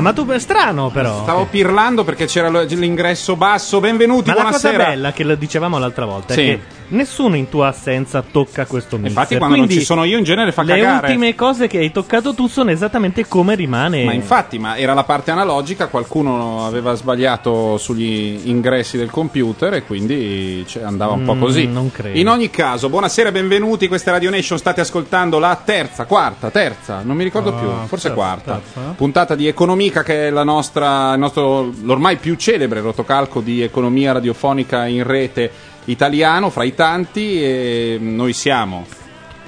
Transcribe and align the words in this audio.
Ma 0.00 0.12
tu 0.12 0.24
strano 0.38 0.90
però. 0.90 1.22
stavo 1.22 1.46
pirlando 1.46 2.04
perché 2.04 2.26
c'era 2.26 2.48
l'ingresso 2.50 3.36
basso. 3.36 3.80
Benvenuti, 3.80 4.30
Ma 4.30 4.36
la 4.36 4.42
cosa 4.44 4.58
buonasera. 4.70 4.90
bella 4.90 5.12
che 5.12 5.24
lo 5.24 5.34
dicevamo 5.34 5.78
l'altra 5.78 6.04
volta 6.04 6.34
Sì. 6.34 6.40
è 6.40 6.44
che 6.44 6.60
nessuno 6.88 7.36
in 7.36 7.48
tua 7.48 7.68
assenza 7.68 8.22
tocca 8.22 8.66
questo 8.66 8.96
mixer. 8.96 9.10
Infatti, 9.12 9.36
quando 9.36 9.56
non 9.56 9.64
Quindi 9.66 9.80
ci 9.82 9.86
sono 9.86 10.04
io, 10.04 10.18
in 10.18 10.24
genere 10.24 10.52
fa 10.52 10.62
le 10.62 10.76
cagare. 10.78 11.06
ultime 11.08 11.34
cose 11.34 11.66
che 11.66 11.78
hai 11.78 11.90
toccato 11.92 12.34
tu 12.34 12.46
sono 12.46 12.70
esattamente 12.70 13.26
come 13.26 13.54
rimane. 13.54 14.04
Ma 14.04 14.12
infatti, 14.12 14.58
ma 14.58 14.76
era 14.76 14.94
la 14.94 15.04
parte 15.04 15.30
analogica, 15.30 15.88
qualcuno 15.88 16.66
aveva 16.66 16.94
sbagliato 16.94 17.76
sugli 17.78 18.40
ingressi 18.44 18.96
del 18.96 19.10
computer 19.10 19.74
e 19.74 19.82
quindi 19.84 20.64
cioè, 20.66 20.82
andava 20.82 21.12
un 21.12 21.24
po' 21.24 21.34
Mm, 21.34 21.40
così. 21.40 21.66
non 21.66 21.90
credo. 21.90 22.18
In 22.18 22.28
ogni 22.28 22.50
caso, 22.50 22.88
buonasera, 22.88 23.30
benvenuti, 23.32 23.88
questa 23.88 24.10
è 24.10 24.12
Radio 24.14 24.30
Nation, 24.30 24.58
state 24.58 24.80
ascoltando 24.80 25.38
la 25.38 25.60
terza, 25.62 26.04
quarta, 26.06 26.50
terza, 26.50 27.02
non 27.04 27.16
mi 27.16 27.24
ricordo 27.24 27.52
più, 27.54 27.68
forse 27.86 28.08
terza, 28.08 28.12
quarta, 28.14 28.60
terza. 28.64 28.94
puntata 28.96 29.34
di 29.34 29.46
Economica 29.46 30.02
che 30.02 30.28
è 30.28 30.30
la 30.30 30.44
nostra, 30.44 31.12
il 31.12 31.18
nostro, 31.18 31.72
l'ormai 31.82 32.16
più 32.16 32.34
celebre 32.36 32.80
rotocalco 32.80 33.40
di 33.40 33.60
economia 33.62 34.12
radiofonica 34.12 34.86
in 34.86 35.04
rete 35.04 35.50
italiano, 35.90 36.50
fra 36.50 36.64
i 36.64 36.74
tanti, 36.74 37.42
e 37.42 37.98
noi 38.00 38.32
siamo 38.32 38.86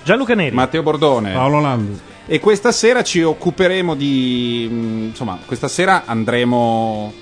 Gianluca 0.03 0.35
Neri. 0.35 0.55
Matteo 0.55 0.83
Bordone. 0.83 1.33
Paolo 1.33 1.61
Landi. 1.61 1.99
E 2.27 2.39
questa 2.41 2.73
sera 2.73 3.03
ci 3.03 3.23
occuperemo 3.23 3.95
di. 3.95 4.69
mh, 4.71 5.05
insomma, 5.09 5.39
questa 5.47 5.69
sera 5.69 6.05
andremo. 6.07 7.13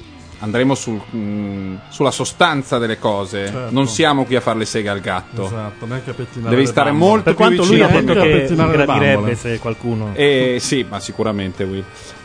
Andremo 0.40 0.76
sul, 0.76 0.94
mh, 1.10 1.80
sulla 1.88 2.12
sostanza 2.12 2.78
delle 2.78 2.98
cose. 3.00 3.46
Certo. 3.46 3.72
Non 3.72 3.88
siamo 3.88 4.24
qui 4.24 4.36
a 4.36 4.40
fare 4.40 4.58
le 4.58 4.66
seghe 4.66 4.88
al 4.88 5.00
gatto. 5.00 5.46
Esatto, 5.46 5.84
neanche 5.86 6.10
a 6.10 6.14
pettinare 6.14 6.54
Devi 6.54 6.66
stare 6.66 6.90
bambole. 6.90 7.10
molto 7.10 7.24
per 7.24 7.34
più 7.34 7.44
quanto 7.44 7.62
lui 7.62 7.70
vicino 7.80 7.86
ha 7.86 7.88
a 7.88 8.00
detto 8.00 8.12
che 8.54 8.76
gradirebbe 8.84 9.34
se 9.34 9.58
qualcuno. 9.58 10.10
Eh, 10.14 10.58
sì, 10.60 10.86
ma 10.88 11.00
sicuramente 11.00 11.64
Will. 11.64 11.84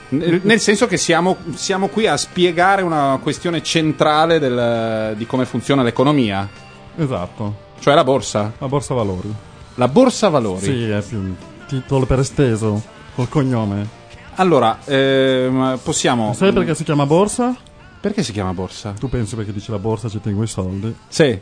Nel, 0.10 0.42
nel 0.44 0.60
senso 0.60 0.86
che 0.86 0.98
siamo, 0.98 1.38
siamo 1.56 1.88
qui 1.88 2.06
a 2.06 2.16
spiegare 2.16 2.84
una 2.84 3.18
questione 3.20 3.64
centrale 3.64 4.38
del- 4.38 5.16
di 5.18 5.26
come 5.26 5.46
funziona 5.46 5.82
l'economia, 5.82 6.48
Esatto, 6.96 7.56
cioè 7.80 7.96
la 7.96 8.04
borsa. 8.04 8.54
la 8.58 8.68
borsa 8.68 8.94
valori. 8.94 9.34
La 9.76 9.88
borsa 9.88 10.30
valori. 10.30 10.62
Sì, 10.62 10.90
è 10.90 11.02
più 11.02 11.18
un 11.18 11.36
titolo 11.68 12.06
per 12.06 12.20
esteso, 12.20 12.82
col 13.16 13.30
cognome. 13.30 14.02
Allora, 14.36 14.80
ehm, 14.86 15.80
possiamo. 15.84 16.34
Sai 16.34 16.54
perché 16.54 16.76
si 16.76 16.84
chiama 16.84 17.06
borsa? 17.06 17.56
Perché 18.00 18.24
si 18.24 18.32
chiama 18.32 18.54
borsa? 18.54 18.94
Tu 19.00 19.08
pensi 19.10 19.36
perché 19.36 19.54
dice 19.54 19.72
la 19.72 19.80
borsa 19.80 20.10
ci 20.10 20.20
tengo 20.20 20.44
i 20.44 20.48
soldi. 20.48 20.94
Sì. 21.08 21.40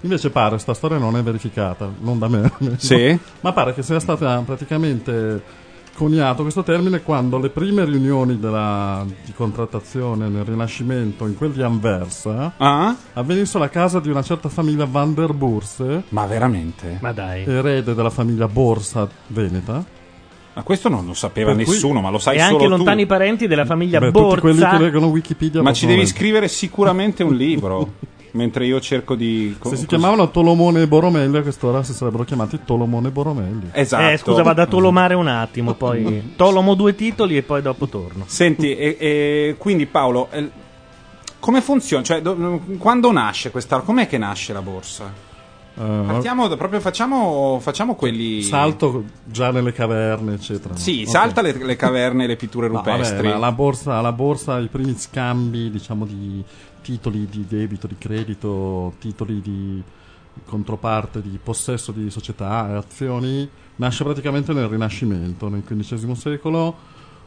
Invece 0.00 0.30
pare, 0.30 0.58
sta 0.58 0.74
storia 0.74 0.98
non 0.98 1.16
è 1.16 1.22
verificata, 1.22 1.88
non 2.00 2.18
da 2.18 2.26
me. 2.28 2.50
Sì? 2.76 3.16
Ma 3.40 3.52
pare 3.52 3.72
che 3.72 3.82
sia 3.82 4.00
stata 4.00 4.42
praticamente 4.44 5.42
coniato 5.94 6.42
questo 6.42 6.62
termine 6.62 7.02
quando 7.02 7.38
le 7.38 7.50
prime 7.50 7.84
riunioni 7.84 8.38
della- 8.38 9.04
di 9.24 9.32
contrattazione 9.32 10.28
nel 10.28 10.44
Rinascimento 10.44 11.26
in 11.26 11.36
quel 11.36 11.50
di 11.52 11.62
Anversa 11.62 12.54
Ah? 12.56 12.96
avvenissero 13.14 13.62
a 13.64 13.68
casa 13.68 14.00
di 14.00 14.08
una 14.08 14.22
certa 14.22 14.48
famiglia 14.48 14.84
Van 14.86 15.14
der 15.14 15.32
Bourse, 15.32 16.04
Ma 16.10 16.26
veramente? 16.26 16.98
Ma 17.00 17.12
dai. 17.12 17.44
erede 17.44 17.94
della 17.94 18.10
famiglia 18.10 18.48
Borsa 18.48 19.08
Veneta. 19.28 19.84
Ma 20.54 20.62
questo 20.64 20.90
non 20.90 21.06
lo 21.06 21.14
sapeva 21.14 21.52
cui- 21.54 21.64
nessuno, 21.64 22.00
ma 22.02 22.10
lo 22.10 22.18
sai 22.18 22.36
e 22.36 22.40
solo 22.40 22.52
anche 22.56 22.64
tu. 22.64 22.70
lontani 22.76 23.06
parenti 23.06 23.46
della 23.46 23.64
famiglia 23.64 23.98
Beh, 24.00 24.10
tutti 24.10 24.40
quelli 24.40 24.60
che 24.60 24.78
leggono 24.78 25.06
Wikipedia 25.06 25.62
Ma 25.62 25.72
ci 25.72 25.86
devi 25.86 26.06
scrivere 26.06 26.46
sicuramente 26.48 27.22
un 27.22 27.34
libro. 27.34 27.92
mentre 28.32 28.66
io 28.66 28.80
cerco 28.80 29.14
di. 29.14 29.56
Se 29.62 29.76
si 29.76 29.86
chiamavano 29.86 30.30
Tolomone 30.30 30.82
e 30.82 30.86
Boromelli, 30.88 31.36
a 31.38 31.42
quest'ora 31.42 31.82
si 31.82 31.92
sarebbero 31.92 32.24
chiamati 32.24 32.60
Tolomone 32.64 33.08
e 33.08 33.10
Boromelli. 33.10 33.70
Esatto. 33.72 34.08
Eh, 34.08 34.16
scusa, 34.16 34.42
vado 34.42 34.62
a 34.62 34.66
tolomare 34.66 35.14
un 35.14 35.28
attimo, 35.28 35.74
poi 35.74 36.34
tolomo 36.36 36.74
due 36.74 36.94
titoli 36.94 37.36
e 37.36 37.42
poi 37.42 37.62
dopo 37.62 37.86
torno. 37.88 38.24
Senti, 38.26 38.74
e, 38.76 38.96
e 38.98 39.54
quindi 39.58 39.86
Paolo, 39.86 40.28
eh, 40.30 40.50
come 41.38 41.60
funziona? 41.60 42.02
Cioè, 42.02 42.20
do- 42.22 42.60
quando 42.78 43.10
nasce 43.12 43.50
questa. 43.50 43.80
Com'è 43.80 44.06
che 44.06 44.18
nasce 44.18 44.52
la 44.52 44.62
borsa? 44.62 45.30
Eh, 45.74 46.02
Partiamo 46.06 46.48
da- 46.48 46.56
proprio, 46.56 46.80
facciamo, 46.80 47.58
facciamo 47.60 47.94
quelli. 47.94 48.42
Salto 48.42 49.04
già 49.24 49.50
nelle 49.50 49.72
caverne, 49.72 50.34
eccetera. 50.34 50.76
Sì, 50.76 51.02
Ok. 51.04 51.08
salta 51.10 51.40
le, 51.40 51.52
le 51.64 51.76
caverne 51.76 52.24
e 52.24 52.26
le 52.26 52.36
pitture 52.36 52.68
No, 52.68 52.76
rupestri. 52.76 53.28
la, 53.28 53.38
la 53.38 53.52
borsa, 53.52 54.00
la 54.00 54.12
borsa, 54.12 54.58
i 54.58 54.68
primi 54.68 54.94
scambi, 54.96 55.70
diciamo, 55.70 56.04
di 56.04 56.44
titoli 56.82 57.26
di 57.30 57.46
debito, 57.48 57.86
di 57.86 57.96
credito, 57.98 58.92
titoli 58.98 59.40
di 59.40 59.82
controparte, 60.44 61.22
di 61.22 61.38
possesso 61.42 61.92
di 61.92 62.10
società 62.10 62.68
e 62.70 62.74
azioni, 62.74 63.48
nasce 63.76 64.04
praticamente 64.04 64.52
nel 64.52 64.66
Rinascimento, 64.68 65.48
nel 65.48 65.62
XV 65.64 66.12
secolo, 66.12 66.74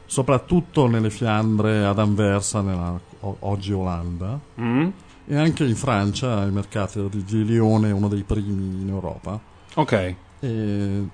soprattutto 0.06 0.86
nelle 0.86 1.10
Fiandre 1.10 1.84
ad 1.84 1.98
Anversa, 1.98 2.60
nella 2.60 2.98
o- 3.20 3.36
oggi 3.40 3.72
Olanda, 3.72 4.38
Mm? 4.60 4.88
E 5.26 5.36
anche 5.36 5.64
in 5.64 5.76
Francia, 5.76 6.40
ai 6.40 6.50
mercati 6.50 7.08
di, 7.10 7.44
Lione, 7.44 7.90
uno 7.90 8.08
dei 8.08 8.22
primi 8.22 8.80
in 8.82 8.88
Europa. 8.88 9.38
Ok. 9.74 10.14
E 10.40 11.08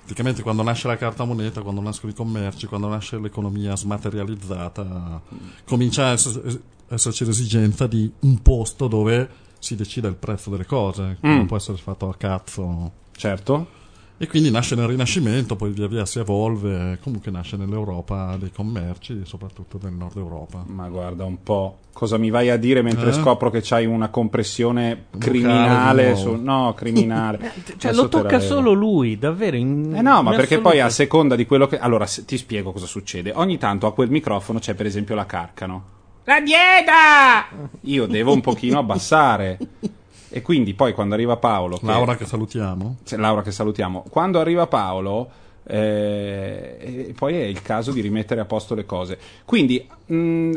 praticamente 0.00 0.42
quando 0.42 0.62
nasce 0.62 0.88
la 0.88 0.96
carta 0.96 1.24
moneta, 1.24 1.60
quando 1.62 1.80
nascono 1.80 2.12
i 2.12 2.14
commerci, 2.14 2.66
quando 2.66 2.88
nasce 2.88 3.18
l'economia 3.18 3.76
smaterializzata, 3.76 5.20
comincia 5.64 6.08
a 6.08 6.12
ess- 6.12 6.58
esserci 6.88 7.24
l'esigenza 7.24 7.86
di 7.86 8.10
un 8.20 8.40
posto 8.42 8.88
dove 8.88 9.28
si 9.58 9.76
decida 9.76 10.08
il 10.08 10.14
prezzo 10.16 10.50
delle 10.50 10.66
cose, 10.66 11.18
Mm. 11.24 11.36
non 11.36 11.46
può 11.46 11.56
essere 11.56 11.76
fatto 11.78 12.08
a 12.08 12.14
cazzo. 12.16 12.92
Certo. 13.12 13.78
E 14.22 14.26
quindi 14.28 14.50
nasce 14.50 14.74
nel 14.74 14.86
Rinascimento, 14.86 15.56
poi 15.56 15.70
via 15.70 15.86
via 15.88 16.04
si 16.04 16.18
evolve, 16.18 16.98
comunque 17.02 17.30
nasce 17.30 17.56
nell'Europa 17.56 18.36
dei 18.38 18.50
commerci, 18.52 19.22
soprattutto 19.24 19.78
nel 19.82 19.94
nord 19.94 20.18
Europa. 20.18 20.62
Ma 20.66 20.88
guarda 20.90 21.24
un 21.24 21.42
po', 21.42 21.78
cosa 21.94 22.18
mi 22.18 22.28
vai 22.28 22.50
a 22.50 22.58
dire 22.58 22.82
mentre 22.82 23.08
Eh? 23.08 23.12
scopro 23.14 23.48
che 23.48 23.60
c'hai 23.62 23.86
una 23.86 24.10
compressione 24.10 25.04
criminale 25.16 26.16
su... 26.16 26.34
No, 26.34 26.74
criminale. 26.76 27.50
Cioè, 27.78 27.94
lo 27.94 28.08
tocca 28.08 28.40
solo 28.40 28.72
lui, 28.72 29.18
davvero. 29.18 29.56
in- 29.56 29.94
Eh 29.96 30.02
no, 30.02 30.22
ma 30.22 30.32
in 30.32 30.36
perché 30.36 30.56
assoluto. 30.56 30.68
poi 30.68 30.80
a 30.80 30.90
seconda 30.90 31.34
di 31.34 31.46
quello 31.46 31.66
che... 31.66 31.78
Allora, 31.78 32.04
se- 32.04 32.26
ti 32.26 32.36
spiego 32.36 32.72
cosa 32.72 32.84
succede. 32.84 33.32
Ogni 33.34 33.56
tanto 33.56 33.86
a 33.86 33.94
quel 33.94 34.10
microfono 34.10 34.58
c'è 34.58 34.74
per 34.74 34.84
esempio 34.84 35.14
la 35.14 35.24
carcano. 35.24 35.84
La 36.24 36.40
dieta! 36.42 37.46
Io 37.84 38.04
devo 38.06 38.34
un 38.34 38.42
pochino 38.42 38.78
abbassare. 38.80 39.56
E 40.30 40.42
quindi 40.42 40.74
poi 40.74 40.92
quando 40.92 41.14
arriva 41.14 41.36
Paolo... 41.36 41.76
Che... 41.78 41.86
Laura 41.86 42.16
che 42.16 42.24
salutiamo. 42.24 42.96
Laura 43.16 43.42
che 43.42 43.50
salutiamo. 43.50 44.04
Quando 44.08 44.38
arriva 44.38 44.66
Paolo, 44.68 45.28
eh, 45.64 47.12
poi 47.16 47.34
è 47.34 47.42
il 47.44 47.62
caso 47.62 47.90
di 47.92 48.00
rimettere 48.00 48.40
a 48.40 48.44
posto 48.44 48.74
le 48.74 48.86
cose. 48.86 49.18
Quindi, 49.44 49.86
mh, 50.06 50.52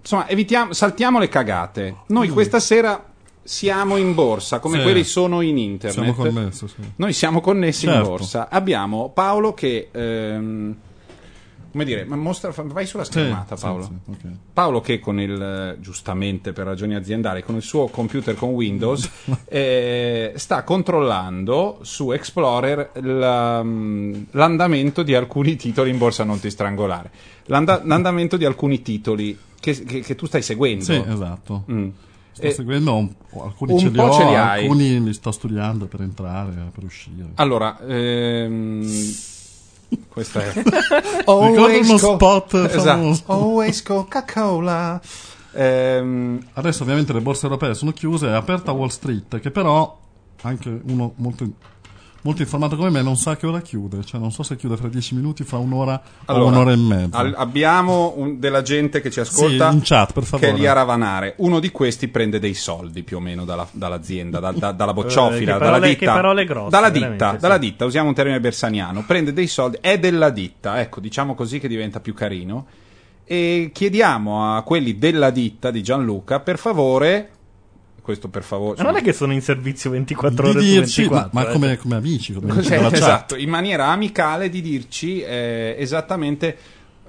insomma, 0.00 0.28
evitiamo, 0.28 0.72
saltiamo 0.72 1.18
le 1.18 1.28
cagate. 1.28 1.96
Noi 2.06 2.28
questa 2.28 2.60
sera 2.60 3.04
siamo 3.42 3.96
in 3.96 4.14
borsa, 4.14 4.60
come 4.60 4.76
Sì. 4.78 4.82
quelli 4.84 5.02
sono 5.02 5.40
in 5.40 5.58
internet. 5.58 5.98
Siamo 6.02 6.14
connessi, 6.14 6.68
sì. 6.68 6.74
Noi 6.96 7.12
siamo 7.12 7.40
connessi 7.40 7.86
in 7.86 7.92
Certo. 7.92 8.08
borsa. 8.08 8.48
Abbiamo 8.48 9.10
Paolo 9.12 9.54
che. 9.54 9.88
ehm, 9.90 10.76
come 11.70 11.84
dire, 11.84 12.04
ma 12.04 12.16
mostra, 12.16 12.52
vai 12.56 12.86
sulla 12.86 13.04
Sì, 13.04 13.10
schermata, 13.12 13.56
sì, 13.56 13.62
Paolo. 13.64 13.82
sì, 13.84 14.10
ok. 14.10 14.18
Paolo 14.52 14.80
che 14.80 14.98
con 14.98 15.20
il, 15.20 15.40
eh, 15.40 15.80
giustamente 15.80 16.52
per 16.52 16.66
ragioni 16.66 16.94
aziendali, 16.94 17.42
con 17.42 17.54
il 17.56 17.62
suo 17.62 17.86
computer 17.88 18.34
con 18.34 18.50
Windows, 18.50 19.08
eh, 19.48 20.32
sta 20.36 20.62
controllando 20.64 21.78
su 21.82 22.10
Explorer 22.12 22.90
la- 23.02 23.62
mm, 23.62 24.22
l'andamento 24.32 25.02
di 25.02 25.14
alcuni 25.14 25.56
titoli 25.56 25.90
in 25.90 25.98
borsa, 25.98 26.24
non 26.24 26.40
ti 26.40 26.50
strangolare, 26.50 27.10
L'anda- 27.44 27.80
l'andamento 27.84 28.36
di 28.36 28.44
alcuni 28.44 28.82
titoli 28.82 29.36
che, 29.58 29.82
che- 29.84 30.00
che 30.00 30.14
tu 30.14 30.26
stai 30.26 30.42
seguendo. 30.42 30.84
Sì, 30.84 31.02
esatto. 31.06 31.64
Mm. 31.70 31.88
Sto 32.32 32.46
Eh, 32.46 32.52
seguendo 32.52 32.94
un 32.94 33.12
alcuni 33.42 33.72
un 33.72 33.78
ce 33.78 33.88
li 33.90 33.98
ho, 33.98 34.10
ce 34.12 34.24
li 34.24 34.34
hai. 34.34 34.62
alcuni 34.62 35.02
li 35.02 35.12
sto 35.12 35.30
studiando 35.32 35.86
per 35.86 36.00
entrare, 36.02 36.70
per 36.72 36.84
uscire. 36.84 37.30
Allora, 37.34 37.78
ehm, 37.86 38.82
questa 40.08 40.40
è 40.42 40.52
Ricordo 41.26 41.78
uno 41.78 41.98
Co- 41.98 42.14
spot 42.14 42.54
esatto. 42.54 42.80
famoso. 42.82 43.22
Always 43.26 43.82
Coca-Cola. 43.82 45.00
Ehm, 45.52 46.40
Adesso 46.54 46.82
ovviamente 46.82 47.12
le 47.12 47.20
borse 47.20 47.46
europee 47.46 47.74
sono 47.74 47.92
chiuse, 47.92 48.28
è 48.28 48.32
aperta 48.32 48.72
Wall 48.72 48.88
Street, 48.88 49.40
che 49.40 49.50
però 49.50 49.98
anche 50.42 50.80
uno 50.86 51.12
molto, 51.16 51.46
molto 52.22 52.42
informato 52.42 52.76
come 52.76 52.90
me 52.90 53.02
non 53.02 53.16
sa 53.16 53.36
che 53.36 53.46
ora 53.46 53.60
chiude, 53.60 54.04
cioè 54.04 54.20
non 54.20 54.30
so 54.30 54.42
se 54.42 54.56
chiude 54.56 54.76
fra 54.76 54.88
dieci 54.88 55.14
minuti, 55.14 55.42
fra 55.44 55.58
un'ora 55.58 56.00
allora, 56.26 56.44
o 56.44 56.48
un'ora 56.48 56.72
e 56.72 56.76
mezza. 56.76 57.16
al- 57.18 57.34
abbiamo 57.36 58.12
un- 58.16 58.38
della 58.38 58.62
gente 58.62 59.00
che 59.00 59.10
ci 59.10 59.20
ascolta 59.20 59.70
Sì, 59.70 59.76
in 59.76 59.82
chat, 59.82 60.12
per 60.12 60.24
favore. 60.24 60.48
che 60.50 60.54
è 60.54 60.58
lì 60.58 60.66
a 60.66 60.72
ravanare. 60.72 61.34
Uno 61.38 61.60
di 61.60 61.70
questi 61.70 62.08
prende 62.08 62.38
dei 62.38 62.54
soldi 62.54 63.02
più 63.02 63.16
o 63.16 63.20
meno 63.20 63.44
dalla- 63.44 63.66
dall'azienda, 63.72 64.38
da- 64.38 64.52
da- 64.52 64.72
dalla 64.72 64.92
bocciofila, 64.92 65.34
Eh, 65.36 65.38
che 65.38 65.44
dalla 65.44 65.58
parole- 65.58 65.88
ditta. 65.88 65.98
che 65.98 66.06
parole 66.06 66.44
grosse, 66.44 66.70
dalla 66.70 66.90
ditta, 66.90 67.30
sì. 67.32 67.36
dalla 67.38 67.58
ditta, 67.58 67.84
usiamo 67.84 68.08
un 68.08 68.14
termine 68.14 68.40
bersaniano. 68.40 69.04
Prende 69.06 69.32
dei 69.32 69.46
soldi, 69.46 69.78
è 69.80 69.98
della 69.98 70.30
ditta, 70.30 70.80
ecco, 70.80 71.00
diciamo 71.00 71.34
così 71.34 71.58
che 71.58 71.68
diventa 71.68 72.00
più 72.00 72.12
carino. 72.14 72.66
E 73.24 73.70
chiediamo 73.72 74.56
a 74.56 74.62
quelli 74.62 74.98
della 74.98 75.30
ditta 75.30 75.70
di 75.70 75.82
Gianluca, 75.82 76.40
per 76.40 76.58
favore, 76.58 77.30
questo 78.10 78.28
per 78.28 78.42
favore. 78.42 78.76
Ma 78.82 78.90
non 78.90 78.96
è 78.96 79.02
che 79.02 79.12
sono 79.12 79.32
in 79.32 79.40
servizio 79.40 79.90
24 79.90 80.34
di 80.34 80.48
ore 80.50 80.60
su 80.60 80.74
dirci, 80.74 81.00
24. 81.02 81.30
ma, 81.32 81.42
ma 81.42 81.48
eh. 81.48 81.52
come, 81.52 81.76
come 81.76 81.94
amici, 81.96 82.32
come 82.32 82.50
amici 82.50 82.68
Cioè, 82.68 82.84
esatto, 82.92 83.36
in 83.36 83.48
maniera 83.48 83.86
amicale 83.86 84.48
di 84.48 84.60
dirci 84.60 85.20
eh, 85.20 85.76
esattamente 85.78 86.56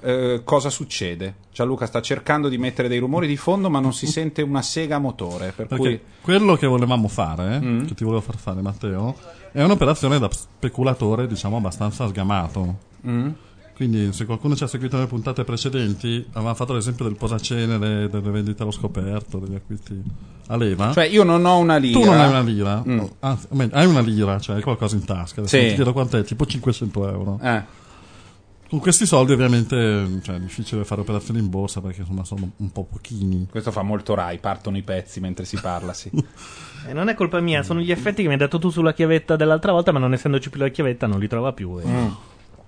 eh, 0.00 0.40
cosa 0.44 0.70
succede? 0.70 1.34
Gianluca 1.52 1.86
sta 1.86 2.00
cercando 2.00 2.48
di 2.48 2.58
mettere 2.58 2.88
dei 2.88 2.98
rumori 2.98 3.26
di 3.26 3.36
fondo, 3.36 3.70
ma 3.70 3.78
non 3.80 3.92
si 3.92 4.06
sente 4.06 4.42
una 4.42 4.62
sega 4.62 4.98
motore. 4.98 5.52
Per 5.54 5.66
Perché 5.66 5.76
cui 5.76 6.00
quello 6.20 6.56
che 6.56 6.66
volevamo 6.66 7.08
fare, 7.08 7.60
Mm. 7.60 7.86
che 7.86 7.94
ti 7.94 8.04
volevo 8.04 8.22
far 8.22 8.36
fare 8.36 8.60
Matteo, 8.62 9.16
è 9.52 9.62
un'operazione 9.62 10.18
da 10.18 10.28
speculatore, 10.30 11.26
diciamo, 11.26 11.56
abbastanza 11.56 12.06
sgamato. 12.08 12.76
Mm. 13.06 13.28
Quindi 13.74 14.12
se 14.12 14.26
qualcuno 14.26 14.54
ci 14.54 14.64
ha 14.64 14.66
seguito 14.66 14.96
nelle 14.96 15.08
puntate 15.08 15.44
precedenti, 15.44 16.24
avevamo 16.32 16.54
fatto 16.54 16.72
l'esempio 16.72 17.04
del 17.04 17.16
posacenere, 17.16 18.08
delle 18.08 18.30
vendite 18.30 18.62
allo 18.62 18.70
scoperto, 18.70 19.38
degli 19.38 19.54
acquisti 19.54 20.00
a 20.52 20.56
leva. 20.56 20.92
Cioè, 20.92 21.04
io 21.04 21.22
non 21.24 21.44
ho 21.44 21.58
una 21.58 21.76
lira. 21.76 21.98
tu 21.98 22.04
non 22.04 22.20
hai 22.20 22.28
una 22.28 22.40
lira, 22.42 22.82
Mm. 22.86 23.00
anzi, 23.20 23.46
o 23.50 23.54
meglio, 23.56 23.74
hai 23.76 23.86
una 23.86 24.00
lira, 24.00 24.38
cioè 24.40 24.56
hai 24.56 24.62
qualcosa 24.62 24.94
in 24.96 25.04
tasca. 25.04 25.40
Adesso 25.40 25.56
Sì. 25.58 25.68
ti 25.68 25.74
chiedo 25.74 25.92
quant'è, 25.92 26.22
tipo 26.24 26.44
500 26.46 27.08
euro. 27.08 27.38
Eh. 27.42 27.80
Con 28.68 28.80
questi 28.80 29.04
soldi 29.04 29.32
ovviamente 29.32 30.08
cioè, 30.22 30.36
è 30.36 30.40
difficile 30.40 30.82
fare 30.84 31.02
operazioni 31.02 31.40
in 31.40 31.50
borsa 31.50 31.82
perché 31.82 32.00
insomma 32.00 32.24
sono 32.24 32.52
un 32.56 32.70
po' 32.72 32.84
pochini. 32.84 33.46
Questo 33.50 33.70
fa 33.70 33.82
molto 33.82 34.14
Rai, 34.14 34.38
partono 34.38 34.78
i 34.78 34.82
pezzi 34.82 35.20
mentre 35.20 35.44
si 35.44 35.58
parla, 35.60 35.92
sì. 35.92 36.10
E 36.88 36.92
non 36.94 37.08
è 37.08 37.14
colpa 37.14 37.38
mia, 37.40 37.62
sono 37.62 37.80
gli 37.80 37.90
effetti 37.92 38.22
che 38.22 38.28
mi 38.28 38.32
hai 38.34 38.38
dato 38.40 38.58
tu 38.58 38.70
sulla 38.70 38.92
chiavetta 38.94 39.36
dell'altra 39.36 39.72
volta, 39.72 39.92
ma 39.92 39.98
non 40.00 40.14
essendoci 40.14 40.48
più 40.50 40.58
la 40.58 40.68
chiavetta 40.68 41.06
non 41.06 41.20
li 41.20 41.28
trova 41.28 41.52
più. 41.52 41.78
e- 41.78 41.86
Mm. 41.86 42.08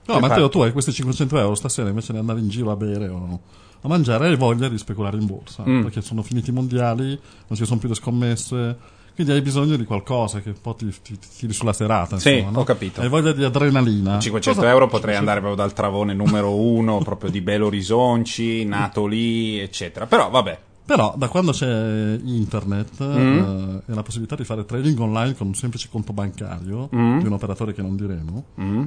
No, 0.06 0.18
Matteo, 0.20 0.50
tu 0.50 0.60
hai 0.60 0.70
questi 0.72 0.92
500 0.92 1.38
euro 1.38 1.54
stasera 1.54 1.88
invece 1.88 2.12
di 2.12 2.18
andare 2.18 2.38
in 2.38 2.48
giro 2.50 2.70
a 2.70 2.76
bere 2.76 3.08
o 3.08 3.40
a 3.84 3.88
mangiare, 3.88 4.28
hai 4.28 4.36
voglia 4.36 4.68
di 4.68 4.78
speculare 4.78 5.18
in 5.18 5.26
borsa 5.26 5.62
Mm. 5.68 5.82
perché 5.82 6.00
sono 6.00 6.22
finiti 6.22 6.48
i 6.50 6.52
mondiali, 6.54 7.08
non 7.48 7.56
ci 7.58 7.66
sono 7.66 7.78
più 7.78 7.88
le 7.88 7.94
scommesse. 7.94 8.76
Quindi 9.14 9.32
hai 9.32 9.42
bisogno 9.42 9.76
di 9.76 9.84
qualcosa 9.84 10.40
che 10.40 10.54
poi 10.60 10.74
ti, 10.76 10.88
ti- 11.02 11.16
ti 11.18 11.28
tiri 11.38 11.52
sulla 11.52 11.72
serata. 11.72 12.18
Sì, 12.18 12.32
insomma, 12.32 12.50
no? 12.50 12.60
ho 12.60 12.64
capito. 12.64 13.00
Hai 13.00 13.08
voglia 13.08 13.30
di 13.32 13.44
adrenalina. 13.44 14.18
500 14.18 14.60
Cosa- 14.60 14.72
euro 14.72 14.88
potrei 14.88 15.14
andare 15.14 15.38
proprio 15.38 15.62
dal 15.62 15.72
travone 15.72 16.14
numero 16.14 16.52
uno, 16.56 16.98
proprio 17.04 17.30
di 17.30 17.40
Belo 17.40 17.66
Horizonci, 17.66 18.64
nato 18.64 19.06
lì, 19.06 19.58
eccetera. 19.60 20.06
Però 20.06 20.30
vabbè. 20.30 20.58
Però 20.86 21.14
da 21.16 21.28
quando 21.28 21.52
c'è 21.52 22.18
internet 22.24 23.02
Mm. 23.04 23.38
eh, 23.38 23.82
e 23.86 23.94
la 23.94 24.02
possibilità 24.02 24.34
di 24.34 24.44
fare 24.44 24.64
trading 24.66 24.98
online 24.98 25.34
con 25.34 25.46
un 25.46 25.54
semplice 25.54 25.88
conto 25.90 26.12
bancario 26.12 26.88
Mm. 26.94 27.20
di 27.20 27.26
un 27.26 27.32
operatore 27.32 27.72
che 27.72 27.82
non 27.82 27.96
diremo, 27.96 28.44
Mm. 28.60 28.84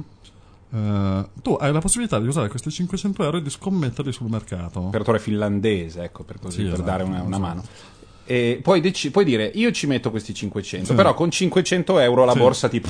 Eh, 0.74 1.24
tu 1.42 1.56
hai 1.60 1.72
la 1.72 1.78
possibilità 1.80 2.18
di 2.18 2.26
usare 2.26 2.48
questi 2.48 2.70
500 2.70 3.22
euro 3.24 3.36
e 3.38 3.42
di 3.42 3.50
scommetterli 3.50 4.12
sul 4.12 4.28
mercato. 4.28 4.80
operatore 4.80 5.18
finlandese, 5.18 6.02
ecco, 6.04 6.24
per, 6.24 6.38
così, 6.40 6.56
Sì, 6.58 6.62
per 6.64 6.72
esatto, 6.74 6.88
dare 6.88 7.02
una, 7.04 7.16
una 7.22 7.36
esatto. 7.36 7.40
mano. 7.40 7.64
E 8.24 8.60
puoi, 8.62 8.80
deci- 8.80 9.10
puoi 9.10 9.24
dire, 9.24 9.50
io 9.54 9.70
ci 9.72 9.86
metto 9.86 10.10
questi 10.10 10.34
500, 10.34 10.88
Sì. 10.88 10.94
però 10.94 11.14
con 11.14 11.30
500 11.30 11.98
euro 11.98 12.24
la 12.26 12.32
Sì. 12.32 12.38
borsa 12.38 12.68
ti... 12.68 12.82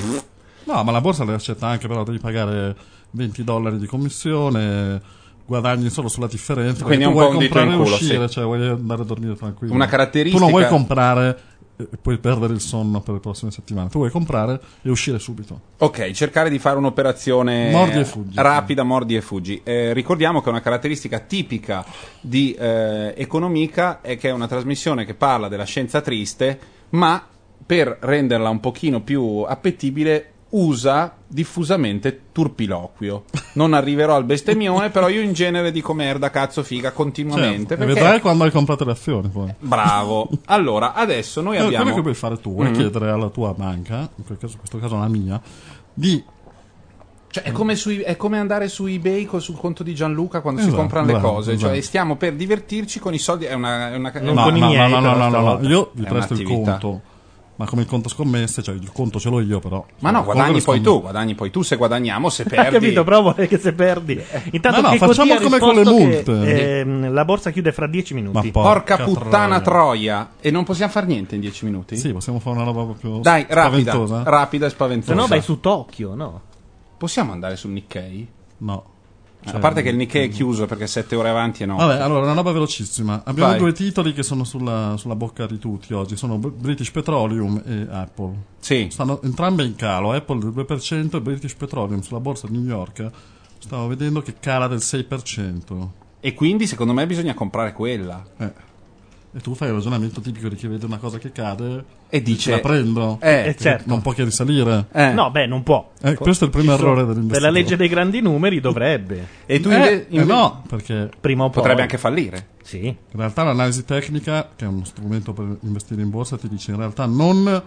No, 0.65 0.83
ma 0.83 0.91
la 0.91 1.01
borsa 1.01 1.23
le 1.23 1.33
accetta 1.33 1.67
anche, 1.67 1.87
però 1.87 2.03
devi 2.03 2.19
pagare 2.19 2.75
20 3.11 3.43
dollari 3.45 3.77
di 3.79 3.87
commissione, 3.87 5.01
guadagni 5.45 5.89
solo 5.89 6.09
sulla 6.09 6.27
differenza. 6.27 6.83
Quindi 6.83 7.05
è 7.05 7.07
un 7.07 7.13
po' 7.13 7.29
un 7.29 7.37
dito 7.37 7.57
in 7.59 7.71
culo, 7.71 7.95
uscire, 7.95 8.29
cioè 8.29 8.43
vuoi 8.43 8.67
andare 8.67 9.01
a 9.01 9.05
dormire 9.05 9.35
tranquillo. 9.35 9.73
Una 9.73 9.87
caratteristica- 9.87 10.37
Tu 10.45 10.51
non 10.51 10.59
vuoi 10.59 10.69
comprare 10.69 11.39
e 11.79 11.97
poi 12.01 12.17
perdere 12.17 12.51
il 12.51 12.59
sonno 12.59 12.99
per 12.99 13.13
le 13.13 13.19
prossime 13.21 13.51
settimane. 13.51 13.87
Tu 13.89 13.99
vuoi 13.99 14.09
comprare 14.11 14.59
e 14.81 14.89
uscire 14.89 15.17
subito. 15.17 15.61
Ok, 15.77 16.11
cercare 16.11 16.49
di 16.49 16.59
fare 16.59 16.77
un'operazione 16.77 17.71
Mordi 17.71 18.03
fuggi. 18.03 18.33
rapida, 18.35 18.83
mordi 18.83 19.15
e 19.15 19.21
fuggi. 19.21 19.61
Eh, 19.63 19.93
ricordiamo 19.93 20.41
che 20.41 20.49
una 20.49 20.59
caratteristica 20.59 21.19
tipica 21.19 21.85
di 22.19 22.51
eh, 22.53 23.13
Economica 23.15 24.01
è 24.01 24.17
che 24.17 24.27
è 24.27 24.33
una 24.33 24.47
trasmissione 24.47 25.05
che 25.05 25.13
parla 25.13 25.47
della 25.47 25.63
scienza 25.63 26.01
triste, 26.01 26.59
ma 26.89 27.25
per 27.65 27.97
renderla 28.01 28.49
un 28.49 28.59
pochino 28.59 29.01
più 29.01 29.45
appetibile 29.47 30.31
usa 30.51 31.13
diffusamente 31.27 32.21
turpiloquio. 32.31 33.25
Non 33.53 33.73
arriverò 33.73 34.15
al 34.15 34.23
bestemmione, 34.23 34.89
però 34.89 35.07
io 35.09 35.21
in 35.21 35.33
genere 35.33 35.71
dico 35.71 35.93
merda, 35.93 36.29
cazzo, 36.31 36.63
figa 36.63 36.91
continuamente. 36.91 37.69
Certo, 37.69 37.73
e 37.73 37.77
perché- 37.85 37.93
vedrai 37.93 38.19
quando 38.21 38.43
hai 38.45 38.51
comprato 38.51 38.83
le 38.85 38.91
azioni 38.91 39.27
poi. 39.29 39.53
Bravo. 39.59 40.27
Allora, 40.45 40.93
adesso 40.93 41.41
noi 41.41 41.57
Eh, 41.57 41.59
abbiamo... 41.59 41.83
Quello 41.83 41.95
che 41.97 42.01
puoi 42.01 42.13
fare 42.15 42.39
tu 42.39 42.57
è 42.61 42.69
Mm. 42.69 42.73
chiedere 42.73 43.09
alla 43.11 43.29
tua 43.29 43.53
banca, 43.53 44.09
in 44.15 44.25
quel 44.25 44.37
caso- 44.37 44.53
in 44.53 44.59
questo 44.59 44.79
caso 44.79 44.97
la 44.97 45.07
mia, 45.07 45.39
di 45.93 46.23
Cioè, 47.31 47.43
è, 47.43 47.51
come 47.51 47.75
su- 47.75 47.91
è 47.91 48.15
come 48.17 48.39
andare 48.39 48.67
su 48.69 48.87
eBay 48.87 49.25
col- 49.25 49.39
sul 49.39 49.55
conto 49.55 49.83
di 49.83 49.93
Gianluca 49.93 50.41
quando 50.41 50.61
si 50.61 50.65
Esatto, 50.65 50.81
comprano 50.81 51.05
le 51.05 51.11
bravo, 51.13 51.33
cose. 51.33 51.51
esatto. 51.53 51.73
Cioè, 51.73 51.81
stiamo 51.81 52.15
per 52.15 52.33
divertirci 52.33 52.97
con 52.99 53.13
i 53.13 53.19
soldi. 53.19 53.45
È 53.45 53.53
una. 53.53 53.91
È 53.91 53.95
una, 53.97 54.11
è 54.11 54.19
Non 54.19 54.31
una- 54.31 54.43
con 54.45 54.57
i 54.57 54.59
no, 54.59 54.67
miei, 54.69 54.89
no, 54.89 54.99
no, 54.99 55.13
no, 55.15 55.29
no, 55.29 55.57
no, 55.59 55.67
io 55.67 55.91
vi 55.93 56.05
È 56.05 56.07
presto 56.07 56.33
il 56.33 56.41
conto. 56.41 57.01
Ma 57.59 57.65
come 57.65 57.81
il 57.81 57.89
conto 57.89 58.07
scommesse, 58.07 58.63
cioè 58.63 58.73
il 58.75 58.89
conto 58.93 59.19
ce 59.19 59.27
l'ho 59.29 59.41
io 59.41 59.59
però. 59.59 59.85
Ma 59.99 60.11
no, 60.11 60.19
Cioè, 60.19 60.25
guadagni 60.33 60.61
poi 60.61 60.79
tu, 60.79 61.01
guadagni 61.01 61.35
poi 61.35 61.51
tu 61.51 61.61
se 61.61 61.75
guadagniamo, 61.75 62.29
se 62.29 62.43
Hai 62.47 62.49
perdi. 62.49 62.71
capito, 62.71 63.03
però 63.03 63.21
vuole 63.21 63.47
che 63.49 63.57
se 63.57 63.73
perdi. 63.73 64.13
Intanto 64.51 64.79
No, 64.79 64.87
no, 64.87 64.93
che 64.93 64.97
facciamo 64.99 65.35
come 65.35 65.59
con 65.59 65.75
le 65.75 65.83
multe. 65.83 66.39
che, 66.39 66.79
ehm, 66.79 67.11
la 67.11 67.25
borsa 67.25 67.51
chiude 67.51 67.73
fra 67.73 67.85
10 67.85 68.13
minuti. 68.13 68.51
Porca 68.51 68.95
Porca 68.95 69.03
puttana 69.03 69.59
troia. 69.59 69.61
troia. 69.61 70.29
E 70.39 70.51
non 70.51 70.63
possiamo 70.63 70.89
fare 70.89 71.05
niente 71.07 71.35
in 71.35 71.41
10 71.41 71.65
minuti? 71.65 71.97
Sì, 71.97 72.13
possiamo 72.13 72.39
fare 72.39 72.55
una 72.55 72.63
roba 72.65 72.83
proprio 72.85 73.19
Dai, 73.19 73.45
rapida, 73.49 73.91
spaventosa? 73.91 74.23
rapida 74.23 74.65
e 74.65 74.69
Se 74.69 74.75
spaventosa. 74.75 75.13
no 75.15 75.27
vai 75.27 75.41
su 75.41 75.59
Tokyo, 75.59 76.15
no? 76.15 76.41
Possiamo 76.97 77.33
andare 77.33 77.57
sul 77.57 77.71
Nikkei? 77.71 78.25
No. 78.59 78.83
Cioè, 79.49 79.57
a 79.57 79.59
parte 79.59 79.81
che 79.81 79.89
il 79.89 79.95
Nikkei 79.95 80.27
è 80.27 80.29
chiuso 80.29 80.65
perché 80.65 80.87
7 80.87 81.15
ore 81.15 81.29
avanti 81.29 81.63
e 81.63 81.65
no. 81.65 81.75
Vabbè, 81.75 81.99
allora, 81.99 82.25
una 82.25 82.33
roba 82.33 82.51
velocissima. 82.51 83.21
Abbiamo 83.25 83.49
Vai. 83.51 83.59
due 83.59 83.73
titoli 83.73 84.13
che 84.13 84.23
sono 84.23 84.43
sulla, 84.43 84.95
sulla 84.97 85.15
bocca 85.15 85.45
di 85.45 85.59
tutti 85.59 85.93
oggi. 85.93 86.15
Sono 86.15 86.37
Br- 86.37 86.53
British 86.53 86.91
Petroleum 86.91 87.61
e 87.65 87.87
Apple. 87.89 88.33
Sì. 88.59 88.87
Stanno 88.89 89.21
entrambe 89.21 89.63
in 89.63 89.75
calo. 89.75 90.11
Apple 90.11 90.39
del 90.39 90.65
2% 90.65 91.15
e 91.15 91.21
British 91.21 91.53
Petroleum 91.55 92.01
sulla 92.01 92.19
borsa 92.19 92.47
di 92.47 92.57
New 92.57 92.67
York. 92.67 93.09
Stavo 93.59 93.87
vedendo 93.87 94.21
che 94.21 94.35
cala 94.39 94.67
del 94.67 94.79
6%. 94.79 95.87
E 96.21 96.33
quindi 96.33 96.67
secondo 96.67 96.93
me 96.93 97.05
bisogna 97.05 97.33
comprare 97.33 97.73
quella. 97.73 98.23
Eh. 98.37 98.67
E 99.31 99.39
tu 99.41 99.53
fai 99.53 99.67
il 99.67 99.75
ragionamento 99.75 100.21
tipico 100.21 100.49
di 100.49 100.55
chi 100.55 100.65
vede 100.65 100.87
una 100.87 100.97
cosa 100.97 101.19
che 101.19 101.31
cade 101.31 101.83
E 102.09 102.21
dice... 102.23 102.49
la 102.49 102.59
prendo. 102.61 103.19
Eh, 103.21 103.55
certo. 103.59 103.83
Non 103.87 104.01
può 104.01 104.11
che 104.13 104.23
risalire. 104.23 104.87
eh. 104.91 105.11
No, 105.13 105.29
beh, 105.29 105.45
non 105.45 105.61
può. 105.61 105.91
Eh, 106.01 106.15
questo 106.15 106.45
è 106.45 106.47
il 106.47 106.53
primo 106.53 106.73
errore 106.73 107.03
Per 107.05 107.13
dell'investitore. 107.13 107.39
la 107.39 107.49
legge 107.59 107.75
dei 107.77 107.87
grandi 107.87 108.21
numeri 108.21 108.59
dovrebbe. 108.59 109.27
E 109.45 109.59
tu 109.59 109.69
Eh, 109.69 109.73
inve- 109.75 110.07
eh 110.09 110.23
no, 110.23 110.63
perché 110.67 111.11
Prima 111.19 111.43
o 111.43 111.49
poi. 111.49 111.61
potrebbe 111.61 111.83
anche 111.83 111.99
fallire. 111.99 112.47
Sì. 112.63 112.87
In 112.87 112.95
realtà 113.11 113.43
l'analisi 113.43 113.85
tecnica, 113.85 114.49
che 114.55 114.65
è 114.65 114.67
uno 114.67 114.83
strumento 114.83 115.31
per 115.31 115.57
investire 115.61 116.01
in 116.01 116.09
borsa, 116.09 116.35
ti 116.35 116.49
dice 116.49 116.71
in 116.71 116.77
realtà 116.77 117.05
non, 117.05 117.61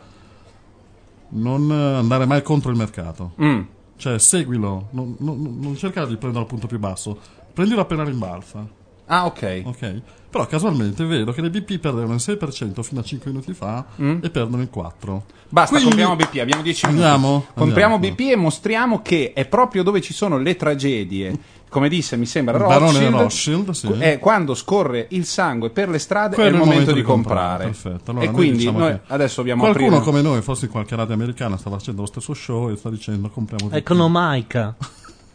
non 1.29 1.71
andare 1.71 2.27
mai 2.27 2.43
contro 2.43 2.71
il 2.73 2.77
mercato. 2.77 3.35
Mm. 3.41 3.61
Cioè, 3.97 4.19
seguilo, 4.19 4.89
non, 4.91 5.15
non- 5.21 5.59
non 5.61 5.77
cercare 5.77 6.09
di 6.09 6.17
prenderlo 6.17 6.41
al 6.41 6.49
punto 6.49 6.67
più 6.67 6.81
basso, 6.81 7.17
prendilo 7.53 7.81
appena 7.81 8.03
rimbalza. 8.03 8.67
Ah, 9.07 9.27
ok. 9.27 9.63
Ok? 9.65 10.01
Però 10.31 10.47
casualmente 10.47 11.05
vedo 11.05 11.33
che 11.33 11.43
le 11.43 11.51
BP 11.51 11.79
perdevano 11.79 12.15
il 12.15 12.21
6% 12.25 12.81
fino 12.81 13.01
a 13.01 13.05
5 13.05 13.31
minuti 13.31 13.53
fa 13.53 13.85
e 13.99 14.31
perdono 14.31 14.63
il 14.63 14.71
4%. 14.75 15.21
Basta, 15.51 15.77
Quindi- 15.77 16.03
compriamo 16.03 16.17
BP, 16.17 16.39
abbiamo 16.41 16.63
10 16.63 16.87
minuti. 16.87 17.05
Andiamo? 17.05 17.47
Compriamo 17.53 17.95
Andiamo. 17.97 18.17
BP 18.17 18.21
e 18.31 18.37
mostriamo 18.37 19.03
che 19.03 19.33
è 19.35 19.45
proprio 19.45 19.83
dove 19.83 20.01
ci 20.01 20.15
sono 20.15 20.39
le 20.39 20.57
tragedie. 20.57 21.39
Come 21.69 21.91
disse, 21.91 22.17
mi 22.17 22.25
sembra 22.27 22.57
Rothschild, 22.57 23.15
Rothschild, 23.15 23.71
sì. 23.71 23.93
è 23.99 24.19
quando 24.19 24.55
scorre 24.55 25.07
il 25.11 25.25
sangue 25.25 25.71
per 25.71 25.89
le 25.89 25.99
strade 25.99 26.35
Quello 26.35 26.49
è 26.49 26.53
il 26.53 26.59
momento, 26.59 26.93
di 26.93 27.03
comprare. 27.03 27.65
Perfetto. 27.65 28.11
Allora, 28.11 28.25
e 28.25 28.29
noi 28.29 28.35
quindi 28.35 28.59
diciamo 28.59 28.79
noi 28.79 28.99
adesso 29.07 29.37
dobbiamo 29.37 29.63
Qualcuno 29.63 29.87
aprire 29.87 30.05
come 30.05 30.23
noi, 30.23 30.43
forse 30.43 30.67
in 30.67 30.71
qualche 30.71 30.97
radio 30.97 31.15
americana, 31.15 31.57
sta 31.57 31.71
facendo 31.71 32.03
lo 32.03 32.07
stesso 32.07 32.35
show 32.35 32.71
e 32.71 32.77
sta 32.77 32.91
dicendo 32.91 33.29
compriamo 33.29 33.69
BP. 33.69 33.77
Economaica. 33.77 34.75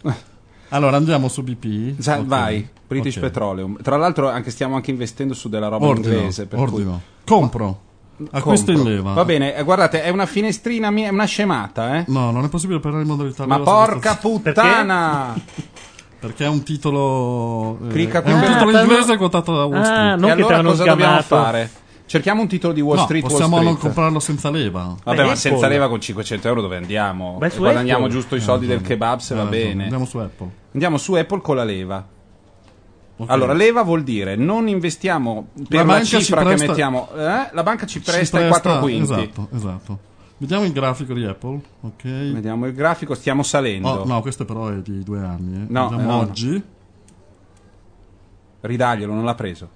Allora 0.69 0.97
andiamo 0.97 1.27
su 1.29 1.43
BP. 1.43 1.95
Già, 1.97 2.17
Ok. 2.19 2.25
vai, 2.25 2.67
British 2.87 3.15
Ok. 3.15 3.21
Petroleum. 3.21 3.81
Tra 3.81 3.97
l'altro 3.97 4.29
anche 4.29 4.51
stiamo 4.51 4.75
anche 4.75 4.91
investendo 4.91 5.33
su 5.33 5.49
della 5.49 5.67
roba 5.67 5.85
Ordino, 5.87 6.13
inglese. 6.15 6.45
Per 6.45 6.59
ordino. 6.59 7.01
Compro. 7.25 7.79
cui 8.17 8.27
Acquisto 8.31 8.71
in 8.71 8.77
compro. 8.77 8.93
leva. 8.93 9.13
Va 9.13 9.25
bene, 9.25 9.55
eh, 9.55 9.63
guardate, 9.63 10.01
è 10.03 10.09
una 10.09 10.25
finestrina 10.25 10.89
mia, 10.89 11.07
è 11.07 11.11
una 11.11 11.25
scemata, 11.25 11.97
eh? 11.97 12.03
No, 12.07 12.31
non 12.31 12.43
è 12.45 12.49
possibile 12.49 12.79
operare 12.79 13.01
in 13.03 13.07
modalità 13.07 13.45
Ma 13.45 13.59
porca 13.59 14.15
puttana! 14.15 15.35
Perché 16.19 16.45
è 16.45 16.47
un 16.47 16.63
titolo. 16.63 17.77
eh, 17.89 18.09
è 18.09 18.33
un 18.33 18.41
titolo 18.41 18.75
Ah, 18.75 18.81
inglese 18.81 19.17
quotato 19.17 19.55
da 19.55 19.65
Wall 19.65 19.81
Ah, 19.81 19.85
Street. 19.85 20.19
non 20.19 20.29
e 20.31 20.35
che 20.35 20.41
allora 20.41 20.61
cosa 20.63 20.83
dobbiamo 20.83 21.01
sgamato. 21.21 21.23
fare? 21.27 21.69
Cerchiamo 22.07 22.41
un 22.41 22.47
titolo 22.47 22.73
di 22.73 22.81
Wall 22.81 22.95
no, 22.97 23.03
Street. 23.03 23.21
Wall 23.21 23.31
possiamo 23.31 23.55
Street. 23.57 23.71
non 23.73 23.81
comprarlo 23.81 24.19
senza 24.19 24.49
leva. 24.49 24.95
Vabbè, 25.03 25.17
Beh, 25.17 25.25
ma 25.27 25.35
senza 25.35 25.57
Apple. 25.57 25.69
leva 25.69 25.89
con 25.89 25.99
500 26.01 26.47
euro 26.47 26.61
dove 26.61 26.77
andiamo? 26.77 27.37
Su 27.49 27.57
Guadagniamo 27.59 28.05
Apple. 28.05 28.13
giusto 28.15 28.35
i 28.35 28.39
soldi 28.41 28.65
Hai 28.65 28.71
del 28.77 28.81
kebab 28.81 29.19
se 29.19 29.33
Hai 29.33 29.39
va 29.39 29.45
bene. 29.45 29.83
Andiamo 29.83 30.05
su 30.05 30.17
Apple. 30.17 30.49
Andiamo 30.71 30.97
su 30.97 31.13
Apple 31.13 31.41
con 31.41 31.55
la 31.57 31.63
leva. 31.65 32.07
Ok. 33.19 33.29
Allora, 33.29 33.53
leva 33.53 33.81
vuol 33.83 34.03
dire 34.03 34.35
non 34.35 34.67
investiamo 34.67 35.47
per 35.67 35.85
La 35.85 35.97
la, 35.97 36.03
cifra 36.03 36.41
che 36.41 36.45
presta- 36.47 36.67
mettiamo. 36.67 37.09
eh? 37.15 37.49
La 37.51 37.63
banca 37.63 37.85
ci 37.85 38.01
Ci 38.01 38.09
presta, 38.09 38.39
i 38.43 38.47
4 38.47 38.79
quinti. 38.79 39.11
Esatto, 39.11 39.47
esatto. 39.53 39.99
Vediamo 40.37 40.63
il 40.65 40.71
grafico 40.71 41.13
di 41.13 41.25
Apple. 41.25 41.59
Ok. 41.81 42.03
Vediamo 42.03 42.67
il 42.67 42.73
grafico, 42.73 43.15
stiamo 43.15 43.43
salendo. 43.43 43.89
Oh, 43.89 44.05
no, 44.05 44.21
questo 44.21 44.45
però 44.45 44.69
è 44.69 44.77
di 44.77 45.03
due 45.03 45.19
anni. 45.19 45.63
Eh. 45.63 45.65
No, 45.67 45.91
eh, 45.91 45.95
no, 45.95 46.01
no. 46.03 46.15
oggi. 46.19 46.63
Ridaglielo, 48.61 49.13
non 49.13 49.25
l'ha 49.25 49.35
preso. 49.35 49.69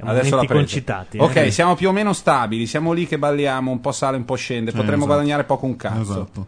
Adesso 0.00 0.36
preso. 0.46 0.52
concitati. 0.54 1.16
eh. 1.18 1.22
Ok, 1.22 1.52
siamo 1.52 1.74
più 1.74 1.88
o 1.88 1.92
meno 1.92 2.12
stabili, 2.12 2.66
siamo 2.66 2.92
lì 2.92 3.06
che 3.06 3.18
balliamo, 3.18 3.70
un 3.70 3.80
po' 3.80 3.92
sale, 3.92 4.16
un 4.16 4.24
po' 4.24 4.34
scende, 4.36 4.70
Sì, 4.70 4.76
potremmo 4.76 5.04
esatto. 5.04 5.12
guadagnare 5.14 5.44
poco 5.44 5.66
un 5.66 5.76
cazzo. 5.76 6.00
Esatto. 6.00 6.46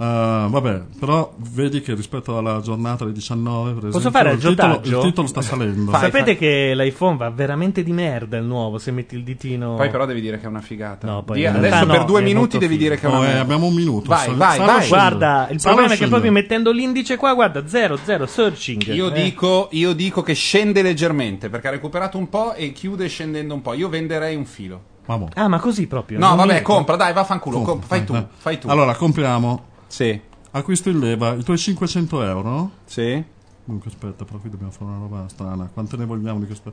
Eh, 0.00 0.46
vabbè, 0.48 0.82
però 1.00 1.34
vedi 1.38 1.80
che 1.80 1.92
rispetto 1.94 2.38
alla 2.38 2.60
giornata 2.60 3.02
del 3.02 3.12
19, 3.12 3.72
per 3.72 3.90
Posso 3.90 3.98
esempio, 3.98 4.10
fare 4.20 4.32
il 4.32 4.38
titolo, 4.38 4.80
il 4.84 4.98
titolo 5.08 5.26
sta 5.26 5.42
salendo. 5.42 5.90
Fai, 5.90 6.00
Sapete 6.02 6.24
fai. 6.24 6.36
che 6.36 6.72
l'iPhone 6.76 7.16
va 7.16 7.30
veramente 7.30 7.82
di 7.82 7.90
merda 7.90 8.36
il 8.36 8.44
nuovo 8.44 8.78
se 8.78 8.92
metti 8.92 9.16
il 9.16 9.24
ditino. 9.24 9.74
Poi 9.74 9.90
però 9.90 10.06
devi 10.06 10.20
dire 10.20 10.38
che 10.38 10.44
è 10.44 10.48
una 10.48 10.60
figata. 10.60 11.04
No, 11.04 11.24
poi 11.24 11.38
Di- 11.38 11.46
adesso 11.46 11.62
realtà 11.62 11.86
per 11.90 11.98
no, 11.98 12.04
due 12.04 12.20
minuti 12.22 12.58
devi 12.58 12.74
figo. 12.76 12.82
dire 12.88 13.00
che 13.00 13.06
è 13.06 13.10
una 13.10 13.18
No, 13.18 13.24
eh, 13.24 13.38
abbiamo 13.38 13.66
un 13.66 13.74
minuto. 13.74 14.08
Vai, 14.08 14.32
vai, 14.36 14.58
vai. 14.60 14.86
Guarda, 14.86 15.48
il 15.50 15.58
Sta 15.58 15.70
problema 15.70 15.94
è 15.94 15.96
che 15.96 16.06
proprio 16.06 16.30
mettendo 16.30 16.70
l'indice 16.70 17.16
qua, 17.16 17.34
guarda, 17.34 17.66
0, 17.66 17.96
0, 18.00 18.26
searching. 18.26 18.94
Io, 18.94 19.08
Eh. 19.12 19.20
dico, 19.22 19.66
io 19.72 19.94
dico 19.94 20.22
che 20.22 20.34
scende 20.34 20.80
leggermente 20.80 21.48
perché 21.48 21.66
ha 21.66 21.70
recuperato 21.72 22.18
un 22.18 22.28
po' 22.28 22.54
e 22.54 22.70
chiude 22.70 23.08
scendendo 23.08 23.52
un 23.52 23.62
po'. 23.62 23.74
Io 23.74 23.88
venderei 23.88 24.36
un 24.36 24.44
filo. 24.44 24.80
Vabbè. 25.06 25.26
Ah, 25.34 25.48
ma 25.48 25.58
così 25.58 25.88
proprio. 25.88 26.18
No, 26.20 26.36
vabbè, 26.36 26.62
compra, 26.62 26.94
dai, 26.94 27.12
vaffanculo. 27.14 27.56
Compra, 27.56 27.72
comp- 27.72 27.86
fai 27.86 28.04
tu, 28.04 28.14
eh. 28.14 28.26
fai 28.36 28.58
tu. 28.60 28.68
Allora, 28.68 28.94
compriamo. 28.94 29.64
Sì, 29.88 30.20
Acquisto 30.50 30.88
in 30.88 30.98
leva 31.00 31.34
i 31.34 31.42
tuoi 31.42 31.58
500 31.58 32.22
euro. 32.22 32.70
sì. 32.84 33.24
Dunque, 33.68 33.90
aspetta, 33.90 34.24
però 34.24 34.38
qui 34.38 34.48
dobbiamo 34.48 34.72
fare 34.72 34.86
una 34.90 34.98
roba 34.98 35.28
strana. 35.28 35.68
Quante 35.70 35.98
ne 35.98 36.06
vogliamo 36.06 36.38
di 36.38 36.46
questa 36.46 36.72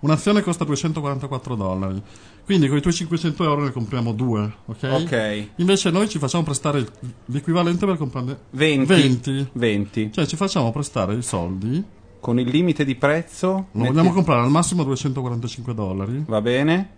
Un'azione 0.00 0.40
costa 0.40 0.64
244 0.64 1.54
dollari. 1.54 2.02
Quindi 2.46 2.68
con 2.68 2.78
i 2.78 2.80
tuoi 2.80 2.94
500 2.94 3.44
euro 3.44 3.64
ne 3.64 3.70
compriamo 3.70 4.12
due, 4.12 4.50
ok? 4.64 4.88
Ok. 5.02 5.48
Invece 5.56 5.90
noi 5.90 6.08
ci 6.08 6.18
facciamo 6.18 6.42
prestare 6.42 6.86
l'equivalente 7.26 7.84
per 7.84 7.98
comprarne 7.98 8.38
20. 8.48 8.86
20. 8.86 9.48
20. 9.52 10.10
Cioè 10.10 10.24
ci 10.24 10.36
facciamo 10.36 10.72
prestare 10.72 11.12
i 11.16 11.22
soldi. 11.22 11.84
Con 12.18 12.40
il 12.40 12.48
limite 12.48 12.86
di 12.86 12.94
prezzo. 12.94 13.48
Lo 13.52 13.66
metti- 13.72 13.88
vogliamo 13.88 14.12
comprare 14.14 14.40
al 14.40 14.50
massimo 14.50 14.84
245 14.84 15.74
dollari. 15.74 16.24
Va 16.26 16.40
bene? 16.40 16.90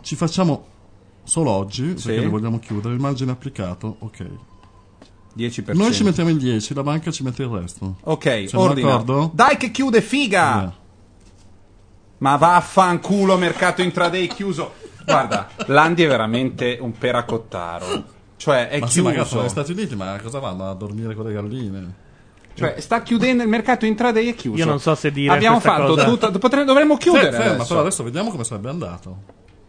Ci 0.00 0.16
facciamo 0.16 0.66
solo 1.24 1.50
oggi, 1.50 1.96
Sì. 1.98 2.06
perché 2.08 2.20
li 2.22 2.28
vogliamo 2.28 2.58
chiudere, 2.58 2.94
il 2.94 3.00
margine 3.00 3.30
applicato, 3.32 3.96
ok. 4.00 4.26
10%. 5.34 5.72
Noi 5.74 5.92
ci 5.94 6.04
mettiamo 6.04 6.28
il 6.30 6.36
10, 6.36 6.74
la 6.74 6.82
banca 6.82 7.10
ci 7.10 7.22
mette 7.22 7.42
il 7.42 7.48
resto. 7.48 7.96
Ok, 8.02 8.44
Siamo 8.48 8.64
ordina. 8.64 8.88
d'accordo? 8.90 9.30
Dai 9.34 9.56
che 9.56 9.70
chiude, 9.70 10.00
figa! 10.02 10.58
Via. 10.58 10.76
Ma 12.18 12.36
vaffanculo, 12.36 13.36
mercato 13.36 13.82
intraday 13.82 14.26
chiuso. 14.28 14.74
Guarda, 15.04 15.48
Landi 15.66 16.04
è 16.04 16.06
veramente 16.06 16.78
un 16.80 16.92
peracottaro. 16.92 18.04
Cioè, 18.36 18.68
è 18.68 18.78
Ma 18.78 18.86
sì, 18.86 18.92
chiuso. 18.94 19.08
magari 19.08 19.28
sono 19.28 19.40
negli 19.40 19.50
Stati 19.50 19.72
Uniti, 19.72 19.96
ma 19.96 20.18
cosa 20.22 20.38
vanno 20.38 20.68
a 20.70 20.74
dormire 20.74 21.14
con 21.14 21.24
le 21.26 21.32
galline? 21.32 21.94
Cioè, 22.54 22.76
sta 22.80 23.02
chiudendo 23.02 23.42
il 23.42 23.48
mercato 23.48 23.86
intraday 23.86 24.28
è 24.28 24.34
chiuso. 24.34 24.58
Io 24.58 24.66
non 24.66 24.78
so 24.78 24.94
se 24.94 25.10
dire 25.10 25.32
Abbiamo 25.34 25.58
fatto 25.58 25.94
cosa. 25.94 26.04
tutto. 26.04 26.30
potre- 26.38 26.64
dovremmo 26.64 26.96
chiudere. 26.96 27.30
Ferma, 27.30 27.38
ferma, 27.38 27.52
adesso. 27.54 27.68
però 27.68 27.80
adesso 27.80 28.02
vediamo 28.04 28.30
come 28.30 28.44
sarebbe 28.44 28.68
andato. 28.68 29.16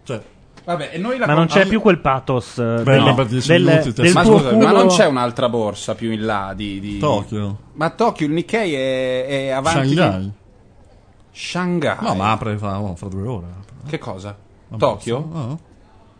Cioè, 0.03 0.21
Vabbè, 0.65 0.91
e 0.93 0.97
noi 0.97 1.17
la 1.17 1.25
Ma 1.27 1.33
non 1.33 1.47
c'è 1.47 1.65
più 1.67 1.81
quel 1.81 1.99
pathos 1.99 2.57
eh, 2.57 2.81
Beh, 2.83 2.83
del, 2.93 3.01
no, 3.03 3.13
per 3.15 3.25
10 3.25 3.47
del- 3.47 3.63
minuti 3.63 3.93
ti 3.93 4.01
del 4.01 4.13
Ma 4.13 4.23
tuo 4.23 4.37
scusa, 4.37 4.49
culo. 4.51 4.65
ma 4.65 4.71
non 4.71 4.87
c'è 4.87 5.05
un'altra 5.07 5.49
borsa 5.49 5.93
più 5.95 6.11
in 6.11 6.23
là 6.25 6.53
di. 6.55 6.79
di- 6.79 6.99
Tokyo, 6.99 7.57
Ma 7.73 7.89
Tokyo, 7.89 8.25
il 8.27 8.31
Nikkei 8.33 8.73
è, 8.73 9.25
è 9.25 9.49
avanti. 9.49 9.89
di- 9.89 9.95
Shanghai. 9.95 10.31
Shanghai. 11.31 11.97
No, 12.01 12.15
ma 12.15 12.31
apre 12.31 12.57
fra, 12.57 12.79
oh, 12.79 12.95
fra 12.95 13.07
due 13.09 13.27
ore. 13.27 13.45
Che 13.87 13.97
cosa? 13.97 14.37
La 14.69 14.77
Tokyo? 14.77 15.59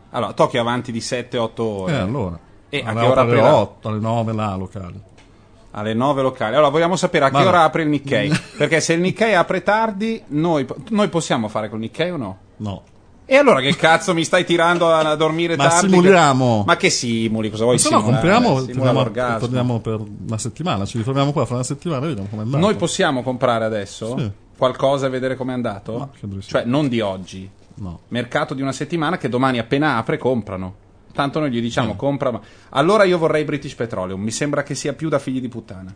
Allora, 0.10 0.34
Tokyo 0.34 0.60
è 0.60 0.62
avanti 0.62 0.92
di 0.92 1.00
7-8 1.00 1.62
ore. 1.62 1.94
Eh, 1.94 1.98
allora. 1.98 2.38
E 2.70 2.84
a 2.86 2.94
che 2.94 3.00
ora 3.06 3.22
apre 3.22 3.22
alle 3.22 3.32
aprirà? 3.40 3.56
8, 3.56 3.88
alle 3.90 4.00
9 4.00 4.34
là, 4.34 4.56
locali. 4.56 5.02
Alle 5.72 5.94
9 5.94 6.22
locali. 6.22 6.56
Allora, 6.56 6.70
vogliamo 6.70 6.96
sapere 6.96 7.26
a 7.26 7.28
che 7.30 7.34
Vabbè. 7.36 7.48
ora 7.48 7.64
apre 7.64 7.84
il 7.84 7.90
Nikkei. 7.90 8.32
Perché 8.58 8.82
se 8.82 8.94
il 8.94 9.02
Nikkei 9.02 9.34
apre 9.36 9.64
tardi, 9.64 10.22
noi, 10.28 10.68
noi 10.90 11.08
possiamo 11.10 11.48
fare 11.48 11.70
col 11.70 11.80
Nikkei 11.80 12.12
o 12.12 12.18
no? 12.18 12.38
No. 12.58 12.82
E 13.34 13.38
allora 13.38 13.62
che 13.62 13.76
cazzo 13.76 14.14
mi 14.14 14.24
stai 14.24 14.46
tirando 14.46 14.94
a, 14.94 15.00
a 15.00 15.16
dormire 15.16 15.56
Ma 15.56 15.68
tardi? 15.68 15.90
simuliamo. 15.90 16.64
Ma 16.68 16.76
che 16.76 16.92
simuli? 16.92 17.50
Cosa 17.50 17.64
vuoi 17.64 17.80
Se 17.80 17.90
no 17.90 17.98
simulare? 18.00 18.22
compriamo, 18.22 18.48
Simula 18.60 18.74
torniamo, 18.74 19.00
l'orgasmo. 19.00 19.40
torniamo 19.40 19.80
per 19.80 20.02
una 20.28 20.38
settimana. 20.38 20.86
Ci 20.86 20.98
ritroviamo 21.00 21.32
qua 21.32 21.46
fra 21.46 21.56
una 21.56 21.64
settimana 21.64 22.06
e 22.06 22.10
vediamo 22.10 22.28
com'è 22.30 22.42
andato. 22.44 22.64
Noi 22.64 22.76
possiamo 22.76 23.24
comprare 23.24 23.66
adesso 23.66 24.16
Sì. 24.20 24.32
qualcosa 24.56 25.08
e 25.08 25.10
vedere 25.10 25.36
com'è 25.36 25.52
andato? 25.54 25.98
Ma 25.98 26.10
credo 26.16 26.36
di 26.36 26.42
sì. 26.44 26.50
Cioè, 26.50 26.64
non 26.66 26.88
di 26.90 27.00
oggi. 27.02 27.50
No. 27.76 28.02
Mercato 28.10 28.54
di 28.54 28.62
una 28.62 28.72
settimana 28.72 29.18
che 29.18 29.30
domani 29.30 29.58
appena 29.58 29.98
apre 29.98 30.20
comprano. 30.20 30.76
Tanto 31.12 31.40
noi 31.40 31.50
gli 31.50 31.60
diciamo 31.60 31.96
compra. 31.96 32.30
ma- 32.30 32.42
Allora 32.70 33.04
io 33.04 33.18
vorrei 33.18 33.44
British 33.46 33.74
Petroleum. 33.74 34.22
Mi 34.22 34.30
sembra 34.30 34.62
che 34.62 34.76
sia 34.76 34.94
più 34.94 35.10
da 35.10 35.18
figli 35.18 35.42
di 35.42 35.48
puttana. 35.50 35.92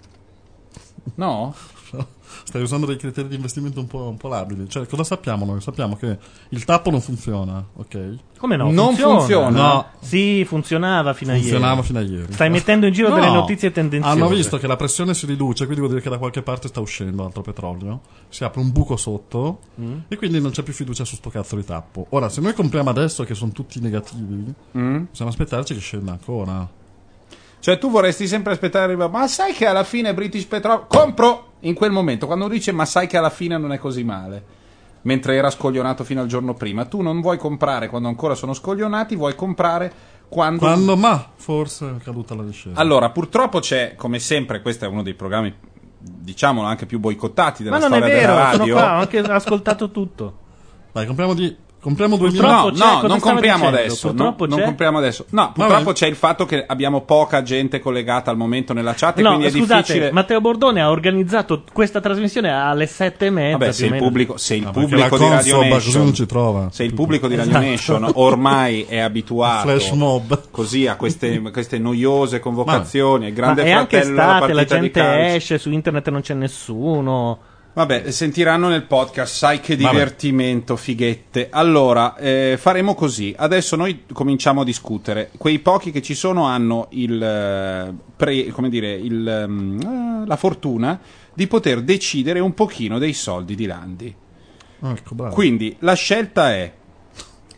No? 1.16 1.54
Stai 2.48 2.62
usando 2.62 2.86
dei 2.86 2.96
criteri 2.96 3.28
di 3.28 3.36
investimento 3.36 3.82
un 3.82 3.88
po', 3.88 4.08
un 4.08 4.16
po' 4.16 4.30
labili. 4.30 4.70
Cioè, 4.70 4.86
cosa 4.88 5.04
sappiamo 5.04 5.44
noi? 5.44 5.60
Sappiamo 5.60 5.98
che 5.98 6.18
il 6.48 6.64
tappo 6.64 6.90
non 6.90 7.02
funziona, 7.02 7.62
ok? 7.76 8.16
Come 8.38 8.56
no? 8.56 8.72
Non 8.72 8.96
funziona. 8.96 9.50
No. 9.74 9.86
Sì, 10.00 10.46
funzionava 10.46 11.12
fino 11.14 11.34
a 11.34 11.36
Funzionava 11.36 11.74
ieri. 11.74 11.86
fino 11.88 12.00
a 12.00 12.02
ieri. 12.04 12.32
Stai 12.32 12.50
mettendo 12.50 12.86
in 12.86 12.94
giro 12.94 13.10
No. 13.10 13.16
delle 13.16 13.30
notizie 13.32 13.70
tendenziose. 13.74 14.18
Hanno 14.18 14.30
visto 14.30 14.58
che 14.58 14.66
la 14.66 14.78
pressione 14.78 15.14
si 15.14 15.26
riduce, 15.26 15.66
quindi 15.66 15.80
vuol 15.82 15.90
dire 15.90 16.02
che 16.02 16.10
da 16.10 16.18
qualche 16.18 16.42
parte 16.42 16.70
sta 16.70 16.80
uscendo 16.80 17.26
altro 17.26 17.42
petrolio. 17.42 18.00
Si 18.30 18.46
apre 18.46 18.62
un 18.62 18.72
buco 18.72 18.96
sotto 18.96 19.60
Mm. 19.82 19.98
e 20.08 20.16
quindi 20.16 20.40
non 20.40 20.52
c'è 20.52 20.64
più 20.64 20.72
fiducia 20.72 21.04
su 21.04 21.16
sto 21.16 21.30
cazzo 21.30 21.58
di 21.58 21.66
tappo. 21.66 22.06
Ora, 22.12 22.30
se 22.30 22.40
noi 22.40 22.54
compriamo 22.54 22.90
adesso 22.90 23.26
che 23.26 23.36
sono 23.36 23.52
tutti 23.52 23.82
negativi, 23.82 24.54
Mm? 24.78 25.04
possiamo 25.10 25.30
aspettarci 25.32 25.74
che 25.74 25.82
scenda 25.82 26.12
ancora. 26.14 26.86
Cioè, 27.68 27.80
tu 27.80 27.90
vorresti 27.92 28.30
sempre 28.30 28.54
aspettare. 28.54 28.96
Ma 28.96 29.28
sai 29.28 29.52
che 29.52 29.66
alla 29.66 29.84
fine 29.84 30.14
British 30.14 30.46
Petroleum. 30.46 30.86
Compro! 30.88 31.56
In 31.62 31.74
quel 31.74 31.92
momento, 31.92 32.26
quando 32.26 32.48
dice, 32.48 32.72
ma 32.72 32.86
sai 32.86 33.08
che 33.08 33.18
alla 33.18 33.30
fine 33.30 33.58
non 33.58 33.74
è 33.74 33.78
così 33.78 34.06
male. 34.06 34.42
Mentre 35.02 35.36
era 35.36 35.50
scoglionato 35.50 36.06
fino 36.06 36.22
al 36.22 36.28
giorno 36.28 36.54
prima. 36.54 36.86
Tu 36.86 37.02
non 37.02 37.20
vuoi 37.20 37.38
comprare 37.38 37.90
quando 37.90 38.08
ancora 38.08 38.36
sono 38.36 38.54
scoglionati, 38.54 39.18
vuoi 39.18 39.36
comprare 39.36 39.92
quando. 40.30 40.62
Quando, 40.62 40.96
ma 40.96 41.32
forse 41.36 41.96
è 41.98 42.02
caduta 42.02 42.36
la 42.36 42.44
discesa. 42.44 42.80
Allora, 42.80 43.10
purtroppo 43.10 43.60
c'è, 43.60 43.96
come 43.98 44.20
sempre, 44.20 44.62
questo 44.62 44.86
è 44.86 44.88
uno 44.88 45.04
dei 45.04 45.14
programmi, 45.14 45.54
diciamolo, 46.00 46.66
anche 46.66 46.86
più 46.86 47.00
boicottati 47.00 47.64
della 47.64 47.80
Ma 47.80 47.86
non 47.86 47.96
è 47.96 47.98
storia 47.98 48.16
vero, 48.16 48.32
della 48.32 48.46
sono 48.52 48.58
radio. 48.60 48.74
qua, 48.76 48.96
ho 48.96 49.00
anche 49.02 49.20
ascoltato 49.20 49.92
tutto. 49.92 50.38
Dai, 50.94 51.06
compriamo 51.06 51.34
di. 51.34 51.58
Compriamo 51.80 52.18
2000 52.18 52.42
Purtroppo 52.42 52.70
No, 52.70 52.74
c'è, 52.74 53.02
no, 53.02 53.08
non 53.08 53.20
compriamo 53.20 53.58
dicendo? 53.60 53.78
adesso. 53.78 54.08
Purtroppo 54.08 54.46
non, 54.48 54.62
compriamo 54.62 54.98
adesso. 54.98 55.26
No, 55.30 55.52
purtroppo 55.54 55.84
Vabbè. 55.84 55.94
c'è 55.96 56.08
il 56.08 56.16
fatto 56.16 56.46
che 56.46 56.66
abbiamo 56.68 57.02
poca 57.02 57.44
gente 57.44 57.80
collegata 57.80 58.32
al 58.32 58.38
momento 58.38 58.74
nella 58.74 58.94
chat 58.96 59.20
e 59.20 59.22
No, 59.22 59.30
quindi 59.36 59.46
è 59.46 59.50
scusate, 59.52 59.82
difficile. 59.82 60.12
Matteo 60.12 60.42
Bordone 60.42 60.82
ha 60.82 60.90
organizzato 60.90 61.64
questa 61.72 62.02
trasmissione 62.02 62.52
alle 62.52 62.88
sette 62.88 63.28
e 63.28 63.30
mezza. 63.30 63.58
Vabbè, 63.58 63.72
se 63.72 63.86
il 63.86 63.96
pubblico, 63.96 64.38
se 64.38 64.56
il 64.56 64.70
pubblico 64.72 65.18
la 65.18 65.24
di 65.24 65.30
Radio 65.30 65.62
Nation, 65.64 66.14
ci 66.14 66.26
trova. 66.26 66.68
se 66.72 66.84
il 66.84 66.94
pubblico 66.94 67.28
di 67.28 67.36
Radio 67.36 67.52
Esatto. 67.52 67.66
Nation 67.66 68.12
ormai 68.16 68.84
è 68.84 68.98
abituato 69.00 69.68
Flash 69.70 69.92
mob. 69.92 70.42
così 70.52 70.88
a 70.88 70.96
queste, 70.96 71.40
queste 71.52 71.78
noiose 71.78 72.40
convocazioni, 72.40 73.28
il 73.28 73.32
Ma 73.34 73.38
grande 73.38 73.64
è 73.64 73.72
anche 73.72 74.02
fratello 74.02 74.16
della 74.16 74.34
estate, 74.34 74.54
la 74.54 74.64
di 74.64 74.68
gente 74.68 75.36
esce, 75.36 75.58
su 75.58 75.72
internet 75.72 76.10
non 76.10 76.22
c'è 76.22 76.34
nessuno. 76.34 77.40
Vabbè, 77.78 78.10
sentiranno 78.10 78.70
nel 78.70 78.86
podcast, 78.86 79.36
sai 79.36 79.60
che 79.60 79.78
Vabbè. 79.78 79.92
divertimento, 79.92 80.76
fighette. 80.76 81.50
Allora, 81.52 82.16
eh, 82.16 82.56
faremo 82.58 82.96
così. 82.96 83.36
Adesso 83.38 83.76
noi 83.76 84.06
cominciamo 84.14 84.62
a 84.62 84.64
discutere. 84.64 85.30
Quei 85.38 85.60
pochi 85.60 85.92
che 85.92 86.02
ci 86.02 86.16
sono 86.16 86.46
hanno 86.46 86.88
il, 86.94 87.22
eh, 87.22 87.94
pre- 88.16 88.48
come 88.48 88.70
dire, 88.70 88.94
il, 88.94 89.28
ehm, 89.28 90.24
eh, 90.24 90.26
la 90.26 90.36
fortuna 90.38 91.00
di 91.32 91.46
poter 91.46 91.84
decidere 91.84 92.40
un 92.40 92.56
pochino 92.56 92.98
dei 92.98 93.14
soldi 93.14 93.54
di 93.54 93.68
Landi. 93.68 94.16
Ecco, 94.82 95.14
bravo. 95.14 95.36
Quindi 95.36 95.76
la 95.82 95.94
scelta 95.94 96.52
è... 96.54 96.74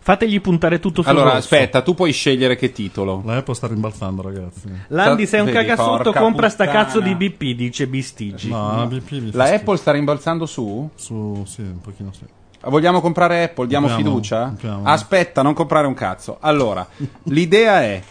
Fategli 0.02 0.40
puntare 0.42 0.80
tutto 0.80 1.02
sul 1.02 1.12
Allora, 1.12 1.26
rosso. 1.34 1.40
aspetta, 1.54 1.82
tu 1.82 1.94
puoi 1.94 2.12
scegliere 2.12 2.56
che 2.56 2.72
titolo. 2.72 3.22
La 3.26 3.38
Apple 3.38 3.54
sta 3.54 3.68
rimbalzando, 3.68 4.22
ragazzi. 4.22 4.72
Landi 4.88 5.26
sei 5.28 5.42
un 5.42 5.48
Vedi, 5.48 5.58
cagasotto, 5.58 6.04
porca 6.04 6.20
compra 6.20 6.50
sta 6.50 6.66
puttana. 6.66 6.84
cazzo 6.86 7.00
di 7.02 7.16
BP, 7.16 7.44
dice 7.56 7.86
Bistigi. 7.88 8.50
No, 8.50 8.76
la 8.78 8.86
BP 8.86 9.12
mi 9.12 9.32
fa 9.32 9.38
La 9.38 9.46
schifo. 9.46 9.60
Apple 9.62 9.78
sta 9.78 9.92
rimbalzando 9.92 10.46
su? 10.46 10.90
Su, 10.96 11.44
sì, 11.46 11.62
un 11.62 11.82
pochino 11.82 12.12
sì. 12.14 12.24
Vogliamo 12.62 13.00
comprare 13.02 13.44
Apple? 13.44 13.68
Diamo 13.68 13.88
Compriamo, 13.88 14.12
fiducia? 14.12 14.44
compriamo. 14.46 14.82
Aspetta, 14.84 15.42
non 15.42 15.54
comprare 15.54 15.88
un 15.88 15.94
cazzo. 15.94 16.38
Allora, 16.40 16.86
l'idea 17.26 17.82
è 17.84 18.02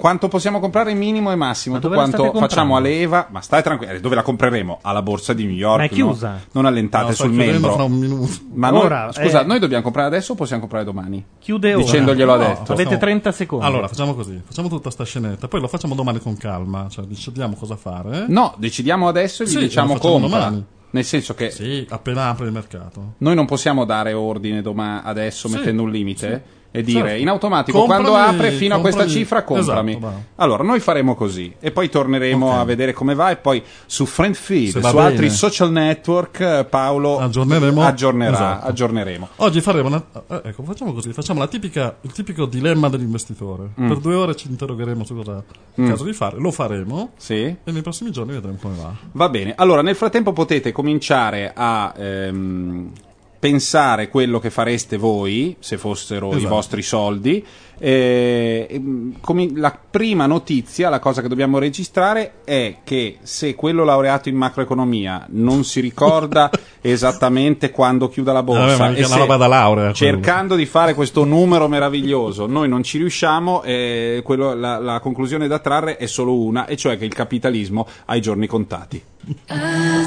quanto 0.00 0.28
possiamo 0.28 0.58
comprare 0.60 0.94
minimo 0.94 1.30
e 1.30 1.34
massimo. 1.34 1.74
Ma 1.74 1.80
tu 1.82 1.88
quanto 1.90 2.32
facciamo 2.32 2.74
a 2.74 2.80
leva? 2.80 3.28
Ma 3.30 3.42
stai 3.42 3.62
tranquillo, 3.62 3.92
eh, 3.92 4.00
dove 4.00 4.14
la 4.14 4.22
compreremo? 4.22 4.78
Alla 4.80 5.02
borsa 5.02 5.34
di 5.34 5.44
New 5.44 5.54
York. 5.54 5.76
Ma 5.78 5.84
è 5.84 5.88
no? 5.90 5.94
chiusa. 5.94 6.40
Non 6.52 6.64
allentate 6.64 7.08
No, 7.08 7.12
sul 7.12 7.30
membro. 7.30 7.72
fra 7.74 7.82
un 7.84 7.92
minuto. 7.92 8.32
Ma 8.54 8.70
noi, 8.70 8.80
Ora, 8.86 9.12
scusa, 9.12 9.42
eh. 9.42 9.44
noi 9.44 9.58
dobbiamo 9.58 9.82
comprare 9.82 10.08
adesso 10.08 10.32
o 10.32 10.34
possiamo 10.34 10.60
comprare 10.62 10.84
domani? 10.84 11.24
Chiude 11.38 11.74
ora. 11.74 11.84
Dicendoglielo 11.84 12.34
No, 12.34 12.42
adesso. 12.42 12.60
Avete 12.62 12.82
facciamo- 12.82 12.98
30 12.98 13.32
secondi. 13.32 13.64
Allora, 13.66 13.86
facciamo 13.88 14.14
così. 14.14 14.40
Facciamo 14.44 14.68
tutta 14.68 14.90
sta 14.90 15.04
scenetta. 15.04 15.46
Poi 15.48 15.60
lo 15.60 15.68
facciamo 15.68 15.94
domani 15.94 16.18
con 16.18 16.36
calma. 16.38 16.86
Cioè, 16.88 17.04
decidiamo 17.04 17.54
cosa 17.54 17.76
fare. 17.76 18.24
No, 18.28 18.54
decidiamo 18.56 19.06
adesso 19.06 19.42
e 19.42 19.46
gli 19.46 19.50
Sì, 19.50 19.58
diciamo 19.58 19.98
domani. 19.98 20.64
Nel 20.92 21.04
senso 21.04 21.34
che 21.34 21.50
Sì, 21.50 21.86
appena 21.88 22.30
apre 22.30 22.46
il 22.46 22.52
mercato. 22.52 23.12
noi 23.18 23.36
non 23.36 23.46
possiamo 23.46 23.84
dare 23.84 24.12
ordine 24.12 24.60
doma- 24.60 25.04
adesso 25.04 25.46
Sì, 25.46 25.54
mettendo 25.54 25.82
un 25.82 25.90
limite. 25.90 26.58
E 26.72 26.82
dire 26.82 27.08
Certo. 27.08 27.20
in 27.22 27.28
automatico 27.28 27.78
Comprami- 27.78 28.04
quando 28.06 28.20
apre 28.28 28.50
fino 28.52 28.76
a 28.76 28.80
questa 28.80 29.00
comprami- 29.00 29.20
cifra 29.22 29.42
comprami. 29.42 29.96
Esatto, 29.96 30.22
allora, 30.36 30.62
noi 30.62 30.78
faremo 30.78 31.14
così 31.16 31.52
e 31.58 31.72
poi 31.72 31.88
torneremo 31.88 32.60
a 32.60 32.64
vedere 32.64 32.92
come 32.92 33.14
va 33.14 33.30
e 33.30 33.36
poi 33.36 33.62
su 33.86 34.06
FriendFeed, 34.06 34.70
Se 34.70 34.80
su 34.82 34.94
bene. 34.94 35.00
altri 35.06 35.30
social 35.30 35.72
network 35.72 36.38
eh, 36.40 36.66
Paolo 36.70 37.18
Aggiorneremo. 37.18 37.82
aggiornerà, 37.82 38.32
Esatto. 38.32 38.66
aggiorneremo. 38.68 39.28
Oggi 39.36 39.60
faremo 39.60 39.88
una, 39.88 40.04
eh, 40.28 40.40
ecco, 40.44 40.62
facciamo 40.62 40.92
così, 40.92 41.12
facciamo 41.12 41.40
la 41.40 41.48
tipica, 41.48 41.96
il 42.02 42.12
tipico 42.12 42.46
dilemma 42.46 42.88
dell'investitore. 42.88 43.70
Mm. 43.80 43.88
Per 43.88 43.98
due 43.98 44.14
ore 44.14 44.36
ci 44.36 44.48
interrogheremo 44.48 45.04
su 45.04 45.14
cosa 45.16 45.42
è 45.74 45.80
il 45.80 45.88
caso 45.88 46.04
di 46.04 46.12
fare, 46.12 46.36
lo 46.38 46.50
faremo 46.52 47.10
Sì. 47.16 47.34
e 47.34 47.58
nei 47.64 47.82
prossimi 47.82 48.12
giorni 48.12 48.32
vedremo 48.32 48.58
come 48.62 48.74
va. 48.80 48.92
Va 49.12 49.28
bene, 49.28 49.54
allora 49.56 49.82
nel 49.82 49.96
frattempo 49.96 50.32
potete 50.32 50.70
cominciare 50.70 51.52
a 51.54 51.92
ehm, 51.96 52.90
pensare 53.40 54.10
quello 54.10 54.38
che 54.38 54.50
fareste 54.50 54.98
voi 54.98 55.56
se 55.60 55.78
fossero 55.78 56.32
i 56.32 56.36
Esatto. 56.36 56.54
vostri 56.54 56.82
soldi. 56.82 57.42
Eh, 57.82 58.66
ehm, 58.68 59.14
comi- 59.20 59.56
la 59.56 59.74
prima 59.90 60.26
notizia, 60.26 60.90
la 60.90 60.98
cosa 60.98 61.22
che 61.22 61.28
dobbiamo 61.28 61.58
registrare 61.58 62.32
è 62.44 62.76
che 62.84 63.16
se 63.22 63.54
quello 63.54 63.84
laureato 63.84 64.28
in 64.28 64.36
macroeconomia 64.36 65.24
non 65.30 65.64
si 65.64 65.80
ricorda 65.80 66.50
esattamente 66.82 67.70
quando 67.70 68.10
chiuda 68.10 68.34
la 68.34 68.42
borsa 68.42 68.76
Vabbè, 68.76 68.98
e 68.98 69.04
se 69.04 69.06
una 69.06 69.16
roba 69.22 69.36
da 69.38 69.46
laurea, 69.46 69.92
cercando 69.94 70.56
di 70.56 70.66
fare 70.66 70.92
questo 70.92 71.24
numero 71.24 71.68
meraviglioso 71.68 72.44
noi 72.46 72.68
non 72.68 72.82
ci 72.82 72.98
riusciamo, 72.98 73.62
eh, 73.62 74.20
quello- 74.22 74.52
la, 74.52 74.78
la 74.78 75.00
conclusione 75.00 75.48
da 75.48 75.58
trarre 75.60 75.96
è 75.96 76.04
solo 76.04 76.34
una, 76.38 76.66
e 76.66 76.76
cioè 76.76 76.98
che 76.98 77.06
il 77.06 77.14
capitalismo 77.14 77.86
ha 78.04 78.14
i 78.14 78.20
giorni 78.20 78.46
contati. 78.46 79.02
È 79.46 79.54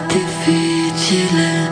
difficile 0.07 1.62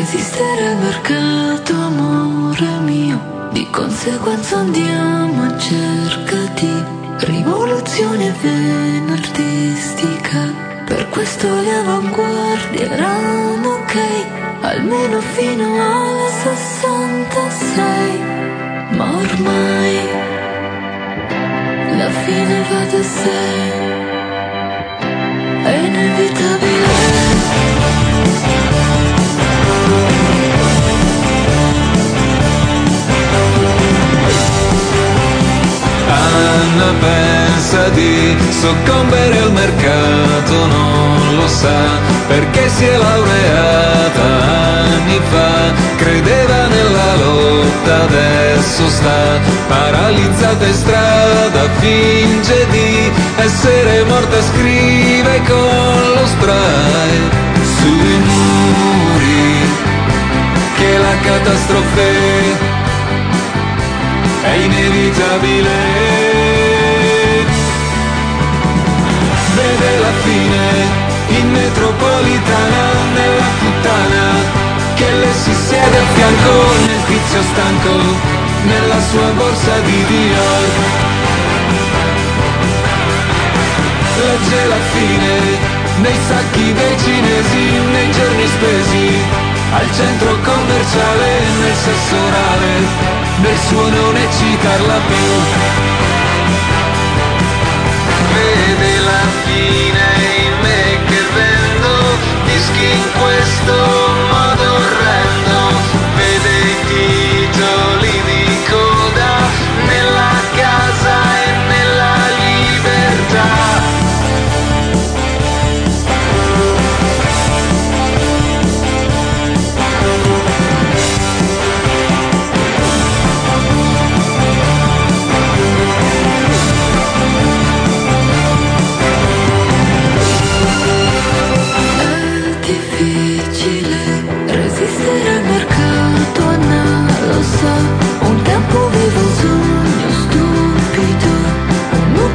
resistere 0.00 0.66
al 0.68 0.76
mercato, 0.78 1.74
amore 1.74 2.66
mio. 2.86 3.48
Di 3.52 3.68
conseguenza 3.70 4.56
andiamo 4.56 5.42
a 5.42 5.58
cerca 5.58 6.36
di 6.58 6.72
rivoluzione 7.26 8.34
venardistica. 8.40 9.58
Per 10.86 11.08
questo 11.10 11.46
le 11.60 11.74
avanguardie 11.74 12.88
erano 12.88 13.68
ok, 13.74 13.96
almeno 14.62 15.20
fino 15.20 15.66
alla 15.66 16.28
66. 16.48 18.18
Ma 18.96 19.04
ormai 19.04 19.98
la 21.98 22.10
fine 22.24 22.62
va 22.70 22.84
da 22.92 23.02
sé. 23.02 23.42
È 25.62 25.74
inevitabile. 25.88 26.99
Pensa 37.00 37.88
di 37.90 38.36
soccombere 38.50 39.38
al 39.38 39.52
mercato, 39.52 40.66
non 40.66 41.36
lo 41.36 41.48
sa 41.48 41.78
perché 42.26 42.68
si 42.68 42.84
è 42.84 42.96
laureata 42.96 44.70
anni 45.10 45.20
fa, 45.30 45.72
credeva 45.96 46.66
nella 46.66 47.14
lotta, 47.16 48.02
adesso 48.02 48.88
sta 48.88 49.38
paralizzata 49.68 50.66
in 50.66 50.74
strada, 50.74 51.68
finge 51.78 52.66
di 52.70 53.10
essere 53.36 54.04
morta, 54.04 54.42
scrive 54.42 55.42
con 55.46 56.12
lo 56.14 56.26
spray 56.26 57.18
sui 57.78 58.18
muri 58.24 59.68
che 60.76 60.98
la 60.98 61.14
catastrofe 61.22 62.78
è 64.42 64.54
inevitabile. 64.54 66.19
Vede 70.00 70.12
la 70.12 70.12
fine 70.24 71.38
in 71.38 71.50
metropolitana 71.50 72.84
nella 73.12 73.48
puttana 73.58 74.24
che 74.94 75.12
le 75.12 75.32
si 75.32 75.52
siede 75.52 75.98
a 75.98 76.06
fianco 76.14 76.52
nel 76.86 77.04
tizio 77.04 77.42
stanco 77.42 77.94
nella 78.64 79.00
sua 79.10 79.28
borsa 79.36 79.78
di 79.80 80.04
Dior. 80.06 80.68
Legge 84.16 84.66
la 84.66 84.82
fine 84.94 85.34
nei 86.00 86.18
sacchi 86.28 86.72
dei 86.72 86.96
cinesi 86.98 87.62
nei 87.92 88.10
giorni 88.10 88.46
spesi 88.46 89.22
al 89.72 89.92
centro 89.92 90.38
commerciale 90.42 91.28
nel 91.60 91.76
sesso 91.76 92.16
orale 92.16 92.72
nel 93.42 93.58
suo 93.68 93.88
non 93.88 94.16
eccitarla 94.16 94.98
più 95.08 96.19
dischi 103.08 103.99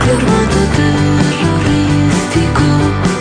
armato 0.09 0.59
terroristico. 0.75 2.63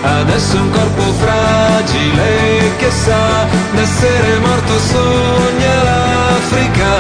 Adesso 0.02 0.56
un 0.56 0.70
corpo 0.70 1.12
fragile 1.14 2.76
che 2.78 2.90
sa 2.90 3.46
d'essere 3.72 4.38
morto 4.38 4.78
sogna 4.78 5.82
l'Africa 5.82 6.94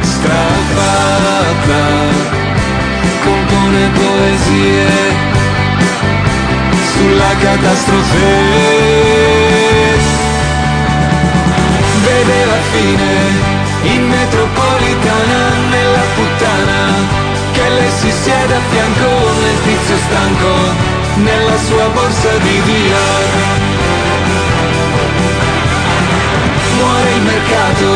strafatta, 0.00 1.82
compone 3.24 3.90
poesie 3.90 4.88
sulla 6.92 7.32
catastrofe. 7.38 8.34
Vede 12.04 12.44
la 12.46 12.60
fine 12.72 13.14
in 13.94 14.08
metropolitana 14.08 15.40
nella 15.70 16.04
puttana 16.14 17.24
che 17.52 17.68
le 17.68 17.90
si 18.00 18.10
siede 18.10 18.54
tizio 19.96 19.98
stanco 19.98 20.52
nella 21.16 21.56
sua 21.58 21.88
borsa 21.88 22.36
di 22.38 22.62
Dior. 22.62 23.24
Muore 26.76 27.10
il 27.14 27.22
mercato 27.22 27.88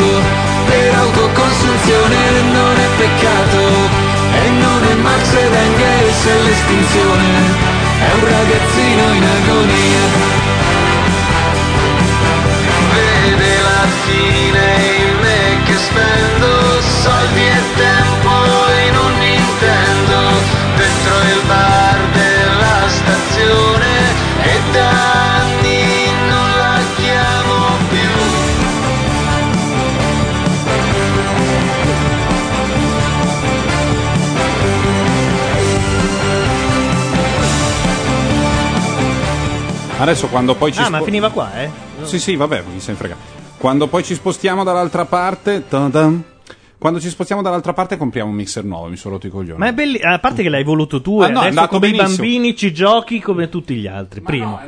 per 0.66 0.94
autoconsunzione 0.94 2.16
non 2.52 2.76
è 2.76 2.88
peccato 2.96 3.62
e 4.32 4.50
non 4.50 4.84
è 4.84 4.94
Marx 4.94 5.32
ed 5.34 5.54
Engels 5.54 6.26
è 6.26 6.42
l'estinzione. 6.42 7.68
È 8.00 8.12
un 8.14 8.24
ragazzino 8.24 9.02
in 9.14 9.24
agonia. 9.24 10.04
Vede 12.94 13.60
la 13.68 13.86
fine 14.04 14.49
Adesso 40.00 40.28
quando 40.28 40.54
poi 40.54 40.72
ci 40.72 40.80
Ah, 40.80 40.88
ma 40.88 40.96
spo- 40.96 41.04
finiva 41.04 41.30
qua, 41.30 41.60
eh? 41.60 41.70
Sì, 42.02 42.18
sì, 42.18 42.34
vabbè, 42.36 42.62
mi 42.72 42.80
se 42.80 42.92
ne 42.92 42.96
frega. 42.96 43.16
Quando 43.58 43.86
poi 43.86 44.02
ci 44.02 44.14
spostiamo 44.14 44.64
dall'altra 44.64 45.04
parte, 45.04 45.64
ta-dam. 45.68 46.22
quando 46.78 46.98
ci 46.98 47.10
spostiamo 47.10 47.42
dall'altra 47.42 47.74
parte 47.74 47.98
compriamo 47.98 48.30
un 48.30 48.36
mixer 48.36 48.64
nuovo, 48.64 48.86
mi 48.86 48.96
sono 48.96 49.14
rotto 49.14 49.26
i 49.26 49.30
coglioni. 49.30 49.58
Ma 49.58 49.66
è 49.68 49.74
bello, 49.74 49.98
a 50.02 50.18
parte 50.18 50.42
che 50.42 50.48
l'hai 50.48 50.64
voluto 50.64 51.02
tu, 51.02 51.20
Ah, 51.20 51.26
e 51.28 51.30
no, 51.30 51.40
è 51.40 51.42
adesso 51.42 51.48
andato 51.60 51.68
come 51.78 51.88
i 51.88 51.90
benissimo. 51.90 52.16
bambini 52.16 52.56
ci 52.56 52.72
giochi 52.72 53.20
come 53.20 53.50
tutti 53.50 53.74
gli 53.74 53.86
altri. 53.86 54.22
Primo. 54.22 54.58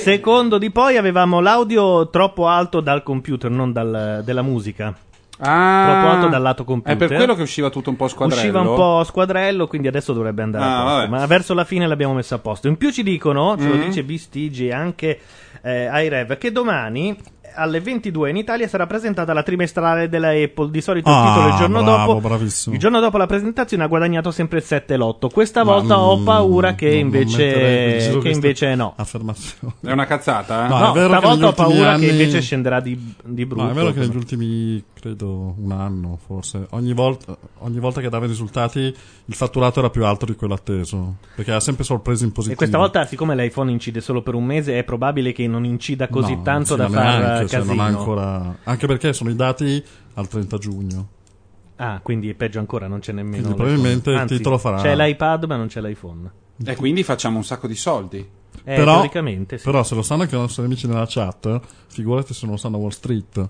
Secondo 0.00 0.58
di 0.58 0.70
poi 0.70 0.96
avevamo 0.96 1.40
l'audio 1.40 2.08
troppo 2.10 2.46
alto 2.46 2.80
dal 2.80 3.02
computer, 3.02 3.50
non 3.50 3.72
dal- 3.72 4.22
della 4.24 4.42
musica. 4.42 4.94
Ah, 5.38 5.98
troppo 6.00 6.14
alto 6.14 6.28
dal 6.28 6.42
lato 6.42 6.64
computer. 6.64 6.94
È 6.94 6.96
per 6.96 7.16
quello 7.16 7.34
che 7.34 7.42
usciva 7.42 7.68
tutto 7.70 7.90
un 7.90 7.96
po' 7.96 8.08
squadrello. 8.08 8.40
Usciva 8.42 8.60
un 8.60 8.74
po' 8.76 9.04
squadrello, 9.04 9.66
quindi 9.66 9.88
adesso 9.88 10.12
dovrebbe 10.12 10.42
andare 10.42 10.64
Ah, 10.64 10.68
a 10.78 10.82
posto. 10.82 10.96
vabbè. 10.96 11.08
Ma 11.08 11.26
verso 11.26 11.54
la 11.54 11.64
fine 11.64 11.86
l'abbiamo 11.86 12.14
messo 12.14 12.34
a 12.34 12.38
posto. 12.38 12.68
In 12.68 12.76
più 12.76 12.90
ci 12.90 13.02
dicono, 13.02 13.56
ce 13.58 13.68
lo 13.68 13.74
Mhm. 13.74 13.84
dice 13.84 14.02
Bistigi 14.04 14.68
e 14.68 14.72
anche 14.72 15.20
eh, 15.62 15.88
iRev, 16.04 16.38
che 16.38 16.52
domani 16.52 17.16
alle 17.58 17.80
22 17.80 18.28
in 18.30 18.36
Italia 18.36 18.68
sarà 18.68 18.86
presentata 18.86 19.32
la 19.32 19.42
trimestrale 19.42 20.08
della 20.08 20.28
Apple. 20.28 20.70
Di 20.70 20.80
solito 20.82 21.08
il 21.08 21.14
Ah, 21.16 21.26
titolo 21.26 21.48
il 21.48 21.54
giorno 21.56 21.82
bravo, 21.82 22.12
dopo. 22.14 22.28
bravissimo. 22.28 22.74
Il 22.74 22.80
giorno 22.80 23.00
dopo 23.00 23.16
la 23.16 23.26
presentazione 23.26 23.82
ha 23.82 23.86
guadagnato 23.86 24.30
sempre 24.30 24.58
il 24.58 24.64
7 24.64 24.96
l'otto. 24.96 25.28
Questa 25.30 25.64
Ma, 25.64 25.72
volta 25.72 25.98
ho 25.98 26.18
mm, 26.18 26.24
paura 26.24 26.74
che 26.74 26.88
invece, 26.90 28.18
che 28.22 28.28
invece 28.28 28.74
no. 28.74 28.92
Affermazioni. 28.96 29.72
È 29.82 29.90
una 29.90 30.04
cazzata? 30.04 30.66
eh? 30.66 30.68
No, 30.68 30.78
No, 30.78 30.90
è 30.90 30.92
vero 30.92 31.08
che 31.08 31.16
stavolta 31.18 31.46
ho 31.48 31.52
paura 31.52 31.92
anni- 31.92 32.04
che 32.06 32.12
invece 32.12 32.40
scenderà 32.42 32.80
di, 32.80 33.14
di 33.24 33.46
brutto. 33.46 33.64
No, 33.64 33.70
è 33.70 33.74
vero 33.74 33.92
che 33.92 34.00
negli 34.00 34.16
ultimi, 34.16 34.84
credo, 35.06 35.54
un 35.56 35.70
anno 35.70 36.18
forse, 36.24 36.66
ogni 36.70 36.92
volta, 36.92 37.36
ogni 37.58 37.78
volta 37.78 38.00
che 38.00 38.08
dava 38.08 38.24
i 38.24 38.28
risultati 38.28 38.80
il 38.80 39.34
fatturato 39.34 39.78
era 39.78 39.90
più 39.90 40.04
alto 40.04 40.26
di 40.26 40.34
quello 40.34 40.54
atteso. 40.54 41.16
Perché 41.34 41.52
ha 41.52 41.60
sempre 41.60 41.84
sorpreso 41.84 42.24
in 42.24 42.32
positivo. 42.32 42.54
E 42.54 42.56
questa 42.56 42.78
volta, 42.78 43.06
siccome 43.06 43.36
l'iPhone 43.36 43.70
incide 43.70 44.00
solo 44.00 44.22
per 44.22 44.34
un 44.34 44.44
mese, 44.44 44.78
è 44.78 44.84
probabile 44.84 45.32
che 45.32 45.46
non 45.46 45.64
incida 45.64 46.08
così 46.08 46.34
No, 46.34 46.42
tanto 46.42 46.72
sì, 46.72 46.76
da 46.76 46.88
far 46.88 47.18
neanche, 47.20 47.48
cioè, 47.48 47.58
casino. 47.60 47.74
non 47.74 47.84
ha 47.84 47.88
ancora... 47.88 48.56
Anche 48.64 48.86
perché 48.86 49.12
sono 49.12 49.30
i 49.30 49.36
dati 49.36 49.82
al 50.14 50.26
30 50.26 50.58
giugno. 50.58 51.08
Ah, 51.76 52.00
quindi 52.02 52.30
è 52.30 52.34
peggio 52.34 52.58
ancora, 52.58 52.88
non 52.88 52.98
c'è 52.98 53.12
nemmeno. 53.12 53.42
Quindi 53.42 53.54
probabilmente 53.54 54.10
il 54.10 54.16
Anzi, 54.16 54.36
titolo 54.38 54.58
farà- 54.58 54.80
C'è 54.80 54.96
l'iPad, 54.96 55.44
ma 55.44 55.56
non 55.56 55.68
c'è 55.68 55.80
l'iPhone. 55.80 56.30
E 56.64 56.74
quindi 56.74 57.02
facciamo 57.02 57.36
un 57.36 57.44
sacco 57.44 57.66
di 57.66 57.76
soldi. 57.76 58.18
Eh, 58.18 58.74
però, 58.74 58.94
teoricamente 58.94 59.58
sì. 59.58 59.64
però 59.64 59.84
se 59.84 59.94
lo 59.94 60.02
sanno 60.02 60.22
anche 60.22 60.34
i 60.34 60.38
nostri 60.38 60.64
amici 60.64 60.88
nella 60.88 61.04
chat, 61.06 61.60
figurati 61.88 62.32
se 62.32 62.46
non 62.46 62.54
lo 62.54 62.60
sanno 62.60 62.76
a 62.76 62.78
Wall 62.80 62.88
Street. 62.88 63.48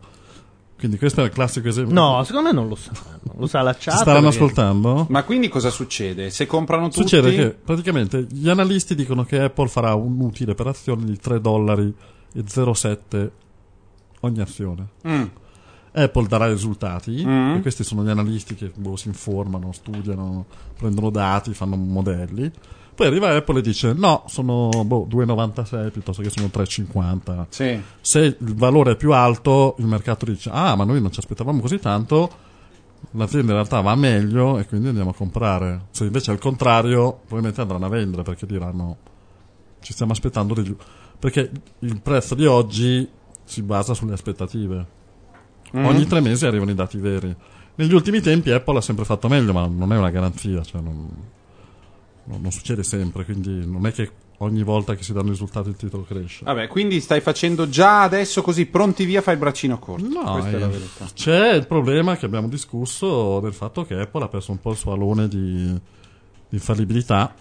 Quindi 0.79 0.99
questo 0.99 1.23
è 1.23 1.25
il 1.25 1.31
classico 1.31 1.69
esempio. 1.69 1.95
No, 1.95 2.23
secondo 2.25 2.49
me 2.49 2.55
non 2.55 2.69
lo 2.69 2.75
sanno. 2.75 2.99
Lo 3.39 3.47
sa 3.47 3.63
la 3.63 3.73
chat. 3.73 3.95
Si 3.95 4.01
staranno 4.01 4.29
perché- 4.29 4.37
ascoltando? 4.37 5.07
Ma 5.09 5.23
quindi 5.25 5.49
cosa 5.49 5.71
succede? 5.71 6.29
Se 6.31 6.47
comprano 6.47 6.89
tutti... 6.89 7.01
Succede 7.01 7.35
che 7.35 7.51
praticamente 7.51 8.27
gli 8.31 8.49
analisti 8.49 8.95
dicono 8.95 9.25
che 9.25 9.41
Apple 9.41 9.69
farà 9.69 9.95
un'utile 9.95 10.55
per 10.55 10.67
azione 10.67 11.05
di 11.07 11.17
3 11.17 11.41
dollari 11.41 11.93
e 12.35 12.45
0,7 12.45 13.31
ogni 14.21 14.41
azione. 14.41 14.89
Mm. 15.09 15.25
Apple 15.93 16.27
darà 16.27 16.47
i 16.47 16.51
risultati, 16.51 17.25
Mm. 17.25 17.55
e 17.57 17.61
questi 17.63 17.83
sono 17.83 18.05
gli 18.05 18.11
analisti 18.11 18.55
che 18.55 18.71
boh, 18.75 18.97
si 18.97 19.09
informano, 19.09 19.73
studiano, 19.73 20.45
prendono 20.77 21.09
dati, 21.09 21.55
fanno 21.55 21.77
modelli. 21.77 22.51
Poi 22.97 23.07
arriva 23.07 23.37
Apple 23.37 23.59
e 23.59 23.63
dice: 23.63 23.93
No, 23.93 24.25
sono 24.27 24.71
boh, 24.87 25.07
2,96 25.07 25.91
piuttosto 25.91 26.23
che 26.23 26.31
sono 26.31 26.47
3,50. 26.47 27.45
Sì. 27.51 27.83
Se 28.01 28.21
il 28.21 28.55
valore 28.55 28.93
è 28.93 28.97
più 28.97 29.13
alto, 29.13 29.77
il 29.81 29.87
mercato 29.87 30.25
dice: 30.25 30.49
Ah, 30.51 30.75
ma 30.77 30.85
noi 30.85 31.03
non 31.03 31.13
ci 31.13 31.21
aspettavamo 31.21 31.61
così 31.61 31.79
tanto. 31.79 32.45
L'azienda 33.11 33.49
in 33.49 33.59
realtà 33.59 33.83
va 33.83 33.95
meglio 33.95 34.59
e 34.59 34.67
quindi 34.67 34.89
andiamo 34.89 35.11
a 35.11 35.15
comprare. 35.15 35.89
Se 35.91 36.05
invece 36.05 36.31
è 36.31 36.35
il 36.35 36.41
contrario, 36.41 37.13
probabilmente 37.13 37.61
andranno 37.61 37.85
a 37.85 37.91
vendere 37.91 38.23
perché 38.23 38.47
diranno: 38.47 38.97
Ci 39.81 39.93
stiamo 39.93 40.13
aspettando 40.13 40.55
di 40.55 40.63
più. 40.63 40.77
Perché 41.19 41.51
il 41.81 42.01
prezzo 42.01 42.35
di 42.35 42.47
oggi 42.47 43.07
si 43.45 43.61
basa 43.61 43.93
sulle 43.93 44.15
aspettative. 44.15 44.87
Ogni 45.73 46.07
tre 46.07 46.21
mesi 46.21 46.47
arrivano 46.47 46.71
i 46.71 46.75
dati 46.75 46.97
veri. 46.97 47.37
Negli 47.75 47.93
ultimi 47.93 48.23
tempi 48.23 48.53
Apple 48.53 48.79
ha 48.79 48.81
sempre 48.81 49.05
fatto 49.05 49.29
meglio, 49.29 49.53
ma 49.53 49.67
non 49.67 49.93
è 49.93 49.99
una 49.99 50.09
garanzia. 50.09 50.63
Cioè 50.63 50.81
non, 50.81 51.11
non- 52.27 52.41
non 52.43 52.51
succede 52.53 52.83
sempre. 52.83 53.25
Quindi 53.25 53.67
non 53.67 53.87
è 53.87 53.93
che 53.93 54.11
ogni 54.39 54.63
volta 54.63 54.95
che 54.95 55.03
si 55.03 55.13
danno 55.13 55.29
i 55.29 55.31
risultati 55.31 55.69
il 55.71 55.77
titolo 55.77 56.05
cresce. 56.05 56.45
Vabbè, 56.45 56.69
quindi 56.69 57.01
stai 57.01 57.21
facendo 57.21 57.69
già 57.69 58.03
adesso 58.03 58.43
così, 58.43 58.67
pronti 58.67 59.05
via, 59.05 59.23
fai 59.23 59.35
il 59.35 59.41
braccino 59.41 59.79
corto. 59.79 60.07
No, 60.07 60.33
Questa 60.33 60.51
è 60.51 60.55
eh, 60.55 60.59
la 60.59 60.69
verità. 60.69 61.07
c'è 61.15 61.53
il 61.55 61.67
problema 61.67 62.17
che 62.17 62.27
abbiamo 62.27 62.49
discusso 62.49 63.41
del 63.41 63.55
fatto 63.55 63.85
che 63.85 63.95
Apple 63.95 64.25
ha 64.25 64.29
perso 64.29 64.53
un 64.53 64.61
po' 64.61 64.71
il 64.73 64.77
suo 64.77 64.93
alone 64.93 65.27
di, 65.29 65.37
di 65.73 65.81
infallibilità, 66.51 67.35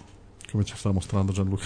come 0.51 0.63
ci 0.63 0.75
sta 0.77 0.91
mostrando 0.91 1.31
Gianluca. 1.33 1.65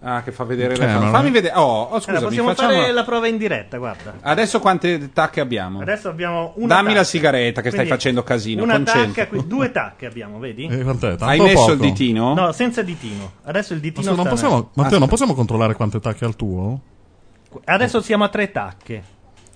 Ah, 0.00 0.22
che 0.22 0.30
fa 0.30 0.44
vedere 0.44 0.74
Ok, 0.74 0.80
le 0.80 0.86
ma- 0.98 1.10
Fammi 1.10 1.30
vedere. 1.30 1.54
Oh, 1.56 1.62
oh, 1.62 1.84
Allora, 1.86 2.00
scusami, 2.00 2.24
possiamo 2.24 2.48
facciamo... 2.50 2.72
fare 2.74 2.92
la 2.92 3.02
prova 3.04 3.26
in 3.28 3.38
diretta, 3.38 3.78
guarda. 3.78 4.14
Adesso 4.20 4.60
quante 4.60 5.10
tacche 5.12 5.40
abbiamo? 5.40 5.80
Adesso 5.80 6.08
abbiamo 6.10 6.52
una 6.56 6.66
Dammi 6.74 6.88
tacca. 6.88 6.98
la 6.98 7.04
sigaretta 7.04 7.60
che 7.62 7.70
stai 7.70 7.80
Quindi, 7.86 7.88
facendo 7.90 8.22
casino, 8.22 8.62
Una 8.62 8.78
tacca, 8.80 9.26
qui, 9.26 9.46
due 9.46 9.72
tacche 9.72 10.06
abbiamo, 10.06 10.38
vedi? 10.38 10.66
Eh, 10.66 10.82
quant'è? 10.82 11.08
Tanto 11.16 11.24
Hai 11.24 11.40
messo 11.40 11.54
poco? 11.60 11.72
il 11.72 11.78
ditino? 11.78 12.34
No, 12.34 12.52
senza 12.52 12.82
ditino. 12.82 13.32
Adesso 13.44 13.72
il 13.72 13.78
Ma 13.78 13.84
ditino 13.84 14.02
se 14.02 14.10
non 14.10 14.20
sta 14.20 14.28
possiamo, 14.28 14.70
Matteo, 14.74 14.98
non 14.98 15.08
possiamo 15.08 15.34
controllare 15.34 15.74
quante 15.74 15.98
tacche 15.98 16.24
ha 16.24 16.28
il 16.28 16.36
tuo? 16.36 16.80
Adesso 17.64 18.00
siamo 18.02 18.24
a 18.24 18.28
tre 18.28 18.52
tacche. 18.52 19.02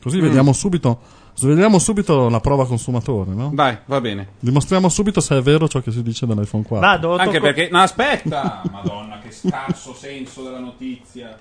Così 0.02 0.18
Mm. 0.18 0.22
vediamo 0.22 0.52
subito. 0.54 1.00
Vediamo 1.48 1.78
subito 1.78 2.28
la 2.28 2.40
prova 2.40 2.66
consumatore, 2.66 3.32
no? 3.32 3.50
Vai, 3.52 3.78
va 3.86 4.00
bene. 4.00 4.28
Dimostriamo 4.38 4.88
subito 4.88 5.20
se 5.20 5.36
è 5.36 5.42
vero 5.42 5.68
ciò 5.68 5.80
che 5.80 5.90
si 5.90 6.02
dice 6.02 6.26
dell'iPhone 6.26 6.64
4. 6.64 6.86
Vado, 6.86 7.12
Anche 7.16 7.38
tocco- 7.38 7.40
perché... 7.40 7.68
No, 7.70 7.78
aspetta! 7.80 8.62
Madonna, 8.70 9.18
che 9.18 9.30
scarso 9.30 9.94
senso 9.94 10.42
della 10.42 10.60
notizia. 10.60 11.38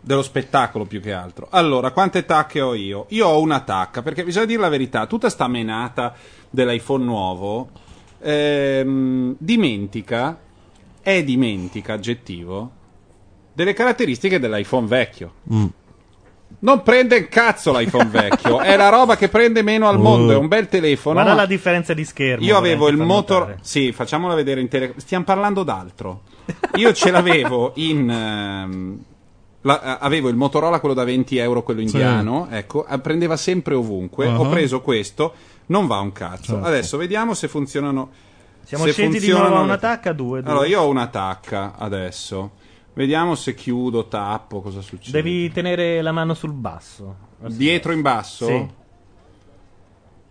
Dello 0.00 0.22
spettacolo 0.22 0.84
più 0.84 1.00
che 1.00 1.12
altro. 1.12 1.48
Allora, 1.50 1.90
quante 1.90 2.24
tacche 2.24 2.60
ho 2.60 2.74
io? 2.74 3.06
Io 3.08 3.26
ho 3.26 3.40
una 3.40 3.60
tacca, 3.60 4.02
perché 4.02 4.24
bisogna 4.24 4.46
dire 4.46 4.60
la 4.60 4.68
verità, 4.68 5.06
tutta 5.06 5.28
sta 5.28 5.48
menata 5.48 6.14
dell'iPhone 6.48 7.04
nuovo 7.04 7.70
ehm, 8.20 9.36
dimentica, 9.38 10.38
è 11.00 11.22
dimentica, 11.22 11.94
aggettivo, 11.94 12.70
delle 13.52 13.72
caratteristiche 13.72 14.38
dell'iPhone 14.38 14.86
vecchio. 14.86 15.32
Mm. 15.52 15.66
Non 16.58 16.82
prende 16.82 17.16
il 17.16 17.28
cazzo 17.28 17.70
l'iPhone 17.76 18.06
vecchio, 18.08 18.60
è 18.60 18.76
la 18.76 18.88
roba 18.88 19.16
che 19.16 19.28
prende 19.28 19.62
meno 19.62 19.88
al 19.88 19.98
mondo, 20.00 20.32
è 20.32 20.36
un 20.36 20.48
bel 20.48 20.68
telefono. 20.68 21.14
Guarda 21.16 21.32
ma- 21.34 21.40
la 21.40 21.46
differenza 21.46 21.92
di 21.94 22.04
schermo. 22.04 22.44
io 22.44 22.56
avevo 22.56 22.88
il 22.88 22.96
motor. 22.96 23.40
notare. 23.40 23.58
Sì, 23.62 23.92
facciamola 23.92 24.34
vedere 24.34 24.60
in 24.60 24.68
tele. 24.68 24.94
Stiamo 24.96 25.24
parlando 25.24 25.62
d'altro. 25.62 26.22
Io 26.76 26.92
ce 26.92 27.10
l'avevo 27.10 27.72
in. 27.76 28.08
ehm, 28.10 28.98
la- 29.62 29.82
eh, 29.82 29.98
avevo 30.00 30.28
il 30.28 30.36
Motorola, 30.36 30.78
quello 30.80 30.94
da 30.94 31.04
20 31.04 31.36
euro, 31.38 31.62
quello 31.62 31.80
indiano. 31.80 32.46
Ecco, 32.50 32.86
eh, 32.86 32.98
prendeva 33.00 33.36
sempre 33.36 33.74
ovunque. 33.74 34.26
Ho 34.26 34.42
Uh-huh. 34.42 34.48
preso 34.50 34.80
questo, 34.80 35.34
non 35.66 35.86
va 35.86 35.98
un 35.98 36.12
cazzo. 36.12 36.52
Certo. 36.54 36.64
Adesso 36.66 36.96
vediamo 36.96 37.34
se 37.34 37.48
funzionano. 37.48 38.10
Siamo 38.64 38.84
se 38.84 38.92
scesi 38.92 39.08
di 39.10 39.14
funzionano 39.18 39.44
nuovo 39.48 39.56
a 39.56 39.60
le- 39.66 39.70
una 39.72 39.78
tacca, 39.78 40.12
due. 40.12 40.40
due. 40.42 40.50
Allora, 40.50 40.66
io 40.66 40.80
ho 40.80 40.88
una 40.88 41.06
tacca 41.08 41.74
adesso. 41.76 42.50
Vediamo 42.96 43.34
se 43.34 43.54
chiudo, 43.54 44.08
tappo, 44.08 44.62
cosa 44.62 44.80
succede. 44.80 45.20
Devi 45.22 45.52
tenere 45.52 46.00
la 46.00 46.12
mano 46.12 46.32
sul 46.32 46.52
basso. 46.52 47.14
Dietro 47.46 47.92
in 47.92 48.00
basso? 48.00 48.46
Sì. 48.46 48.66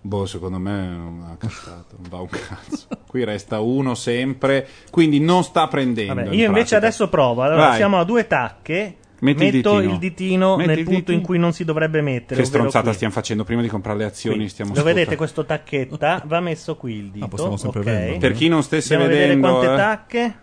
Boh, 0.02 0.26
secondo 0.26 0.58
me 0.58 0.72
è 0.72 0.96
una 0.98 1.36
cazzata, 1.38 1.96
non 1.98 2.10
va 2.10 2.18
un 2.22 2.28
cazzo. 2.28 2.88
Qui 3.08 3.24
resta 3.24 3.60
uno 3.60 3.94
sempre, 3.94 4.68
quindi 4.90 5.20
non 5.20 5.44
sta 5.44 5.68
prendendo. 5.68 6.16
Vabbè, 6.16 6.28
in 6.30 6.34
io 6.34 6.46
invece 6.48 6.52
pratica. 6.70 6.78
adesso 6.78 7.08
provo. 7.10 7.44
Allora, 7.44 7.68
Vai. 7.68 7.76
siamo 7.76 8.00
a 8.00 8.04
due 8.04 8.26
tacche. 8.26 8.96
Metti 9.20 9.46
il 9.46 9.54
metto 9.54 9.76
ditino. 9.76 9.94
il 9.94 10.00
ditino 10.00 10.56
Metti 10.58 10.68
nel 10.70 10.78
il 10.80 10.84
punto 10.84 11.00
ditino. 11.00 11.18
in 11.20 11.24
cui 11.24 11.38
non 11.38 11.54
si 11.54 11.64
dovrebbe 11.66 12.02
mettere. 12.02 12.40
Che 12.42 12.48
stronzata 12.48 12.86
qui. 12.88 12.94
stiamo 12.96 13.14
facendo 13.14 13.44
prima 13.44 13.62
di 13.62 13.68
comprare 13.68 14.00
le 14.00 14.06
azioni? 14.06 14.38
Qui. 14.38 14.50
Stiamo 14.50 14.72
Lo 14.74 14.82
vedete 14.84 15.16
sfruttando. 15.16 15.18
questo 15.18 15.46
tacchetta? 15.46 16.24
Va 16.26 16.40
messo 16.40 16.76
qui 16.76 16.94
il 16.96 17.12
dito. 17.12 17.26
Ah, 17.26 17.28
possiamo 17.28 17.58
sempre 17.58 17.80
ok. 17.82 17.86
venderlo. 17.86 18.18
Per 18.20 18.32
chi 18.34 18.48
non 18.48 18.64
stesse 18.64 18.94
Andiamo 18.96 19.14
a 19.14 19.16
vedere 19.16 19.36
vedendo, 19.36 19.58
quante 19.60 19.74
eh, 19.74 19.78
tacche. 19.78 20.40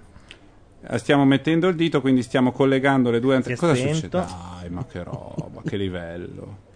Eh, 0.89 0.99
stiamo 0.99 1.25
mettendo 1.25 1.69
il 1.69 1.75
dito, 1.77 2.01
quindi 2.01 2.23
stiamo 2.23 2.53
collegando 2.53 3.11
le 3.11 3.21
due. 3.21 3.37
È 3.39 3.57
Cosa 3.57 3.75
spento. 3.75 3.95
succede? 3.95 4.25
Dai, 4.61 4.69
ma 4.71 4.85
che 4.87 5.03
roba, 5.03 5.61
che 5.67 5.77
livello. 5.77 6.71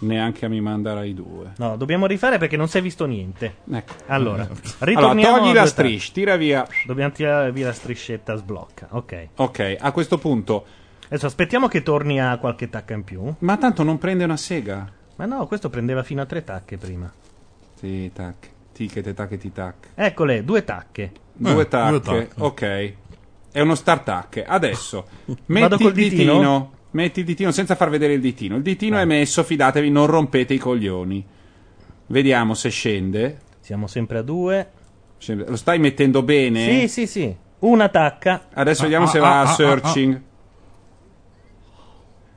Neanche 0.00 0.46
a 0.46 0.48
mi 0.48 0.60
manda 0.60 0.92
Rai 0.92 1.14
2. 1.14 1.52
No, 1.58 1.76
dobbiamo 1.76 2.06
rifare 2.06 2.38
perché 2.38 2.56
non 2.56 2.66
si 2.66 2.78
è 2.78 2.82
visto 2.82 3.06
niente. 3.06 3.58
Ecco. 3.70 3.92
Allora, 4.06 4.42
Allora, 4.42 4.58
ritorniamo 4.80 5.36
togli 5.36 5.50
a 5.50 5.52
la 5.54 5.60
due 5.60 5.68
striscia, 5.68 6.12
tira 6.12 6.36
via. 6.36 6.62
tacche. 6.62 6.82
Dobbiamo 6.86 7.12
tirare 7.12 7.52
via 7.52 7.66
la 7.66 7.72
striscetta 7.72 8.34
sblocca. 8.34 8.88
Ok. 8.90 9.28
Ok, 9.36 9.76
a 9.78 9.92
questo 9.92 10.18
punto. 10.18 10.64
Adesso 11.06 11.26
aspettiamo 11.26 11.68
che 11.68 11.82
torni 11.84 12.20
a 12.20 12.36
qualche 12.38 12.68
tacca 12.68 12.94
in 12.94 13.04
più. 13.04 13.32
Ma 13.38 13.56
tanto 13.56 13.84
non 13.84 13.98
prende 13.98 14.24
una 14.24 14.36
sega. 14.36 14.90
Ma 15.14 15.26
no, 15.26 15.46
questo 15.46 15.70
prendeva 15.70 16.02
fino 16.02 16.22
a 16.22 16.26
tre 16.26 16.42
tacche 16.42 16.76
prima. 16.76 17.10
Sì, 17.74 18.10
tac. 18.12 18.48
Ticket, 18.72 19.14
tac, 19.14 19.52
tac. 19.52 19.74
Eccole, 19.94 20.44
due 20.44 20.64
tacche. 20.64 21.12
Due 21.32 21.52
due 21.54 21.68
tacche, 21.68 22.00
tacche. 22.00 22.28
ok. 22.36 22.92
È 23.50 23.60
uno 23.60 23.74
start 23.74 24.04
tac. 24.04 24.44
Adesso 24.46 25.06
metti 25.46 25.60
Vado 25.60 25.76
col 25.76 25.86
il 25.86 25.92
ditino? 25.92 26.32
ditino. 26.32 26.72
Metti 26.90 27.20
il 27.20 27.26
ditino 27.26 27.50
senza 27.50 27.74
far 27.74 27.90
vedere 27.90 28.14
il 28.14 28.20
ditino. 28.20 28.56
Il 28.56 28.62
ditino 28.62 28.98
è 28.98 29.04
messo, 29.04 29.42
fidatevi, 29.42 29.90
non 29.90 30.06
rompete 30.06 30.54
i 30.54 30.58
coglioni. 30.58 31.24
Vediamo 32.06 32.54
se 32.54 32.70
scende. 32.70 33.40
Siamo 33.60 33.86
sempre 33.86 34.18
a 34.18 34.22
due. 34.22 34.70
Lo 35.26 35.56
stai 35.56 35.78
mettendo 35.78 36.22
bene? 36.22 36.64
Sì, 36.64 36.88
sì, 36.88 37.06
sì. 37.06 37.36
Una 37.60 37.88
tacca. 37.88 38.48
Adesso 38.52 38.84
vediamo 38.84 39.06
ah, 39.06 39.08
se 39.08 39.18
ah, 39.18 39.20
va 39.20 39.28
a 39.28 39.40
ah, 39.40 39.42
ah, 39.42 39.54
searching. 39.54 40.22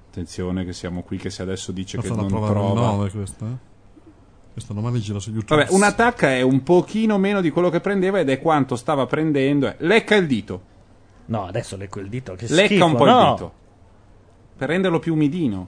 Attenzione 0.10 0.66
che 0.66 0.74
siamo 0.74 1.04
qui 1.04 1.18
che 1.18 1.30
se 1.30 1.42
adesso 1.42 1.72
dice 1.72 1.98
Questa 1.98 2.16
che 2.16 2.22
non 2.22 2.30
prova 2.30 2.50
trova. 2.50 2.82
9 2.92 3.12
questa, 3.12 3.46
eh? 3.46 3.70
Questa 4.52 4.74
domani 4.74 5.00
gira 5.00 5.20
su 5.20 5.32
YouTube. 5.32 5.56
Vabbè, 5.56 5.74
una 5.74 5.94
tacca 5.94 6.34
è 6.34 6.42
un 6.42 6.64
pochino 6.64 7.18
meno 7.18 7.40
di 7.40 7.50
quello 7.50 7.70
che 7.70 7.80
prendeva 7.80 8.20
ed 8.20 8.30
è 8.30 8.42
quanto 8.42 8.76
stava 8.76 9.06
prendendo. 9.06 9.68
eh. 9.68 9.76
Lecca 9.80 10.16
il 10.16 10.28
dito. 10.28 10.70
No, 11.32 11.46
adesso 11.46 11.78
lecco 11.78 12.00
il 12.02 12.10
dito. 12.10 12.34
Che 12.36 12.46
Lecca 12.50 12.66
schifo. 12.68 12.86
un 12.86 12.96
po' 12.96 13.06
no. 13.06 13.22
il 13.24 13.32
dito. 13.32 13.52
Per 14.58 14.68
renderlo 14.68 15.00
più 15.00 15.14
umidino. 15.14 15.68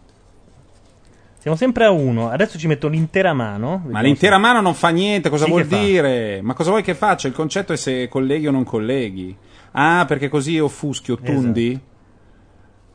Siamo 1.39 1.55
sempre 1.57 1.85
a 1.85 1.89
uno. 1.91 2.29
Adesso 2.29 2.57
ci 2.57 2.67
metto 2.67 2.87
l'intera 2.89 3.33
mano. 3.33 3.81
Ma 3.87 4.01
l'intera 4.01 4.37
mano 4.37 4.59
non 4.61 4.73
fa 4.73 4.89
niente, 4.89 5.29
cosa 5.29 5.45
Sì 5.45 5.49
vuol 5.51 5.63
che 5.63 5.75
fa. 5.75 5.81
dire? 5.81 6.41
Ma 6.41 6.53
cosa 6.53 6.69
vuoi 6.69 6.83
che 6.83 6.93
faccia? 6.95 7.27
Il 7.27 7.33
concetto 7.33 7.71
è 7.73 7.77
se 7.77 8.07
colleghi 8.09 8.47
o 8.47 8.51
non 8.51 8.63
colleghi. 8.65 9.35
Ah, 9.71 10.03
perché 10.07 10.27
così 10.29 10.59
offuschi 10.59 11.11
o 11.11 11.17
tundi? 11.17 11.79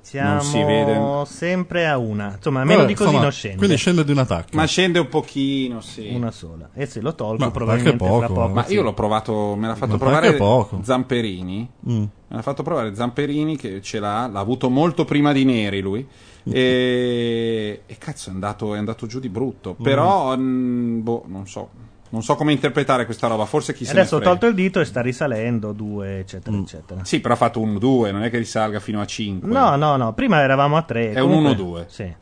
Siamo 0.09 0.33
Non 0.37 0.41
si 0.43 0.63
vede. 0.63 1.27
sempre 1.27 1.87
a 1.87 1.99
una. 1.99 2.33
Insomma, 2.37 2.63
a 2.63 2.65
meno 2.65 2.79
Vabbè, 2.79 2.89
di 2.89 2.95
così 2.95 3.09
insomma, 3.09 3.23
non 3.25 3.31
scende. 3.31 3.57
Quindi 3.59 3.77
scende 3.77 4.05
di 4.05 4.11
un 4.11 4.19
attacco. 4.19 4.57
Ma 4.57 4.65
scende 4.65 4.99
un 4.99 5.09
pochino, 5.09 5.83
sì. 5.83 6.09
Una 6.15 6.31
sola. 6.31 6.71
E 6.73 6.87
se 6.87 7.03
lo 7.03 7.15
tolgo, 7.15 7.45
Ma 7.45 7.51
probabilmente 7.51 8.03
anche 8.03 8.15
poco, 8.15 8.25
fra 8.25 8.35
poco. 8.35 8.55
Ma 8.55 8.65
sì. 8.65 8.73
io 8.73 8.83
l'ho 8.83 8.95
provato, 8.95 9.55
me 9.55 9.67
l'ha 9.67 9.75
fatto 9.75 9.93
Ma 9.93 9.99
provare 9.99 10.33
poco. 10.33 10.81
Zamperini. 10.83 11.71
Mm. 11.91 11.99
Me 11.99 12.09
l'ha 12.29 12.41
fatto 12.41 12.63
provare 12.63 12.95
Zamperini 12.95 13.59
che 13.59 13.83
ce 13.83 14.01
l'ha, 14.01 14.27
l'ha 14.27 14.41
avuto 14.41 14.71
molto 14.71 15.05
prima 15.05 15.33
di 15.33 15.45
Neri 15.45 15.81
lui. 15.81 16.09
E, 16.51 17.83
e 17.85 17.99
cazzo 17.99 18.31
è 18.31 18.33
andato, 18.33 18.75
è 18.75 18.79
andato 18.79 19.07
giù 19.07 19.21
di 19.21 19.29
brutto. 19.29 19.77
Mm. 19.79 19.83
Però, 19.83 20.35
mm, 20.35 21.03
boh, 21.03 21.25
non 21.27 21.47
so. 21.47 21.69
Non 22.11 22.23
so 22.23 22.35
come 22.37 22.53
interpretare 22.53 23.05
questa 23.05 23.27
roba. 23.27 23.45
Forse 23.45 23.75
chi 23.75 23.85
se 23.85 23.93
ne 23.93 24.01
Adesso 24.01 24.17
ho 24.17 24.21
tolto 24.21 24.47
il 24.47 24.55
dito 24.55 24.81
e 24.81 24.85
sta 24.85 25.01
risalendo, 25.01 25.73
due, 25.73 26.21
eccetera, 26.21 26.57
Mm. 26.57 26.61
eccetera. 26.61 27.05
Sì, 27.05 27.21
però 27.21 27.35
ha 27.35 27.37
fatto 27.37 27.61
un 27.61 27.79
2, 27.79 28.11
non 28.13 28.23
è 28.23 28.31
che 28.31 28.39
risalga 28.39 28.81
fino 28.81 29.01
a 29.01 29.07
5. 29.07 29.49
No, 29.51 29.77
no, 29.77 29.97
no, 29.97 30.13
prima 30.15 30.41
eravamo 30.41 30.77
a 30.77 30.83
tre. 30.83 31.13
È 31.13 31.21
un 31.21 31.29
comunque- 31.31 31.55
1-2. 31.55 31.85
Sì. 31.89 32.15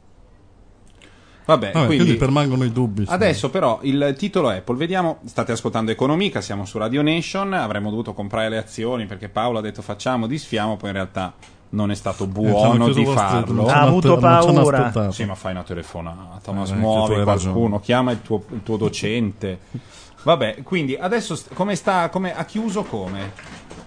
Vabbè, 1.46 1.70
Vabbè, 1.70 1.86
quindi, 1.86 2.02
quindi... 2.04 2.18
permangono 2.18 2.64
i 2.64 2.72
dubbi. 2.72 3.04
Adesso 3.06 3.50
però 3.50 3.78
il 3.82 4.14
titolo 4.18 4.48
Apple, 4.48 4.76
vediamo, 4.76 5.18
state 5.26 5.52
ascoltando 5.52 5.92
Economica, 5.92 6.40
siamo 6.40 6.64
su 6.64 6.76
Radio 6.76 7.02
Nation, 7.02 7.52
avremmo 7.52 7.90
dovuto 7.90 8.14
comprare 8.14 8.48
le 8.48 8.56
azioni 8.56 9.06
perché 9.06 9.28
Paolo 9.28 9.58
ha 9.58 9.60
detto 9.60 9.80
facciamo, 9.80 10.26
disfiamo, 10.26 10.76
poi 10.76 10.88
in 10.88 10.94
realtà 10.96 11.34
non 11.70 11.90
è 11.90 11.94
stato 11.94 12.24
Eh, 12.24 12.28
buono 12.28 12.88
di 12.90 13.04
farlo. 13.04 13.66
Ha 13.66 13.80
avuto 13.80 14.16
paura. 14.16 15.10
Sì, 15.10 15.24
ma 15.24 15.34
fai 15.34 15.52
una 15.52 15.62
telefonata, 15.62 16.52
ma 16.52 16.62
Eh, 16.62 16.66
smuovi 16.66 17.22
qualcuno, 17.22 17.24
ragione. 17.24 17.80
chiama 17.80 18.12
il 18.12 18.22
tuo, 18.22 18.42
il 18.50 18.62
tuo 18.62 18.76
docente. 18.76 19.58
Vabbè, 20.22 20.62
quindi 20.62 20.96
adesso 20.96 21.36
st- 21.36 21.54
come 21.54 21.74
sta, 21.76 22.08
come, 22.08 22.34
ha 22.34 22.44
chiuso 22.44 22.82
come? 22.82 23.32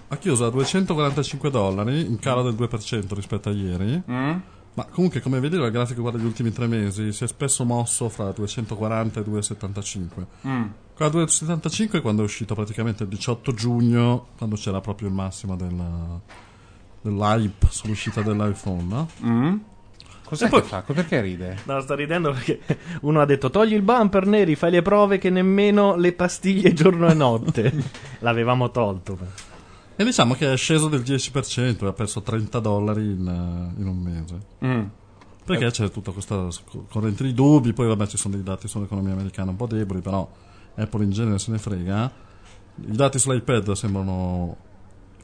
Ha 0.08 0.16
chiuso 0.16 0.46
a 0.46 0.50
245 0.50 1.50
dollari, 1.50 2.00
in 2.06 2.18
calo 2.18 2.42
del 2.42 2.54
2% 2.54 3.14
rispetto 3.14 3.48
a 3.48 3.52
ieri. 3.52 4.02
Mm? 4.10 4.36
Ma 4.74 4.84
comunque, 4.90 5.20
come 5.20 5.38
vedi, 5.40 5.56
il 5.56 5.70
grafico 5.70 6.00
guarda 6.00 6.18
gli 6.18 6.24
ultimi 6.24 6.52
tre 6.52 6.66
mesi 6.66 7.12
si 7.12 7.24
è 7.24 7.26
spesso 7.26 7.64
mosso 7.64 8.08
fra 8.08 8.30
240 8.30 9.20
e 9.20 9.22
275. 9.24 10.26
Mm. 10.46 10.62
Qua 10.96 11.06
a 11.06 11.10
275 11.10 11.98
è 11.98 12.02
quando 12.02 12.22
è 12.22 12.24
uscito 12.24 12.54
praticamente 12.54 13.02
il 13.02 13.08
18 13.08 13.52
giugno, 13.52 14.26
quando 14.38 14.56
c'era 14.56 14.80
proprio 14.80 15.08
il 15.08 15.14
massimo 15.14 15.56
della- 15.56 16.18
dell'hype 17.02 17.66
sull'uscita 17.68 18.22
dell'iPhone, 18.22 18.82
no? 18.82 19.08
Mm? 19.24 19.56
Cos'è 20.30 20.48
poi- 20.48 20.62
che 20.62 20.68
fa? 20.68 20.82
Perché 20.82 21.20
ride? 21.20 21.58
No, 21.64 21.80
sto 21.80 21.94
ridendo 21.94 22.30
perché 22.30 22.60
uno 23.02 23.20
ha 23.20 23.24
detto 23.24 23.50
togli 23.50 23.74
il 23.74 23.82
bumper 23.82 24.26
neri, 24.26 24.54
fai 24.54 24.70
le 24.70 24.82
prove 24.82 25.18
che 25.18 25.28
nemmeno 25.28 25.96
le 25.96 26.12
pastiglie 26.12 26.72
giorno 26.72 27.10
e 27.10 27.14
notte. 27.14 27.72
L'avevamo 28.20 28.70
tolto. 28.70 29.18
E 29.96 30.04
diciamo 30.04 30.34
che 30.34 30.52
è 30.52 30.56
sceso 30.56 30.88
del 30.88 31.00
10% 31.00 31.84
e 31.84 31.86
ha 31.88 31.92
perso 31.92 32.22
30 32.22 32.60
dollari 32.60 33.02
in, 33.02 33.26
eh, 33.26 33.80
in 33.80 33.86
un 33.88 33.98
mese. 33.98 34.38
Mm. 34.64 34.84
Perché 35.44 35.70
c'è 35.70 35.90
tutta 35.90 36.12
questa 36.12 36.46
corrente 36.88 37.24
di 37.24 37.34
dubbi, 37.34 37.72
poi 37.72 37.88
vabbè 37.88 38.06
ci 38.06 38.16
sono 38.16 38.34
dei 38.34 38.44
dati 38.44 38.68
sull'economia 38.68 39.14
americana 39.14 39.50
un 39.50 39.56
po' 39.56 39.66
deboli, 39.66 40.00
però 40.00 40.30
Apple 40.76 41.02
in 41.02 41.10
genere 41.10 41.40
se 41.40 41.50
ne 41.50 41.58
frega. 41.58 42.12
I 42.76 42.96
dati 42.96 43.18
sull'iPad 43.18 43.72
sembrano 43.72 44.56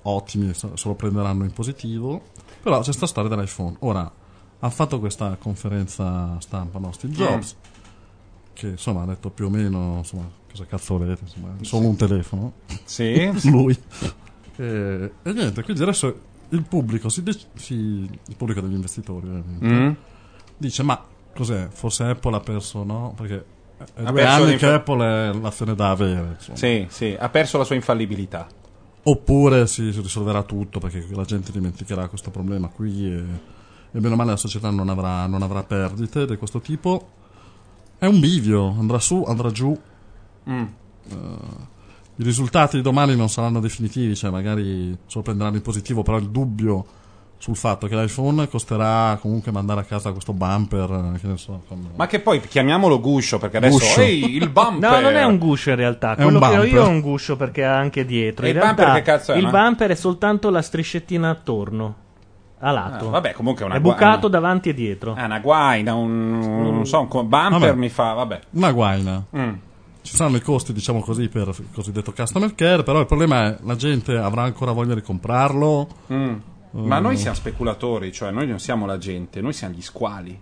ottimi, 0.08 0.52
se 0.54 0.68
lo 0.82 0.94
prenderanno 0.94 1.44
in 1.44 1.52
positivo, 1.52 2.22
però 2.62 2.80
c'è 2.80 2.92
sta 2.92 3.06
storia 3.06 3.28
dell'iPhone. 3.34 3.76
Ora, 3.80 4.10
ha 4.60 4.70
fatto 4.70 4.98
questa 4.98 5.36
conferenza 5.38 6.36
stampa, 6.40 6.78
no? 6.78 6.92
Steve 6.92 7.12
Jobs, 7.14 7.56
che 8.52 8.68
insomma 8.68 9.02
ha 9.02 9.06
detto 9.06 9.30
più 9.30 9.46
o 9.46 9.50
meno, 9.50 9.96
insomma, 9.98 10.28
cosa 10.50 10.64
cazzo 10.66 10.96
volete, 10.98 11.22
insomma, 11.24 11.54
solo 11.60 11.88
un 11.88 11.96
telefono, 11.96 12.52
Sì? 12.84 13.30
lui. 13.50 13.78
E, 14.56 15.12
e 15.22 15.32
niente, 15.32 15.62
quindi 15.62 15.82
adesso 15.82 16.20
il 16.50 16.62
pubblico, 16.62 17.08
si 17.08 17.22
dec- 17.22 17.46
si- 17.54 17.74
il 18.28 18.36
pubblico 18.36 18.60
degli 18.60 18.74
investitori, 18.74 19.26
ovviamente, 19.28 19.66
Mm? 19.66 19.92
dice 20.56 20.82
ma 20.82 21.02
cos'è 21.34 21.68
forse 21.70 22.04
Apple 22.04 22.34
ha 22.34 22.40
perso 22.40 22.82
no 22.82 23.12
perché 23.14 23.44
è 23.94 24.02
Ha 24.04 24.10
due 24.10 24.24
anni 24.24 24.46
l'inf- 24.46 24.58
che 24.60 24.66
Apple 24.72 25.04
è 25.04 25.32
l'azione 25.34 25.74
da 25.74 25.90
avere 25.90 26.28
insomma. 26.38 26.56
Sì, 26.56 26.86
sì, 26.88 27.14
ha 27.18 27.28
perso 27.28 27.58
la 27.58 27.64
sua 27.64 27.74
infallibilità. 27.74 28.46
Oppure 29.08 29.66
si 29.66 29.90
risolverà 29.90 30.42
tutto 30.42 30.80
perché 30.80 31.06
la 31.10 31.24
gente 31.24 31.52
dimenticherà 31.52 32.08
questo 32.08 32.30
problema 32.30 32.68
qui 32.68 33.06
e, 33.06 33.24
e 33.92 34.00
bene 34.00 34.14
o 34.14 34.16
male 34.16 34.30
la 34.30 34.36
società 34.36 34.70
non 34.70 34.88
avrà, 34.88 35.26
non 35.26 35.42
avrà 35.42 35.62
perdite 35.62 36.26
di 36.26 36.36
questo 36.36 36.60
tipo 36.60 37.08
è 37.98 38.06
un 38.06 38.18
bivio 38.20 38.74
andrà 38.78 38.98
su 38.98 39.22
andrà 39.26 39.50
giù 39.50 39.76
Mm. 40.48 40.64
i 42.18 42.22
risultati 42.22 42.76
di 42.76 42.82
domani 42.82 43.16
non 43.16 43.28
saranno 43.28 43.58
definitivi 43.58 44.14
cioè 44.14 44.30
magari 44.30 44.96
sorprenderanno 45.06 45.56
in 45.56 45.62
positivo 45.62 46.04
però 46.04 46.18
il 46.18 46.30
dubbio 46.30 46.86
sul 47.38 47.54
fatto 47.56 47.86
che 47.86 47.94
l'iPhone 47.94 48.48
costerà 48.48 49.18
comunque 49.20 49.52
mandare 49.52 49.80
a 49.80 49.84
casa 49.84 50.10
questo 50.12 50.32
bumper 50.32 51.12
eh, 51.14 51.18
che 51.20 51.26
ne 51.26 51.36
so 51.36 51.62
con- 51.68 51.90
Ma 51.94 52.06
che 52.06 52.20
poi 52.20 52.40
chiamiamolo 52.40 52.98
guscio 52.98 53.38
perché 53.38 53.58
adesso 53.58 53.78
Guscio. 53.78 54.00
ehi, 54.00 54.36
il 54.36 54.48
bumper. 54.50 54.90
No, 54.90 55.00
non 55.00 55.14
è 55.16 55.24
un 55.24 55.36
guscio 55.38 55.70
in 55.70 55.76
realtà. 55.76 56.12
È 56.16 56.22
Quello 56.22 56.38
che 56.40 56.58
ho 56.58 56.64
io 56.64 56.84
è 56.84 56.88
un 56.88 57.00
guscio 57.00 57.36
perché 57.36 57.64
ha 57.64 57.76
anche 57.76 58.04
dietro. 58.04 58.46
E 58.46 58.50
In 58.50 58.56
il 58.56 58.60
realtà 58.62 58.84
bumper 58.84 59.02
che 59.02 59.10
cazzo 59.10 59.32
è, 59.32 59.36
il 59.36 59.44
no? 59.44 59.50
bumper 59.50 59.90
è 59.90 59.94
soltanto 59.94 60.50
la 60.50 60.62
striscettina 60.62 61.28
attorno. 61.30 61.94
A 62.58 62.68
Ah, 62.68 62.72
lato. 62.72 63.10
vabbè, 63.10 63.32
comunque 63.32 63.64
è 63.64 63.66
una 63.66 63.76
è 63.76 63.80
bucato 63.80 64.28
una- 64.28 64.38
davanti 64.38 64.70
e 64.70 64.74
dietro. 64.74 65.12
Ah, 65.14 65.26
una 65.26 65.40
guaina, 65.40 65.94
un 65.94 66.38
non 66.72 66.86
so, 66.86 67.00
un 67.00 67.08
bumper 67.08 67.50
Vabbè. 67.50 67.74
mi 67.74 67.90
fa, 67.90 68.14
vabbè. 68.14 68.40
una 68.52 68.72
guaina 68.72 69.24
Mm. 69.36 69.52
Ci 70.00 70.14
saranno 70.14 70.36
i 70.36 70.40
costi, 70.40 70.72
diciamo 70.72 71.00
così, 71.00 71.28
per 71.28 71.48
il 71.48 71.66
cosiddetto 71.74 72.12
customer 72.12 72.54
care, 72.54 72.82
però 72.84 73.00
il 73.00 73.06
problema 73.06 73.46
è 73.48 73.56
la 73.62 73.74
gente 73.76 74.16
avrà 74.16 74.44
ancora 74.44 74.70
voglia 74.72 74.94
di 74.94 75.02
comprarlo. 75.02 75.86
Mm. 76.12 76.34
Ma 76.72 76.98
noi 76.98 77.16
siamo 77.16 77.34
speculatori, 77.36 78.12
cioè 78.12 78.30
noi 78.30 78.46
non 78.46 78.58
siamo 78.58 78.86
la 78.86 78.98
gente, 78.98 79.40
noi 79.40 79.52
siamo 79.52 79.74
gli 79.74 79.82
squali. 79.82 80.38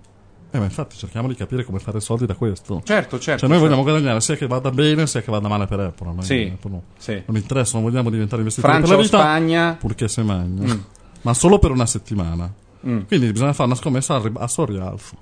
Eh, 0.50 0.58
ma 0.58 0.64
infatti 0.64 0.96
cerchiamo 0.96 1.26
di 1.26 1.34
capire 1.34 1.64
come 1.64 1.80
fare 1.80 1.98
soldi 2.00 2.26
da 2.26 2.34
questo. 2.34 2.80
Certo, 2.84 3.18
certo. 3.18 3.40
Cioè 3.40 3.48
noi 3.48 3.58
certo. 3.58 3.58
vogliamo 3.58 3.82
guadagnare 3.82 4.20
sia 4.20 4.36
che 4.36 4.46
vada 4.46 4.70
bene 4.70 5.06
sia 5.08 5.20
che 5.20 5.30
vada 5.30 5.48
male 5.48 5.66
per 5.66 5.80
Apple. 5.80 6.08
a 6.08 6.12
noi 6.12 6.22
Sì, 6.24 6.52
Apple 6.54 6.70
no. 6.70 6.82
sì. 6.96 7.22
Non 7.26 7.36
interessa, 7.36 7.78
non 7.78 7.88
vogliamo 7.88 8.08
diventare 8.08 8.40
investitori 8.42 8.72
Francia 8.72 8.94
per 8.94 9.04
la 9.04 9.04
vita, 9.04 9.18
Spagna. 9.18 9.74
purché 9.74 10.06
se 10.08 10.22
magna. 10.22 10.78
Ma 11.22 11.34
solo 11.34 11.58
per 11.58 11.72
una 11.72 11.86
settimana. 11.86 12.52
Mm. 12.86 13.00
Quindi 13.06 13.32
bisogna 13.32 13.52
fare 13.52 13.68
una 13.70 13.78
scommessa 13.78 14.14
al 14.14 14.22
ri- 14.22 14.32
a 14.36 14.46
Sorialfo. 14.46 15.16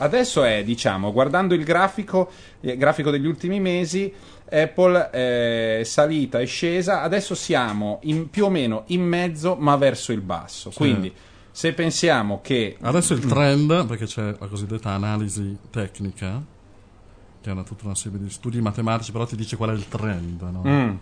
Adesso 0.00 0.44
è, 0.44 0.64
diciamo, 0.64 1.12
guardando 1.12 1.54
il 1.54 1.62
grafico, 1.62 2.30
il 2.60 2.76
grafico 2.76 3.10
degli 3.10 3.26
ultimi 3.26 3.60
mesi, 3.60 4.12
Apple 4.50 5.10
è 5.10 5.82
salita 5.84 6.40
e 6.40 6.46
scesa, 6.46 7.02
adesso 7.02 7.34
siamo 7.34 8.00
in- 8.04 8.30
più 8.30 8.46
o 8.46 8.50
meno 8.50 8.84
in 8.86 9.02
mezzo 9.02 9.56
ma 9.56 9.76
verso 9.76 10.12
il 10.12 10.22
basso. 10.22 10.70
Quindi 10.74 11.12
se 11.50 11.72
pensiamo 11.74 12.40
che... 12.42 12.76
Adesso 12.80 13.12
il 13.12 13.26
trend, 13.26 13.86
perché 13.86 14.06
c'è 14.06 14.34
la 14.38 14.46
cosiddetta 14.46 14.90
analisi 14.90 15.56
tecnica, 15.70 16.42
che 17.42 17.50
è 17.50 17.52
una, 17.52 17.62
tutta 17.62 17.84
una 17.84 17.94
serie 17.94 18.18
di 18.18 18.30
studi 18.30 18.60
matematici, 18.60 19.12
però 19.12 19.26
ti 19.26 19.36
dice 19.36 19.56
qual 19.56 19.70
è 19.70 19.74
il 19.74 19.86
trend. 19.86 20.40
no? 20.40 20.62
Mm. 20.66 20.94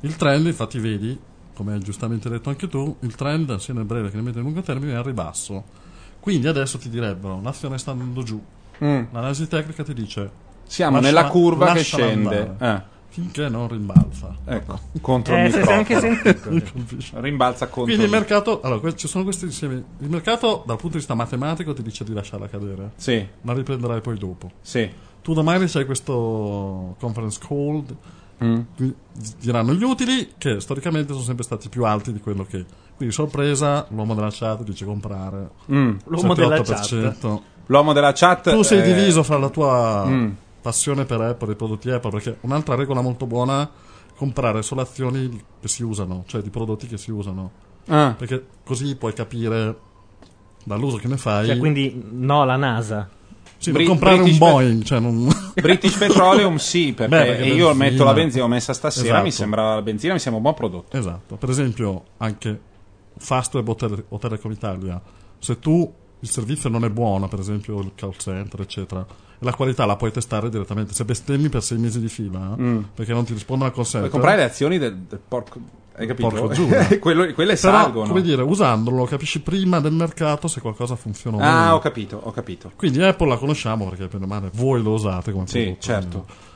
Il 0.00 0.16
trend, 0.16 0.46
infatti, 0.46 0.78
vedi, 0.78 1.18
come 1.52 1.74
hai 1.74 1.80
giustamente 1.80 2.30
detto 2.30 2.48
anche 2.48 2.68
tu, 2.68 2.96
il 3.00 3.14
trend 3.14 3.54
sia 3.56 3.74
nel 3.74 3.84
breve 3.84 4.08
che 4.08 4.14
nel 4.14 4.24
medio 4.24 4.40
e 4.40 4.44
lungo 4.44 4.62
termine 4.62 4.92
è 4.92 4.96
al 4.96 5.04
ribasso. 5.04 5.79
Quindi 6.20 6.46
adesso 6.46 6.78
ti 6.78 6.88
direbbero 6.88 7.40
l'azione 7.42 7.78
sta 7.78 7.90
andando 7.92 8.22
giù. 8.22 8.40
Mm. 8.84 9.04
L'analisi 9.12 9.48
tecnica 9.48 9.82
ti 9.82 9.94
dice 9.94 10.30
Siamo 10.64 10.96
Lascia- 10.96 11.08
nella 11.08 11.28
curva 11.28 11.66
che 11.68 11.74
lasciala 11.78 12.04
scende. 12.06 12.38
andare. 12.38 12.84
finché 13.10 13.48
non 13.48 13.66
rimbalza. 13.66 14.36
Eh, 14.44 14.54
ecco, 14.54 14.78
contro 15.00 15.34
Eh, 15.34 15.46
il 15.48 15.54
anche 15.68 15.94
microfono. 16.00 16.22
sentito. 16.22 16.72
Capisci? 16.78 17.12
Rimbalza 17.16 17.64
contro 17.66 17.82
Quindi 17.84 18.04
il 18.04 18.10
mercato, 18.10 18.60
allora, 18.62 18.94
ci 18.94 19.08
sono 19.08 19.24
questi 19.24 19.46
insiemi. 19.46 19.82
Il 19.98 20.08
mercato, 20.08 20.62
dal 20.64 20.76
punto 20.76 20.90
di 20.92 20.98
vista 20.98 21.14
matematico, 21.14 21.72
ti 21.72 21.82
dice 21.82 22.04
di 22.04 22.12
lasciarla 22.12 22.48
cadere, 22.48 22.92
Sì, 22.94 23.26
la 23.42 23.52
riprenderai 23.52 24.00
poi 24.00 24.16
dopo. 24.16 24.50
sì. 24.60 24.88
Tu 25.22 25.34
domani 25.34 25.66
c'hai 25.66 25.84
questo 25.84 26.94
conference 27.00 27.38
call, 27.46 27.84
Mm. 28.42 28.60
diranno 29.38 29.74
gli 29.74 29.82
utili 29.82 30.32
che 30.38 30.60
storicamente 30.60 31.12
sono 31.12 31.24
sempre 31.24 31.44
stati 31.44 31.68
più 31.68 31.84
alti 31.84 32.10
di 32.12 32.20
quello 32.20 32.44
che. 32.46 32.64
Quindi 33.00 33.14
sorpresa, 33.14 33.86
l'uomo 33.92 34.14
della 34.14 34.28
chat 34.30 34.62
dice 34.62 34.84
comprare. 34.84 35.48
Mm. 35.72 35.96
L'uomo 36.04 36.34
della 36.34 36.56
7-8%. 36.58 37.40
L'uomo 37.64 37.94
della 37.94 38.12
chat... 38.12 38.52
Tu 38.52 38.60
sei 38.60 38.80
eh, 38.80 38.82
diviso 38.82 39.22
fra 39.22 39.38
la 39.38 39.48
tua 39.48 40.04
Mm. 40.06 40.28
passione 40.60 41.06
per 41.06 41.18
Apple, 41.22 41.52
i 41.52 41.56
prodotti 41.56 41.90
Apple, 41.90 42.10
perché 42.10 42.36
un'altra 42.42 42.74
regola 42.74 43.00
molto 43.00 43.24
buona 43.24 43.62
è 43.62 43.68
comprare 44.16 44.60
solo 44.60 44.82
azioni 44.82 45.30
che 45.60 45.66
si 45.68 45.82
usano, 45.82 46.24
cioè 46.26 46.42
di 46.42 46.50
prodotti 46.50 46.86
che 46.88 46.98
si 46.98 47.10
usano. 47.10 47.50
ah. 47.86 48.14
Perché 48.18 48.44
così 48.64 48.94
puoi 48.96 49.14
capire 49.14 49.74
dall'uso 50.62 50.98
che 50.98 51.08
ne 51.08 51.16
fai. 51.16 51.46
Cioè, 51.46 51.56
quindi 51.56 52.04
no, 52.10 52.44
la 52.44 52.56
NASA. 52.56 53.08
sì, 53.56 53.70
Bri- 53.70 53.86
comprare 53.86 54.16
British 54.16 54.34
un 54.34 54.38
Pe- 54.46 54.52
Boeing, 54.52 54.82
cioè 54.82 55.00
non... 55.00 55.26
British 55.54 55.96
Petroleum 55.96 56.56
sì, 56.56 56.92
perché, 56.92 57.16
Beh, 57.16 57.24
perché 57.24 57.44
io 57.44 57.68
benzina. 57.68 57.72
metto 57.90 58.04
la 58.04 58.12
benzina, 58.12 58.42
l'ho 58.42 58.48
messa 58.50 58.74
stasera, 58.74 59.06
Esatto. 59.06 59.22
mi 59.24 59.30
sembra 59.32 59.74
la 59.76 59.80
benzina, 59.80 60.12
mi 60.12 60.18
sembra 60.18 60.36
un 60.36 60.42
buon 60.42 60.54
prodotto. 60.54 60.94
Esatto, 60.98 61.36
per 61.36 61.48
esempio 61.48 62.02
anche 62.18 62.68
Fastweb 63.20 63.68
o, 63.68 63.74
Tele- 63.74 64.04
o 64.08 64.18
Telecom 64.18 64.50
Italia, 64.50 65.00
se 65.38 65.58
tu 65.58 65.92
il 66.22 66.28
servizio 66.28 66.68
non 66.68 66.84
è 66.84 66.90
buono, 66.90 67.28
per 67.28 67.38
esempio 67.38 67.78
il 67.80 67.92
call 67.94 68.14
center, 68.16 68.60
eccetera. 68.60 69.00
E 69.02 69.44
la 69.44 69.54
qualità 69.54 69.86
la 69.86 69.96
puoi 69.96 70.10
testare 70.12 70.50
direttamente. 70.50 70.92
Se 70.92 71.04
bestemmi 71.04 71.48
per 71.48 71.62
sei 71.62 71.78
mesi 71.78 71.98
di 72.00 72.08
fila, 72.08 72.54
eh, 72.58 72.82
perché 72.94 73.12
non 73.12 73.24
ti 73.24 73.32
rispondono 73.32 73.70
al 73.70 73.74
call 73.74 73.84
center. 73.84 74.08
Puoi 74.10 74.20
comprare 74.20 74.36
le 74.38 74.44
azioni 74.50 74.76
del, 74.78 74.96
del 74.96 75.20
porco. 75.26 75.60
Hai 75.96 76.06
capito? 76.06 76.28
Porco 76.28 76.48
Giuda. 76.54 76.98
Quello- 76.98 77.32
quelle 77.32 77.56
Però, 77.56 77.72
salgono. 77.78 78.08
come 78.08 78.20
dire, 78.22 78.42
usandolo 78.42 79.04
capisci 79.04 79.40
prima 79.40 79.80
del 79.80 79.92
mercato 79.92 80.46
se 80.48 80.60
qualcosa 80.60 80.94
funziona 80.96 81.36
o 81.36 81.40
Ah, 81.40 81.60
meno. 81.62 81.74
ho 81.74 81.78
capito, 81.78 82.20
ho 82.22 82.30
capito. 82.32 82.70
Quindi 82.76 83.02
Apple 83.02 83.28
la 83.28 83.36
conosciamo 83.38 83.88
perché 83.88 84.06
per 84.08 84.20
male 84.26 84.50
voi 84.54 84.82
lo 84.82 84.92
usate 84.92 85.32
come 85.32 85.46
Sì, 85.46 85.60
prodotto. 85.62 85.80
certo. 85.80 86.08
Quindi 86.26 86.48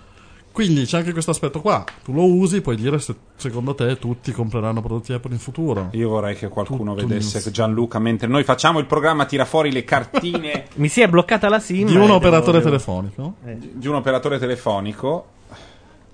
c'è 0.87 0.99
anche 0.99 1.12
questo 1.12 1.33
aspetto 1.33 1.61
qua. 1.61 1.85
Tu 2.05 2.12
lo 2.12 2.25
usi, 2.25 2.61
puoi 2.61 2.77
dire 2.77 2.99
se 3.01 3.14
secondo 3.35 3.75
te 3.75 3.99
tutti 3.99 4.31
compreranno 4.31 4.81
prodotti 4.81 5.12
Apple 5.12 5.33
in 5.33 5.40
futuro. 5.40 5.88
Io 5.93 6.09
vorrei 6.09 6.37
che 6.37 6.47
qualcuno 6.49 6.95
Tutto 6.95 7.07
vedesse 7.09 7.38
news. 7.38 7.51
Gianluca 7.51 7.99
mentre 7.99 8.29
noi 8.29 8.45
facciamo 8.45 8.79
il 8.79 8.87
programma 8.87 9.25
tira 9.25 9.45
fuori 9.45 9.73
le 9.73 9.83
cartine 9.83 10.67
Mi 10.77 10.88
si 10.88 11.01
è 11.01 11.09
bloccata 11.09 11.49
la 11.49 11.59
SIM. 11.59 11.87
Di 11.88 11.95
un 11.97 12.03
devo- 12.03 12.14
operatore 12.14 12.59
devo- 12.59 12.71
telefonico. 12.71 13.35
di 13.43 13.88
un 13.88 13.95
operatore 13.97 14.38
telefonico. 14.38 15.27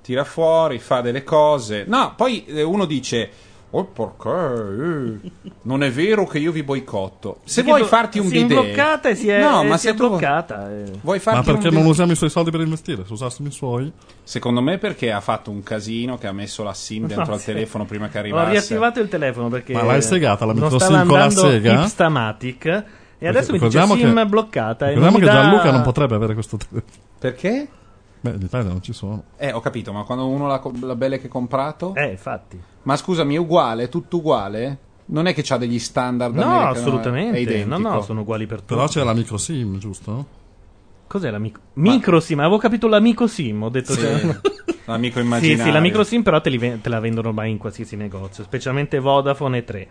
Tira 0.03 0.25
fuori, 0.25 0.79
fa 0.79 1.03
delle 1.03 1.23
cose. 1.23 1.85
No, 1.87 2.15
poi 2.17 2.45
eh, 2.47 2.63
uno 2.63 2.87
dice: 2.87 3.29
Oh, 3.73 3.85
perché? 3.85 5.21
eh, 5.25 5.31
non 5.63 5.83
è 5.85 5.91
vero 5.93 6.27
che 6.27 6.39
io 6.41 6.51
vi 6.51 6.65
boicotto. 6.65 7.39
Se 7.45 7.63
Che 7.63 7.69
vuoi 7.69 7.85
farti 7.85 8.19
un 8.19 8.27
si 8.29 8.39
è 8.39 8.43
bidet, 8.43 8.65
bloccata 8.65 9.09
e 9.11 9.15
si 9.15 9.29
è, 9.29 9.41
no, 9.41 9.63
e 9.63 9.67
ma 9.67 9.77
si 9.77 9.87
se 9.87 9.91
è 9.91 9.95
bloccata. 9.95 10.71
eh. 10.73 10.85
vuoi 11.03 11.17
Ma 11.19 11.23
farti 11.23 11.39
un 11.39 11.45
perché 11.45 11.69
bidet- 11.69 11.79
non 11.83 11.87
usiamo 11.87 12.11
i 12.13 12.17
suoi 12.17 12.31
soldi 12.31 12.51
per 12.51 12.61
investire? 12.63 13.05
Se 13.07 13.13
usassimo 13.13 13.47
i 13.49 13.53
suoi, 13.53 13.93
Secondo 14.25 14.61
me 14.61 14.79
perché 14.79 15.13
ha 15.13 15.21
fatto 15.21 15.51
un 15.53 15.63
casino 15.63 16.19
che 16.19 16.27
ha 16.27 16.33
messo 16.33 16.63
la 16.65 16.75
SIM 16.75 17.07
dentro 17.07 17.27
No, 17.27 17.33
al 17.35 17.39
sì. 17.39 17.47
telefono 17.47 17.85
prima 17.85 18.09
che 18.09 18.17
Ho 18.19 18.21
arrivasse. 18.23 18.51
riattivato 18.51 19.01
il 19.01 19.09
telefono 19.09 19.49
perché 19.49 19.73
Ma 19.73 19.83
l'hai 19.85 20.03
segata 20.03 20.45
la 20.47 20.53
non 20.53 20.63
micro 20.65 20.79
stava 20.79 20.99
SIM 20.99 21.09
con 21.09 21.19
la 21.19 21.31
sega? 21.31 21.73
Hipstamatic 21.83 22.85
e 23.19 23.29
adesso 23.29 23.53
mi 23.53 23.59
dice 23.61 23.81
SIM 23.87 24.15
che- 24.17 24.27
bloccata 24.27 24.87
e 24.87 24.95
ricordiamo 24.95 25.17
mi 25.19 25.25
che 25.25 25.31
dà- 25.31 25.43
Gianluca 25.43 25.71
non 25.71 25.83
potrebbe 25.83 26.15
avere 26.17 26.35
questo 26.35 26.57
telefono. 26.57 26.83
Perché? 27.21 27.69
Beh, 28.23 28.31
in 28.31 28.43
Italia 28.43 28.69
non 28.69 28.83
ci 28.83 28.93
sono. 28.93 29.23
Eh, 29.37 29.53
ho 29.53 29.61
capito, 29.61 29.93
ma 29.93 30.03
quando 30.03 30.27
uno 30.27 30.47
l'ha, 30.47 30.61
la 30.81 30.95
belle 30.97 31.19
che 31.21 31.29
ha 31.29 31.31
comprato? 31.31 31.95
Eh, 31.95 32.11
infatti. 32.11 32.61
Ma 32.83 32.97
scusami, 32.97 33.35
è 33.35 33.39
uguale? 33.39 33.85
È 33.85 33.89
tutto 33.89 34.19
uguale? 34.19 34.79
Non 35.07 35.27
è 35.27 35.35
che 35.35 35.43
c'ha 35.43 35.57
degli 35.57 35.79
standard 35.79 36.35
No, 36.35 36.43
americani, 36.43 36.75
è 36.75 36.79
assolutamente. 36.79 37.65
No, 37.65 37.79
no, 37.79 38.01
sono 38.03 38.21
uguali 38.21 38.47
per 38.47 38.61
tutti. 38.61 38.75
Però 38.75 38.87
c'è 38.87 39.03
la 39.03 39.13
micro 39.13 39.37
SIM, 39.39 39.79
giusto? 39.79 40.39
Cos'è 41.07 41.31
la 41.31 41.39
micro? 41.39 41.63
Micro 41.75 42.21
SIM, 42.21 42.39
avevo 42.39 42.59
capito 42.59 42.87
l'amico 42.87 43.27
SIM, 43.27 43.65
ho 43.65 43.69
detto 43.69 43.93
Sì. 43.95 44.01
cioè- 44.01 44.41
L'amico 44.87 45.19
Sì, 45.21 45.25
immaginario. 45.25 45.65
sì, 45.65 45.71
la 45.73 45.81
micro 45.81 46.03
SIM 46.05 46.23
però 46.23 46.41
te, 46.41 46.51
li 46.51 46.59
ven- 46.59 46.81
te 46.81 46.89
la 46.89 47.01
vendono 47.01 47.29
ormai 47.29 47.51
in 47.51 47.59
qualsiasi 47.59 47.97
negozio, 47.97 48.43
specialmente 48.45 48.99
Vodafone 48.99 49.59
e 49.59 49.65
3. 49.65 49.89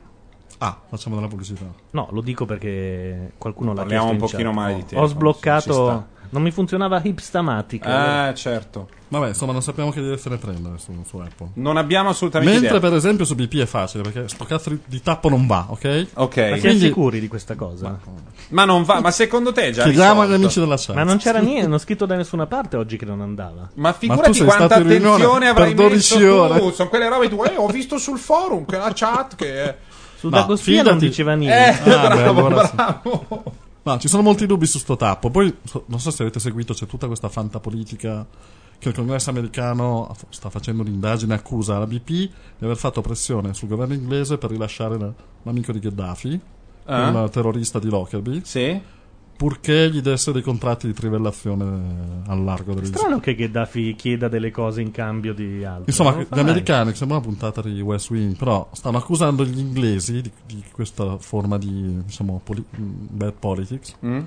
Ah, 0.59 0.77
facciamo 0.89 1.15
della 1.15 1.27
pubblicità. 1.27 1.65
No, 1.91 2.07
lo 2.11 2.19
dico 2.21 2.45
perché 2.45 3.31
qualcuno 3.37 3.73
l'ha 3.73 3.81
Parliamo 3.81 4.07
chiesto 4.07 4.25
un 4.25 4.29
in 4.29 4.31
pochino 4.31 4.51
male 4.53 4.73
di 4.75 4.79
Ho 4.81 4.85
telefono, 4.85 5.07
sbloccato 5.07 5.61
ci 5.63 5.71
sta. 5.71 6.07
Non 6.31 6.41
mi 6.43 6.51
funzionava 6.51 6.99
Hipstamatic. 7.03 7.85
Ah, 7.85 8.33
certo. 8.33 8.89
Vabbè, 9.07 9.29
insomma, 9.29 9.51
non 9.53 9.63
sappiamo 9.63 9.89
che 9.89 9.99
direzione 10.01 10.37
prendere 10.37 10.77
su, 10.77 10.93
su 11.07 11.17
Apple. 11.17 11.49
Non 11.55 11.77
abbiamo 11.77 12.09
assolutamente 12.09 12.59
Mentre, 12.59 12.77
idea. 12.77 12.87
per 12.89 12.97
esempio, 12.97 13.25
su 13.25 13.33
BP 13.33 13.55
è 13.61 13.65
facile 13.65 14.03
perché 14.03 14.27
sto 14.27 14.45
cazzo 14.45 14.69
di, 14.69 14.79
di 14.85 15.01
tappo 15.01 15.29
non 15.29 15.47
va, 15.47 15.65
ok? 15.69 16.05
Ok. 16.13 16.37
Ma 16.37 16.43
siamo 16.45 16.59
quindi- 16.59 16.79
sicuri 16.79 17.19
di 17.19 17.27
questa 17.27 17.55
cosa? 17.55 17.97
Ma 18.49 18.65
non 18.65 18.83
va, 18.83 18.99
ma 19.01 19.09
secondo 19.09 19.51
te 19.51 19.67
è 19.67 19.71
già 19.71 19.83
Chiediamo 19.83 20.21
agli 20.21 20.27
risolto? 20.33 20.43
amici 20.43 20.59
della 20.59 20.75
chat. 20.77 20.95
Ma 20.95 21.03
non 21.03 21.17
c'era 21.17 21.39
niente, 21.39 21.67
non 21.67 21.79
scritto 21.79 22.05
da 22.05 22.15
nessuna 22.15 22.45
parte 22.45 22.77
oggi 22.77 22.97
che 22.97 23.05
non 23.05 23.21
andava. 23.21 23.61
Ma 23.73 23.89
Ma 23.89 23.93
figurati 23.93 24.33
sei 24.33 24.45
quanta 24.45 24.75
attenzione 24.75 25.47
avrai 25.47 25.73
per 25.73 25.87
12 25.87 26.17
messo 26.19 26.41
ore. 26.41 26.59
tu. 26.59 26.71
Sono 26.71 26.89
quelle 26.89 27.09
robe 27.09 27.29
tu. 27.29 27.43
Eh, 27.43 27.53
ho 27.55 27.67
visto 27.67 27.97
sul 27.97 28.19
forum 28.19 28.65
che 28.65 28.77
la 28.77 28.91
chat 28.93 29.35
che 29.35 29.75
Su 30.17 30.27
No, 30.29 30.35
Dagospia 30.37 30.83
non 30.83 30.97
diceva 30.99 31.33
Eh, 31.33 31.35
niente. 31.37 31.89
Ah, 31.95 32.07
beh, 32.09 32.15
bravo, 32.15 32.45
allora 32.45 32.67
sì. 32.67 33.57
No, 33.89 33.97
ci 33.99 34.07
sono 34.07 34.21
molti 34.21 34.45
dubbi 34.45 34.67
su 34.67 34.77
sto 34.77 34.95
tappo. 34.95 35.31
Poi, 35.31 35.51
non 35.87 35.99
so 35.99 36.11
se 36.11 36.21
avete 36.21 36.39
seguito, 36.39 36.73
c'è 36.73 36.85
tutta 36.85 37.07
questa 37.07 37.27
fantapolitica 37.27 38.25
che 38.77 38.89
il 38.89 38.93
congresso 38.95 39.29
americano 39.31 40.15
sta 40.29 40.49
facendo 40.49 40.83
un'indagine, 40.83 41.33
accusa 41.33 41.79
la 41.79 41.87
BP 41.87 42.07
di 42.07 42.31
aver 42.61 42.77
fatto 42.77 43.01
pressione 43.01 43.53
sul 43.53 43.67
governo 43.67 43.93
inglese 43.95 44.37
per 44.37 44.51
rilasciare 44.51 44.97
la- 44.97 45.11
l'amico 45.43 45.71
di 45.71 45.79
Gheddafi, 45.79 46.39
Ah. 46.85 47.07
un 47.09 47.29
terrorista 47.31 47.77
di 47.79 47.89
Lockerbie, 47.89 48.41
Sì? 48.43 48.79
Purché 49.39 49.89
gli 49.89 50.01
desse 50.01 50.33
dei 50.33 50.41
contratti 50.41 50.85
di 50.85 50.91
trivellazione 50.91 52.23
al 52.27 52.43
largo 52.43 52.73
dell'isola. 52.73 52.97
Strano 52.97 53.19
che 53.21 53.35
Gheddafi 53.35 53.95
chieda 53.95 54.27
delle 54.27 54.51
cose 54.51 54.81
in 54.81 54.91
cambio 54.91 55.33
di 55.33 55.63
altro. 55.63 55.85
Insomma, 55.85 56.11
gli 56.17 56.25
mai. 56.29 56.39
americani, 56.41 56.93
sembra 56.93 57.15
una 57.19 57.25
puntata 57.25 57.61
di 57.61 57.79
West 57.79 58.09
Wing, 58.09 58.35
però 58.35 58.67
stanno 58.73 58.97
accusando 58.97 59.45
gli 59.45 59.57
inglesi 59.57 60.21
di, 60.21 60.31
di 60.45 60.61
questa 60.73 61.17
forma 61.19 61.57
di, 61.57 62.03
diciamo, 62.03 62.41
poli- 62.43 62.65
bad 62.69 63.31
politics. 63.39 63.95
Mm? 64.05 64.19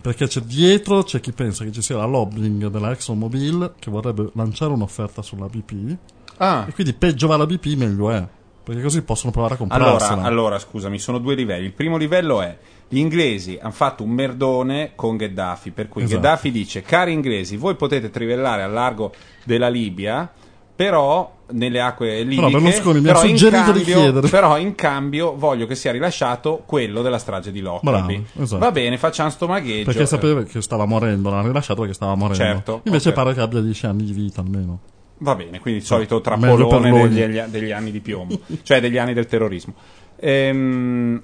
Perché 0.00 0.26
c'è 0.26 0.40
dietro, 0.40 1.02
c'è 1.02 1.20
chi 1.20 1.32
pensa 1.32 1.62
che 1.62 1.70
ci 1.72 1.82
sia 1.82 1.98
la 1.98 2.06
lobbying 2.06 2.68
della 2.68 2.92
ExxonMobil 2.92 3.74
che 3.78 3.90
vorrebbe 3.90 4.30
lanciare 4.36 4.72
un'offerta 4.72 5.20
sulla 5.20 5.48
BP 5.48 5.96
Ah. 6.38 6.64
e 6.66 6.72
quindi 6.72 6.94
peggio 6.94 7.26
va 7.26 7.36
la 7.36 7.44
BP 7.44 7.66
meglio 7.76 8.10
è. 8.10 8.26
Perché 8.64 8.80
così 8.82 9.02
possono 9.02 9.32
provare 9.32 9.54
a 9.54 9.58
Allora, 9.68 9.90
comprarsela. 9.90 10.22
allora, 10.22 10.58
scusami, 10.58 10.98
sono 10.98 11.18
due 11.18 11.34
livelli. 11.34 11.66
Il 11.66 11.72
primo 11.72 11.96
livello 11.98 12.40
è 12.42 12.56
gli 12.88 12.98
inglesi 12.98 13.58
hanno 13.60 13.72
fatto 13.72 14.02
un 14.04 14.10
merdone 14.10 14.92
con 14.94 15.16
Gheddafi, 15.16 15.70
per 15.70 15.88
cui 15.88 16.02
Esatto. 16.02 16.20
Gheddafi 16.20 16.50
dice, 16.52 16.82
cari 16.82 17.12
inglesi, 17.12 17.56
voi 17.56 17.74
potete 17.74 18.10
trivellare 18.10 18.62
al 18.62 18.72
largo 18.72 19.12
della 19.44 19.68
Libia, 19.68 20.30
però 20.74 21.34
nelle 21.48 21.80
acque 21.80 22.22
libiche, 22.22 22.50
Berlusconi 22.50 23.00
mi 23.00 23.08
ha 23.08 23.12
però, 23.12 23.24
in 23.24 23.38
suggerito 23.38 23.72
di 23.72 23.78
cambio, 23.82 23.94
chiedere. 24.02 24.28
però 24.28 24.58
in 24.58 24.74
cambio 24.74 25.34
voglio 25.36 25.66
che 25.66 25.74
sia 25.74 25.90
rilasciato 25.92 26.62
quello 26.66 27.02
della 27.02 27.18
strage 27.18 27.50
di 27.52 27.60
Lockerbie. 27.60 28.24
Esatto. 28.40 28.58
Va 28.60 28.70
bene, 28.72 28.98
facciamo 28.98 29.30
sto 29.30 29.46
magheggio. 29.46 29.84
perché 29.84 30.06
sapeva 30.06 30.42
che 30.42 30.60
stava 30.60 30.84
morendo, 30.84 31.30
l'hanno 31.30 31.46
rilasciato 31.46 31.80
perché 31.80 31.94
stava 31.94 32.14
morendo. 32.14 32.42
Certo, 32.42 32.80
Invece 32.84 33.08
ok. 33.10 33.14
pare 33.14 33.34
che 33.34 33.40
abbia 33.40 33.60
10 33.60 33.86
anni 33.86 34.04
di 34.04 34.12
vita 34.12 34.40
almeno. 34.42 34.80
Va 35.18 35.34
bene, 35.34 35.60
quindi 35.60 35.80
il 35.80 35.86
solito 35.86 36.20
trappolone 36.20 37.08
degli, 37.08 37.40
degli 37.40 37.70
anni 37.72 37.90
di 37.90 38.00
piombo, 38.00 38.38
cioè 38.62 38.80
degli 38.80 38.98
anni 38.98 39.14
del 39.14 39.26
terrorismo. 39.26 39.72
Ehm, 40.18 41.22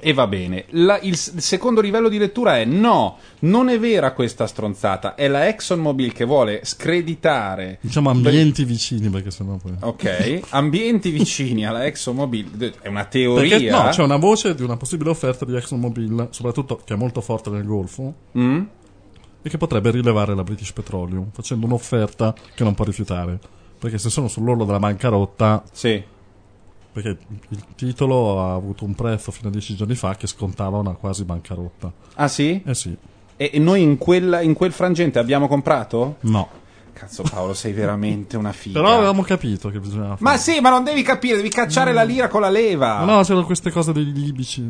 e 0.00 0.12
va 0.14 0.26
bene. 0.26 0.64
La- 0.70 0.98
il, 1.00 1.16
s- 1.16 1.32
il 1.34 1.42
secondo 1.42 1.80
livello 1.80 2.08
di 2.08 2.18
lettura 2.18 2.58
è 2.58 2.64
no, 2.64 3.18
non 3.40 3.68
è 3.68 3.78
vera 3.78 4.12
questa 4.12 4.46
stronzata, 4.46 5.14
è 5.14 5.28
la 5.28 5.46
ExxonMobil 5.48 6.12
che 6.12 6.24
vuole 6.24 6.60
screditare 6.64 7.78
Diciamo 7.80 8.10
ambienti 8.10 8.64
vicini 8.64 9.08
perché 9.10 9.30
sennò 9.30 9.56
poi... 9.56 9.72
Ok, 9.80 10.40
ambienti 10.50 11.10
vicini 11.10 11.66
alla 11.66 11.84
ExxonMobil, 11.86 12.74
è 12.80 12.88
una 12.88 13.04
teoria. 13.04 13.50
Perché 13.58 13.70
no, 13.70 13.88
c'è 13.90 14.02
una 14.02 14.16
voce 14.16 14.54
di 14.54 14.62
una 14.62 14.76
possibile 14.76 15.10
offerta 15.10 15.44
di 15.44 15.54
ExxonMobil, 15.56 16.28
soprattutto 16.30 16.80
che 16.84 16.94
è 16.94 16.96
molto 16.96 17.20
forte 17.20 17.50
nel 17.50 17.64
Golfo, 17.64 18.14
Mm? 18.38 18.62
e 19.44 19.48
che 19.50 19.58
potrebbe 19.58 19.90
rilevare 19.90 20.34
la 20.34 20.42
British 20.44 20.72
Petroleum, 20.72 21.30
facendo 21.32 21.66
un'offerta 21.66 22.32
che 22.54 22.62
non 22.64 22.74
può 22.74 22.84
rifiutare. 22.84 23.38
Perché 23.78 23.98
se 23.98 24.08
sono 24.10 24.28
sull'orlo 24.28 24.64
della 24.64 24.78
bancarotta, 24.78 25.64
Sì. 25.72 26.00
Perché 26.92 27.16
il 27.48 27.64
titolo 27.74 28.40
ha 28.42 28.54
avuto 28.54 28.84
un 28.84 28.94
prezzo 28.94 29.30
fino 29.30 29.48
a 29.48 29.50
dieci 29.50 29.74
giorni 29.74 29.94
fa 29.94 30.14
che 30.14 30.26
scontava 30.26 30.78
una 30.78 30.92
quasi 30.92 31.24
bancarotta. 31.24 31.92
Ah 32.14 32.28
sì? 32.28 32.62
Eh 32.64 32.74
sì, 32.74 32.94
E, 33.36 33.50
e 33.54 33.58
noi 33.58 33.80
in, 33.82 33.96
quella- 33.98 34.40
in 34.42 34.52
quel 34.54 34.72
frangente 34.72 35.18
abbiamo 35.18 35.48
comprato? 35.48 36.16
no. 36.20 36.60
Cazzo 36.94 37.22
Paolo, 37.28 37.54
sei 37.54 37.72
veramente 37.72 38.36
una 38.36 38.52
figa. 38.52 38.78
Però 38.80 38.94
avevamo 38.94 39.22
capito 39.22 39.70
che 39.70 39.80
bisognava 39.80 40.14
fare. 40.16 40.20
Ma 40.20 40.36
sì, 40.36 40.60
ma 40.60 40.68
non 40.68 40.84
devi 40.84 41.02
capire, 41.02 41.36
devi 41.36 41.48
cacciare 41.48 41.92
la 41.92 42.02
lira 42.02 42.28
con 42.28 42.42
la 42.42 42.50
leva. 42.50 43.02
Ma 43.02 43.14
no, 43.16 43.22
c'erano 43.22 43.46
queste 43.46 43.70
cose 43.70 43.92
dei 43.92 44.12
libici. 44.12 44.62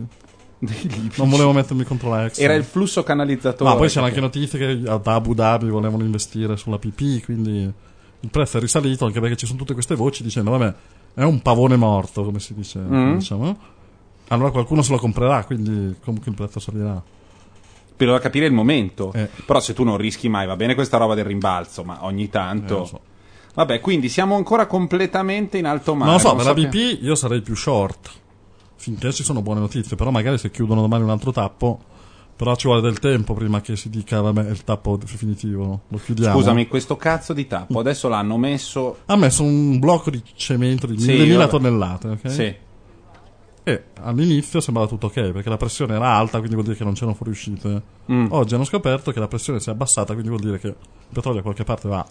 Non 1.16 1.28
volevo 1.28 1.52
mettermi 1.52 1.82
contro 1.82 2.08
la 2.08 2.24
Exxon. 2.26 2.44
Era 2.44 2.54
il 2.54 2.62
flusso 2.62 3.02
canalizzatore. 3.02 3.68
No, 3.68 3.76
poi 3.76 3.88
c'erano 3.88 4.06
anche 4.06 4.20
notizie 4.20 4.58
che 4.58 4.88
ad 4.88 5.04
Abu 5.08 5.34
Dhabi 5.34 5.68
volevano 5.68 6.04
investire 6.04 6.56
sulla 6.56 6.78
PP, 6.78 7.24
quindi 7.24 7.70
il 8.20 8.30
prezzo 8.30 8.58
è 8.58 8.60
risalito 8.60 9.04
anche 9.04 9.18
perché 9.20 9.36
ci 9.36 9.44
sono 9.46 9.58
tutte 9.58 9.72
queste 9.74 9.96
voci 9.96 10.22
dicendo, 10.22 10.52
vabbè, 10.52 10.74
è 11.14 11.22
un 11.22 11.40
pavone 11.42 11.76
morto, 11.76 12.24
come 12.24 12.40
si 12.40 12.54
dice, 12.54 12.78
Mm. 12.78 13.16
diciamo. 13.18 13.56
Allora 14.28 14.50
qualcuno 14.50 14.82
se 14.82 14.92
lo 14.92 14.98
comprerà, 14.98 15.44
quindi 15.44 15.96
comunque 16.02 16.30
il 16.30 16.36
prezzo 16.36 16.58
salirà. 16.60 17.02
Per 17.94 18.08
da 18.10 18.18
capire 18.18 18.46
il 18.46 18.52
momento. 18.52 19.12
Eh. 19.12 19.28
Però 19.46 19.60
se 19.60 19.74
tu 19.74 19.84
non 19.84 19.96
rischi 19.98 20.28
mai, 20.28 20.46
va 20.46 20.56
bene 20.56 20.74
questa 20.74 20.96
roba 20.96 21.14
del 21.14 21.24
rimbalzo, 21.26 21.84
ma 21.84 22.04
ogni 22.04 22.24
Eh, 22.24 22.30
tanto... 22.30 22.78
lo 22.78 22.84
so. 22.84 23.00
Vabbè, 23.54 23.80
quindi 23.80 24.08
siamo 24.08 24.34
ancora 24.36 24.66
completamente 24.66 25.58
in 25.58 25.66
alto 25.66 25.94
mare. 25.94 26.10
non 26.10 26.20
lo 26.20 26.26
so, 26.26 26.34
per 26.34 26.46
la 26.46 26.54
BP 26.54 27.02
io 27.02 27.14
sarei 27.14 27.42
più 27.42 27.54
short, 27.54 28.10
finché 28.76 29.12
ci 29.12 29.22
sono 29.22 29.42
buone 29.42 29.60
notizie, 29.60 29.94
però 29.94 30.10
magari 30.10 30.38
se 30.38 30.50
chiudono 30.50 30.80
domani 30.80 31.02
un 31.04 31.10
altro 31.10 31.32
tappo, 31.32 31.80
però 32.42 32.56
ci 32.56 32.66
vuole 32.66 32.82
del 32.82 32.98
tempo 32.98 33.34
prima 33.34 33.60
che 33.60 33.76
si 33.76 33.88
dica, 33.88 34.20
vabbè, 34.20 34.50
il 34.50 34.64
tappo 34.64 34.96
definitivo, 34.96 35.82
lo 35.86 35.96
chiudiamo. 35.96 36.34
Scusami, 36.34 36.66
questo 36.66 36.96
cazzo 36.96 37.32
di 37.32 37.46
tappo 37.46 37.78
adesso 37.78 38.08
l'hanno 38.08 38.36
messo... 38.36 38.98
Ha 39.06 39.14
messo 39.14 39.44
un 39.44 39.78
blocco 39.78 40.10
di 40.10 40.20
cemento 40.34 40.88
di 40.88 40.98
Sì, 40.98 41.12
1000 41.12 41.36
vabbè. 41.36 41.48
tonnellate, 41.48 42.08
ok? 42.08 42.30
Sì. 42.32 42.54
E 43.62 43.84
all'inizio 44.00 44.60
sembrava 44.60 44.88
tutto 44.88 45.06
ok, 45.06 45.30
perché 45.30 45.48
la 45.48 45.56
pressione 45.56 45.94
era 45.94 46.16
alta, 46.16 46.38
quindi 46.38 46.54
vuol 46.54 46.66
dire 46.66 46.76
che 46.76 46.82
non 46.82 46.94
c'erano 46.94 47.14
fuoriuscite. 47.14 47.82
Mm. 48.10 48.26
Oggi 48.30 48.56
hanno 48.56 48.64
scoperto 48.64 49.12
che 49.12 49.20
la 49.20 49.28
pressione 49.28 49.60
si 49.60 49.68
è 49.68 49.72
abbassata, 49.72 50.12
quindi 50.12 50.30
vuol 50.30 50.42
dire 50.42 50.58
che 50.58 50.66
il 50.66 50.76
petrolio 51.12 51.36
da 51.38 51.42
qualche 51.44 51.62
parte 51.62 51.86
va. 51.86 52.04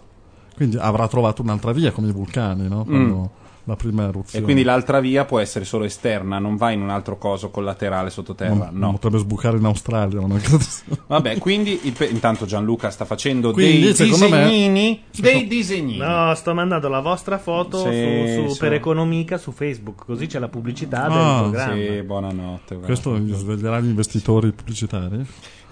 Quindi 0.56 0.78
avrà 0.78 1.08
trovato 1.08 1.42
un'altra 1.42 1.72
via 1.72 1.92
come 1.92 2.08
i 2.08 2.12
vulcani, 2.12 2.68
no? 2.68 2.86
Quando 2.86 3.30
la 3.64 3.76
prima 3.76 4.04
E 4.04 4.08
eruzione. 4.08 4.44
quindi 4.44 4.62
l'altra 4.64 4.98
via 5.00 5.24
può 5.24 5.38
essere 5.38 5.64
solo 5.64 5.84
esterna, 5.84 6.38
non 6.38 6.56
va 6.56 6.70
in 6.72 6.80
un 6.82 6.90
altro 6.90 7.16
coso 7.18 7.50
collaterale 7.50 8.10
sottoterra. 8.10 8.52
non 8.70 8.70
No. 8.72 8.92
potrebbe 8.92 9.18
sbucare 9.18 9.56
in 9.56 9.64
Australia. 9.64 10.20
Vabbè, 11.06 11.38
quindi 11.38 11.80
il 11.84 11.92
pe- 11.92 12.06
intanto 12.06 12.44
Gianluca 12.44 12.90
sta 12.90 13.04
facendo 13.04 13.52
Quindi, 13.52 13.82
dei 13.82 13.94
secondo 13.94 14.28
me- 14.28 14.44
disegnini, 14.44 15.02
dei 15.16 15.46
disegnini. 15.46 15.98
No, 15.98 16.34
sto 16.34 16.54
mandando 16.54 16.88
la 16.88 17.00
vostra 17.00 17.38
foto 17.38 17.78
Sì, 17.78 18.34
su, 18.34 18.46
su- 18.48 18.52
sì. 18.54 18.58
per 18.58 18.72
Economica 18.72 19.38
su 19.38 19.52
Facebook, 19.52 20.04
così 20.06 20.26
c'è 20.26 20.38
la 20.38 20.48
pubblicità 20.48 21.04
Ah, 21.04 21.08
del 21.42 21.50
programma. 21.50 21.74
Sì, 21.74 22.02
buonanotte. 22.02 22.74
guarda. 22.74 22.86
Questo 22.86 23.18
gli 23.18 23.32
sveglierà 23.32 23.80
gli 23.80 23.88
investitori 23.88 24.52
pubblicitari. 24.52 25.24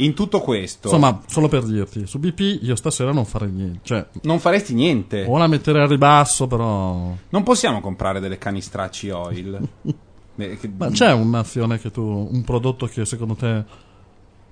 In 0.05 0.15
tutto 0.15 0.41
questo, 0.41 0.89
Insomma, 0.89 1.21
solo 1.27 1.49
per 1.49 1.65
dirti, 1.65 2.07
su 2.07 2.19
BP 2.19 2.61
io 2.63 2.75
stasera 2.77 3.13
non 3.13 3.25
farei 3.25 3.51
niente. 3.51 3.81
Cioè, 3.83 4.07
non 4.23 4.39
faresti 4.39 4.75
niente. 4.75 5.25
o 5.29 5.37
la 5.39 5.47
metterei 5.47 5.83
a 5.83 5.87
ribasso, 5.87 6.47
però. 6.47 7.13
Non 7.29 7.43
possiamo 7.43 7.81
comprare 7.81 8.21
delle 8.21 8.39
canistracci 8.39 9.11
oil. 9.11 9.69
Eh, 10.37 10.57
che- 10.57 10.71
Ma 10.75 10.89
c'è 10.89 11.13
un'azione 11.13 11.79
che 11.79 11.91
tu. 11.91 12.01
un 12.33 12.43
prodotto 12.45 12.87
che 12.87 13.05
secondo 13.05 13.35
te 13.35 13.63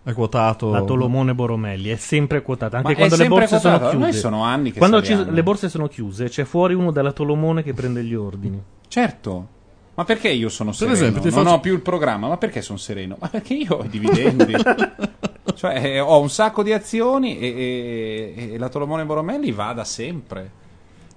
è 0.03 0.12
quotato. 0.12 0.70
La 0.70 0.82
Tolomone 0.82 1.34
Boromelli 1.34 1.88
è 1.88 1.96
sempre 1.96 2.42
quotata, 2.42 2.76
anche 2.78 2.90
Ma 2.90 2.94
quando 2.94 3.16
le 3.16 3.26
borse 3.28 3.55
quotata? 3.59 3.90
sono 3.90 4.05
chiuse. 4.05 4.18
sono 4.18 4.42
anni 4.42 4.70
che 4.72 4.78
quando 4.78 5.01
ci- 5.03 5.24
le 5.30 5.42
borse 5.42 5.70
sono 5.70 5.88
chiuse, 5.88 6.28
c'è 6.28 6.44
fuori 6.44 6.74
uno 6.74 6.90
della 6.90 7.12
Tolomone 7.12 7.62
che 7.62 7.72
prende 7.72 8.05
gli 8.05 8.14
ordini. 8.14 8.61
Certo. 8.86 9.49
Ma 9.94 10.05
perché 10.05 10.28
io 10.28 10.51
sono 10.51 10.72
sereno? 10.72 10.94
esempio, 10.94 11.22
ti 11.22 11.30
non 11.30 11.44
faccio- 11.44 11.57
ho 11.57 11.61
più 11.61 11.72
il 11.72 11.80
programma. 11.80 12.28
Ma 12.28 12.36
perché 12.36 12.61
sono 12.61 12.76
sereno? 12.78 13.16
Ma 13.18 13.28
perché 13.28 13.55
io 13.55 13.76
ho 13.76 13.84
i 13.84 13.88
dividendi. 13.88 14.53
cioè, 15.55 15.74
eh, 15.84 16.01
ho 16.01 16.20
un 16.20 16.30
sacco 16.30 16.62
di 16.62 16.72
azioni 16.72 17.38
e, 17.38 18.34
e- 18.36 18.53
e 18.55 18.59
la 18.59 18.68
Tolomone 18.68 19.05
Boromelli 19.05 19.53
va 19.53 19.72
da 19.72 19.84
sempre. 19.84 20.51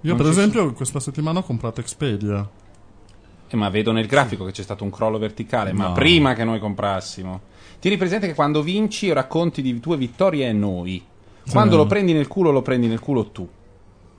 Io, 0.02 0.14
Non 0.14 0.16
per 0.16 0.30
esempio, 0.30 0.72
questa 0.72 0.98
settimana 1.00 1.38
ho 1.40 1.42
comprato 1.42 1.80
Expedia. 1.80 2.48
Eh, 3.48 3.56
ma 3.56 3.68
vedo 3.68 3.92
nel 3.92 4.06
grafico 4.06 4.44
che 4.44 4.52
c'è 4.52 4.62
stato 4.62 4.82
un 4.84 4.90
crollo 4.90 5.18
verticale, 5.18 5.72
ma 5.72 5.88
No. 5.88 5.92
prima 5.92 6.34
che 6.34 6.44
noi 6.44 6.58
comprassimo. 6.58 7.40
Tieni 7.78 7.96
presente 7.96 8.26
che 8.26 8.34
quando 8.34 8.62
vinci 8.62 9.12
racconti 9.12 9.60
di 9.62 9.78
tue 9.80 9.96
vittorie 9.96 10.48
e 10.48 10.52
noi. 10.52 11.04
Quando 11.50 11.72
Sì. 11.72 11.76
lo 11.78 11.86
prendi 11.86 12.12
nel 12.12 12.28
culo, 12.28 12.50
lo 12.50 12.62
prendi 12.62 12.86
nel 12.86 13.00
culo 13.00 13.26
tu. 13.26 13.48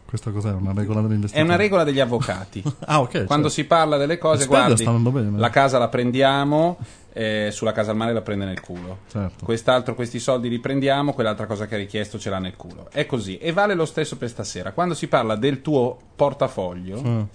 Questa 0.05 0.29
cos'è? 0.31 0.51
Una 0.51 0.73
regola 0.75 0.99
È 0.99 1.03
dell'investitore? 1.03 1.47
una 1.47 1.55
regola 1.57 1.83
degli 1.83 1.99
avvocati. 1.99 2.61
Ah, 2.85 3.01
ok. 3.01 3.25
Quando 3.25 3.47
cioè, 3.47 3.55
si 3.55 3.63
parla 3.65 3.97
delle 3.97 4.17
cose, 4.19 4.43
Expedia 4.43 4.85
guardi, 4.85 5.37
la 5.39 5.49
casa 5.49 5.79
la 5.79 5.87
prendiamo, 5.87 6.77
eh, 7.13 7.49
sulla 7.51 7.71
casa 7.71 7.91
al 7.91 7.97
mare 7.97 8.11
la 8.13 8.21
prende 8.21 8.45
nel 8.45 8.59
culo. 8.59 8.99
Certo. 9.09 9.45
Quest'altro, 9.45 9.93
questi 9.95 10.19
soldi 10.19 10.49
li 10.49 10.59
prendiamo, 10.59 11.13
quell'altra 11.13 11.45
cosa 11.45 11.67
che 11.67 11.75
ha 11.75 11.77
richiesto 11.77 12.17
ce 12.17 12.29
l'ha 12.29 12.39
nel 12.39 12.55
culo. 12.55 12.89
È 12.91 13.05
così. 13.05 13.37
E 13.37 13.51
vale 13.51 13.73
lo 13.75 13.85
stesso 13.85 14.17
per 14.17 14.29
stasera. 14.29 14.71
Quando 14.71 14.93
si 14.95 15.07
parla 15.07 15.35
del 15.35 15.61
tuo 15.61 15.97
portafoglio, 16.15 16.97
Eh. 17.03 17.25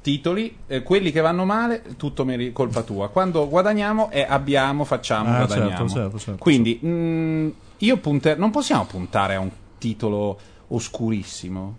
titoli, 0.00 0.56
eh, 0.66 0.82
quelli 0.82 1.10
che 1.12 1.20
vanno 1.20 1.44
male, 1.44 1.82
tutto 1.96 2.24
meri- 2.24 2.52
colpa 2.52 2.82
tua. 2.82 3.08
Quando 3.10 3.46
guadagniamo 3.48 4.10
è 4.10 4.24
abbiamo, 4.28 4.84
facciamo, 4.84 5.30
Ah, 5.34 5.36
guadagniamo. 5.44 5.70
certo, 5.70 5.88
certo, 5.88 6.18
certo. 6.18 6.42
Quindi 6.42 6.78
mh, 6.80 7.52
io 7.78 7.96
punter- 7.98 8.38
non 8.38 8.50
possiamo 8.50 8.86
puntare 8.86 9.34
a 9.34 9.40
un 9.40 9.50
titolo 9.76 10.38
oscurissimo. 10.68 11.76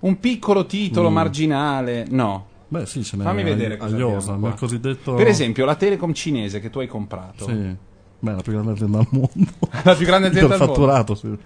Un 0.00 0.18
piccolo 0.20 0.66
titolo 0.66 1.08
Mm. 1.10 1.14
marginale, 1.14 2.06
no. 2.10 2.46
Beh, 2.72 2.86
sì, 2.86 3.04
ce 3.04 3.18
n'è 3.18 3.22
Fammi 3.24 3.42
vedere 3.42 3.76
cosa 3.76 3.94
a 3.94 3.98
Iosa, 3.98 4.16
abbiamo 4.16 4.38
qua. 4.38 4.48
nel 4.48 4.58
cosiddetto. 4.58 5.12
Per 5.14 5.26
esempio, 5.26 5.66
la 5.66 5.74
Telecom 5.74 6.12
cinese 6.14 6.58
che 6.58 6.70
tu 6.70 6.78
hai 6.78 6.86
comprato. 6.86 7.44
Sì. 7.46 7.76
Beh, 8.18 8.32
la 8.32 8.40
più 8.40 8.52
grande 8.52 8.72
azienda 8.72 8.98
al 8.98 9.06
mondo. 9.10 9.50
La 9.84 9.94
più 9.94 10.06
grande 10.06 10.28
azienda 10.28 10.54
al 10.54 10.58
mondo. 10.60 10.72
fatturato, 10.74 11.14
sì. 11.14 11.36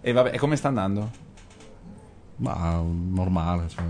E 0.00 0.12
vabbè, 0.12 0.30
e 0.34 0.38
come 0.38 0.56
sta 0.56 0.66
andando? 0.68 1.10
Ma 2.38 2.82
normale. 2.84 3.68
Cioè. 3.68 3.84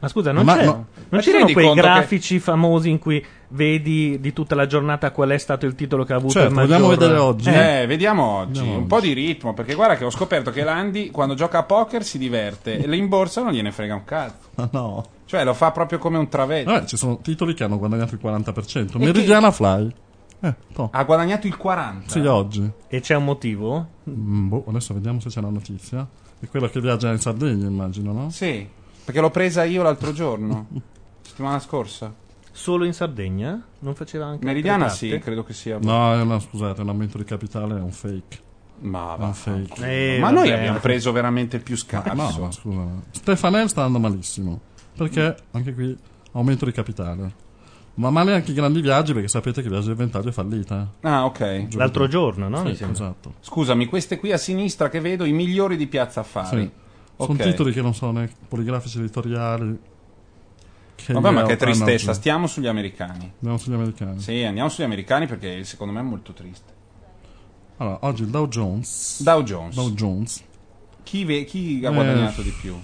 Ma 0.00 0.08
scusa, 0.08 0.32
non, 0.32 0.44
Ma 0.44 0.56
c'è, 0.56 0.64
no. 0.66 0.72
non 0.72 0.84
Ma 1.08 1.18
ti 1.18 1.24
c'erano 1.24 1.38
rendi 1.46 1.52
quei 1.54 1.64
conto 1.66 1.80
che- 1.80 1.88
grafici 1.88 2.38
famosi 2.38 2.90
in 2.90 2.98
cui 2.98 3.24
vedi 3.48 4.18
di 4.20 4.32
tutta 4.34 4.54
la 4.54 4.66
giornata 4.66 5.10
qual 5.12 5.30
è 5.30 5.38
stato 5.38 5.64
il 5.64 5.74
titolo 5.74 6.04
che 6.04 6.12
ha 6.12 6.16
avuto 6.16 6.32
Certo, 6.34 6.48
il 6.48 6.54
maggior... 6.54 6.76
vogliamo 6.80 6.88
vedere 6.94 7.18
oggi. 7.18 7.48
Eh, 7.48 7.86
vediamo 7.86 8.22
oggi. 8.40 8.58
Vediamo 8.58 8.76
un 8.78 8.86
po' 8.86 9.00
di 9.00 9.12
ritmo, 9.14 9.54
perché 9.54 9.74
guarda 9.74 9.96
che 9.96 10.04
ho 10.04 10.10
scoperto 10.10 10.50
che 10.50 10.62
Landi 10.64 11.10
quando 11.10 11.34
gioca 11.34 11.58
a 11.58 11.62
poker 11.62 12.04
si 12.04 12.18
diverte 12.18 12.76
e 12.84 12.94
in 12.96 13.08
borsa 13.08 13.42
non 13.42 13.52
gliene 13.52 13.72
frega 13.72 13.94
un 13.94 14.04
cazzo. 14.04 14.48
Ma 14.56 14.68
no. 14.72 15.06
Cioè, 15.26 15.44
lo 15.44 15.54
fa 15.54 15.70
proprio 15.70 15.98
come 15.98 16.18
un 16.18 16.28
travetto. 16.28 16.70
Vabbè, 16.70 16.86
ci 16.86 16.96
sono 16.96 17.18
titoli 17.20 17.54
che 17.54 17.64
hanno 17.64 17.78
guadagnato 17.78 18.14
il 18.14 18.20
40%. 18.22 18.94
E 18.94 18.98
Meridiana 18.98 19.50
Fly. 19.50 19.92
Eh, 20.40 20.54
to. 20.74 20.90
Ha 20.92 21.04
guadagnato 21.04 21.46
il 21.46 21.56
40. 21.56 22.10
Sì, 22.10 22.18
oggi. 22.20 22.70
E 22.88 23.00
c'è 23.00 23.16
un 23.16 23.24
motivo? 23.24 23.88
Mm, 24.08 24.48
boh, 24.48 24.64
adesso 24.68 24.92
vediamo 24.92 25.20
se 25.20 25.30
c'è 25.30 25.38
una 25.38 25.48
notizia. 25.48 26.06
È 26.38 26.46
quella 26.48 26.68
che 26.68 26.80
viaggia 26.80 27.10
in 27.10 27.18
Sardegna, 27.18 27.66
immagino, 27.66 28.12
no? 28.12 28.28
Sì, 28.30 28.68
perché 29.04 29.20
l'ho 29.20 29.30
presa 29.30 29.64
io 29.64 29.82
l'altro 29.82 30.12
giorno, 30.12 30.66
settimana 31.22 31.58
scorsa. 31.58 32.12
Solo 32.52 32.84
in 32.84 32.92
Sardegna? 32.92 33.60
Non 33.80 33.94
faceva 33.94 34.26
anche 34.26 34.44
Meridiana 34.44 34.88
sì, 34.88 35.18
credo 35.18 35.42
che 35.42 35.54
sia. 35.54 35.78
No, 35.80 36.22
una, 36.22 36.38
scusate, 36.38 36.82
un 36.82 36.88
aumento 36.90 37.18
di 37.18 37.24
capitale 37.24 37.78
è 37.78 37.80
un 37.80 37.90
fake. 37.90 38.38
Ma, 38.80 39.14
È 39.14 39.18
va, 39.18 39.26
un 39.26 39.34
fake. 39.34 40.14
Eh, 40.16 40.18
ma 40.20 40.30
noi 40.30 40.52
abbiamo 40.52 40.78
preso 40.78 41.10
veramente 41.10 41.58
più 41.58 41.76
scarso. 41.76 42.12
No, 42.12 42.30
ma 42.38 42.50
scusa. 42.52 42.86
Stefanel 43.10 43.68
sta 43.68 43.84
andando 43.84 44.08
malissimo. 44.08 44.60
Perché 44.96 45.36
anche 45.52 45.74
qui 45.74 45.96
aumento 46.32 46.64
di 46.64 46.72
capitale. 46.72 47.42
Ma 47.94 48.10
male 48.10 48.34
anche 48.34 48.50
i 48.50 48.54
grandi 48.54 48.80
viaggi, 48.80 49.12
perché 49.12 49.28
sapete 49.28 49.62
che 49.62 49.68
Viaggio 49.68 49.86
del 49.88 49.96
Ventaglio 49.96 50.30
è 50.30 50.32
fallita. 50.32 50.90
Ah, 51.02 51.24
ok. 51.26 51.68
L'altro 51.74 52.08
giorno, 52.08 52.48
no? 52.48 52.74
Sì, 52.74 52.84
esatto. 52.90 53.34
Scusami, 53.40 53.86
queste 53.86 54.18
qui 54.18 54.32
a 54.32 54.36
sinistra 54.36 54.88
che 54.88 55.00
vedo, 55.00 55.24
i 55.24 55.32
migliori 55.32 55.76
di 55.76 55.86
Piazza 55.86 56.20
Affari. 56.20 56.62
Sì. 56.62 56.70
Ok. 57.16 57.26
Sono 57.36 57.50
titoli 57.50 57.72
che 57.72 57.82
non 57.82 57.94
sono 57.94 58.18
né 58.18 58.28
poligrafici 58.48 58.98
editoriali. 58.98 59.78
Che 60.96 61.12
Vabbè, 61.12 61.30
ma 61.30 61.42
che 61.44 61.54
tristezza, 61.56 62.10
oggi. 62.10 62.18
stiamo 62.20 62.46
sugli 62.48 62.66
americani. 62.66 63.30
Andiamo 63.34 63.58
sugli 63.58 63.74
americani. 63.74 64.20
Sì, 64.20 64.42
andiamo 64.42 64.68
sugli 64.68 64.84
americani 64.84 65.26
perché 65.28 65.62
secondo 65.62 65.92
me 65.92 66.00
è 66.00 66.02
molto 66.02 66.32
triste. 66.32 66.72
Allora, 67.76 67.98
oggi 68.02 68.22
il 68.22 68.28
Dow 68.28 68.48
Jones. 68.48 69.22
Dow 69.22 69.42
Jones. 69.42 69.74
Dow 69.74 69.90
Jones. 69.92 70.42
Chi, 71.04 71.24
ve- 71.24 71.44
chi 71.44 71.80
ha 71.84 71.90
Eh. 71.90 71.94
guadagnato 71.94 72.42
di 72.42 72.50
più? 72.60 72.76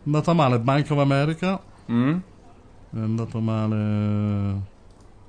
È 0.00 0.06
andata 0.06 0.32
male 0.32 0.58
Bank 0.58 0.90
of 0.90 0.98
America. 0.98 1.60
Mm? 1.92 2.16
È 2.92 2.98
andato 2.98 3.38
male 3.40 4.60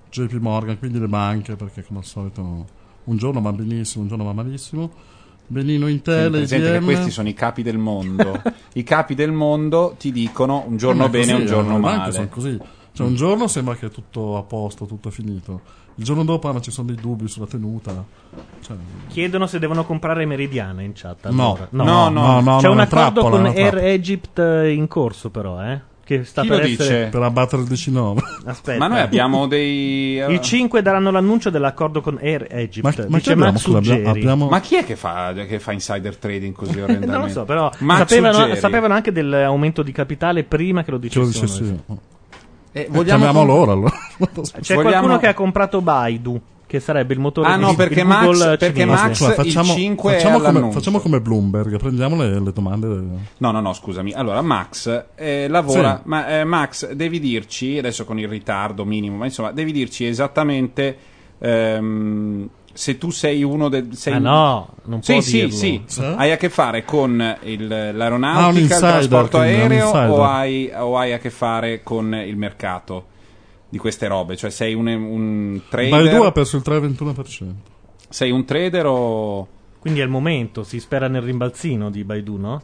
JP 0.10 0.34
Morgan, 0.40 0.80
quindi 0.80 0.98
le 0.98 1.08
banche, 1.08 1.58
perché 1.58 1.84
come 1.84 2.00
al 2.00 2.06
solito 2.06 2.66
un 3.04 3.18
giorno 3.18 3.42
va 3.42 3.52
benissimo, 3.52 4.04
un 4.04 4.10
giorno 4.10 4.24
va 4.24 4.32
malissimo. 4.34 4.90
Benino 5.46 5.88
Intel, 5.88 6.48
che 6.48 6.56
IBM. 6.56 6.86
questi 6.86 7.12
sono 7.12 7.28
i 7.28 7.34
capi 7.34 7.64
del 7.64 7.78
mondo. 7.78 8.42
I 8.74 8.84
capi 8.84 9.14
del 9.14 9.34
mondo 9.34 9.96
ti 10.00 10.14
dicono 10.14 10.64
un 10.66 10.78
giorno 10.78 11.06
è 11.06 11.10
bene 11.10 11.34
così, 11.34 11.42
un 11.42 11.48
giorno 11.48 11.78
male. 11.78 12.12
sono 12.14 12.28
così. 12.30 12.60
Cioè, 12.94 13.08
un 13.08 13.16
giorno 13.16 13.48
sembra 13.48 13.76
che 13.76 13.88
è 13.88 13.90
tutto 13.90 14.38
a 14.38 14.44
posto, 14.44 14.86
tutto 14.86 15.10
è 15.10 15.12
finito. 15.12 15.62
Il 16.02 16.08
giorno 16.08 16.24
dopo 16.24 16.50
ah, 16.50 16.54
ma 16.54 16.62
ci 16.62 16.72
sono 16.72 16.88
dei 16.88 16.96
dubbi 16.96 17.28
sulla 17.28 17.46
tenuta. 17.46 18.04
Cioè, 18.62 18.76
Chiedono 19.10 19.46
se 19.46 19.60
devono 19.60 19.86
comprare 19.86 20.26
Meridiana 20.26 20.82
in 20.82 20.94
chat. 20.96 21.30
no, 21.30 21.52
allora. 21.54 21.68
No, 21.70 22.10
no, 22.10 22.40
no, 22.40 22.40
C'è 22.40 22.42
no, 22.42 22.56
un 22.56 22.64
è 22.64 22.68
una 22.70 22.82
accordo 22.84 23.22
trappola, 23.22 23.36
con 23.38 23.46
Air. 23.56 23.78
Egypt 23.78 24.40
eh, 24.40 24.72
in 24.72 24.88
corso, 24.88 25.30
però, 25.30 25.62
eh? 25.64 25.80
Che 26.04 26.24
sta 26.24 26.42
Chi 26.42 26.48
per 26.48 26.58
lo 26.58 26.64
essere. 26.64 26.98
dice? 26.98 27.08
Per 27.12 27.22
abbattere 27.22 27.62
il 27.62 27.68
19. 27.68 28.22
Aspetta. 28.46 28.80
Ma 28.80 28.88
noi 28.88 29.00
abbiamo 29.00 29.46
dei. 29.46 30.16
Il 30.28 30.42
5 30.42 30.82
daranno 30.82 31.12
l'annuncio 31.12 31.52
dell'accordo 31.52 32.02
con 32.02 32.18
Air 32.20 32.48
Egypt. 32.50 32.84
ma, 32.84 33.06
ma 33.08 33.18
abbiamo? 33.18 33.46
Max 33.46 33.60
Scusa, 33.60 33.78
abbiamo, 33.78 34.10
abbiamo- 34.10 34.50
Ma 34.50 34.60
chi 34.60 34.76
è 34.78 34.84
che 34.84 34.96
fa, 34.96 35.34
che 35.34 35.60
fa 35.60 35.72
insider 35.72 36.18
trading 36.18 36.56
così 36.56 36.72
orrendamente? 36.82 37.16
Non 37.16 37.22
lo 37.28 37.30
so, 37.30 37.46
però 37.46 37.70
sapevano, 37.72 38.56
sapevano 38.56 38.96
anche 38.96 39.12
dell'aumento 39.12 39.84
di 39.84 39.92
capitale 39.92 40.44
prima 40.46 40.84
che 40.84 40.90
lo 40.90 40.98
che 40.98 41.20
lo 41.20 41.26
dicessero. 41.28 41.84
Eh, 42.74 42.88
vogliamo 42.90 43.04
chiamiamo 43.26 43.44
loro 43.46 43.72
allora. 43.72 43.92
C'è 44.62 44.76
Vogliamo- 44.76 44.82
qualcuno 44.92 45.18
che 45.20 45.28
ha 45.28 45.34
comprato 45.34 45.82
Baidu, 45.82 46.40
che 46.68 46.80
sarebbe 46.80 47.14
il 47.14 47.20
motore 47.20 47.50
Ah, 47.50 47.56
di 47.58 47.62
no, 47.64 47.76
perché 47.76 48.00
il 48.00 48.06
Max- 48.08 48.24
Google 48.26 48.58
perché 48.58 48.80
cinese. 48.80 49.02
Max- 49.04 49.18
Scusa, 49.18 49.30
il 49.30 49.36
facciamo, 49.36 49.74
5 49.74 50.12
è 50.12 50.16
facciamo 50.20 50.40
come, 50.40 50.72
facciamo 50.72 51.00
come 51.00 51.20
Bloomberg, 51.22 51.78
prendiamo 51.78 52.16
le, 52.16 52.40
le 52.40 52.54
domande. 52.54 52.88
No, 53.38 53.52
no, 53.52 53.60
no, 53.60 53.74
scusami. 53.74 54.14
Allora, 54.14 54.42
Max 54.42 55.06
eh, 55.16 55.48
lavora. 55.50 55.98
Sì. 56.02 56.08
Ma 56.08 56.28
eh, 56.40 56.44
Max, 56.46 56.92
devi 56.94 57.20
dirci, 57.20 57.78
adesso 57.78 58.06
con 58.06 58.18
il 58.20 58.28
ritardo 58.30 58.86
minimo, 58.86 59.18
ma 59.18 59.26
insomma, 59.26 59.52
devi 59.52 59.74
dirci 59.74 60.06
esattamente 60.06 60.98
ehm, 61.40 62.50
se 62.74 62.98
tu 62.98 63.10
sei 63.10 63.44
uno 63.44 63.70
del. 63.70 63.96
Sei 63.96 64.14
Ah 64.14 64.20
no, 64.20 64.70
non 64.86 65.02
Sì, 65.04 65.14
può 65.14 65.22
sì, 65.22 65.32
dirlo. 65.42 65.56
sì. 65.56 65.82
Sì? 65.86 66.02
Hai 66.04 66.32
a 66.32 66.38
che 66.38 66.50
fare 66.50 66.84
con 66.86 67.38
il- 67.44 67.72
Ah, 67.72 67.92
l'aeronautica, 67.92 68.50
il 68.50 68.58
insider, 68.64 68.80
trasporto 68.80 69.38
aereo 69.38 69.88
o 69.90 70.24
hai, 70.24 70.72
o 70.76 70.98
hai 70.98 71.14
a 71.14 71.18
che 71.20 71.30
fare 71.30 71.84
con 71.84 72.14
il 72.14 72.38
mercato 72.38 73.06
di 73.70 73.78
queste 73.78 74.08
robe? 74.08 74.36
Cioè 74.36 74.50
sei 74.50 74.74
un, 74.74 74.88
un 74.88 75.62
Baidu 75.70 75.96
ha 75.96 76.00
trader? 76.10 76.32
perso 76.32 76.58
il 76.58 76.64
3,21%. 76.66 77.46
Sei 78.10 78.32
un 78.32 78.44
trader 78.46 78.86
o... 78.88 79.48
Quindi 79.80 80.00
è 80.00 80.04
il 80.04 80.10
momento, 80.10 80.64
si 80.64 80.80
spera 80.80 81.08
nel 81.08 81.22
rimbalzino 81.22 81.90
di 81.90 82.04
Baidu, 82.04 82.38
no? 82.38 82.62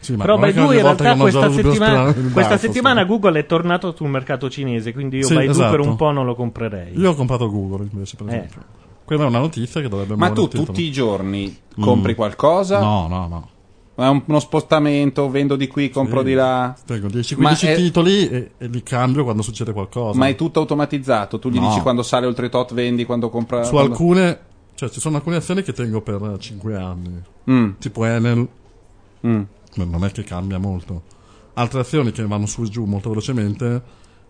Sì, 0.00 0.14
ma 0.14 0.22
Però 0.24 0.38
Baidu 0.38 0.60
in 0.70 0.70
realtà 0.82 1.16
questa 1.16 1.50
settimana, 1.50 2.10
il 2.10 2.30
questa 2.32 2.56
settimana. 2.58 3.04
Google 3.04 3.38
è 3.40 3.46
tornato 3.46 3.94
sul 3.96 4.08
mercato 4.08 4.48
cinese, 4.50 4.92
quindi 4.92 5.16
io 5.18 5.26
Sì, 5.26 5.34
Baidu 5.34 5.50
esatto. 5.52 5.70
per 5.76 5.80
un 5.80 5.96
po' 5.96 6.10
non 6.12 6.24
lo 6.26 6.34
comprerei. 6.34 6.96
Io 6.98 7.10
ho 7.10 7.14
comprato 7.14 7.50
Google 7.50 7.88
invece, 7.90 8.16
per 8.16 8.26
Eh. 8.28 8.36
esempio. 8.36 8.62
Quella 9.08 9.24
è 9.24 9.26
una 9.28 9.38
notizia 9.38 9.80
che 9.80 9.88
dovrebbe 9.88 10.16
Ma 10.16 10.30
tu 10.32 10.48
tutti 10.48 10.82
i 10.82 10.92
giorni 10.92 11.56
compri 11.80 12.12
Mm. 12.12 12.16
qualcosa? 12.16 12.78
No, 12.78 13.06
no, 13.08 13.26
no. 13.26 13.48
È 13.94 14.06
un- 14.06 14.22
uno 14.26 14.38
spostamento, 14.38 15.30
vendo 15.30 15.56
di 15.56 15.66
qui, 15.66 15.88
compro 15.88 16.18
Sì. 16.20 16.26
di 16.26 16.34
là. 16.34 16.76
Tengo 16.84 17.08
10-15 17.08 17.64
Ma 17.66 17.72
è- 17.72 17.76
titoli 17.76 18.28
e, 18.28 18.50
e 18.58 18.66
li 18.68 18.82
cambio 18.82 19.24
quando 19.24 19.40
succede 19.40 19.72
qualcosa. 19.72 20.18
Ma 20.18 20.28
è 20.28 20.34
tutto 20.34 20.60
automatizzato? 20.60 21.38
Tu 21.38 21.48
gli 21.48 21.58
No. 21.58 21.68
dici 21.68 21.80
quando 21.80 22.02
sale 22.02 22.26
oltre 22.26 22.50
tot 22.50 22.74
vendi, 22.74 23.06
quando 23.06 23.30
compra... 23.30 23.64
Su 23.64 23.70
quando- 23.70 23.92
alcune, 23.92 24.40
cioè 24.74 24.90
ci 24.90 25.00
sono 25.00 25.16
alcune 25.16 25.36
azioni 25.36 25.62
che 25.62 25.72
tengo 25.72 26.02
per 26.02 26.36
5 26.38 26.76
anni, 26.76 27.22
Mm, 27.50 27.70
tipo 27.78 28.04
Enel, 28.04 28.46
mm. 29.26 29.40
ma 29.76 29.84
non 29.84 30.04
è 30.04 30.12
che 30.12 30.22
cambia 30.22 30.58
molto. 30.58 31.02
Altre 31.54 31.80
azioni 31.80 32.12
che 32.12 32.26
vanno 32.26 32.44
su 32.44 32.62
e 32.62 32.68
giù 32.68 32.84
molto 32.84 33.08
velocemente, 33.08 33.82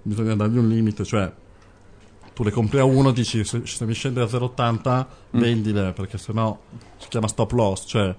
bisogna 0.03 0.37
dargli 0.37 0.57
un 0.57 0.69
limite, 0.69 1.05
cioè 1.05 1.31
tu 2.39 2.45
le 2.45 2.51
compri 2.53 2.79
a 2.79 2.85
uno, 2.85 3.11
dici 3.11 3.43
se, 3.43 3.63
se 3.65 3.85
mi 3.85 3.95
scende 3.95 4.21
a 4.21 4.27
0,80 4.27 5.07
Mm. 5.37 5.41
vendile, 5.41 5.93
perché 5.93 6.19
sennò 6.19 6.57
si 6.99 7.09
chiama 7.09 7.27
stop 7.27 7.51
loss, 7.51 7.85
cioè 7.87 8.15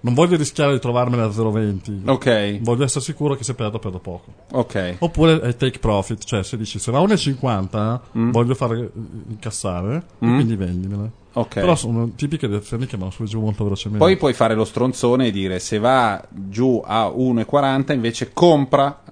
non 0.00 0.14
voglio 0.14 0.36
rischiare 0.36 0.72
di 0.74 0.78
trovarmene 0.78 1.22
a 1.22 1.28
0,20. 1.28 2.08
Ok, 2.08 2.60
Voglio 2.60 2.84
essere 2.84 3.02
sicuro 3.04 3.34
che 3.34 3.42
se 3.42 3.54
perdo 3.54 3.80
perdo 3.80 3.98
poco. 3.98 4.32
ok. 4.52 4.96
Oppure 5.00 5.40
è 5.40 5.56
take 5.56 5.80
profit, 5.80 6.22
cioè 6.22 6.44
se 6.44 6.56
dici 6.56 6.78
se 6.78 6.92
va 6.92 6.98
a 6.98 7.02
1,50 7.02 8.00
Mm. 8.16 8.30
voglio 8.30 8.54
fare 8.54 8.78
eh, 8.78 8.90
incassare 9.30 10.04
Mm. 10.24 10.34
quindi 10.34 10.54
vendimele. 10.56 11.10
Ok. 11.32 11.54
Però 11.54 11.74
sono 11.74 12.10
tipiche 12.14 12.46
di 12.46 12.54
azioni 12.54 12.86
che 12.86 12.96
vanno 12.96 13.10
su 13.10 13.24
e 13.24 13.26
giù 13.26 13.40
molto 13.40 13.64
velocemente. 13.64 14.04
Poi 14.04 14.16
puoi 14.16 14.34
fare 14.34 14.54
lo 14.54 14.64
stronzone 14.64 15.26
e 15.26 15.30
dire 15.32 15.58
se 15.58 15.78
va 15.80 16.24
giù 16.30 16.80
a 16.84 17.08
1,40 17.08 17.92
invece 17.92 18.32
compra. 18.32 19.02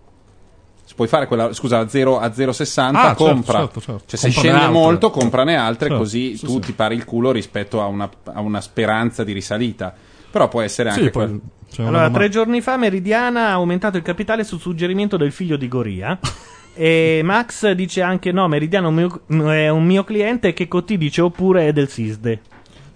Puoi 0.95 1.09
fare 1.09 1.27
quella, 1.27 1.53
scusa, 1.53 1.79
a 1.79 1.89
0 1.89 2.19
a 2.19 2.27
0,60 2.29 2.95
Ah, 2.95 3.03
certo, 3.07 3.25
compra. 3.25 3.59
certo, 3.59 3.81
certo. 3.81 4.03
Cioè 4.07 4.19
se 4.19 4.27
Comprane 4.27 4.33
scende 4.33 4.59
altre. 4.65 4.73
molto 4.81 5.11
comprane 5.11 5.57
altre 5.57 5.89
Certo, 5.89 6.03
così 6.03 6.37
sì, 6.37 6.45
tu 6.47 6.53
sì. 6.55 6.61
ti 6.61 6.73
pari 6.73 6.95
il 6.95 7.05
culo 7.05 7.31
rispetto 7.33 7.81
a 7.81 7.87
una, 7.87 8.09
a 8.25 8.41
una 8.41 8.61
speranza 8.61 9.25
di 9.25 9.33
risalita. 9.33 9.95
Però 10.31 10.49
può 10.49 10.61
essere 10.63 10.89
anche 10.91 11.05
sì, 11.05 11.11
quel- 11.11 11.41
Allora, 11.79 12.05
doma- 12.07 12.11
tre 12.19 12.29
giorni 12.29 12.61
fa 12.61 12.77
Meridiana 12.77 13.49
ha 13.49 13.53
aumentato 13.53 13.97
il 13.97 14.03
capitale 14.03 14.45
su 14.45 14.59
suggerimento 14.59 15.17
del 15.17 15.33
figlio 15.33 15.57
di 15.57 15.69
Goria. 15.69 16.19
e 16.75 17.21
Max 17.25 17.71
dice 17.73 18.01
anche: 18.03 18.33
No, 18.33 18.49
Meridiana 18.49 18.87
è 18.87 18.89
un 18.91 18.95
mio, 18.95 19.51
è 19.53 19.69
un 19.69 19.85
mio 19.85 20.05
cliente. 20.05 20.53
Che 20.53 20.69
Cotti 20.69 20.97
dice 20.99 21.21
oppure 21.23 21.69
è 21.69 21.73
del 21.73 21.89
SISDE. 21.89 22.41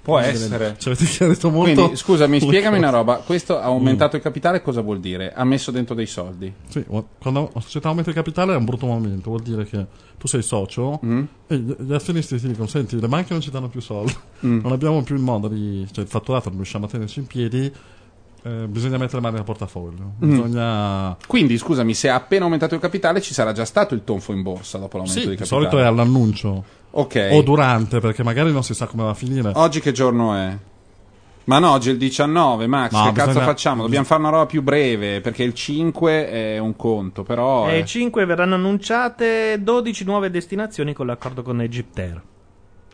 Può 0.07 0.19
essere. 0.21 0.77
Ci 0.79 0.89
avete 0.89 1.05
chiarito 1.05 1.51
molto. 1.51 1.75
Quindi, 1.81 1.97
scusami, 1.97 2.39
spiegami 2.41 2.79
una 2.79 2.91
roba. 2.91 3.17
Questo 3.17 3.59
ha 3.59 3.65
aumentato 3.65 4.15
il 4.15 4.23
capitale, 4.23 4.63
cosa 4.63 4.81
vuol 4.81 5.01
dire? 5.01 5.33
Ha 5.35 5.43
messo 5.43 5.73
dentro 5.73 5.97
dei 5.97 6.07
soldi. 6.07 6.53
Sì, 6.69 6.85
quando 7.19 7.51
una 7.53 7.61
società 7.61 7.89
aumenta 7.89 8.11
il 8.11 8.15
capitale 8.17 8.53
è 8.55 8.57
un 8.57 8.65
brutto 8.65 8.87
momento, 8.87 9.31
vuol 9.31 9.43
dire 9.43 9.65
che 9.65 9.85
tu 10.17 10.29
sei 10.29 10.43
socio 10.43 11.01
Mm? 11.05 11.23
e 11.49 11.57
gli 11.59 11.93
azionisti 11.93 12.39
ti 12.39 12.47
dicono: 12.47 12.69
Senti, 12.69 13.01
le 13.01 13.09
banche 13.09 13.33
non 13.33 13.41
ci 13.43 13.51
danno 13.51 13.69
più 13.69 13.81
soldi, 13.81 14.15
Mm. 14.47 14.61
non 14.63 14.71
abbiamo 14.71 15.03
più 15.03 15.17
il 15.17 15.23
modo 15.23 15.49
di. 15.49 15.85
cioè 15.91 16.05
il 16.05 16.11
fatturato 16.11 16.49
non 16.51 16.59
riusciamo 16.59 16.85
a 16.85 16.89
tenerci 16.89 17.19
in 17.19 17.27
piedi. 17.27 17.73
eh, 18.43 18.67
bisogna 18.69 18.97
mettere 18.97 19.21
mani 19.21 19.35
nel 19.35 19.43
portafoglio. 19.45 20.13
Mm. 20.25 20.31
Bisogna. 20.31 21.17
Quindi, 21.27 21.59
scusami, 21.59 21.95
se 21.95 22.09
ha 22.09 22.15
appena 22.15 22.45
aumentato 22.45 22.77
il 22.77 22.81
capitale, 22.81 23.21
ci 23.21 23.35
sarà 23.35 23.51
già 23.51 23.65
stato 23.65 23.93
il 23.95 24.05
tonfo 24.05 24.33
in 24.33 24.43
borsa 24.43 24.79
dopo 24.79 24.99
l'aumento 24.99 25.21
Sì, 25.21 25.27
di 25.27 25.33
di 25.33 25.37
capitale. 25.39 25.63
solito 25.65 25.83
è 25.83 25.85
all'annuncio 25.85 26.65
Ok. 26.99 27.28
o 27.32 27.42
durante, 27.42 28.01
perché 28.01 28.22
magari 28.22 28.53
non 28.53 28.62
si 28.62 28.74
sa 28.74 28.86
come 28.86 29.03
va 29.05 29.11
a 29.11 29.14
finire. 29.14 29.53
Oggi 29.55 29.80
che 29.80 29.92
giorno 29.92 30.34
è? 30.34 30.57
Ma 31.44 31.59
no, 31.59 31.72
oggi 31.72 31.90
è 31.90 31.92
il 31.92 31.99
19, 31.99 32.66
Max. 32.66 32.92
No, 32.92 33.05
che 33.05 33.12
cazzo 33.12 33.26
bisogna- 33.28 33.44
facciamo? 33.44 33.82
Dobbiamo 33.82 34.05
fare 34.05 34.20
una 34.20 34.30
roba 34.30 34.47
più 34.47 34.62
breve. 34.62 35.20
Perché 35.20 35.44
il 35.44 35.55
5 35.55 36.28
è 36.28 36.59
un 36.59 36.74
conto, 36.74 37.22
però. 37.22 37.68
E 37.68 37.78
eh. 37.78 37.84
5 37.84 38.24
verranno 38.24 38.57
annunciate 38.57 39.62
12 39.62 40.05
nuove 40.05 40.30
destinazioni 40.30 40.92
con 40.92 41.07
l'accordo 41.07 41.42
con 41.42 41.61
Egyptair. 41.61 42.20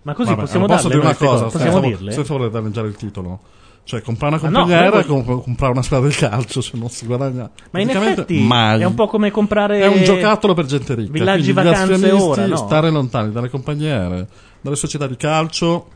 Ma 0.03 0.15
così 0.15 0.31
Vabbè, 0.31 0.41
possiamo 0.41 0.67
posso 0.67 0.89
darle 0.89 1.01
dire 1.01 1.07
una 1.07 1.17
cosa? 1.17 1.45
Possiamo 1.45 1.81
senza, 1.81 1.87
dirle? 1.87 2.13
senza 2.13 2.33
voler 2.35 2.51
danneggiare 2.51 2.89
il 2.89 2.97
titolo. 2.97 3.41
Cioè, 3.85 4.01
comprare 4.01 4.37
una 4.37 4.43
Ma 4.43 4.49
no, 4.49 4.59
compagnia 4.61 4.77
aerea 4.85 4.91
noi 4.91 5.03
è 5.03 5.07
come 5.07 5.43
comprare 5.43 5.73
una 5.73 5.83
squadra 5.83 6.09
di 6.09 6.15
calcio, 6.15 6.63
cioè 6.63 6.79
non 6.79 6.89
si 6.89 7.05
guadagna. 7.05 7.51
Ma 7.71 7.81
in 7.81 7.91
effetti 7.91 8.41
mai. 8.41 8.81
è 8.81 8.85
un 8.85 8.95
po' 8.95 9.09
come 9.09 9.31
comprare 9.31 9.81
È 9.81 9.87
un 9.87 10.05
giocattolo 10.05 10.55
per 10.55 10.67
gente 10.67 10.95
ricca. 10.95 11.11
villaggi 11.11 11.53
vacanze 11.53 12.11
ora, 12.13 12.47
no? 12.47 12.57
stare 12.57 12.91
lontani 12.91 13.33
dalle 13.33 13.51
compagnie 13.51 13.93
aeree, 13.93 14.29
dalle 14.61 14.77
società 14.77 15.07
di 15.09 15.17
calcio 15.17 15.89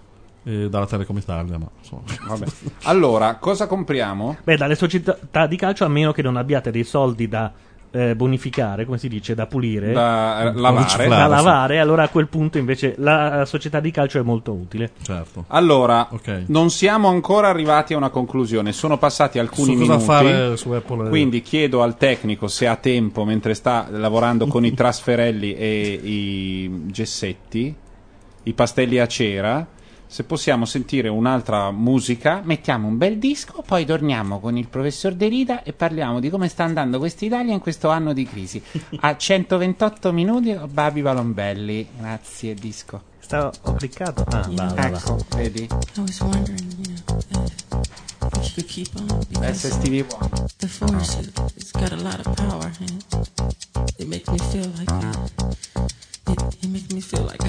e 0.42 0.68
dalla 0.68 0.86
Telecom 0.86 1.16
Italia. 1.16 1.58
Ma. 1.58 1.68
Allora, 2.82 3.36
cosa 3.36 3.66
compriamo? 3.66 4.36
Beh, 4.42 4.56
dalle 4.56 4.74
società 4.74 5.46
di 5.46 5.56
calcio, 5.56 5.84
a 5.84 5.88
meno 5.88 6.12
che 6.12 6.22
non 6.22 6.36
abbiate 6.36 6.70
dei 6.70 6.84
soldi 6.84 7.28
da 7.28 7.52
eh, 7.96 8.14
bonificare, 8.14 8.84
come 8.84 8.98
si 8.98 9.08
dice, 9.08 9.34
da 9.34 9.46
pulire, 9.46 9.92
da, 9.92 10.42
Da 10.42 10.50
eh, 10.50 10.54
lavare. 10.54 10.84
riciclare. 10.84 11.28
lavare, 11.28 11.78
allora 11.78 12.02
a 12.04 12.08
quel 12.08 12.28
punto 12.28 12.58
invece 12.58 12.94
la 12.98 13.44
società 13.46 13.80
di 13.80 13.90
calcio 13.90 14.18
è 14.18 14.22
molto 14.22 14.52
utile. 14.52 14.90
certo. 15.02 15.44
Allora, 15.48 16.08
Ok. 16.10 16.44
non 16.46 16.70
siamo 16.70 17.08
ancora 17.08 17.48
arrivati 17.48 17.94
a 17.94 17.96
una 17.96 18.10
conclusione. 18.10 18.72
Sono 18.72 18.98
passati 18.98 19.38
alcuni 19.38 19.72
Su 19.72 19.78
cosa 19.78 19.92
minuti. 19.92 20.04
fare 20.04 20.56
su 20.56 20.70
Apple? 20.70 21.08
Quindi 21.08 21.42
chiedo 21.42 21.82
al 21.82 21.96
tecnico 21.96 22.48
se 22.48 22.66
ha 22.66 22.76
tempo 22.76 23.24
mentre 23.24 23.54
sta 23.54 23.86
lavorando 23.90 24.46
con 24.46 24.64
i 24.64 24.72
trasferelli 24.74 25.54
e 25.54 26.00
i 26.02 26.70
gessetti, 26.86 27.74
i 28.44 28.52
pastelli 28.52 28.98
a 28.98 29.06
cera. 29.06 29.66
Se 30.08 30.24
possiamo 30.24 30.64
sentire 30.64 31.08
un'altra 31.08 31.70
musica, 31.72 32.40
mettiamo 32.42 32.86
un 32.88 32.96
bel 32.96 33.18
disco, 33.18 33.62
poi 33.66 33.84
torniamo 33.84 34.40
con 34.40 34.56
il 34.56 34.68
professor 34.68 35.12
Derida 35.14 35.62
e 35.62 35.72
parliamo 35.72 36.20
di 36.20 36.30
come 36.30 36.48
sta 36.48 36.64
andando 36.64 36.98
quest'Italia 36.98 37.52
in 37.52 37.60
questo 37.60 37.90
anno 37.90 38.12
di 38.12 38.24
crisi. 38.24 38.62
A 39.00 39.16
128 39.18 40.12
minuti, 40.12 40.56
Babi 40.70 41.02
Balombelli. 41.02 41.86
Grazie, 41.98 42.54
disco. 42.54 43.02
Sta, 43.18 43.50
ho 43.62 43.72
cliccato. 43.74 44.24
Ah, 44.30 44.48
va, 44.52 44.66
va. 44.72 44.86
Ecco, 44.86 45.18
vedi? 45.34 45.62
I 45.64 46.00
was 46.00 46.20
wondering, 46.20 46.72
you 46.78 46.94
know, 47.04 47.82
if 47.82 48.38
we 48.38 48.44
should 48.44 48.66
keep 48.66 48.88
on 48.96 49.06
because 49.28 49.68
SSTV 49.68 50.06
One. 50.12 50.30
the 50.58 50.68
force 50.68 51.18
it, 51.18 51.38
it's 51.56 51.72
got 51.72 51.92
a 51.92 51.96
lot 51.96 52.24
of 52.24 52.34
power 52.36 52.70
and 52.80 53.04
it 53.98 54.06
makes 54.06 54.28
me 54.30 54.38
feel 54.38 54.70
like 54.78 54.90
it, 56.28 56.54
it 56.62 56.68
makes 56.70 56.92
me 56.92 57.00
feel 57.00 57.22
like 57.24 57.42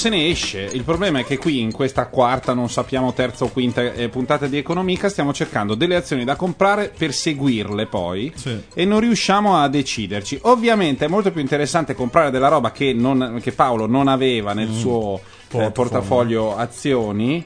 se 0.00 0.08
ne 0.08 0.28
esce. 0.28 0.66
Il 0.72 0.82
problema 0.82 1.18
è 1.18 1.24
che 1.24 1.36
qui 1.36 1.60
in 1.60 1.72
questa 1.72 2.06
quarta, 2.06 2.54
non 2.54 2.70
sappiamo 2.70 3.12
terza 3.12 3.44
o 3.44 3.48
quinta 3.48 3.92
eh, 3.92 4.08
puntata 4.08 4.46
di 4.46 4.56
Economica, 4.56 5.10
stiamo 5.10 5.34
cercando 5.34 5.74
delle 5.74 5.94
azioni 5.94 6.24
da 6.24 6.36
comprare 6.36 6.90
per 6.96 7.12
seguirle 7.12 7.84
poi 7.86 8.32
Sì. 8.34 8.58
e 8.72 8.84
non 8.86 9.00
riusciamo 9.00 9.56
a 9.58 9.68
deciderci. 9.68 10.38
Ovviamente 10.42 11.04
è 11.04 11.08
molto 11.08 11.30
più 11.30 11.42
interessante 11.42 11.94
comprare 11.94 12.30
della 12.30 12.48
roba 12.48 12.72
che, 12.72 12.94
non- 12.94 13.38
che 13.42 13.52
Paolo 13.52 13.86
non 13.86 14.08
aveva 14.08 14.54
nel 14.54 14.72
suo 14.72 15.20
eh, 15.52 15.70
portafoglio 15.70 16.56
azioni. 16.56 17.44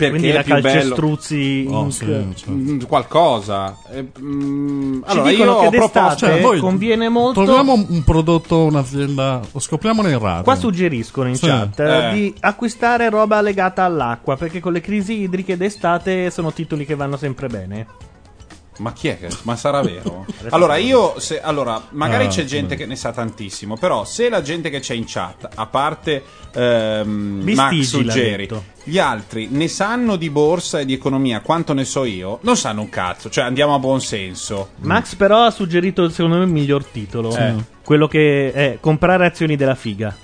Perché 0.00 0.16
Quindi 0.18 0.30
è 0.30 0.32
la 0.32 0.42
più 0.42 0.54
bello 0.54 0.68
calcestruzzi 0.68 1.66
Oh, 1.68 1.90
sì, 1.90 2.06
certo. 2.06 2.50
Mm, 2.52 2.80
qualcosa. 2.88 3.76
Eh, 3.92 4.06
mm, 4.18 5.02
allora 5.04 5.28
dicono 5.30 5.50
io 5.52 5.58
che 5.60 5.66
ho 5.66 5.70
proposto 5.70 6.24
Eh, 6.26 6.30
Cioè, 6.30 6.40
voi 6.40 6.58
conviene 6.58 7.08
molto- 7.10 7.42
Troviamo 7.44 7.74
un- 7.74 8.02
prodotto, 8.02 8.64
un'azienda, 8.64 9.42
lo 9.52 9.58
scopriamolo 9.58 10.08
in 10.08 10.18
radio. 10.18 10.42
Qua 10.44 10.54
suggeriscono 10.56 11.28
in 11.28 11.34
Sì. 11.36 11.46
chat 11.46 11.80
eh, 11.80 12.08
Eh. 12.08 12.12
di 12.14 12.34
acquistare 12.40 13.10
roba 13.10 13.42
legata 13.42 13.84
all'acqua 13.84 14.36
perché 14.36 14.58
con 14.60 14.72
le 14.72 14.80
crisi 14.80 15.20
idriche 15.20 15.58
d'estate 15.58 16.30
sono 16.30 16.50
titoli 16.52 16.86
che 16.86 16.94
vanno 16.94 17.18
sempre 17.18 17.48
bene. 17.48 17.86
Ma 18.80 18.92
chi 18.92 19.08
è 19.08 19.18
che? 19.18 19.28
Ma 19.42 19.56
sarà 19.56 19.80
vero? 19.82 20.24
allora, 20.50 20.76
io. 20.76 21.18
Se, 21.20 21.40
allora, 21.40 21.82
magari 21.90 22.24
Ah, 22.26 22.28
c'è 22.28 22.44
gente 22.44 22.76
che 22.76 22.86
ne 22.86 22.96
sa 22.96 23.12
tantissimo. 23.12 23.76
Però, 23.76 24.04
se 24.04 24.28
la 24.28 24.42
gente 24.42 24.70
che 24.70 24.80
c'è 24.80 24.94
in 24.94 25.04
chat, 25.06 25.48
a 25.54 25.66
parte 25.66 26.22
ehm, 26.54 27.40
Vistigi, 27.42 27.54
Max 27.76 27.80
Suggeri, 27.86 28.48
gli 28.84 28.98
altri 28.98 29.48
ne 29.50 29.68
sanno 29.68 30.16
di 30.16 30.30
borsa 30.30 30.80
e 30.80 30.84
di 30.86 30.94
economia 30.94 31.40
quanto 31.40 31.72
ne 31.74 31.84
so 31.84 32.04
io, 32.04 32.38
non 32.42 32.56
sanno 32.56 32.80
un 32.80 32.88
cazzo. 32.88 33.28
Cioè, 33.28 33.44
andiamo 33.44 33.74
a 33.74 33.78
buon 33.78 34.00
senso. 34.00 34.70
Max 34.80 35.14
però 35.14 35.44
ha 35.44 35.50
suggerito 35.50 36.08
secondo 36.08 36.38
me 36.38 36.44
il 36.44 36.50
miglior 36.50 36.84
titolo. 36.84 37.36
Eh. 37.36 37.54
Quello 37.84 38.08
che 38.08 38.52
è 38.52 38.78
comprare 38.80 39.26
azioni 39.26 39.56
della 39.56 39.74
figa. 39.74 40.16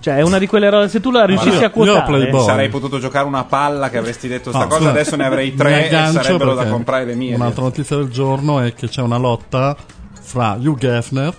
Cioè 0.00 0.16
è 0.16 0.22
una 0.22 0.38
di 0.38 0.46
quelle 0.46 0.68
robe 0.70 0.88
se 0.88 1.00
tu 1.00 1.10
la 1.10 1.24
riuscissi 1.24 1.58
io- 1.60 1.66
a 1.66 1.70
quotare. 1.70 2.32
Sarei 2.44 2.68
potuto 2.68 2.98
giocare 2.98 3.26
una 3.26 3.44
palla 3.44 3.90
che 3.90 3.98
avresti 3.98 4.28
detto 4.28 4.50
sta 4.50 4.60
No, 4.60 4.66
cosa, 4.66 4.78
scusa, 4.78 4.90
adesso 4.90 5.16
ne 5.16 5.24
avrei 5.26 5.54
tre 5.54 5.88
e 5.88 6.06
sarebbero 6.12 6.54
da 6.54 6.66
comprare 6.66 7.04
le 7.04 7.14
mie. 7.14 7.34
Un'altra 7.34 7.62
notizia 7.62 7.96
del 7.96 8.08
giorno 8.08 8.60
è 8.60 8.74
che 8.74 8.88
c'è 8.88 9.02
una 9.02 9.16
lotta 9.18 9.76
fra 10.20 10.56
Hugh 10.60 10.78
Geffner, 10.78 11.34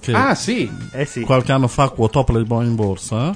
che 0.00 0.12
Ah, 0.12 0.34
sì. 0.34 0.70
Eh 0.92 1.04
sì. 1.04 1.20
qualche 1.22 1.52
anno 1.52 1.68
fa 1.68 1.88
quotò 1.90 2.24
Playboy 2.24 2.66
in 2.66 2.74
borsa, 2.74 3.34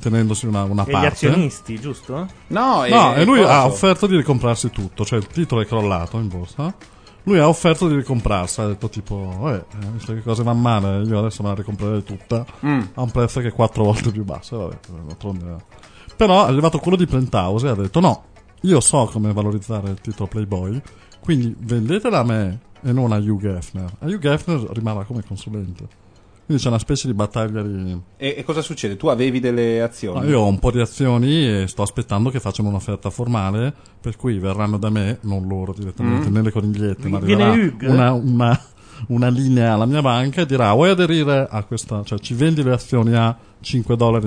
tenendosi 0.00 0.46
una, 0.46 0.62
una 0.64 0.84
E 0.84 0.88
gli 0.88 0.92
parte. 0.92 1.06
azionisti, 1.08 1.80
giusto? 1.80 2.26
No, 2.48 2.84
No, 2.88 3.14
e 3.14 3.24
lui 3.24 3.38
coso. 3.40 3.50
ha 3.50 3.64
offerto 3.66 4.06
di 4.06 4.16
ricomprarsi 4.16 4.70
tutto, 4.70 5.04
cioè 5.04 5.18
il 5.18 5.26
titolo 5.26 5.60
è 5.60 5.66
crollato 5.66 6.18
in 6.18 6.28
borsa. 6.28 6.72
Lui 7.28 7.38
ha 7.38 7.46
offerto 7.48 7.88
di 7.88 7.94
ricomprarsi, 7.94 8.60
ha 8.62 8.66
detto 8.68 8.88
tipo, 8.88 9.50
eh, 9.52 9.62
visto 9.92 10.14
che 10.14 10.22
cose 10.22 10.42
vanno 10.42 10.60
male, 10.60 11.02
io 11.02 11.18
adesso 11.18 11.42
me 11.42 11.50
la 11.50 11.54
ricomprerei 11.56 12.02
tutta 12.02 12.44
Mm. 12.64 12.80
a 12.94 13.02
un 13.02 13.10
prezzo 13.10 13.40
che 13.40 13.48
è 13.48 13.52
quattro 13.52 13.84
volte 13.84 14.10
più 14.10 14.24
basso. 14.24 14.56
Vabbè, 14.58 14.78
Però 16.16 16.46
è 16.46 16.48
arrivato 16.48 16.78
quello 16.78 16.96
di 16.96 17.06
Penthouse 17.06 17.66
e 17.66 17.70
ha 17.70 17.74
detto 17.74 18.00
no, 18.00 18.24
io 18.62 18.80
so 18.80 19.08
come 19.12 19.32
valorizzare 19.32 19.90
il 19.90 20.00
titolo 20.00 20.26
Playboy, 20.26 20.80
quindi 21.20 21.54
vendetela 21.58 22.20
a 22.20 22.24
me 22.24 22.60
e 22.82 22.92
non 22.92 23.12
a 23.12 23.16
Hugh 23.18 23.40
Geffner. 23.40 23.92
A 23.98 24.06
Hugh 24.06 24.18
Geffner 24.18 24.60
rimarrà 24.72 25.04
come 25.04 25.22
consulente. 25.22 25.86
Quindi 26.48 26.64
c'è 26.64 26.70
una 26.70 26.78
specie 26.78 27.08
di 27.08 27.12
battaglia 27.12 27.60
di... 27.60 27.94
E, 28.16 28.36
e 28.38 28.42
cosa 28.42 28.62
succede? 28.62 28.96
Tu 28.96 29.08
avevi 29.08 29.38
delle 29.38 29.82
azioni? 29.82 30.20
No, 30.20 30.26
io 30.26 30.40
ho 30.40 30.46
un 30.46 30.58
po' 30.58 30.70
di 30.70 30.80
azioni 30.80 31.46
e 31.46 31.66
sto 31.66 31.82
aspettando 31.82 32.30
che 32.30 32.40
facciano 32.40 32.70
un'offerta 32.70 33.10
formale, 33.10 33.70
per 34.00 34.16
cui 34.16 34.38
verranno 34.38 34.78
da 34.78 34.88
me, 34.88 35.18
non 35.24 35.46
loro 35.46 35.74
direttamente, 35.76 36.30
nelle 36.30 36.50
conigliette, 36.50 37.06
ma 37.06 37.18
arriverà 37.18 37.50
una, 37.82 38.12
una, 38.12 38.60
una 39.08 39.28
linea 39.28 39.74
alla 39.74 39.84
mia 39.84 40.00
banca 40.00 40.40
e 40.40 40.46
dirà 40.46 40.72
vuoi 40.72 40.88
aderire 40.88 41.46
a 41.50 41.62
questa, 41.64 42.02
cioè 42.02 42.18
ci 42.18 42.32
vendi 42.32 42.62
le 42.62 42.72
azioni 42.72 43.14
a 43.14 43.36
5,50 43.62 43.94
dollari? 43.96 44.26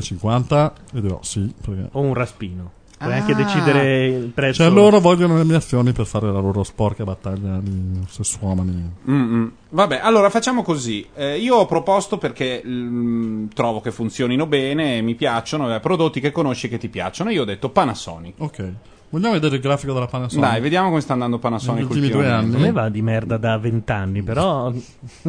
E 0.94 1.02
dirò 1.02 1.18
sì, 1.24 1.52
perché... 1.60 1.90
O 1.94 2.02
un 2.02 2.14
raspino. 2.14 2.72
Puoi 3.02 3.14
Ah. 3.14 3.16
anche 3.18 3.34
decidere 3.36 4.06
il 4.08 4.28
prezzo. 4.28 4.62
Cioè 4.62 4.72
loro 4.72 5.00
vogliono 5.00 5.36
le 5.38 5.44
mie 5.44 5.56
azioni 5.56 5.92
per 5.92 6.06
fare 6.06 6.32
la 6.32 6.40
loro 6.40 6.64
sporca 6.64 7.04
battaglia 7.04 7.58
di 7.60 8.00
sessuomani. 8.08 8.92
Mm-mm. 9.10 9.52
Vabbè, 9.70 10.00
allora 10.04 10.30
facciamo 10.30 10.62
così. 10.62 11.08
Eh, 11.16 11.40
io 11.40 11.56
ho 11.56 11.66
proposto 11.66 12.18
perché 12.18 12.62
mm, 12.66 13.48
trovo 13.56 13.82
che 13.82 13.92
funzionino 13.92 14.46
bene, 14.46 14.98
e 14.98 15.02
mi 15.02 15.16
piacciono, 15.16 15.74
eh, 15.74 15.80
prodotti 15.80 16.20
che 16.20 16.32
conosci 16.32 16.68
e 16.68 16.70
che 16.70 16.78
ti 16.78 16.90
piaccionono. 16.90 17.34
Io 17.36 17.42
ho 17.42 17.46
detto 17.46 17.70
Panasonic. 17.70 18.36
Ok, 18.38 18.72
vogliamo 19.10 19.34
vedere 19.34 19.56
il 19.56 19.62
grafico 19.62 19.94
della 19.94 20.06
Panasonic? 20.08 20.48
Dai, 20.48 20.62
vediamo 20.62 20.90
come 20.90 21.02
sta 21.02 21.14
andando 21.14 21.40
Panasonic 21.40 21.82
Negli 21.82 21.88
ultimi 21.90 22.08
due 22.10 22.18
ultimamente. 22.18 22.58
Non 22.58 22.66
me 22.66 22.72
va 22.72 22.90
di 22.90 23.02
merda 23.02 23.38
da 23.38 23.58
vent'anni, 23.58 24.22
però. 24.22 24.72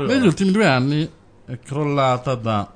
Negli 0.00 0.26
ultimi 0.26 0.50
due 0.50 0.66
anni 0.66 1.08
è 1.46 1.58
crollata 1.60 2.34
da. 2.34 2.72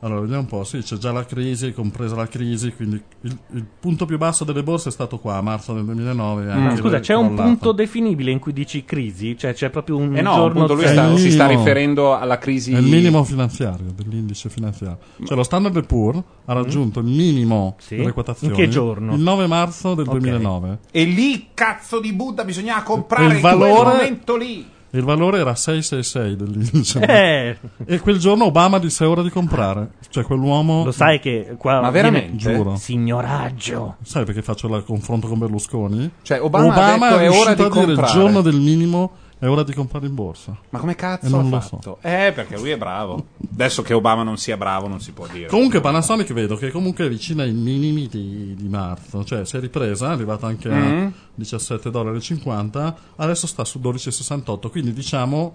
Allora, 0.00 0.20
vediamo 0.20 0.42
un 0.42 0.46
po'. 0.46 0.62
Sì, 0.62 0.78
c'è 0.80 0.96
già 0.96 1.10
la 1.10 1.24
crisi, 1.24 1.72
compresa 1.72 2.14
la 2.14 2.28
crisi. 2.28 2.70
Quindi 2.72 3.02
il, 3.22 3.38
il 3.54 3.66
punto 3.80 4.04
più 4.04 4.18
basso 4.18 4.44
delle 4.44 4.62
borse 4.62 4.90
è 4.90 4.92
stato 4.92 5.18
qua, 5.18 5.36
a 5.36 5.40
marzo 5.40 5.72
del 5.72 5.84
2009. 5.86 6.42
e 6.42 6.46
Ma 6.46 6.52
anche 6.52 6.76
scusa, 6.76 7.00
c'è 7.00 7.14
un 7.14 7.28
crollata. 7.28 7.42
punto 7.44 7.72
definibile 7.72 8.30
in 8.30 8.38
cui 8.38 8.52
dici 8.52 8.84
crisi? 8.84 9.36
Cioè 9.38 9.54
c'è 9.54 9.70
proprio 9.70 9.96
un 9.96 10.14
Eh 10.14 10.20
no, 10.20 10.34
giorno 10.34 10.66
lui 10.66 10.86
sta- 10.86 11.06
il 11.10 11.18
si 11.18 11.30
sta 11.30 11.44
minimo. 11.46 11.64
riferendo 11.64 12.14
alla 12.16 12.36
crisi. 12.38 12.72
È 12.72 12.78
il 12.78 12.84
minimo 12.84 13.24
finanziario, 13.24 13.86
dell'indice 13.96 14.50
finanziario. 14.50 14.98
Cioè, 15.24 15.34
lo 15.36 15.42
Standard 15.42 15.86
Poor's 15.86 16.22
ha 16.44 16.52
raggiunto 16.52 17.00
il 17.00 17.06
minimo 17.06 17.74
Mm. 17.76 17.78
Sì? 17.80 17.96
delle 17.96 18.12
quotazioni. 18.12 18.52
In 18.52 18.58
che 18.60 18.68
giorno? 18.68 19.14
Il 19.14 19.20
9 19.20 19.46
marzo 19.46 19.94
del 19.94 20.06
Ok. 20.06 20.12
2009. 20.18 20.78
E 20.90 21.04
lì, 21.04 21.48
cazzo 21.54 22.00
di 22.00 22.12
Buddha, 22.12 22.44
bisognava 22.44 22.82
comprare 22.82 23.24
Il 23.28 23.32
in 23.36 23.40
quel 23.40 23.56
valore- 23.56 23.92
momento 23.96 24.36
lì. 24.36 24.74
Il 24.90 25.02
valore 25.02 25.40
era 25.40 25.54
666 25.54 26.36
dell'indice. 26.36 27.00
Eh, 27.06 27.56
E 27.84 27.98
quel 28.00 28.18
giorno 28.18 28.44
Obama 28.46 28.78
disse 28.78 29.04
è 29.04 29.08
ora 29.08 29.22
di 29.22 29.30
comprare. 29.30 29.90
Cioè, 30.08 30.24
quell'uomo. 30.24 30.84
lo 30.84 30.92
sai 30.92 31.20
che 31.20 31.54
qua 31.58 31.80
Ma 31.80 31.90
viene- 31.90 32.10
veramente? 32.10 32.36
Giuro. 32.36 32.76
Signoraggio. 32.76 33.96
Sai 34.02 34.24
perché 34.24 34.42
faccio 34.42 34.74
il 34.74 34.84
confronto 34.84 35.26
con 35.28 35.38
Berlusconi? 35.38 36.10
Cioè, 36.22 36.40
Obama, 36.40 36.74
ha 36.74 36.92
detto 36.98 37.04
è 37.18 37.24
è 37.24 37.28
ora 37.28 37.52
riuscito 37.54 37.54
di 37.54 37.62
a 37.62 37.68
dire 37.68 37.80
il 37.80 37.86
comprare. 37.98 38.12
giorno 38.12 38.40
del 38.42 38.56
minimo 38.56 39.10
è 39.38 39.46
ora 39.46 39.62
di 39.62 39.74
comprare 39.74 40.06
in 40.06 40.14
borsa. 40.14 40.56
Ma 40.70 40.78
come 40.78 40.94
cazzo 40.94 41.26
E 41.26 41.28
non 41.28 41.46
ha 41.46 41.50
lo 41.50 41.60
fatto? 41.60 41.98
Eh, 42.00 42.32
perché 42.34 42.56
lui 42.56 42.70
è 42.70 42.76
bravo. 42.78 43.26
Adesso 43.52 43.82
che 43.82 43.92
Obama 43.94 44.22
non 44.22 44.38
sia 44.38 44.56
bravo, 44.56 44.88
non 44.88 45.00
si 45.00 45.12
può 45.12 45.26
dire. 45.26 45.48
Comunque 45.48 45.80
Panasonic 45.80 46.32
vedo 46.32 46.56
che 46.56 46.70
comunque 46.70 47.04
è 47.04 47.08
vicina 47.08 47.42
ai 47.42 47.52
minimi 47.52 48.06
di, 48.08 48.54
di 48.56 48.68
marzo, 48.68 49.24
cioè 49.24 49.44
si 49.44 49.56
è 49.56 49.60
ripresa, 49.60 50.08
è 50.08 50.12
arrivata 50.12 50.46
anche 50.46 50.68
Mm. 50.70 51.06
a 51.06 51.12
17,50 51.38 51.90
dollari, 51.90 52.94
adesso 53.16 53.46
sta 53.46 53.64
su 53.64 53.78
12,68, 53.78 54.70
quindi 54.70 54.92
diciamo 54.92 55.54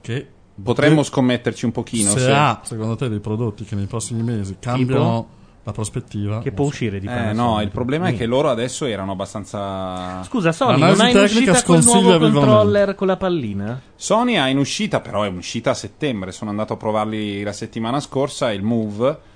che 0.00 0.26
Potremmo 0.62 1.02
scommetterci 1.02 1.64
un 1.64 1.72
pochino. 1.72 2.10
se 2.10 2.18
se- 2.20 2.32
ha 2.32 2.60
secondo 2.64 2.94
te 2.96 3.08
dei 3.08 3.20
prodotti 3.20 3.64
che 3.64 3.74
nei 3.74 3.86
prossimi 3.86 4.22
mesi 4.22 4.56
cambiano 4.60 5.38
la 5.62 5.72
prospettiva. 5.72 6.40
Che 6.40 6.52
può 6.52 6.64
uscire 6.66 6.98
di 6.98 7.06
Eh, 7.06 7.32
no, 7.32 7.60
il 7.60 7.68
problema 7.70 8.08
è 8.08 8.16
che 8.16 8.26
loro 8.26 8.48
adesso 8.48 8.86
erano 8.86 9.12
abbastanza. 9.12 10.22
Scusa, 10.24 10.52
Sony, 10.52 10.80
non 10.80 11.00
hai 11.00 11.12
in 11.12 11.18
uscita 11.18 11.62
quel 11.62 11.84
nuovo 11.84 12.18
controller 12.18 12.94
con 12.94 13.06
la 13.06 13.16
pallina? 13.16 13.80
Sony 13.94 14.36
ha 14.36 14.48
in 14.48 14.58
uscita, 14.58 15.00
però 15.00 15.22
è 15.22 15.28
un'uscita 15.28 15.70
a 15.70 15.74
settembre. 15.74 16.32
Sono 16.32 16.50
andato 16.50 16.72
a 16.72 16.76
provarli 16.76 17.42
la 17.42 17.52
settimana 17.52 18.00
scorsa. 18.00 18.50
Il 18.52 18.62
Move. 18.62 19.28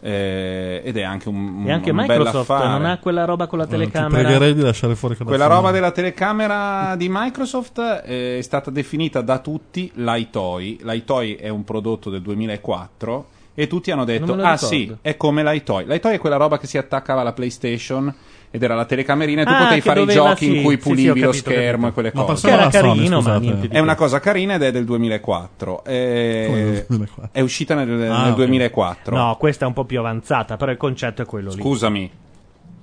eh, 0.00 0.82
ed 0.84 0.96
è 0.98 1.02
anche 1.02 1.30
un, 1.30 1.64
E 1.66 1.72
anche 1.72 1.90
un 1.90 1.96
Microsoft 1.96 2.50
non 2.50 2.84
ha 2.84 2.98
quella 2.98 3.24
roba 3.24 3.46
con 3.46 3.56
la 3.58 3.64
Eh, 3.64 3.68
Ti 3.68 3.72
telecamera. 3.72 4.22
pregherei 4.22 4.54
di 4.54 4.60
lasciare 4.60 4.94
fuori 4.96 5.16
quella 5.16 5.46
roba 5.46 5.70
della 5.70 5.92
telecamera 5.92 6.94
di 6.94 7.08
Microsoft 7.10 7.78
eh, 8.04 8.36
è 8.38 8.42
stata 8.42 8.70
definita 8.70 9.22
da 9.22 9.38
tutti 9.38 9.90
l'iToy. 9.94 10.80
L'iToy 10.82 11.36
è 11.36 11.48
un 11.48 11.64
prodotto 11.64 12.10
del 12.10 12.20
2004 12.20 13.28
e 13.54 13.66
tutti 13.66 13.90
hanno 13.90 14.04
detto: 14.04 14.32
Ah, 14.32 14.36
ricordo." 14.52 14.56
sì, 14.66 14.94
è 15.00 15.16
come 15.16 15.42
l'iToy. 15.44 15.84
L'iToy 15.86 16.14
è 16.14 16.18
quella 16.18 16.36
roba 16.36 16.58
che 16.58 16.66
si 16.66 16.76
attaccava 16.78 17.20
alla 17.20 17.32
PlayStation 17.32 18.12
ed 18.50 18.62
era 18.62 18.74
la 18.76 18.84
telecamerina 18.84 19.42
e 19.42 19.44
tu 19.44 19.50
Ah, 19.52 19.56
potevi 19.58 19.80
che 19.80 19.86
fare 19.88 20.00
i 20.02 20.04
doveva- 20.04 20.28
giochi 20.30 20.44
sì, 20.44 20.56
in 20.56 20.62
cui 20.62 20.74
sì, 20.76 20.80
sì, 20.82 20.88
pulivi 20.88 21.08
ho 21.08 21.14
lo 21.14 21.20
capito, 21.30 21.48
ho 21.48 21.52
schermo 21.52 21.64
capito. 21.70 21.86
e 21.88 21.92
quelle 21.92 22.10
Ma 22.14 22.20
cose. 22.20 22.32
passiamo 22.32 22.54
Che 22.56 22.60
era 22.60 22.62
alla 22.70 22.72
Sony, 22.88 22.96
carino, 22.98 23.16
ma 23.16 23.22
scusate. 23.22 23.40
niente 23.44 23.68
di 23.68 23.74
È 23.74 23.78
una 23.80 23.94
cosa 23.96 24.20
carina 24.20 24.54
ed 24.54 24.62
è 24.62 24.70
del 24.72 24.84
2004. 24.84 25.84
Eh, 25.84 26.44
Come 26.46 26.62
del 26.64 26.84
2004? 26.88 27.28
È 27.32 27.40
uscita 27.40 27.74
nel, 27.74 27.88
nel 27.88 28.10
Ah, 28.12 28.28
ok. 28.28 28.34
2004. 28.34 29.16
No, 29.16 29.36
questa 29.38 29.64
è 29.64 29.68
un 29.68 29.74
po' 29.74 29.84
più 29.84 29.98
avanzata, 29.98 30.56
però 30.56 30.70
il 30.70 30.76
concetto 30.76 31.22
è 31.22 31.24
quello 31.26 31.50
lì. 31.52 31.60
Scusami, 31.60 32.10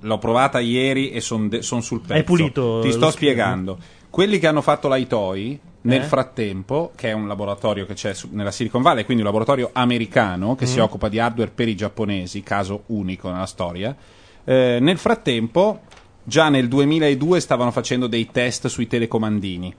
l'ho 0.00 0.18
provata 0.18 0.58
ieri 0.58 1.10
e 1.10 1.20
sono 1.20 1.48
sul 1.60 2.00
pezzo. 2.06 2.22
Pulito 2.24 2.78
Ti 2.80 2.86
lo 2.88 2.92
sto 2.92 2.98
schermo? 2.98 3.10
spiegando. 3.10 3.78
Quelli 4.12 4.38
che 4.38 4.46
hanno 4.46 4.60
fatto 4.60 4.92
l'iToy, 4.92 5.58
nel 5.84 6.02
Eh? 6.02 6.04
frattempo, 6.04 6.92
che 6.94 7.08
è 7.08 7.12
un 7.12 7.26
laboratorio 7.26 7.86
che 7.86 7.94
c'è 7.94 8.12
su- 8.12 8.28
nella 8.32 8.50
Silicon 8.50 8.82
Valley, 8.82 9.04
quindi 9.04 9.22
un 9.22 9.28
laboratorio 9.28 9.70
americano 9.72 10.54
che 10.54 10.66
si 10.66 10.78
Mm. 10.78 10.82
occupa 10.82 11.08
di 11.08 11.18
hardware 11.18 11.50
per 11.50 11.66
i 11.68 11.74
giapponesi, 11.74 12.42
caso 12.42 12.82
unico 12.88 13.30
nella 13.30 13.46
storia, 13.46 13.96
eh, 14.44 14.76
nel 14.82 14.98
frattempo, 14.98 15.80
già 16.24 16.50
nel 16.50 16.68
2002 16.68 17.40
stavano 17.40 17.70
facendo 17.70 18.06
dei 18.06 18.28
test 18.30 18.66
sui 18.66 18.86
telecomandini. 18.86 19.74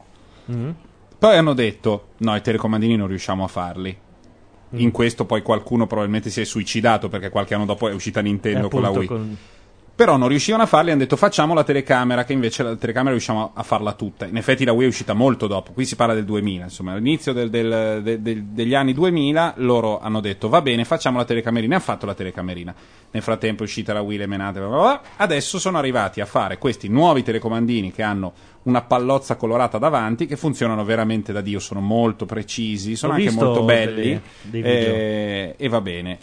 Mm. 0.52 0.70
Poi 1.20 1.38
hanno 1.38 1.54
detto: 1.54 2.08
no, 2.18 2.36
i 2.36 2.42
telecomandini 2.42 2.96
non 2.96 3.08
riusciamo 3.08 3.44
a 3.44 3.48
farli. 3.48 3.96
Mm. 4.76 4.80
In 4.80 4.90
questo 4.90 5.26
poi 5.26 5.44
qualcuno 5.44 5.86
probabilmente 5.86 6.32
si 6.32 6.42
è 6.42 6.44
suicidato 6.44 7.08
perché 7.08 7.30
qualche 7.30 7.54
anno 7.54 7.66
dopo 7.66 7.88
è 7.88 7.94
uscita 7.94 8.20
Nintendo 8.20 8.66
Eh, 8.66 8.70
con 8.72 8.82
la 8.82 8.90
Wii. 8.90 9.38
Però 9.96 10.18
non 10.18 10.28
riuscivano 10.28 10.64
a 10.64 10.66
farli, 10.66 10.90
hanno 10.90 11.02
detto 11.02 11.16
facciamo 11.16 11.54
la 11.54 11.64
telecamera, 11.64 12.24
che 12.24 12.34
invece 12.34 12.64
la 12.64 12.76
telecamera 12.76 13.12
riusciamo 13.12 13.52
a 13.54 13.62
farla 13.62 13.94
tutta. 13.94 14.26
In 14.26 14.38
effetti 14.38 14.66
la 14.66 14.72
Wii 14.72 14.86
è 14.86 14.90
uscita 14.90 15.14
molto 15.14 15.46
dopo, 15.46 15.72
qui 15.72 15.86
si 15.86 15.96
parla 15.96 16.16
del 16.16 16.26
2000, 16.26 16.64
insomma, 16.64 16.94
all'inizio 16.94 17.32
del- 17.32 17.52
del- 17.52 18.02
del- 18.02 18.44
degli 18.44 18.74
anni 18.74 18.92
2000 18.94 19.54
loro 19.58 20.00
hanno 20.00 20.20
detto 20.20 20.50
va 20.50 20.64
bene, 20.64 20.84
facciamo 20.84 21.20
la 21.20 21.26
telecamerina, 21.26 21.76
e 21.76 21.78
ha 21.78 21.82
fatto 21.82 22.08
la 22.08 22.16
telecamerina. 22.16 22.74
Nel 23.12 23.22
frattempo 23.22 23.62
è 23.62 23.66
uscita 23.66 23.94
la 23.94 24.02
Wii, 24.02 24.18
le 24.18 24.26
menate, 24.26 24.58
bla 24.60 24.68
bla 24.68 24.78
bla. 24.80 25.02
adesso 25.18 25.60
sono 25.60 25.78
arrivati 25.78 26.22
a 26.22 26.26
fare 26.26 26.58
questi 26.58 26.88
nuovi 26.88 27.22
telecomandini 27.22 27.92
che 27.92 28.02
hanno 28.02 28.34
una 28.64 28.82
pallozza 28.82 29.36
colorata 29.36 29.78
davanti 29.78 30.26
che 30.26 30.38
funzionano 30.38 30.84
veramente 30.84 31.32
da 31.32 31.42
Dio, 31.42 31.60
sono 31.60 31.82
molto 31.82 32.26
precisi, 32.26 32.96
sono 32.96 33.14
Ho 33.14 33.16
anche 33.18 33.30
molto 33.30 33.64
belli 33.64 34.20
dei- 34.42 34.62
dei 34.62 34.64
eh, 34.64 35.56
e 35.56 35.68
va 35.70 35.82
bene. 35.82 36.18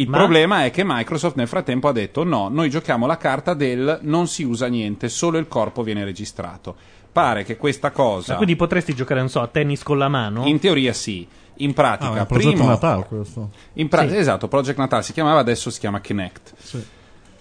Il 0.00 0.08
Ma- 0.08 0.16
problema 0.18 0.64
è 0.64 0.70
che 0.70 0.82
Microsoft 0.84 1.36
nel 1.36 1.46
frattempo 1.48 1.88
ha 1.88 1.92
detto 1.92 2.24
no, 2.24 2.48
noi 2.48 2.70
giochiamo 2.70 3.06
la 3.06 3.16
carta 3.18 3.52
del 3.54 3.98
non 4.02 4.26
si 4.28 4.44
usa 4.44 4.66
niente, 4.66 5.08
solo 5.08 5.36
il 5.38 5.46
corpo 5.46 5.82
viene 5.82 6.04
registrato. 6.04 6.74
Pare 7.12 7.44
che 7.44 7.56
questa 7.56 7.90
cosa, 7.90 8.32
Ma 8.32 8.36
quindi 8.36 8.56
potresti 8.56 8.94
giocare, 8.94 9.20
non 9.20 9.28
so, 9.28 9.40
a 9.40 9.46
tennis 9.48 9.82
con 9.82 9.98
la 9.98 10.08
mano? 10.08 10.46
in 10.46 10.58
teoria 10.58 10.92
sì, 10.92 11.26
in 11.56 11.70
Ah, 11.70 11.74
pratica, 11.74 12.16
è 12.16 12.20
un 12.20 12.26
progetto 12.26 12.50
primo, 12.54 12.68
Natale 12.68 13.04
questo. 13.04 13.50
in 13.74 13.88
pra- 13.88 14.08
Sì. 14.08 14.16
esatto, 14.16 14.48
Project 14.48 14.78
Natal 14.78 15.04
si 15.04 15.12
chiamava, 15.12 15.40
adesso 15.40 15.70
si 15.70 15.80
chiama 15.80 16.00
Kinect. 16.00 16.52
Sì. 16.56 16.82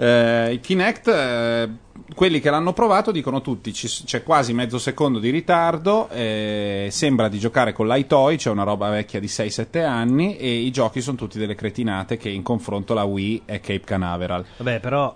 Eh, 0.02 0.54
il 0.54 0.60
Kinect, 0.62 1.08
eh, 1.10 1.70
quelli 2.16 2.39
che 2.39 2.50
l'hanno 2.50 2.72
provato 2.72 3.12
dicono 3.12 3.41
tutti 3.41 3.74
ci- 3.74 3.88
c'è 4.06 4.24
quasi 4.24 4.54
mezzo 4.54 4.78
secondo 4.80 5.20
di 5.20 5.30
ritardo, 5.30 6.08
eh, 6.10 6.88
sembra 6.89 7.28
di 7.28 7.38
giocare 7.38 7.74
con 7.74 7.86
l'iToy, 7.88 8.38
c'è 8.38 8.50
una 8.50 8.64
roba 8.64 8.89
vecchia 8.89 9.20
di 9.20 9.28
6-7 9.28 9.84
anni 9.84 10.38
e 10.38 10.50
i 10.60 10.72
giochi 10.72 11.02
sono 11.02 11.18
tutti 11.18 11.38
delle 11.38 11.54
cretinate 11.56 12.16
che 12.16 12.30
in 12.30 12.43
confronto 12.43 12.93
la 12.93 13.04
Wii 13.04 13.41
è 13.45 13.60
Cape 13.60 13.82
Canaveral. 13.84 14.45
Vabbè, 14.58 14.80
però 14.80 15.14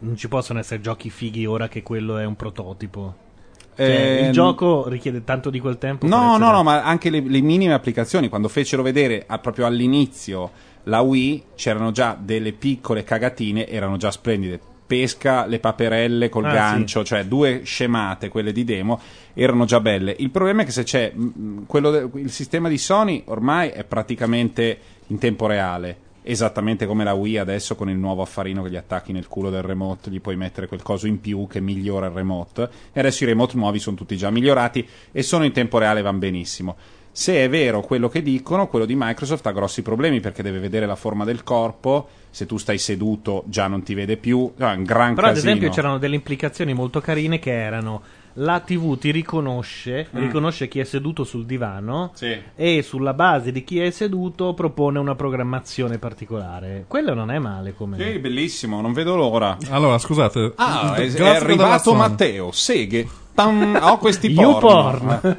non 0.00 0.16
ci 0.16 0.28
possono 0.28 0.58
essere 0.58 0.80
giochi 0.80 1.10
fighi 1.10 1.44
ora 1.44 1.68
che 1.68 1.82
quello 1.82 2.16
è 2.16 2.24
un 2.24 2.34
prototipo. 2.36 3.26
Cioè, 3.76 4.22
il 4.26 4.32
gioco 4.32 4.88
richiede 4.88 5.22
tanto 5.22 5.50
di 5.50 5.60
quel 5.60 5.78
tempo. 5.78 6.04
No, 6.06 6.36
no, 6.36 6.50
no, 6.50 6.64
ma 6.64 6.82
anche 6.82 7.10
le, 7.10 7.20
le 7.20 7.40
minime 7.40 7.74
applicazioni, 7.74 8.28
quando 8.28 8.48
fecero 8.48 8.82
vedere 8.82 9.22
a- 9.24 9.38
proprio 9.38 9.66
all'inizio 9.66 10.50
la 10.88 11.00
Wii, 11.00 11.44
c'erano 11.54 11.92
già 11.92 12.16
delle 12.18 12.52
piccole 12.52 13.04
cagatine, 13.04 13.68
erano 13.68 13.96
già 13.96 14.10
splendide. 14.10 14.58
Pesca 14.88 15.44
le 15.44 15.58
paperelle 15.58 16.30
col 16.30 16.46
Ah, 16.46 16.52
gancio, 16.52 17.04
cioè 17.04 17.26
due 17.26 17.60
scemate, 17.62 18.30
quelle 18.30 18.52
di 18.52 18.64
demo, 18.64 18.98
erano 19.34 19.66
già 19.66 19.80
belle. 19.80 20.16
Il 20.18 20.30
problema 20.30 20.62
è 20.62 20.64
che 20.64 20.70
se 20.70 20.82
c'è 20.84 21.12
mh, 21.12 21.66
quello 21.66 21.90
de- 21.90 22.08
il 22.14 22.30
sistema 22.30 22.68
di 22.70 22.78
Sony 22.78 23.22
ormai 23.26 23.68
è 23.68 23.84
praticamente 23.84 24.78
in 25.08 25.18
tempo 25.18 25.46
reale. 25.46 26.06
Esattamente 26.22 26.86
come 26.86 27.04
la 27.04 27.14
Wii 27.14 27.38
adesso 27.38 27.74
con 27.74 27.88
il 27.88 27.96
nuovo 27.96 28.22
affarino 28.22 28.62
che 28.62 28.70
gli 28.70 28.76
attacchi 28.76 29.12
nel 29.12 29.28
culo 29.28 29.48
del 29.50 29.62
remote, 29.62 30.10
gli 30.10 30.20
puoi 30.20 30.36
mettere 30.36 30.66
quel 30.68 30.82
coso 30.82 31.06
in 31.06 31.20
più 31.20 31.46
che 31.46 31.60
migliora 31.60 32.06
il 32.06 32.12
remote. 32.12 32.68
E 32.92 33.00
adesso 33.00 33.24
i 33.24 33.26
remote 33.26 33.56
nuovi 33.56 33.78
sono 33.78 33.96
tutti 33.96 34.16
già 34.16 34.30
migliorati 34.30 34.86
e 35.12 35.22
sono 35.22 35.44
in 35.44 35.52
tempo 35.52 35.78
reale 35.78 36.00
vanno 36.02 36.18
benissimo. 36.18 36.76
Se 37.18 37.34
è 37.42 37.48
vero 37.48 37.80
quello 37.80 38.08
che 38.08 38.22
dicono, 38.22 38.68
quello 38.68 38.84
di 38.84 38.94
Microsoft 38.96 39.44
ha 39.48 39.50
grossi 39.50 39.82
problemi 39.82 40.20
perché 40.20 40.40
deve 40.40 40.60
vedere 40.60 40.86
la 40.86 40.94
forma 40.94 41.24
del 41.24 41.42
corpo. 41.42 42.06
Se 42.30 42.46
tu 42.46 42.58
stai 42.58 42.78
seduto 42.78 43.42
già 43.46 43.66
non 43.66 43.82
ti 43.82 43.92
vede 43.94 44.16
più. 44.16 44.52
È 44.56 44.62
un 44.62 44.84
gran 44.84 45.16
Però, 45.16 45.26
ad 45.26 45.34
casino. 45.34 45.50
esempio, 45.50 45.70
c'erano 45.74 45.98
delle 45.98 46.14
implicazioni 46.14 46.74
molto 46.74 47.00
carine 47.00 47.40
che 47.40 47.50
erano 47.52 48.02
la 48.34 48.60
TV 48.60 48.96
ti 48.98 49.10
riconosce, 49.10 50.06
riconosce 50.12 50.68
chi 50.68 50.78
è 50.78 50.84
seduto 50.84 51.24
sul 51.24 51.44
divano 51.44 52.10
Mm. 52.12 52.14
Sì. 52.14 52.38
e 52.54 52.82
sulla 52.82 53.12
base 53.14 53.50
di 53.50 53.64
chi 53.64 53.80
è 53.80 53.90
seduto 53.90 54.54
propone 54.54 55.00
una 55.00 55.16
programmazione 55.16 55.98
particolare. 55.98 56.84
Quello 56.86 57.14
non 57.14 57.32
è 57.32 57.40
male 57.40 57.74
come. 57.74 57.98
Sì, 57.98 58.20
bellissimo, 58.20 58.80
non 58.80 58.92
vedo 58.92 59.16
l'ora. 59.16 59.56
Allora, 59.70 59.98
scusate. 59.98 60.52
Ah, 60.54 60.94
è, 60.94 61.10
è 61.12 61.26
arrivato 61.34 61.94
Matteo. 61.94 62.52
Seghe. 62.52 63.08
Tam, 63.34 63.76
ho 63.82 63.98
questi 63.98 64.28
YouPorn. 64.30 65.18
porno. 65.20 65.36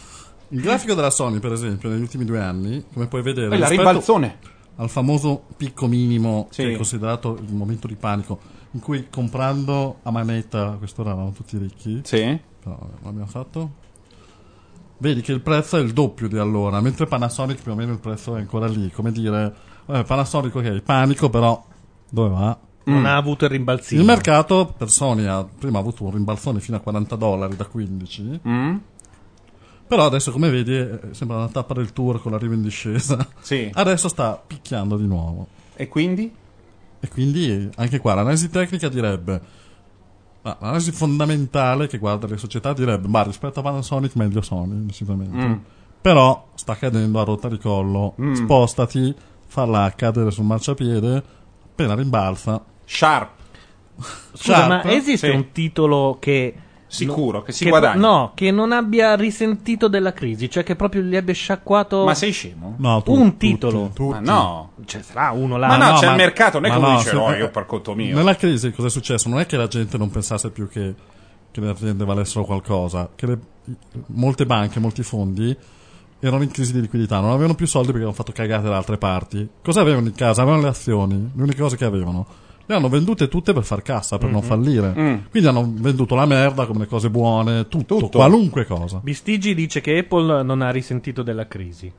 Il 0.50 0.60
grafico 0.60 0.94
della 0.94 1.10
Sony, 1.10 1.38
per 1.40 1.52
esempio, 1.52 1.88
negli 1.90 2.00
ultimi 2.00 2.24
due 2.24 2.40
anni, 2.40 2.84
come 2.92 3.06
puoi 3.06 3.22
vedere, 3.22 3.54
Eh, 3.54 3.58
la 3.58 3.68
rispetto 3.68 3.88
ribalzone. 3.88 4.38
al 4.76 4.88
famoso 4.88 5.44
picco 5.56 5.86
minimo, 5.86 6.46
Sì. 6.50 6.62
che 6.62 6.72
è 6.72 6.76
considerato 6.76 7.36
il 7.46 7.52
momento 7.54 7.86
di 7.86 7.96
panico, 7.96 8.38
in 8.72 8.80
cui 8.80 9.08
comprando 9.10 9.98
a 10.02 10.10
manetta, 10.10 10.68
a 10.68 10.76
quest'ora 10.76 11.10
erano 11.12 11.32
tutti 11.32 11.58
ricchi, 11.58 12.00
Sì. 12.04 12.38
però 12.62 12.78
l'abbiamo 13.02 13.26
fatto. 13.26 13.70
Vedi 15.00 15.20
che 15.20 15.32
il 15.32 15.40
prezzo 15.40 15.76
è 15.76 15.80
il 15.80 15.92
doppio 15.92 16.28
di 16.28 16.38
allora, 16.38 16.80
mentre 16.80 17.06
Panasonic 17.06 17.62
più 17.62 17.72
o 17.72 17.74
meno 17.76 17.92
il 17.92 17.98
prezzo 18.00 18.34
è 18.34 18.40
ancora 18.40 18.66
lì. 18.66 18.90
Come 18.90 19.12
dire, 19.12 19.54
vabbè, 19.86 20.04
Panasonic 20.04 20.54
ok, 20.56 20.80
panico, 20.80 21.30
però 21.30 21.62
dove 22.10 22.28
va? 22.30 22.58
Non 22.84 23.04
ha 23.04 23.16
avuto 23.16 23.44
il 23.44 23.50
rimbalzino. 23.50 24.00
Il 24.00 24.06
mercato 24.06 24.74
per 24.76 24.88
Sony 24.90 25.26
ha 25.26 25.44
prima 25.44 25.78
avuto 25.78 26.04
un 26.04 26.10
rimbalzone 26.12 26.58
fino 26.58 26.78
a 26.78 26.80
40 26.80 27.16
dollari 27.16 27.54
da 27.54 27.66
15, 27.66 28.40
Mm? 28.48 28.76
Però 29.88 30.04
adesso 30.06 30.30
come 30.30 30.50
vedi 30.50 30.76
eh, 30.76 30.98
sembra 31.12 31.38
una 31.38 31.48
tappa 31.48 31.74
del 31.74 31.92
tour 31.92 32.20
con 32.20 32.32
l'arrivo 32.32 32.54
in 32.54 32.62
discesa. 32.62 33.26
Sì. 33.40 33.70
Adesso 33.72 34.08
sta 34.08 34.40
picchiando 34.46 34.96
di 34.96 35.06
nuovo. 35.06 35.46
E 35.74 35.88
quindi? 35.88 36.32
E 37.00 37.08
quindi 37.08 37.68
anche 37.76 37.98
qua 38.00 38.14
l'analisi 38.14 38.50
tecnica 38.50 38.88
direbbe, 38.88 39.40
ah, 40.42 40.56
l'analisi 40.60 40.90
fondamentale 40.92 41.86
che 41.86 41.98
guarda 41.98 42.26
le 42.26 42.36
società 42.36 42.72
direbbe, 42.72 43.08
ma 43.08 43.22
rispetto 43.22 43.60
a 43.60 43.62
Panasonic 43.62 44.14
meglio 44.16 44.42
Sony, 44.42 44.84
decisamente. 44.86 45.36
Mm. 45.46 45.54
Però 46.00 46.48
sta 46.54 46.74
cadendo 46.76 47.20
a 47.20 47.24
rotta 47.24 47.48
di 47.48 47.58
collo, 47.58 48.14
Mm. 48.20 48.34
spostati, 48.34 49.14
farla 49.46 49.92
cadere 49.96 50.30
sul 50.30 50.44
marciapiede, 50.44 51.22
appena 51.64 51.94
rimbalza. 51.94 52.64
Sharp. 52.84 53.30
Scusa, 54.32 54.54
Sharp? 54.54 54.68
ma 54.84 54.90
esiste 54.92 55.28
Sì. 55.30 55.34
un 55.36 55.52
titolo 55.52 56.16
che. 56.20 56.54
Sicuro, 56.88 57.42
che 57.42 57.52
si 57.52 57.64
che- 57.64 57.70
guadagna. 57.70 58.00
No, 58.00 58.32
che 58.34 58.50
non 58.50 58.72
abbia 58.72 59.14
risentito 59.14 59.88
della 59.88 60.12
crisi, 60.12 60.48
cioè 60.50 60.64
che 60.64 60.74
proprio 60.74 61.02
gli 61.02 61.14
abbia 61.16 61.34
sciacquato 61.34 62.04
Ma 62.04 62.14
sei 62.14 62.32
scemo? 62.32 62.74
No, 62.78 63.02
tu- 63.02 63.12
un 63.12 63.32
tutti, 63.32 63.50
titolo. 63.52 63.90
tutti. 63.94 64.10
Ma 64.10 64.20
no. 64.20 64.70
Cioè, 64.86 65.02
sarà 65.02 65.30
uno 65.32 65.56
là. 65.58 65.66
Ma 65.68 65.76
no, 65.76 65.90
no, 65.92 65.98
c'è 65.98 66.06
ma- 66.06 66.10
il 66.12 66.16
mercato, 66.16 66.58
non 66.58 66.70
è 66.70 66.72
che 66.72 66.78
uno 66.78 66.88
no, 66.90 66.96
dice 66.96 67.12
no, 67.12 67.34
eh, 67.34 67.38
io 67.38 67.50
per 67.50 67.66
conto 67.66 67.94
mio. 67.94 68.16
Nella 68.16 68.34
crisi 68.36 68.72
cosa 68.72 68.88
è 68.88 68.90
successo? 68.90 69.28
Non 69.28 69.38
è 69.40 69.46
che 69.46 69.56
la 69.58 69.68
gente 69.68 69.98
non 69.98 70.10
pensasse 70.10 70.50
più 70.50 70.66
che, 70.68 70.94
che 71.50 71.60
le 71.60 71.68
aziende 71.68 72.04
valessero 72.06 72.44
qualcosa, 72.44 73.10
che 73.14 73.26
le- 73.26 73.38
molte 74.06 74.46
banche, 74.46 74.80
molti 74.80 75.02
fondi 75.02 75.54
erano 76.20 76.42
in 76.42 76.50
crisi 76.50 76.72
di 76.72 76.80
liquidità, 76.80 77.20
non 77.20 77.30
avevano 77.30 77.54
più 77.54 77.66
soldi 77.66 77.92
perché 77.92 78.02
avevano 78.04 78.16
fatto 78.24 78.32
cagate 78.32 78.66
da 78.68 78.76
altre 78.76 78.96
parti. 78.96 79.46
Cosa 79.62 79.82
avevano 79.82 80.06
in 80.08 80.14
casa? 80.14 80.40
Avevano 80.42 80.62
le 80.62 80.68
azioni, 80.68 81.30
le 81.34 81.42
uniche 81.42 81.60
cose 81.60 81.76
che 81.76 81.84
avevano. 81.84 82.26
Le 82.70 82.74
hanno 82.74 82.90
vendute 82.90 83.28
tutte 83.28 83.54
per 83.54 83.64
far 83.64 83.80
cassa, 83.80 84.18
per 84.18 84.28
non 84.30 84.42
fallire. 84.42 84.92
Mm. 84.94 85.14
Quindi 85.30 85.48
hanno 85.48 85.72
venduto 85.74 86.14
la 86.14 86.26
merda 86.26 86.66
come 86.66 86.80
le 86.80 86.86
cose 86.86 87.08
buone, 87.08 87.66
tutto, 87.66 87.96
Tutto. 87.96 88.18
qualunque 88.18 88.66
cosa. 88.66 89.00
Bistigi 89.02 89.54
dice 89.54 89.80
che 89.80 89.96
Apple 89.96 90.42
non 90.42 90.60
ha 90.60 90.70
risentito 90.70 91.22
della 91.22 91.48
crisi. 91.48 91.90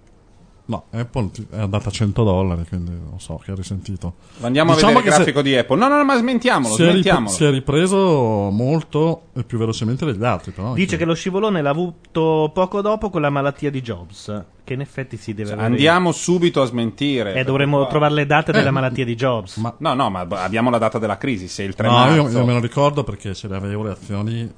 No, 0.70 0.84
Apple 0.92 1.32
è 1.50 1.60
andata 1.60 1.90
a 1.90 1.92
100 1.92 2.24
dollari, 2.24 2.64
quindi 2.68 2.92
non 2.92 3.20
so 3.20 3.42
che 3.44 3.50
ha 3.52 3.56
risentito. 3.56 4.14
Andiamo 4.42 4.74
Diciamo 4.76 4.92
a 4.92 4.96
vedere 4.98 5.10
il 5.10 5.16
grafico 5.24 5.42
di 5.42 5.56
Apple. 5.56 5.78
No, 5.80 5.88
no, 5.88 5.98
no, 5.98 6.04
ma 6.06 6.16
smentiamolo, 6.16 6.76
Si 6.76 6.82
è, 6.82 6.86
rip- 6.86 6.92
smentiamolo. 6.92 7.30
si 7.36 7.44
è 7.44 7.50
ripreso 7.50 8.50
molto 8.52 9.22
e 9.36 9.44
più 9.44 9.58
velocemente 9.58 10.06
degli 10.06 10.24
altri, 10.24 10.52
però. 10.52 10.74
Dice 10.74 10.96
che 10.96 11.06
lo 11.06 11.16
scivolone 11.16 11.64
l'ha 11.64 11.72
avuto 11.72 12.52
poco 12.54 12.82
dopo 12.82 13.10
con 13.10 13.22
la 13.22 13.32
malattia 13.32 13.72
di 13.72 13.82
Jobs. 13.82 14.44
Che 14.64 14.74
in 14.74 14.82
effetti 14.82 15.18
si 15.18 15.34
deve 15.34 15.54
avere. 15.54 15.66
Andiamo 15.68 16.12
subito 16.12 16.62
a 16.62 16.66
smentire. 16.66 17.34
E 17.34 17.44
dovremmo 17.44 17.88
trovare 17.88 18.14
le 18.14 18.28
date 18.28 18.52
della 18.52 18.68
Eh, 18.68 18.72
malattia 18.80 19.06
di 19.06 19.16
Jobs. 19.16 19.58
ma- 19.58 19.74
No, 19.80 19.96
no, 19.96 20.12
ma 20.12 20.20
abbiamo 20.30 20.70
la 20.70 20.78
data 20.78 21.00
della 21.00 21.18
crisi, 21.18 21.48
se 21.48 21.64
il 21.64 21.74
3 21.74 21.88
No, 21.88 21.94
marzo. 21.94 22.16
io, 22.16 22.30
io 22.30 22.46
me 22.46 22.54
lo 22.54 22.60
ricordo 22.60 23.04
perché 23.04 23.34
ce 23.34 23.48
le 23.48 23.56
avevo 23.56 23.82
le 23.84 23.90
azioni. 23.92 24.54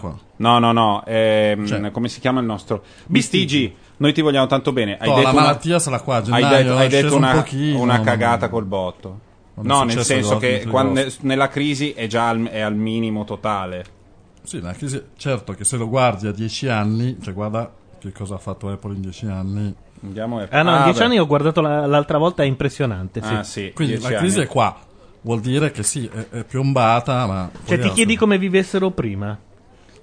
Qua. 0.00 0.18
No, 0.36 0.58
no, 0.58 0.72
no, 0.72 1.04
ehm, 1.04 1.66
Cioè- 1.66 1.90
come 1.90 2.08
si 2.08 2.18
chiama 2.18 2.40
il 2.40 2.46
nostro? 2.46 2.82
Bistigi, 3.06 3.74
noi 3.98 4.12
ti 4.12 4.20
vogliamo 4.20 4.46
tanto 4.46 4.72
bene. 4.72 4.96
Hai 4.98 5.08
No, 5.08 5.14
detto 5.16 5.26
la 5.26 5.32
una- 5.32 5.40
malattia 5.42 5.78
sarà 5.78 6.00
qua. 6.00 6.16
a 6.16 6.18
hai 6.18 6.24
gennaio, 6.24 6.56
detto, 6.64 6.76
hai 6.76 6.88
detto 6.88 7.16
una, 7.16 7.30
un 7.30 7.36
pochino, 7.36 7.80
una 7.80 8.00
cagata 8.00 8.48
col 8.48 8.64
botto. 8.64 9.18
No, 9.56 9.84
nel 9.84 10.00
senso 10.04 10.38
che 10.38 10.66
quando- 10.68 11.00
nella 11.20 11.48
crisi 11.48 11.92
è 11.92 12.06
già 12.06 12.28
al, 12.28 12.44
è 12.48 12.60
al 12.60 12.74
minimo 12.74 13.24
totale. 13.24 13.84
Sì, 14.42 14.60
la 14.60 14.72
crisi. 14.72 15.00
Certo 15.16 15.52
che 15.52 15.64
se 15.64 15.76
lo 15.76 15.88
guardi 15.88 16.26
a 16.26 16.32
10 16.32 16.68
anni, 16.68 17.16
cioè 17.22 17.32
guarda 17.32 17.72
che 17.98 18.12
cosa 18.12 18.34
ha 18.34 18.38
fatto 18.38 18.68
Apple 18.68 18.94
in 18.94 19.00
10 19.00 19.26
anni. 19.26 19.74
Andiamo 20.02 20.38
a... 20.40 20.46
Ah 20.50 20.62
no, 20.62 20.76
in 20.76 20.82
dieci 20.84 20.98
beh. 20.98 21.04
anni 21.04 21.18
ho 21.18 21.26
guardato 21.26 21.60
la- 21.62 21.86
l'altra 21.86 22.18
volta, 22.18 22.42
è 22.42 22.46
impressionante. 22.46 23.22
Sì. 23.22 23.32
Ah, 23.34 23.42
sì, 23.42 23.72
Quindi 23.74 23.98
la 24.00 24.08
crisi 24.14 24.38
anni. 24.38 24.46
è 24.46 24.50
qua. 24.50 24.76
Vuol 25.22 25.40
dire 25.40 25.70
che 25.70 25.82
sì, 25.82 26.10
è, 26.12 26.36
è 26.40 26.44
piombata, 26.44 27.24
ma. 27.26 27.50
Cioè, 27.64 27.78
ti 27.78 27.88
chiedi 27.92 28.16
come 28.16 28.36
vivessero 28.36 28.90
prima. 28.90 29.38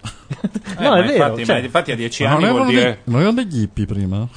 Eh, 0.78 0.84
no, 0.84 0.89
ma 0.91 0.99
è 0.99 1.02
vero. 1.06 1.14
Infatti, 1.26 1.45
cioè, 1.45 1.58
ma 1.60 1.64
infatti 1.64 1.91
a 1.91 1.95
dieci 1.95 2.24
anni 2.24 2.43
non 2.45 2.49
vuol 2.52 2.56
erano, 2.56 2.70
dire... 2.72 2.84
dei, 2.84 2.97
non 3.14 3.22
erano 3.22 3.36
degli 3.36 3.62
hippie 3.62 3.86
prima? 3.86 4.28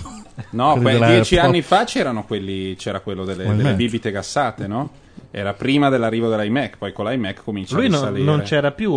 No, 0.50 0.76
que- 0.80 0.98
dieci 0.98 1.38
anni 1.38 1.62
fa 1.62 1.84
c'erano 1.84 2.24
quelli, 2.24 2.74
c'era 2.76 3.00
quello 3.00 3.24
delle, 3.24 3.54
delle 3.56 3.74
bibite 3.74 4.10
gassate, 4.10 4.66
no? 4.66 4.90
Era 5.30 5.54
prima 5.54 5.88
dell'arrivo 5.88 6.28
dell'iMac, 6.28 6.76
poi 6.76 6.92
con 6.92 7.06
l'iMac 7.06 7.42
comincia 7.42 7.74
Lui 7.76 7.86
a 7.86 7.88
risalire. 7.88 8.24
non 8.24 8.42
c'era 8.42 8.70
più. 8.72 8.92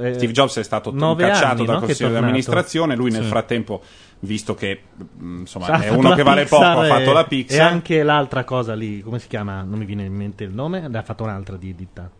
eh, 0.00 0.14
Steve 0.14 0.32
Jobs 0.32 0.58
è 0.58 0.62
stato 0.62 0.90
cacciato 0.92 1.44
anni, 1.46 1.64
dal 1.66 1.74
no, 1.80 1.86
consiglio 1.86 2.10
di 2.10 2.16
amministrazione. 2.16 2.94
Lui 2.96 3.10
nel 3.10 3.22
Sì. 3.22 3.28
frattempo, 3.28 3.82
visto 4.20 4.54
che 4.54 4.80
mh, 5.16 5.38
insomma, 5.40 5.66
Ha 5.66 5.80
è 5.82 5.88
uno 5.90 6.14
che 6.14 6.22
vale 6.22 6.44
poco, 6.46 6.62
Pixar 6.62 6.78
ha 6.78 6.86
e- 6.86 6.88
fatto 6.88 7.12
la 7.12 7.20
E 7.24 7.26
Pixar. 7.28 7.70
anche 7.70 8.02
l'altra 8.02 8.44
cosa 8.44 8.74
lì, 8.74 9.00
come 9.02 9.18
si 9.18 9.28
chiama? 9.28 9.62
Non 9.62 9.78
mi 9.78 9.84
viene 9.84 10.04
in 10.04 10.14
mente 10.14 10.44
il 10.44 10.50
nome. 10.52 10.88
Ha 10.92 11.02
fatto 11.02 11.22
un'altra 11.22 11.56
di 11.56 11.74
ditta. 11.74 12.10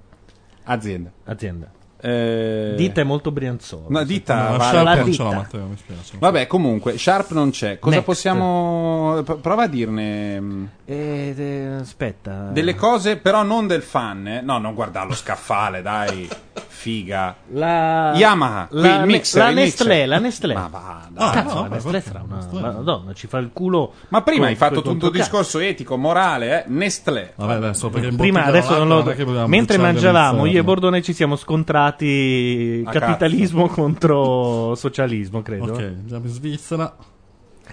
Azienda. 0.64 1.10
Azienda. 1.24 1.70
Eh, 2.00 2.74
Ditta 2.76 3.00
è 3.00 3.04
molto 3.04 3.32
brianzola. 3.32 3.86
Una 3.88 4.04
ditta 4.04 4.50
No, 4.50 4.56
vale- 4.56 4.62
Sharp 4.72 4.84
la 4.84 4.94
non 4.94 5.12
ce 5.12 5.22
l'ho, 5.22 5.32
Matteo, 5.32 5.66
mi 5.66 5.76
spiace. 5.76 6.16
Vabbè, 6.18 6.46
comunque, 6.46 6.96
Sharp 6.96 7.32
non 7.32 7.50
c'è. 7.50 7.78
Cosa 7.78 7.96
Next. 7.96 8.06
possiamo. 8.08 9.22
p- 9.24 9.38
Prova 9.40 9.64
a 9.64 9.66
dirne. 9.66 10.40
mh, 10.40 10.68
Eh, 10.84 11.34
eh, 11.36 11.66
aspetta. 11.80 12.50
Delle 12.52 12.74
cose, 12.76 13.16
però 13.16 13.42
non 13.42 13.66
del 13.66 13.82
fan. 13.82 14.26
eh. 14.28 14.40
No, 14.42 14.58
non 14.58 14.74
guardare 14.74 15.08
lo 15.08 15.14
scaffale, 15.14 15.82
dai. 15.82 16.28
Figa. 16.78 17.34
La... 17.54 18.12
Yamaha, 18.14 18.68
qui 18.68 18.80
la, 18.80 19.00
il 19.00 19.06
mixer, 19.06 19.42
la 19.42 19.48
il 19.50 19.56
mixer. 19.56 19.86
Nestlé, 19.86 20.06
la 20.06 20.18
Nestlé. 20.20 20.54
Ma 20.54 20.68
va, 20.70 21.08
dai. 21.10 21.28
Ah, 21.28 21.30
Cazzo, 21.32 21.54
no, 21.54 21.62
la 21.62 21.68
Nestlé 21.74 22.00
sarà 22.00 22.22
una, 22.24 22.36
Nestlé. 22.36 22.58
una 22.60 22.70
Madonna, 22.70 23.12
ci 23.14 23.26
fa 23.26 23.38
il 23.38 23.50
culo. 23.52 23.92
Ma 24.10 24.22
prima 24.22 24.46
hai 24.46 24.54
fatto 24.54 24.76
tutto 24.76 24.90
un 24.90 24.98
controcazzi. 25.00 25.22
discorso 25.22 25.58
etico, 25.58 25.96
morale, 25.96 26.62
eh? 26.62 26.68
Nestlé. 26.68 27.32
Vabbè, 27.34 27.54
adesso 27.54 27.88
perché 27.90 28.14
Prima, 28.14 28.44
adesso 28.44 28.78
non 28.78 28.86
lo. 28.88 29.02
non 29.02 29.50
Mentre 29.50 29.76
mangiavamo, 29.76 30.46
io 30.46 30.60
e 30.60 30.62
Bordone 30.62 31.02
ci 31.02 31.12
siamo 31.12 31.34
scontrati 31.34 32.84
A 32.86 32.90
capitalismo 32.92 33.66
contro 33.68 34.76
socialismo, 34.76 35.42
credo. 35.42 35.72
Ok, 35.72 35.78
andiamo 35.80 36.26
in 36.26 36.30
Svizzera. 36.30 36.94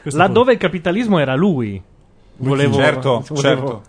Questo 0.01 0.19
Laddove 0.19 0.53
il 0.53 0.57
capitalismo 0.59 1.19
era 1.19 1.35
lui. 1.35 1.79
Volevo, 2.37 2.73
certo, 2.73 3.23
volevo- 3.29 3.39
certo. 3.39 3.81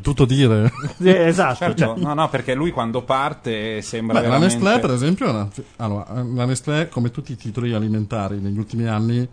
Tutto 0.00 0.24
dire. 0.24 0.70
Eh, 1.02 1.26
esatto. 1.26 1.56
Certo, 1.56 1.76
cioè, 1.94 1.98
no, 1.98 2.14
no, 2.14 2.28
perché 2.28 2.54
lui 2.54 2.70
quando 2.70 3.02
parte 3.02 3.82
sembra 3.82 4.20
Beh, 4.20 4.26
la 4.26 4.28
veramente... 4.38 4.56
Nestlé, 4.56 4.78
per 4.80 4.90
esempio, 4.90 5.26
è 5.26 5.30
una- 5.30 5.48
allora, 5.76 6.06
la 6.22 6.44
Nestlé, 6.46 6.88
come 6.88 7.10
tutti 7.10 7.32
i 7.32 7.36
titoli 7.36 7.72
alimentari 7.74 8.38
negli 8.40 8.58
ultimi 8.58 8.86
anni, 8.86 9.28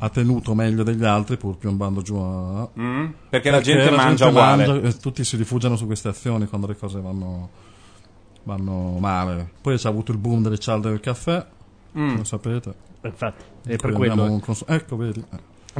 ha 0.00 0.08
tenuto 0.10 0.54
meglio 0.54 0.84
degli 0.84 1.04
altri 1.04 1.36
pur 1.36 1.56
piombando 1.56 2.02
giù 2.02 2.16
a... 2.16 2.68
Mm? 2.78 3.06
Perché, 3.30 3.50
la 3.50 3.60
gente 3.60 3.90
mangia 3.90 4.28
uguale. 4.28 4.66
mangia 4.66 4.86
e 4.88 4.96
tutti 4.96 5.24
si 5.24 5.36
rifugiano 5.36 5.74
su 5.76 5.86
queste 5.86 6.08
azioni 6.08 6.46
quando 6.46 6.68
le 6.68 6.76
cose 6.76 7.00
vanno, 7.00 7.48
vanno 8.44 8.96
male. 9.00 9.50
Poi 9.60 9.76
c'è 9.76 9.88
avuto 9.88 10.12
il 10.12 10.18
boom 10.18 10.42
delle 10.42 10.58
cialde 10.58 10.88
del 10.90 11.00
caffè, 11.00 11.44
Mm. 11.98 12.16
lo 12.18 12.24
sapete. 12.24 12.74
infatti, 13.02 13.42
è 13.66 13.76
per 13.76 13.92
quello. 13.92 14.22
un 14.24 14.40
cons- 14.40 14.64
ecco, 14.68 14.96
vedi. 14.96 15.24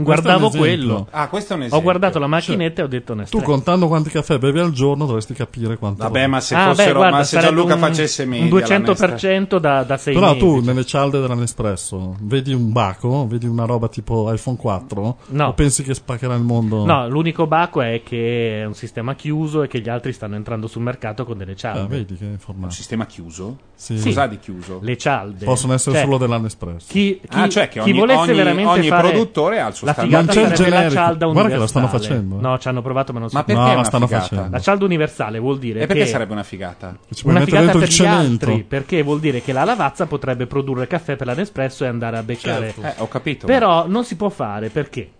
Guardavo 0.04 0.46
un 0.46 0.56
quello. 0.56 1.06
Ah, 1.10 1.28
questo 1.28 1.52
è 1.52 1.56
un 1.56 1.62
esempio. 1.62 1.78
Ho 1.78 1.82
guardato 1.82 2.18
la 2.18 2.26
macchinetta 2.26 2.80
e 2.82 2.84
ho 2.84 2.88
detto 2.88 3.14
Nestlé. 3.14 3.38
Tu 3.38 3.44
contando 3.44 3.86
quanti 3.88 4.10
caffè 4.10 4.38
bevi 4.38 4.58
al 4.60 4.72
giorno 4.72 5.06
dovresti 5.06 5.34
capire 5.34 5.76
quanto... 5.76 6.02
Vabbè, 6.04 6.26
ma 6.26 6.40
se, 6.40 6.54
Ah, 6.54 6.68
beh, 6.68 6.74
fossero, 6.74 6.98
guarda, 6.98 7.16
ma 7.16 7.22
se 7.24 7.28
sarebbe 7.36 7.46
Gianluca 7.54 7.74
un, 7.74 7.80
facesse 7.80 8.24
media... 8.24 8.44
un 8.54 8.60
la 8.60 8.78
Nestlé. 8.78 9.38
200% 9.40 9.58
da, 9.58 9.82
da 9.84 9.96
6 9.96 10.14
Però 10.14 10.26
mesi. 10.28 10.38
tu 10.38 10.60
nelle 10.60 10.84
cialde 10.84 11.20
della 11.20 11.34
Nespresso 11.34 12.16
vedi 12.20 12.52
un 12.52 12.72
baco, 12.72 13.26
vedi 13.26 13.46
una 13.46 13.64
roba 13.64 13.88
tipo 13.88 14.32
iPhone 14.32 14.56
4 14.56 15.16
No. 15.28 15.46
o 15.46 15.52
pensi 15.54 15.82
che 15.82 15.94
spaccherà 15.94 16.34
il 16.34 16.42
mondo? 16.42 16.84
No, 16.84 17.08
l'unico 17.08 17.46
baco 17.46 17.80
è 17.82 18.02
che 18.04 18.60
è 18.62 18.64
un 18.64 18.74
sistema 18.74 19.14
chiuso 19.14 19.62
e 19.62 19.68
che 19.68 19.80
gli 19.80 19.88
altri 19.88 20.12
stanno 20.12 20.34
entrando 20.36 20.66
sul 20.66 20.82
mercato 20.82 21.24
con 21.24 21.36
delle 21.38 21.52
Ah, 21.52 21.56
cialde. 21.56 21.96
vedi 21.96 22.16
che 22.16 22.24
Un 22.24 22.30
informato. 22.32 22.72
sistema 22.74 23.06
chiuso? 23.06 23.56
Sì. 23.74 24.00
Cos'ha 24.00 24.26
di 24.26 24.38
chiuso? 24.38 24.78
Le 24.82 24.96
cialde. 24.96 25.44
Possono 25.44 25.72
essere 25.74 25.96
Cioè, 25.96 26.04
solo 26.04 26.18
della 26.18 26.38
Nespresso. 26.38 26.86
Chi, 26.88 27.18
chi, 27.20 27.26
Ah, 27.38 27.48
cioè 27.48 27.68
che 27.68 27.80
chi 27.80 27.90
ogni- 27.90 27.98
volesse 27.98 28.20
ogni- 28.20 28.34
veramente 28.36 28.70
ogni 28.70 28.88
fare 28.88 29.08
produttore 29.10 29.60
ha 29.60 29.68
il 29.68 29.74
suo 29.74 29.86
la 29.88 29.92
standard. 29.92 30.30
figata 30.30 30.48
Non 30.48 30.54
c'è 30.56 30.68
la 30.70 30.90
cialda 30.90 30.94
Guarda 30.94 31.26
universale. 31.26 31.52
che 31.52 31.58
lo 31.58 31.66
stanno 31.66 31.88
facendo, 31.88 32.38
eh. 32.38 32.40
No, 32.40 32.58
ci 32.58 32.68
hanno 32.68 32.82
provato 32.82 33.12
ma 33.12 33.18
non 33.20 33.28
si 33.28 33.34
Ma 33.36 33.44
può. 33.44 33.54
perché 33.54 33.70
No, 33.70 33.76
la 33.76 33.84
stanno 33.84 34.06
figata? 34.06 34.24
facendo. 34.26 34.50
La 34.50 34.60
cialda 34.60 34.84
universale 34.84 35.38
vuol 35.38 35.58
dire 35.58 35.80
E 35.82 35.86
perché 35.86 36.02
che 36.02 36.08
sarebbe 36.08 36.32
una 36.32 36.42
figata? 36.42 36.96
Ci 37.12 37.22
puoi 37.22 37.34
una 37.34 37.44
mettere 37.44 37.60
figata 37.62 37.78
dentro 37.78 37.78
per 37.80 37.88
il 37.88 37.94
gli 37.94 37.96
cemento. 37.96 38.46
altri, 38.46 38.64
perché 38.64 39.02
vuol 39.02 39.20
dire 39.20 39.40
che 39.42 39.52
la 39.52 39.64
lavazza 39.64 40.06
potrebbe 40.06 40.46
produrre 40.46 40.86
caffè 40.86 41.16
per 41.16 41.26
la 41.26 41.34
Nespresso 41.34 41.84
e 41.84 41.88
andare 41.88 42.16
a 42.18 42.22
beccare. 42.22 42.72
Certo. 42.74 42.82
Eh, 42.82 42.94
ho 43.02 43.08
capito. 43.08 43.46
Però 43.46 43.86
non 43.88 44.04
si 44.04 44.16
può 44.16 44.28
fare 44.28 44.68
perché 44.68 45.10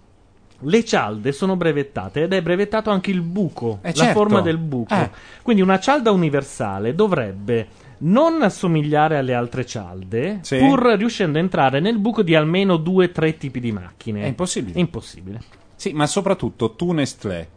le 0.63 0.85
cialde 0.85 1.31
sono 1.31 1.55
brevettate 1.55 2.23
ed 2.25 2.33
è 2.33 2.43
brevettato 2.43 2.91
anche 2.91 3.13
il 3.13 3.21
buco, 3.21 3.79
Eh, 3.83 3.89
la 3.89 3.93
certo. 3.93 4.13
forma 4.13 4.41
del 4.41 4.59
buco. 4.59 4.93
Eh. 4.93 5.09
Quindi 5.43 5.63
una 5.63 5.79
cialda 5.79 6.11
universale 6.11 6.95
dovrebbe 6.97 7.67
non 8.01 8.43
assomigliare 8.43 9.17
alle 9.19 9.35
altre 9.35 9.65
cialde, 9.67 10.39
Sì. 10.43 10.59
pur 10.59 10.81
riuscendo 10.97 11.39
a 11.39 11.41
entrare 11.41 11.81
nel 11.81 11.99
buco 11.99 12.23
di 12.23 12.35
almeno 12.35 12.77
due 12.77 13.07
o 13.07 13.11
tre 13.11 13.37
tipi 13.37 13.61
di 13.61 13.73
macchine. 13.73 14.23
È 14.23 14.27
impossibile. 14.27 14.77
È 14.77 14.81
impossibile. 14.81 15.41
Sì, 15.75 15.93
ma 15.93 16.07
soprattutto 16.07 16.75
tu 16.75 16.93
Nestlé, 16.93 17.49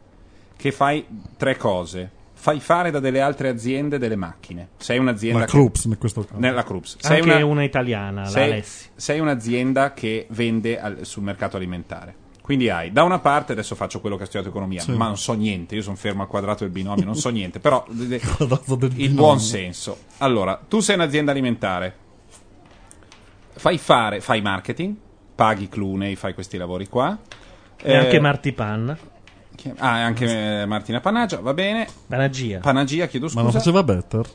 che 0.56 0.72
fai 0.72 1.06
tre 1.38 1.58
cose. 1.58 2.12
Fai 2.34 2.60
fare 2.60 2.90
da 2.90 3.00
delle 3.00 3.22
altre 3.22 3.50
aziende 3.50 4.00
delle 4.00 4.16
macchine. 4.16 4.70
Sei 4.78 4.98
un'azienda 4.98 5.40
La 5.42 5.46
che- 5.46 5.52
Krups 5.52 5.84
in 5.84 5.98
questo 6.00 6.22
caso. 6.22 6.40
Nella 6.40 6.64
Krups. 6.64 6.98
Sei 7.00 7.20
Anche 7.20 7.34
una- 7.36 7.46
una, 7.46 7.64
italiana, 7.64 8.22
la 8.22 8.28
sei, 8.28 8.52
Alessi. 8.52 8.90
sei 8.96 9.20
un'azienda 9.20 9.94
che 9.94 10.26
vende 10.32 10.80
al- 10.80 11.06
sul 11.06 11.22
mercato 11.22 11.58
alimentare. 11.58 12.16
Quindi 12.42 12.70
hai, 12.70 12.92
da 12.92 13.04
una 13.04 13.20
parte, 13.20 13.52
adesso 13.52 13.76
faccio 13.76 14.02
quello 14.02 14.18
che 14.18 14.24
ho 14.24 14.26
studiato 14.26 14.50
economia, 14.50 14.82
Sì. 14.82 14.92
ma 14.94 15.06
non 15.06 15.18
so 15.18 15.34
niente, 15.34 15.76
io 15.76 15.82
sono 15.84 15.96
fermo 15.96 16.24
al 16.24 16.28
quadrato 16.28 16.64
del 16.64 16.74
binomio, 16.74 17.06
non 17.06 17.16
so 17.16 17.30
niente, 17.30 17.60
però 17.60 17.86
il 17.92 18.20
binomio. 18.20 19.10
buon 19.14 19.40
senso. 19.40 19.98
Allora, 20.18 20.60
tu 20.68 20.80
sei 20.80 20.96
un'azienda 20.96 21.32
alimentare, 21.32 21.96
fai 23.54 23.78
fare, 23.78 24.22
fai 24.22 24.42
marketing, 24.42 24.96
paghi 25.36 25.70
Clooney, 25.70 26.16
fai 26.16 26.34
questi 26.34 26.58
lavori 26.58 26.88
qua. 26.88 27.18
E 27.78 27.92
Eh, 27.92 27.96
anche 27.96 28.20
Martipan. 28.20 28.98
chi- 29.56 29.72
Ah, 29.78 30.00
e 30.00 30.02
anche 30.02 30.62
eh, 30.62 30.66
Martina 30.66 31.00
Panaggia, 31.00 31.40
va 31.40 31.54
bene. 31.54 31.88
Panagia. 32.08 32.60
Panagia, 32.60 33.06
chiedo 33.08 33.28
Ma 33.34 33.42
non 33.42 33.52
scusa. 33.52 33.60
faceva 33.60 33.84
better? 33.84 34.26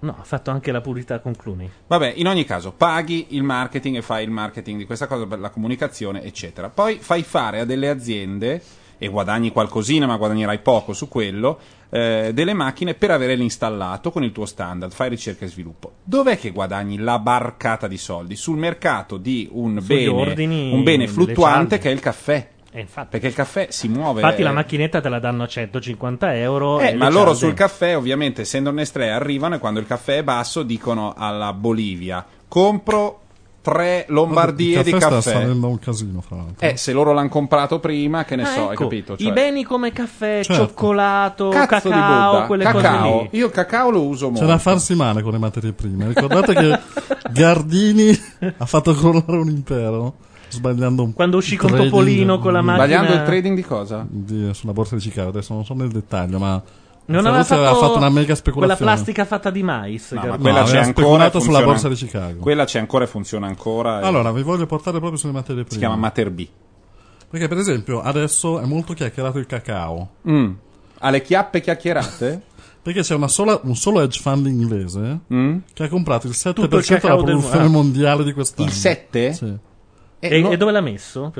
No, 0.00 0.16
ha 0.18 0.24
fatto 0.24 0.50
anche 0.50 0.72
la 0.72 0.80
purità 0.80 1.20
con 1.20 1.34
Clooney. 1.34 1.70
Vabbè, 1.86 2.14
in 2.16 2.26
ogni 2.26 2.44
caso, 2.44 2.72
paghi 2.72 3.28
il 3.30 3.42
marketing 3.42 3.96
e 3.96 4.02
fai 4.02 4.24
il 4.24 4.30
marketing 4.30 4.78
di 4.78 4.86
questa 4.86 5.06
cosa 5.06 5.26
per 5.26 5.38
la 5.38 5.50
comunicazione, 5.50 6.22
eccetera. 6.22 6.68
Poi 6.68 6.98
fai 6.98 7.22
fare 7.22 7.60
a 7.60 7.64
delle 7.64 7.88
aziende, 7.88 8.62
e 8.98 9.08
guadagni 9.08 9.52
qualcosina, 9.52 10.06
ma 10.06 10.16
guadagnerai 10.16 10.58
poco 10.58 10.92
su 10.92 11.08
quello, 11.08 11.58
eh, 11.88 12.32
delle 12.34 12.52
macchine 12.52 12.94
per 12.94 13.12
avere 13.12 13.36
l'installato 13.36 14.10
con 14.10 14.24
il 14.24 14.32
tuo 14.32 14.44
standard. 14.44 14.92
Fai 14.92 15.08
ricerca 15.08 15.44
e 15.44 15.48
sviluppo. 15.48 15.92
Dov'è 16.02 16.36
che 16.36 16.50
guadagni 16.50 16.98
la 16.98 17.18
barcata 17.18 17.86
di 17.86 17.96
soldi? 17.96 18.34
Sul 18.36 18.58
mercato 18.58 19.16
di 19.16 19.48
un, 19.52 19.80
Sugli 19.80 20.04
bene, 20.04 20.08
ordini 20.08 20.72
un 20.72 20.82
bene 20.82 21.06
fluttuante 21.06 21.78
che 21.78 21.88
è 21.88 21.92
il 21.92 22.00
caffè. 22.00 22.48
E 22.70 22.80
infatti, 22.80 23.08
Perché 23.12 23.28
il 23.28 23.34
caffè 23.34 23.68
si 23.70 23.88
muove. 23.88 24.20
infatti 24.20 24.42
la 24.42 24.50
eh, 24.50 24.52
macchinetta 24.52 25.00
te 25.00 25.08
la 25.08 25.18
danno 25.18 25.42
a 25.44 25.46
150 25.46 26.34
euro. 26.36 26.80
eh, 26.80 26.88
e 26.88 26.94
ma 26.94 27.08
loro 27.08 27.32
sul 27.34 27.54
caffè, 27.54 27.96
ovviamente, 27.96 28.42
essendo 28.42 28.70
Nestlé, 28.70 29.10
arrivano 29.10 29.54
e 29.54 29.58
quando 29.58 29.80
il 29.80 29.86
caffè 29.86 30.18
è 30.18 30.22
basso 30.22 30.62
dicono 30.62 31.14
alla 31.16 31.52
Bolivia: 31.54 32.24
compro 32.46 33.20
tre 33.62 34.04
lombardie 34.08 34.82
di 34.82 34.92
caffè 34.92 35.20
sta 35.20 35.38
un 35.38 35.78
casino, 35.78 36.20
fra 36.20 36.36
l'altro. 36.36 36.66
Eh, 36.66 36.76
se 36.76 36.92
loro 36.92 37.12
l'hanno 37.12 37.28
comprato 37.30 37.80
prima, 37.80 38.24
che 38.24 38.36
ne 38.36 38.42
Ah, 38.42 38.46
so, 38.46 38.66
hai 38.68 38.72
ecco, 38.74 38.82
capito? 38.84 39.12
I 39.14 39.24
Cioè, 39.24 39.32
beni 39.32 39.64
come 39.64 39.90
caffè, 39.92 40.42
Certo. 40.44 40.66
cioccolato, 40.66 41.48
cazzo 41.48 41.88
cacao, 41.88 42.46
quelle 42.46 42.64
cacao. 42.64 43.10
cose 43.12 43.28
lì. 43.32 43.38
Io 43.38 43.46
il 43.46 43.52
cacao 43.52 43.90
lo 43.90 44.02
uso 44.04 44.26
molto. 44.26 44.40
C'è 44.42 44.46
da 44.46 44.58
farsi 44.58 44.94
male 44.94 45.22
con 45.22 45.32
le 45.32 45.38
materie 45.38 45.72
prime. 45.72 46.08
Ricordate 46.08 46.54
che 46.54 46.78
Gardini 47.32 48.10
ha 48.58 48.66
fatto 48.66 48.92
crollare 48.94 49.36
un 49.38 49.48
impero 49.48 50.14
sbagliando 50.48 51.02
un 51.02 51.12
Quando 51.12 51.36
uscì 51.36 51.56
con 51.56 51.70
trading 51.70 51.90
Topolino 51.90 52.38
con 52.38 52.52
la 52.52 52.62
macchina- 52.62 52.84
Sbagliando 52.86 53.12
il 53.14 53.22
trading 53.22 53.54
di 53.56 53.62
cosa? 53.62 54.06
di- 54.08 54.50
sulla 54.54 54.72
borsa 54.72 54.94
di 54.96 55.00
Chicago. 55.02 55.28
Adesso 55.30 55.54
non 55.54 55.64
so 55.64 55.74
nel 55.74 55.90
dettaglio, 55.90 56.38
ma 56.38 56.62
Non 57.06 57.24
aveva 57.26 57.42
Ferrucci 57.42 57.48
fatto, 57.48 57.60
aveva 57.62 57.86
fatto 57.86 57.96
una 57.98 58.08
mega 58.08 58.20
quella 58.24 58.36
speculazione. 58.36 58.90
plastica 58.92 59.24
fatta 59.24 59.50
di 59.50 59.62
mais. 59.62 60.12
No, 60.12 60.20
ma 60.26 60.36
quella 60.36 60.58
No, 60.60 60.64
c'è 60.64 60.70
aveva 60.70 60.78
ancora. 60.80 60.80
e 60.80 60.84
speculato 60.84 61.30
sulla 61.40 61.40
funziona- 61.60 61.64
borsa 61.66 61.88
di 61.88 61.94
Chicago. 61.94 62.40
Quella 62.40 62.64
c'è 62.64 62.78
ancora 62.78 63.04
e 63.04 63.06
funziona 63.06 63.46
ancora. 63.46 64.00
e 64.00 64.04
Allora, 64.06 64.32
vi 64.32 64.42
voglio 64.42 64.66
portare 64.66 64.98
proprio 64.98 65.18
sulle 65.18 65.32
materie 65.32 65.62
prime. 65.62 65.70
si 65.72 65.78
chiama 65.78 65.96
Mater 65.96 66.30
B. 66.30 66.46
Perché, 67.30 67.48
per 67.48 67.58
esempio, 67.58 68.00
adesso 68.00 68.58
è 68.60 68.64
molto 68.66 68.94
chiacchierato 68.94 69.38
il 69.38 69.46
cacao. 69.46 70.08
Mm. 70.28 70.50
Ha 71.00 71.10
le 71.10 71.22
chiappe 71.22 71.60
chiacchierate? 71.60 72.42
Perché 72.82 73.00
c'è 73.02 73.14
una 73.14 73.28
sola- 73.28 73.60
un 73.64 73.74
solo 73.76 74.00
hedge 74.00 74.20
fund 74.20 74.46
inglese 74.46 75.18
Mm? 75.32 75.56
che 75.74 75.84
ha 75.84 75.88
comprato 75.88 76.26
il 76.26 76.32
7% 76.34 76.54
Tutto 76.54 76.76
il 76.78 76.84
della 76.86 77.00
cacao 77.00 77.16
del- 77.22 77.34
produzione 77.36 77.64
ah. 77.64 77.68
mondiale 77.68 78.24
di 78.24 78.32
quest'anno. 78.32 78.68
Il 78.68 78.74
7? 78.74 79.32
Sì. 79.34 79.54
E, 80.20 80.40
no- 80.40 80.50
e 80.50 80.56
dove 80.56 80.72
l'ha 80.72 80.80
messo? 80.80 81.32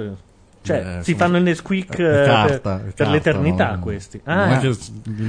Cioè, 0.61 0.99
Eh, 0.99 1.03
si 1.05 1.14
fanno 1.14 1.37
il 1.39 1.45
Nesquik 1.45 1.99
eh, 1.99 2.22
carta, 2.26 2.76
per, 2.76 2.93
carta, 2.95 3.12
l'eternità 3.12 3.70
no? 3.74 3.79
questi. 3.81 4.20
Ah, 4.24 4.59
che- 4.59 4.76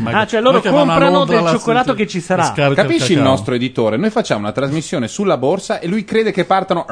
Ah, 0.05 0.25
cioè 0.27 0.41
loro 0.41 0.59
comprano 0.59 1.23
del 1.23 1.45
cioccolato 1.47 1.93
che 1.93 2.07
ci 2.07 2.19
sarà. 2.19 2.51
Capisci 2.51 3.11
il 3.13 3.17
cacao. 3.19 3.31
nostro 3.31 3.53
editore? 3.55 3.95
Noi 3.97 4.09
facciamo 4.09 4.41
una 4.41 4.51
trasmissione 4.51 5.07
sulla 5.07 5.37
borsa 5.37 5.79
e 5.79 5.87
lui 5.87 6.03
crede 6.03 6.31
che 6.31 6.43
partano. 6.45 6.83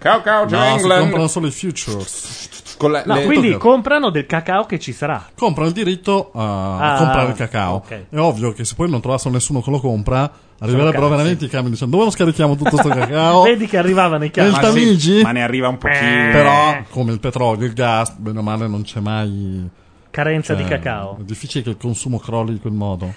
Ciao, 0.00 0.22
ciao, 0.22 0.42
No, 0.44 0.48
si 0.48 0.54
England. 0.54 1.00
comprano 1.00 1.26
solo 1.28 1.46
i 1.48 1.50
futures. 1.50 2.48
Con 2.78 2.92
la- 2.92 3.02
No, 3.04 3.14
le- 3.16 3.24
quindi 3.24 3.56
comprano 3.56 4.10
del 4.10 4.24
cacao 4.26 4.64
che 4.64 4.78
ci 4.78 4.92
sarà. 4.92 5.26
Comprano 5.34 5.68
il 5.68 5.74
diritto 5.74 6.30
a 6.34 6.94
Ah, 6.94 6.98
comprare 6.98 7.28
il 7.30 7.34
cacao. 7.36 7.74
ok. 7.76 8.04
È 8.10 8.16
ovvio 8.18 8.52
che 8.52 8.64
se 8.64 8.74
poi 8.76 8.88
non 8.88 9.00
trovassero 9.00 9.34
nessuno 9.34 9.60
che 9.60 9.70
lo 9.70 9.80
compra, 9.80 10.30
arriverebbero 10.60 11.02
cazzi. 11.02 11.10
veramente 11.16 11.44
i 11.44 11.48
camion 11.48 11.70
dicendo 11.72 11.92
dove 11.96 12.08
lo 12.08 12.14
scarichiamo 12.14 12.56
tutto 12.56 12.70
questo 12.70 12.88
cacao? 12.88 13.42
Vedi 13.48 13.66
che 13.66 13.76
arrivavano 13.78 14.24
i 14.24 14.30
Nel 14.34 14.50
cacao. 14.50 14.50
ma, 14.52 14.58
Tamigi? 14.60 15.22
ma 15.22 15.32
ne 15.32 15.42
arriva 15.42 15.68
un 15.68 15.78
pochino. 15.78 16.30
Però, 16.32 16.82
come 16.90 17.12
il 17.12 17.20
petrolio, 17.20 17.66
il 17.66 17.72
gas, 17.72 18.10
bene 18.16 18.38
o 18.38 18.42
male 18.42 18.66
non 18.68 18.82
c'è 18.82 19.00
mai... 19.00 19.68
carenza 20.10 20.54
di 20.54 20.62
Cioè, 20.62 20.70
cacao. 20.70 21.18
È 21.20 21.22
difficile 21.24 21.62
che 21.64 21.70
il 21.70 21.76
consumo 21.76 22.18
crolli 22.18 22.52
di 22.54 22.58
quel 22.60 22.72
modo. 22.72 23.12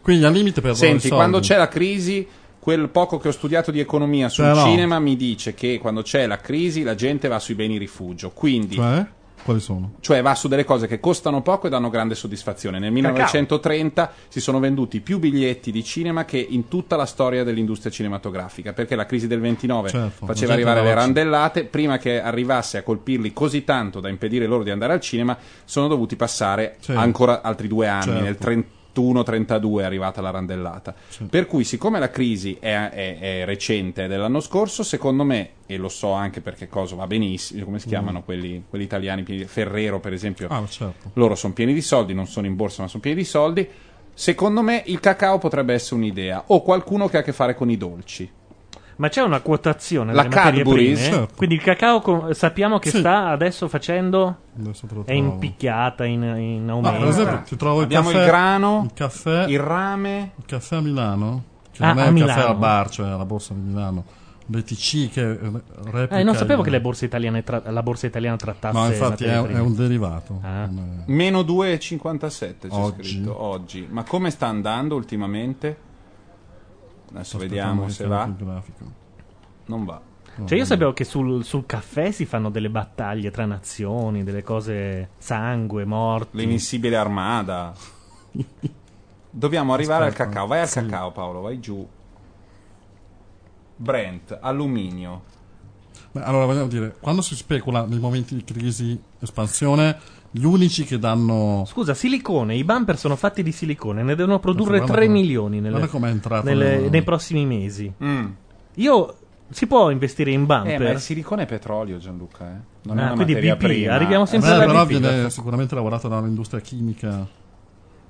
Quindi 0.00 0.24
al 0.24 0.32
limite 0.32 0.60
per 0.60 0.76
Senti, 0.76 1.08
quando 1.08 1.40
c'è 1.40 1.56
la 1.56 1.68
crisi, 1.68 2.26
quel 2.58 2.88
poco 2.90 3.18
che 3.18 3.28
ho 3.28 3.32
studiato 3.32 3.70
di 3.70 3.80
economia 3.80 4.28
sul 4.28 4.44
Cioè, 4.44 4.54
no. 4.54 4.62
cinema 4.64 4.98
mi 4.98 5.16
dice 5.16 5.54
che 5.54 5.78
quando 5.78 6.02
c'è 6.02 6.26
la 6.26 6.36
crisi 6.38 6.82
la 6.82 6.94
gente 6.94 7.26
va 7.28 7.38
sui 7.38 7.54
beni 7.54 7.78
rifugio. 7.78 8.30
Quindi, 8.30 8.74
Cioè? 8.76 9.04
Quali 9.44 9.60
sono? 9.60 9.92
cioè 10.00 10.22
va 10.22 10.34
su 10.34 10.48
delle 10.48 10.64
cose 10.64 10.86
che 10.86 10.98
costano 11.00 11.42
poco 11.42 11.66
e 11.66 11.70
danno 11.70 11.90
grande 11.90 12.14
soddisfazione. 12.14 12.78
Nel 12.78 12.90
1930 12.92 14.12
si 14.28 14.40
sono 14.40 14.58
venduti 14.58 15.00
più 15.00 15.18
biglietti 15.18 15.70
di 15.70 15.84
cinema 15.84 16.24
che 16.24 16.38
in 16.38 16.68
tutta 16.68 16.96
la 16.96 17.06
storia 17.06 17.44
dell'industria 17.44 17.90
cinematografica, 17.92 18.72
perché 18.72 18.96
la 18.96 19.06
crisi 19.06 19.26
del 19.26 19.40
29 19.40 19.88
Certo, 19.90 20.06
la 20.20 20.26
faceva 20.26 20.32
gente 20.36 20.52
arrivare 20.52 20.80
le 20.82 20.88
andava 20.88 21.00
randellate, 21.06 21.64
prima 21.64 21.98
che 21.98 22.20
arrivasse 22.20 22.78
a 22.78 22.82
colpirli 22.82 23.32
così 23.32 23.64
tanto 23.64 24.00
da 24.00 24.08
impedire 24.08 24.46
loro 24.46 24.62
di 24.62 24.70
andare 24.70 24.92
al 24.94 25.00
cinema, 25.00 25.36
sono 25.64 25.88
dovuti 25.88 26.16
passare 26.16 26.76
Sì. 26.80 26.92
ancora 26.92 27.42
altri 27.42 27.68
due 27.68 27.86
anni, 27.86 28.04
Certo. 28.04 28.22
nel 28.22 28.36
31-32 28.94 29.80
è 29.80 29.84
arrivata 29.84 30.20
la 30.20 30.30
randellata. 30.30 30.94
Per 31.28 31.46
cui, 31.46 31.64
siccome 31.64 31.98
la 31.98 32.10
crisi 32.10 32.56
è, 32.60 32.88
è- 32.90 33.18
è 33.18 33.44
recente, 33.44 34.04
è 34.04 34.08
dell'anno 34.08 34.40
scorso, 34.40 34.82
secondo 34.82 35.24
me, 35.24 35.50
e 35.66 35.76
lo 35.76 35.88
so 35.88 36.12
anche 36.12 36.40
perché 36.40 36.68
cosa 36.68 36.94
va 36.94 37.06
benissimo, 37.06 37.64
come 37.64 37.78
si 37.78 37.88
chiamano 37.88 38.22
quelli, 38.22 38.64
quelli 38.68 38.84
italiani, 38.84 39.22
pieni- 39.22 39.44
Ferrero 39.44 40.00
per 40.00 40.12
esempio, 40.12 40.48
Mm. 40.48 40.52
Ah, 40.52 40.66
certo. 40.68 41.10
loro 41.14 41.34
sono 41.34 41.52
pieni 41.52 41.72
di 41.74 41.80
soldi, 41.82 42.14
non 42.14 42.26
sono 42.26 42.46
in 42.46 42.54
borsa 42.56 42.82
ma 42.82 42.88
sono 42.88 43.02
pieni 43.02 43.18
di 43.18 43.24
soldi. 43.24 43.68
Secondo 44.16 44.62
me 44.62 44.82
il 44.86 45.00
cacao 45.00 45.38
potrebbe 45.38 45.74
essere 45.74 45.96
un'idea, 45.96 46.44
o 46.48 46.62
qualcuno 46.62 47.08
che 47.08 47.16
ha 47.16 47.20
a 47.20 47.22
che 47.24 47.32
fare 47.32 47.54
con 47.56 47.68
i 47.70 47.76
dolci. 47.76 48.30
Ma 48.96 49.08
c'è 49.08 49.22
una 49.22 49.40
quotazione 49.40 50.12
La 50.12 50.22
delle 50.22 50.34
materie 50.34 50.62
Cadbury's? 50.62 51.00
prime? 51.00 51.16
Certo. 51.16 51.34
Quindi 51.36 51.54
il 51.56 51.60
cacao 51.62 52.00
co- 52.00 52.32
sappiamo 52.32 52.78
che 52.78 52.90
Sì. 52.90 52.98
sta 52.98 53.28
adesso 53.28 53.68
facendo 53.68 54.36
Adesso 54.58 54.86
te 54.86 54.94
lo 54.94 55.02
è 55.04 55.12
impicchiata 55.12 56.04
in, 56.04 56.22
in 56.22 56.68
Ah, 56.68 56.72
aumento. 56.72 56.98
per 56.98 57.08
esempio, 57.08 57.42
ti 57.46 57.56
trovo 57.56 57.78
il 57.78 57.84
Abbiamo 57.84 58.08
caffè, 58.10 58.20
il 58.20 58.26
grano, 58.26 58.82
il 58.84 58.90
caffè, 58.94 59.44
il 59.48 59.58
rame, 59.60 60.30
il 60.36 60.44
caffè 60.46 60.76
a 60.76 60.80
Milano, 60.80 61.42
che 61.72 61.82
Ah, 61.82 61.88
non 61.88 61.98
è 61.98 62.02
a 62.02 62.06
il 62.06 62.12
Milano. 62.12 62.32
caffè 62.34 62.48
al 62.48 62.56
bar, 62.56 62.88
cioè 62.90 63.08
alla 63.08 63.24
borsa 63.24 63.52
di 63.54 63.60
Milano. 63.60 64.04
BTC 64.46 65.08
che 65.10 65.26
replica 65.84 66.18
Eh, 66.18 66.22
non 66.22 66.34
sapevo 66.34 66.58
il- 66.60 66.64
che 66.66 66.70
le 66.70 66.80
borse 66.82 67.06
italiane 67.06 67.42
tra- 67.42 67.62
la 67.64 67.82
borsa 67.82 68.06
italiana 68.06 68.36
trattasse 68.36 68.76
No, 68.78 68.86
infatti 68.86 69.24
è, 69.24 69.40
è 69.40 69.58
un 69.58 69.74
derivato. 69.74 70.38
Ah. 70.42 70.66
Non 70.66 71.02
è- 71.06 71.10
meno 71.10 71.42
2,57 71.42 72.68
c'è 72.68 72.74
Oggi. 72.76 73.08
scritto 73.08 73.42
oggi. 73.42 73.86
Ma 73.90 74.04
come 74.04 74.28
sta 74.30 74.46
andando 74.46 74.96
ultimamente? 74.96 75.76
Adesso 77.14 77.38
vediamo 77.38 77.88
se 77.88 78.06
va. 78.06 78.24
il 78.24 78.34
grafico. 78.34 78.84
Non 79.66 79.84
va. 79.84 80.00
Cioè, 80.44 80.58
io 80.58 80.64
sapevo 80.64 80.92
che 80.92 81.04
sul, 81.04 81.44
sul 81.44 81.64
caffè 81.64 82.10
si 82.10 82.26
fanno 82.26 82.50
delle 82.50 82.68
battaglie 82.68 83.30
tra 83.30 83.46
nazioni, 83.46 84.24
delle 84.24 84.42
cose 84.42 85.10
sangue, 85.16 85.84
morti. 85.84 86.36
L'invincibile 86.36 86.96
armada. 86.96 87.72
Dobbiamo 89.30 89.74
arrivare 89.74 90.06
Aspetta, 90.06 90.24
al 90.24 90.28
cacao. 90.28 90.46
Vai 90.48 90.60
al 90.60 90.68
sì. 90.68 90.80
cacao, 90.80 91.12
Paolo, 91.12 91.40
vai 91.40 91.60
giù. 91.60 91.88
Brent, 93.76 94.36
alluminio. 94.40 95.22
Beh, 96.10 96.22
allora 96.22 96.46
vogliamo 96.46 96.66
dire, 96.66 96.96
quando 96.98 97.22
si 97.22 97.36
specula 97.36 97.84
nei 97.86 98.00
momenti 98.00 98.34
di 98.34 98.42
crisi, 98.42 99.00
espansione, 99.20 99.98
gli 100.36 100.44
unici 100.44 100.82
che 100.84 100.98
danno... 100.98 101.62
Scusa, 101.64 101.94
silicone, 101.94 102.56
i 102.56 102.64
bumper 102.64 102.98
sono 102.98 103.14
fatti 103.14 103.44
di 103.44 103.52
silicone, 103.52 104.02
ne 104.02 104.16
devono 104.16 104.40
produrre 104.40 104.78
Guarda 104.78 104.94
3 104.94 105.06
come- 105.06 105.18
milioni 105.20 105.60
nelle- 105.60 105.76
guarda 105.76 105.86
com'è 105.86 106.08
entrato 106.08 106.44
nelle- 106.46 106.78
nel- 106.80 106.90
nei 106.90 107.02
prossimi 107.04 107.46
mesi. 107.46 107.92
Mm. 108.02 108.26
Io 108.74 109.14
si 109.50 109.68
può 109.68 109.90
investire 109.90 110.32
in 110.32 110.42
Eh, 110.42 110.46
ma 110.46 110.62
bumper? 110.64 110.92
il 110.94 110.98
silicone 110.98 111.42
è 111.44 111.46
petrolio, 111.46 111.98
Gianluca, 111.98 112.46
eh? 112.46 112.58
Non 112.82 112.98
è 112.98 113.02
Ah, 113.02 113.04
una 113.06 113.14
quindi 113.14 113.34
materia 113.34 113.54
BP, 113.54 113.62
prima. 113.64 113.94
arriviamo 113.94 114.24
Beh, 114.24 114.30
sempre 114.30 114.50
alla 114.50 114.64
però 114.66 114.84
BP, 114.84 114.88
viene 114.98 115.30
sicuramente 115.30 115.74
lavorato 115.76 116.08
dall'industria 116.08 116.60
chimica, 116.60 117.24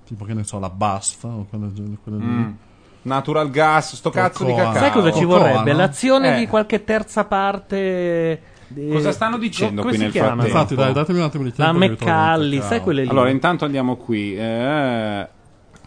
tipo 0.07 0.25
che 0.25 0.33
ne 0.33 0.45
so, 0.45 0.59
la 0.59 0.71
BASF 0.71 1.25
o 1.25 1.47
quelle 1.51 1.69
lì. 1.75 1.99
Mm. 2.25 2.51
Natural 3.03 3.51
gas, 3.51 3.97
sto 3.97 4.09
cazzo 4.09 4.45
di 4.45 4.51
Cocoa. 4.53 4.65
cacao. 4.69 4.81
Sai 4.81 4.91
cosa 4.93 5.13
ci 5.13 5.25
Cocoa, 5.25 5.39
vorrebbe? 5.41 5.73
no? 5.73 5.77
L'azione 5.77 6.37
Eh. 6.37 6.39
di 6.39 6.47
qualche 6.47 6.85
terza 6.85 7.25
parte. 7.27 8.41
Cosa 8.93 9.13
stanno 9.13 9.39
dicendo 9.39 9.83
come 9.83 9.95
qui 9.95 10.03
nel 10.03 10.11
chiama? 10.11 10.29
frattempo? 10.43 10.47
Infatti, 10.59 10.75
dai, 10.75 10.93
datemi 10.93 11.19
un 11.19 11.25
attimo 11.25 11.45
di 11.45 11.53
La 11.57 11.65
tempo. 11.71 11.79
McCalli, 11.87 12.57
cacao. 12.57 12.69
sai 12.71 12.81
quelle 12.81 13.03
lì? 13.03 13.09
Allora, 13.09 13.31
intanto 13.31 13.65
andiamo 13.65 13.97
qui. 13.97 14.37
Eh, 14.37 15.29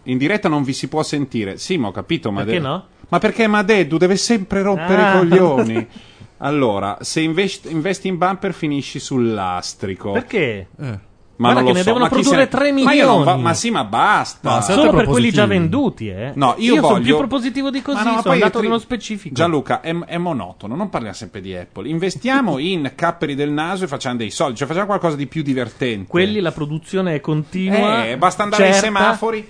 in 0.04 0.18
diretta 0.18 0.48
non 0.50 0.64
vi 0.64 0.74
si 0.74 0.88
può 0.88 1.04
sentire. 1.04 1.58
Sì, 1.58 1.78
ma 1.78 1.88
ho 1.88 1.92
capito. 1.92 2.32
Ma 2.32 2.44
Perché 2.44 2.60
no? 2.60 2.86
Ma 3.10 3.20
perché 3.20 3.48
Madeddu 3.48 3.98
deve 3.98 4.16
sempre 4.18 4.62
rompere 4.62 5.02
Ah. 5.02 5.16
i 5.16 5.18
coglioni. 5.20 5.88
Allora, 6.40 6.98
se 7.02 7.22
invest- 7.22 7.70
investi 7.70 8.08
in 8.08 8.18
bumper 8.18 8.54
finisci 8.54 9.00
sul 9.00 9.34
lastrico. 9.34 10.12
Perché? 10.12 10.68
Eh. 10.80 11.00
Ma 11.38 11.52
Guarda 11.52 11.62
non 11.62 11.64
che 11.64 11.72
lo 11.72 11.78
ne 11.78 11.80
so, 11.84 11.86
devono 11.86 12.04
ma 12.04 12.10
chi 12.10 12.22
produrre 12.22 12.50
se 12.50 12.58
ne- 12.58 12.72
3 12.72 12.72
Ma 12.84 12.94
io 12.94 13.06
non 13.06 13.14
va- 13.18 13.20
milioni. 13.20 13.42
ma 13.44 13.54
sì, 13.54 13.70
ma 13.72 13.84
basta. 13.84 14.56
No, 14.56 14.62
Solo 14.62 14.92
per 14.92 15.06
quelli 15.06 15.32
già 15.32 15.46
venduti, 15.46 16.08
eh? 16.10 16.32
No, 16.36 16.56
io, 16.58 16.76
sono 16.76 16.88
voglio... 16.88 17.04
più 17.04 17.18
propositivo 17.18 17.70
di 17.70 17.82
così, 17.82 17.98
Ma 17.98 18.04
no, 18.04 18.10
sono 18.10 18.22
poi 18.24 18.34
andato 18.34 18.58
tri- 18.58 18.68
nello 18.68 18.80
specifico. 18.80 19.36
Gianluca, 19.36 19.82
è, 19.82 19.96
è 19.96 20.18
monotono, 20.18 20.76
non 20.76 20.90
parliamo 20.90 21.16
sempre 21.16 21.42
di 21.42 21.56
Apple. 21.56 21.88
Investiamo 21.90 22.58
in 22.60 22.92
capperi 22.96 23.36
del 23.36 23.52
naso 23.52 23.84
e 23.84 23.88
facciamo 23.88 24.16
dei 24.18 24.32
soldi, 24.32 24.58
cioè 24.58 24.68
facciamo 24.68 24.88
qualcosa 24.88 25.16
di 25.16 25.28
più 25.28 25.44
divertente. 25.44 26.08
Quelli 26.10 26.40
la 26.40 26.52
produzione 26.52 27.14
è 27.16 27.22
continua. 27.22 28.08
Eh, 28.08 28.18
basta 28.18 28.42
andare 28.44 28.64
ai 28.66 28.72
certa. 28.74 28.86
semafori. 28.88 29.48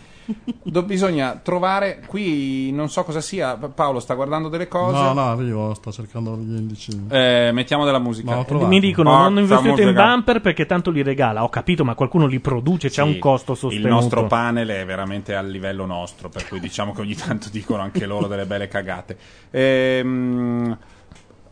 Do- 0.63 0.83
bisogna 0.83 1.39
trovare 1.41 2.01
qui, 2.05 2.71
non 2.73 2.89
so 2.89 3.03
cosa 3.03 3.21
sia. 3.21 3.55
Pa- 3.55 3.69
Paolo 3.69 3.99
sta 4.01 4.13
guardando 4.13 4.49
delle 4.49 4.67
cose. 4.67 5.01
No, 5.01 5.13
no, 5.13 5.31
arrivo, 5.31 5.73
sto 5.73 5.91
cercando 5.91 6.35
gli 6.35 6.57
indici. 6.57 6.91
Eh, 7.09 7.51
mettiamo 7.53 7.85
della 7.85 7.99
musica. 7.99 8.33
No, 8.33 8.39
ho 8.41 8.45
trovato. 8.45 8.67
Mi 8.69 8.79
dicono 8.81 9.09
Porca 9.11 9.23
non 9.29 9.37
investite 9.39 9.81
in 9.81 9.87
musica. 9.87 10.03
bumper 10.05 10.41
perché 10.41 10.65
tanto 10.65 10.91
li 10.91 11.01
regala. 11.01 11.43
Ho 11.43 11.49
capito, 11.49 11.85
ma 11.85 11.95
qualcuno 11.95 12.25
li 12.25 12.39
produce, 12.41 12.89
c'è 12.89 13.03
Sì, 13.03 13.07
un 13.07 13.19
costo 13.19 13.55
sostenuto. 13.55 13.87
Il 13.87 13.93
nostro 13.93 14.25
panel 14.27 14.67
è 14.67 14.85
veramente 14.85 15.33
a 15.35 15.41
livello 15.41 15.85
nostro, 15.85 16.27
per 16.29 16.47
cui 16.47 16.59
diciamo 16.59 16.91
che 16.93 17.01
ogni 17.01 17.15
tanto 17.15 17.47
dicono 17.51 17.81
anche 17.81 18.05
loro 18.05 18.27
delle 18.27 18.45
belle 18.45 18.67
cagate. 18.67 19.17
Ehm, 19.51 20.77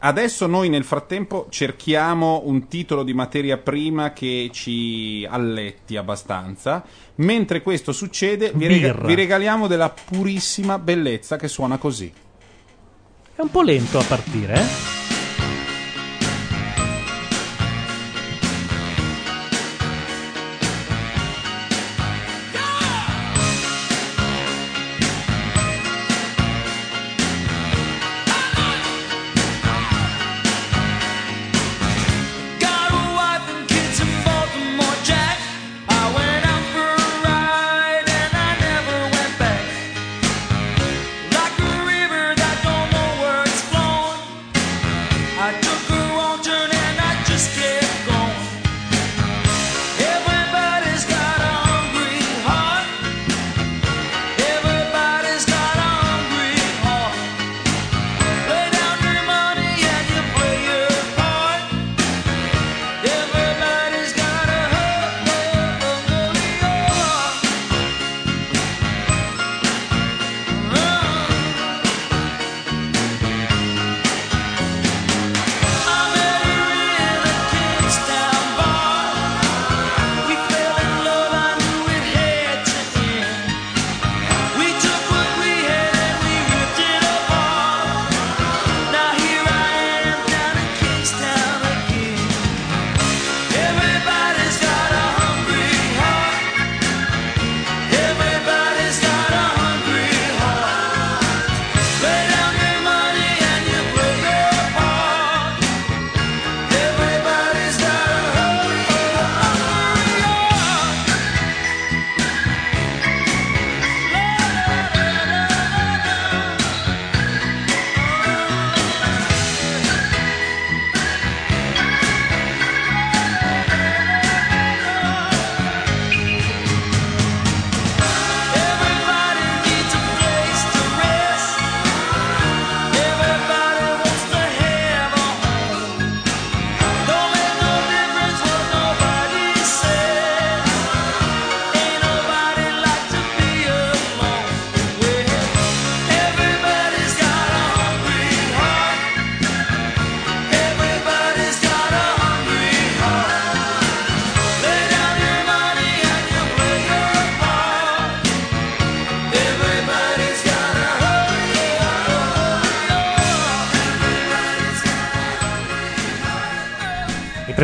adesso 0.06 0.46
noi 0.46 0.70
nel 0.70 0.84
frattempo 0.84 1.48
cerchiamo 1.50 2.44
un 2.46 2.68
titolo 2.68 3.04
di 3.04 3.14
materia 3.14 3.58
prima 3.58 4.14
che 4.14 4.50
ci 4.52 5.28
alletti 5.30 5.98
abbastanza. 5.98 6.84
Mentre 7.16 7.62
questo 7.62 7.92
succede, 7.92 8.52
vi, 8.54 8.68
rega- 8.68 8.94
Birra. 8.94 9.08
vi 9.08 9.16
regaliamo 9.16 9.68
della 9.68 9.90
purissima 9.90 10.78
bellezza 10.78 11.38
che 11.38 11.48
suona 11.48 11.78
così. 11.78 12.12
È 13.36 13.42
un 13.42 13.50
po' 13.50 13.62
lento 13.64 14.00
a 14.00 14.04
partire, 14.04 14.56
eh? 14.56 15.05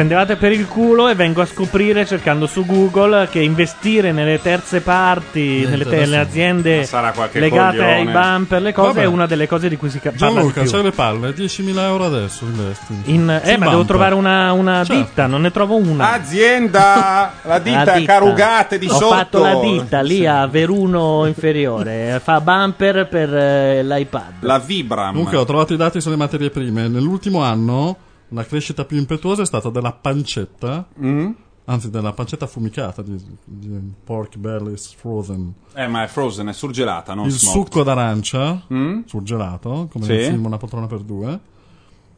Prendevate 0.02 0.36
per 0.36 0.52
il 0.52 0.68
culo 0.68 1.10
e 1.10 1.14
vengo 1.16 1.42
a 1.44 1.46
scoprire 1.46 2.08
cercando 2.08 2.48
su 2.48 2.66
Google 2.66 3.28
che 3.30 3.40
investire 3.40 4.12
nelle 4.12 4.42
terze 4.42 4.82
parti, 4.82 5.64
nelle, 5.64 5.86
te- 5.86 5.98
nelle 5.98 6.18
aziende 6.18 6.88
legate 7.34 7.84
ai 7.84 8.06
coglione. 8.06 8.12
bumper, 8.12 8.62
le 8.64 8.74
cose, 8.74 8.88
Vabbè. 8.88 9.02
è 9.02 9.06
una 9.06 9.28
delle 9.28 9.48
cose 9.48 9.70
di 9.70 9.78
cui 9.78 9.92
si 9.92 10.00
ca- 10.00 10.10
parla 10.10 10.28
di 10.28 10.34
Gianluca, 10.34 10.64
c'hai 10.64 10.82
le 10.84 10.92
palle, 10.92 11.34
10.000 11.36 11.84
euro 11.86 12.06
adesso 12.06 12.46
investi. 12.46 12.94
In- 13.06 13.30
eh, 13.30 13.42
Sul 13.48 13.52
ma 13.60 13.66
devo 13.66 13.70
bumper. 13.70 13.86
trovare 13.86 14.16
una, 14.16 14.52
una 14.54 14.84
Certo. 14.84 15.02
ditta, 15.04 15.28
non 15.28 15.42
ne 15.42 15.52
trovo 15.52 15.76
una. 15.78 16.14
Azienda! 16.14 17.34
La 17.46 17.60
ditta, 17.60 17.84
La 17.84 17.98
ditta. 17.98 18.14
carugate 18.14 18.80
di 18.80 18.88
Ho 18.88 18.94
sotto. 18.94 19.08
fatto 19.16 19.40
la 19.42 19.56
ditta 19.60 20.02
lì 20.02 20.26
a 20.26 20.48
Veruno 20.48 21.28
inferiore, 21.28 22.20
fa 22.24 22.42
bumper 22.42 23.08
per 23.08 23.32
eh, 23.36 23.84
l'iPad. 23.84 24.34
La 24.40 24.58
Vibram. 24.58 25.12
Comunque 25.12 25.38
ho 25.38 25.46
trovato 25.46 25.74
i 25.74 25.78
dati 25.78 26.02
sulle 26.02 26.16
materie 26.16 26.50
prime. 26.50 26.88
Nell'ultimo 26.88 27.44
anno 27.44 27.98
la 28.32 28.46
crescita 28.46 28.86
più 28.86 28.98
impetuosa 28.98 29.42
è 29.42 29.46
stata 29.46 29.70
della 29.70 29.92
pancetta, 29.94 30.88
Mm? 31.02 31.32
anzi 31.66 31.90
della 31.90 32.12
pancetta 32.12 32.46
affumicata 32.46 33.02
di, 33.02 33.16
di 33.46 33.94
pork 34.04 34.38
bellies 34.38 34.94
frozen. 34.94 35.54
Eh, 35.74 35.88
ma 35.88 36.04
è 36.04 36.08
frozen, 36.08 36.48
è 36.48 36.54
surgelata, 36.54 37.14
non 37.14 37.26
il 37.28 37.32
smoked. 37.32 37.62
succo 37.66 37.84
d'arancia 37.84 38.64
Mm? 38.74 39.02
surgelato, 39.06 39.88
come 39.92 40.06
Sì. 40.06 40.12
nel 40.12 40.26
film 40.26 40.46
Una 40.46 40.58
poltrona 40.58 40.88
per 40.88 41.00
due. 41.02 41.40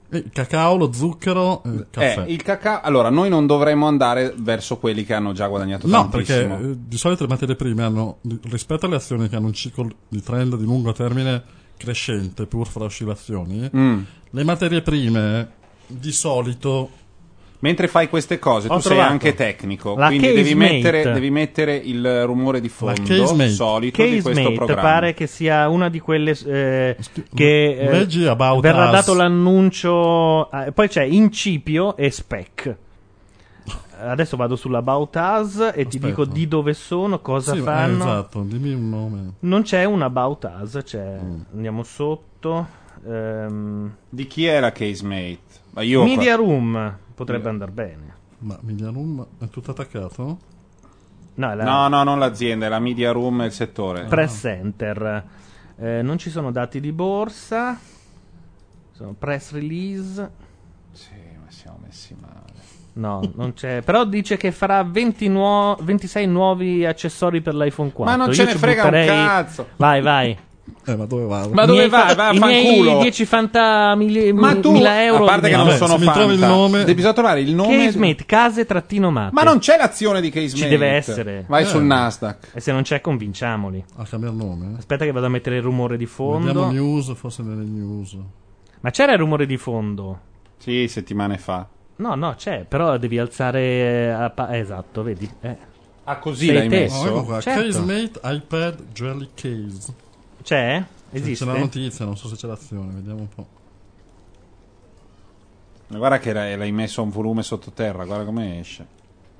Il 0.09 0.29
cacao, 0.31 0.77
lo 0.77 0.93
zucchero 0.93 1.63
il 1.65 1.87
caffè. 1.89 2.25
Eh, 2.27 2.31
il 2.31 2.43
cacao. 2.43 2.81
Allora, 2.83 3.09
noi 3.09 3.29
non 3.29 3.47
dovremmo 3.47 3.87
andare 3.87 4.31
verso 4.37 4.77
quelli 4.77 5.03
che 5.05 5.15
hanno 5.15 5.31
già 5.33 5.47
guadagnato 5.47 5.87
No, 5.87 6.07
perché 6.07 6.47
tantissimo. 6.47 6.71
eh, 6.73 6.77
di 6.87 6.97
solito 6.97 7.23
le 7.23 7.29
materie 7.29 7.55
prime 7.55 7.81
hanno, 7.83 8.17
rispetto 8.43 8.85
alle 8.85 8.97
azioni 8.97 9.27
che 9.27 9.35
hanno 9.35 9.47
un 9.47 9.53
ciclo 9.53 9.87
di 10.07 10.21
trend 10.21 10.55
di 10.55 10.65
lungo 10.65 10.91
termine 10.91 11.41
crescente, 11.77 12.45
pur 12.45 12.67
fra 12.67 12.83
oscillazioni, 12.83 13.67
Mm. 13.75 13.99
le 14.29 14.43
materie 14.43 14.83
prime 14.83 15.49
di 15.87 16.11
solito 16.11 16.89
Mentre 17.63 17.87
fai 17.87 18.09
queste 18.09 18.39
cose, 18.39 18.67
Ho 18.67 18.75
tu 18.75 18.81
sei 18.81 18.91
trovato. 18.91 19.11
anche 19.13 19.33
tecnico, 19.35 19.95
La 19.95 20.07
quindi 20.07 20.27
devi 20.33 20.41
casemate. 20.53 20.73
mettere, 20.73 21.11
devi 21.13 21.29
mettere 21.29 21.75
il 21.77 22.25
rumore 22.25 22.59
di 22.59 22.67
fondo 22.67 23.01
casemate. 23.03 23.49
solito 23.51 24.03
di 24.03 24.09
questo 24.21 24.29
Casemate 24.31 24.55
programma. 24.55 24.81
pare 24.81 25.13
che 25.13 25.27
sia 25.27 25.69
una 25.69 25.87
di 25.87 26.01
quelle 26.01 26.31
eh, 26.45 26.97
che 27.33 27.77
eh, 27.77 27.89
Leggi 27.89 28.25
about 28.25 28.59
verrà 28.59 28.87
us. 28.87 28.91
dato 28.91 29.13
l'annuncio. 29.13 30.51
eh, 30.51 30.73
poi 30.73 30.89
c'è 30.89 31.03
incipio 31.03 31.95
e 31.95 32.11
spec. 32.11 32.75
Adesso 33.97 34.35
vado 34.35 34.57
sull'About 34.57 35.15
Us 35.15 35.71
e 35.73 35.87
ti 35.87 35.99
dico 35.99 36.25
di 36.25 36.45
dove 36.49 36.73
sono, 36.73 37.19
cosa 37.21 37.53
Sì, 37.53 37.59
eh, 37.59 37.61
fanno. 37.61 38.03
esatto, 38.03 38.41
dimmi 38.41 38.73
un 38.73 38.89
nome. 38.89 39.33
Non 39.39 39.61
c'è 39.61 39.85
un 39.85 40.01
About 40.01 40.51
Us, 40.61 40.79
c'è. 40.83 41.17
Mm. 41.23 41.39
Andiamo 41.53 41.83
sotto. 41.83 42.67
ehm, 43.07 43.95
Di 44.09 44.27
chi 44.27 44.45
è 44.47 44.59
la 44.59 44.73
casemate? 44.73 45.61
Ma 45.73 45.81
io 45.81 46.03
Media 46.03 46.35
Room 46.35 46.97
potrebbe 47.15 47.49
andare 47.49 47.71
bene. 47.71 48.13
Ma 48.39 48.57
Media 48.61 48.89
Room 48.89 49.25
è 49.39 49.47
tutto 49.49 49.71
attaccato? 49.71 50.37
No, 51.35 51.55
la 51.55 51.63
No, 51.63 51.87
no, 51.87 52.03
non 52.03 52.19
l'azienda, 52.19 52.67
è 52.67 52.69
la 52.69 52.79
media 52.79 53.11
room 53.11 53.41
e 53.41 53.45
il 53.47 53.51
settore. 53.51 54.03
Press 54.03 54.39
Center. 54.41 55.23
Eh, 55.79 56.01
non 56.03 56.19
ci 56.19 56.29
sono 56.29 56.51
dati 56.51 56.79
di 56.79 56.91
borsa. 56.91 57.79
Sono 58.91 59.15
press 59.17 59.51
release. 59.53 60.31
Sì, 60.91 61.09
ma 61.43 61.49
siamo 61.49 61.79
messi 61.83 62.15
male. 62.19 62.41
No, 62.93 63.21
non 63.33 63.53
c'è. 63.53 63.81
Però 63.81 64.05
dice 64.05 64.37
che 64.37 64.51
farà 64.51 64.83
20 64.83 65.27
nuo- 65.27 65.75
26 65.81 66.27
nuovi 66.27 66.85
accessori 66.85 67.41
per 67.41 67.55
l'iPhone 67.55 67.91
4. 67.91 68.15
Ma 68.15 68.15
non 68.23 68.27
Io 68.27 68.33
ce 68.35 68.43
ne 68.45 68.55
frega 68.55 68.83
un 68.83 68.89
butterei- 68.91 69.07
cazzo. 69.07 69.67
Vai, 69.77 70.01
vai. 70.01 70.37
Eh, 70.85 70.95
ma 70.97 71.05
dove 71.05 71.23
vado? 71.25 71.49
Ma 71.53 71.65
dove 71.65 71.87
vai? 71.87 72.07
fa- 72.09 72.15
Vai 72.15 72.27
a 72.29 72.33
I 72.33 72.39
miei 72.39 72.65
fanculo. 72.65 73.01
10 73.01 73.25
fanta 73.25 73.95
mili- 73.95 74.33
Ma 74.33 74.55
tu, 74.55 74.71
mila 74.71 75.03
euro. 75.03 75.23
a 75.23 75.27
parte 75.27 75.49
che 75.49 75.55
non 75.55 75.65
Vabbè, 75.65 75.77
sono 75.77 75.97
se 75.97 76.05
mi 76.05 76.11
trovi 76.11 76.33
il 76.33 76.39
fanta, 76.39 76.55
nome- 76.55 76.93
bisogna 76.93 77.13
trovare 77.13 77.39
il 77.41 77.55
nome. 77.55 77.85
Casemate, 77.85 78.25
case 78.25 78.65
trattino 78.65 79.09
mate. 79.11 79.33
Ma 79.33 79.43
non 79.43 79.59
c'è 79.59 79.77
l'azione 79.77 80.19
di 80.19 80.29
Casemate. 80.29 80.57
Ci 80.63 80.67
deve 80.67 80.87
essere. 80.89 81.45
Vai 81.47 81.63
Eh. 81.63 81.65
sul 81.65 81.83
Nasdaq. 81.83 82.49
E 82.53 82.59
se 82.59 82.71
non 82.73 82.81
c'è, 82.81 82.99
convinciamoli. 82.99 83.83
A 83.95 84.03
cambiare 84.03 84.35
nome? 84.35 84.75
Aspetta 84.77 85.05
che 85.05 85.11
vado 85.11 85.25
a 85.25 85.29
mettere 85.29 85.55
il 85.55 85.61
rumore 85.61 85.95
di 85.95 86.05
fondo. 86.05 86.47
Vediamo 86.47 86.71
news, 86.71 87.13
forse 87.15 87.43
nelle 87.43 87.63
news. 87.63 88.17
Ma 88.81 88.89
c'era 88.89 89.13
il 89.13 89.19
rumore 89.19 89.45
di 89.45 89.55
fondo? 89.57 90.19
Sì, 90.57 90.87
settimane 90.89 91.37
fa. 91.37 91.65
No, 91.95 92.15
no, 92.15 92.33
c'è, 92.35 92.65
però 92.67 92.97
devi 92.97 93.17
alzare. 93.19 93.61
eh, 93.61 94.07
a 94.09 94.29
pa- 94.31 94.49
eh, 94.49 94.57
esatto, 94.59 95.03
vedi. 95.03 95.29
Eh. 95.41 95.55
Ah, 96.05 96.17
così 96.17 96.47
Sei 96.47 96.55
l'hai 96.55 96.67
te. 96.67 96.79
messo? 96.81 96.97
Oh, 96.99 97.05
ecco 97.07 97.23
qua, 97.23 97.39
Certo. 97.39 97.61
Casemate 97.61 98.19
iPad 98.23 98.83
Jelly 98.93 99.29
Case. 99.33 99.93
C'è? 100.43 100.83
C'è 101.11 101.17
Esiste? 101.17 101.45
la 101.45 101.57
notizia, 101.57 102.05
non 102.05 102.17
so 102.17 102.27
se 102.27 102.35
c'è 102.35 102.47
l'azione, 102.47 102.93
vediamo 102.93 103.19
un 103.19 103.29
po'. 103.29 103.47
Guarda 105.87 106.17
che 106.19 106.33
l'hai 106.33 106.71
messo 106.71 107.01
a 107.01 107.03
un 107.03 107.11
volume 107.11 107.43
sottoterra, 107.43 108.05
guarda 108.05 108.25
come 108.25 108.59
esce. 108.59 108.85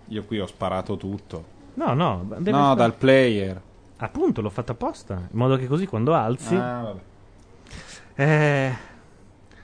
Io 0.09 0.23
qui 0.23 0.39
ho 0.39 0.45
sparato 0.45 0.97
tutto. 0.97 1.51
No, 1.75 1.93
no, 1.93 2.25
deve 2.27 2.51
no, 2.51 2.57
fare- 2.59 2.75
dal 2.75 2.93
player. 2.93 3.61
Appunto, 3.97 4.41
l'ho 4.41 4.49
fatta 4.51 4.73
apposta. 4.73 5.15
In 5.15 5.27
modo 5.31 5.55
che 5.57 5.65
così 5.65 5.87
quando 5.87 6.13
alzi. 6.13 6.53
Ah, 6.55 6.81
vabbè. 6.81 6.99
Eh, 8.15 8.73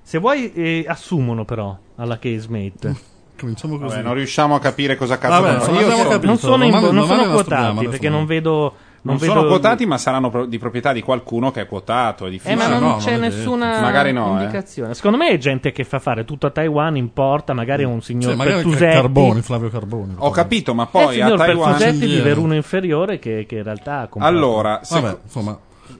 se 0.01 0.17
vuoi, 0.17 0.51
eh, 0.53 0.85
assumono 0.87 1.45
però 1.45 1.77
alla 1.97 2.17
Casemate. 2.17 2.95
Cominciamo 3.37 3.77
così. 3.77 3.95
Vabbè, 3.95 4.01
non 4.05 4.15
riusciamo 4.15 4.55
a 4.55 4.59
capire 4.59 4.95
cosa 4.95 5.17
cazzo 5.19 5.41
Vabbè, 5.41 5.51
non 5.51 5.61
so- 5.61 6.07
capito. 6.09 6.25
non 6.25 6.37
sono, 6.37 6.63
in- 6.65 6.71
non 6.71 7.05
sono 7.07 7.31
quotati 7.31 7.87
perché 7.87 8.09
non 8.09 8.25
vedo. 8.25 8.87
Non, 9.01 9.15
non 9.15 9.17
vedo 9.17 9.33
sono 9.33 9.47
quotati, 9.47 9.85
ma 9.85 9.97
saranno 9.97 10.29
pro- 10.29 10.45
di 10.45 10.57
proprietà 10.57 10.91
di 10.93 11.01
qualcuno 11.01 11.51
che 11.51 11.61
è 11.61 11.65
quotato. 11.67 12.25
È 12.25 12.27
Eh, 12.27 12.31
difficile. 12.31 12.55
ma 12.55 12.67
non 12.67 12.81
no, 12.81 12.95
c'è 12.97 13.11
non 13.11 13.21
nessuna 13.21 13.79
Magari 13.81 14.11
no, 14.11 14.37
eh. 14.37 14.41
indicazione. 14.41 14.93
Secondo 14.93 15.17
me 15.17 15.29
è 15.29 15.37
gente 15.37 15.71
che 15.71 15.83
fa 15.83 15.99
fare 15.99 16.25
tutto 16.25 16.47
a 16.47 16.51
Taiwan, 16.51 16.95
importa 16.97 17.53
magari 17.53 17.83
un 17.83 18.01
signor 18.01 18.35
magari 18.35 18.63
Pertusetti. 18.63 18.93
Carboni, 18.93 19.41
Flavio 19.41 19.69
Carboni. 19.69 20.13
Ho 20.17 20.29
capito, 20.31 20.73
ma 20.73 20.83
Eh, 20.83 20.87
poi 20.91 21.15
il 21.15 21.21
a 21.21 21.25
signor 21.25 21.37
Taiwan. 21.37 21.69
Pertusetti 21.77 22.05
di. 22.07 22.19
Veruno 22.21 22.55
Inferiore 22.55 23.19
che, 23.19 23.45
che 23.47 23.55
in 23.57 23.63
realtà 23.63 23.99
ha 24.01 24.07
comprato. 24.07 24.35
Allora, 24.35 24.81
Vabbè, 24.89 25.17
insomma, 25.23 25.57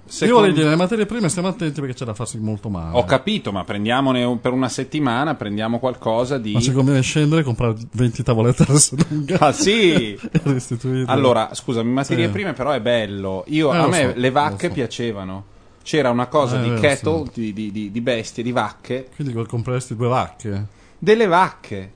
io 0.10 0.15
secondo- 0.15 0.40
vorrei 0.40 0.53
dire, 0.53 0.69
le 0.69 0.76
materie 0.76 1.06
prime 1.06 1.30
stiamo 1.30 1.48
attenti 1.49 1.80
perché 1.80 1.95
c'è 1.95 2.06
da 2.06 2.14
farsi 2.14 2.40
molto 2.40 2.69
male. 2.69 2.98
ho 2.98 3.06
capito, 3.06 3.52
ma 3.52 3.64
prendiamone 3.64 4.23
un- 4.23 4.40
per 4.41 4.52
una 4.52 4.68
settimana, 4.69 5.36
prendiamo 5.36 5.77
qualcosa 5.80 6.38
di. 6.38 6.53
Ma 6.53 6.60
ci 6.60 6.72
conviene 6.72 7.02
scendere 7.02 7.41
e 7.41 7.44
comprare 7.44 7.76
20 7.91 8.23
tavolette 8.23 8.65
lunga 9.10 9.40
Ah, 9.40 9.52
sì! 9.52 10.18
Allora, 11.06 11.49
scusami, 11.53 11.90
materie 11.91 12.26
Sì. 12.26 12.31
prime 12.31 12.53
però 12.53 12.72
è 12.72 12.81
bello. 12.81 13.44
Io, 13.48 13.73
Eh, 13.73 13.77
a 13.77 13.88
me 13.88 14.11
so, 14.14 14.19
le 14.19 14.31
vacche 14.31 14.68
so. 14.68 14.73
piacevano. 14.73 15.44
C'era 15.84 16.10
una 16.10 16.27
cosa 16.27 16.60
Eh, 16.60 16.64
di 16.73 16.80
cattle, 16.80 17.23
sì. 17.31 17.41
di, 17.41 17.53
di- 17.53 17.72
di- 17.72 17.91
di 17.91 18.02
bestie, 18.02 18.44
di 18.44 18.52
vacche. 18.52 19.10
Quindi 19.15 19.34
compresti 19.45 19.95
due 19.95 20.07
vacche. 20.07 20.65
Delle 20.98 21.26
vacche. 21.27 21.91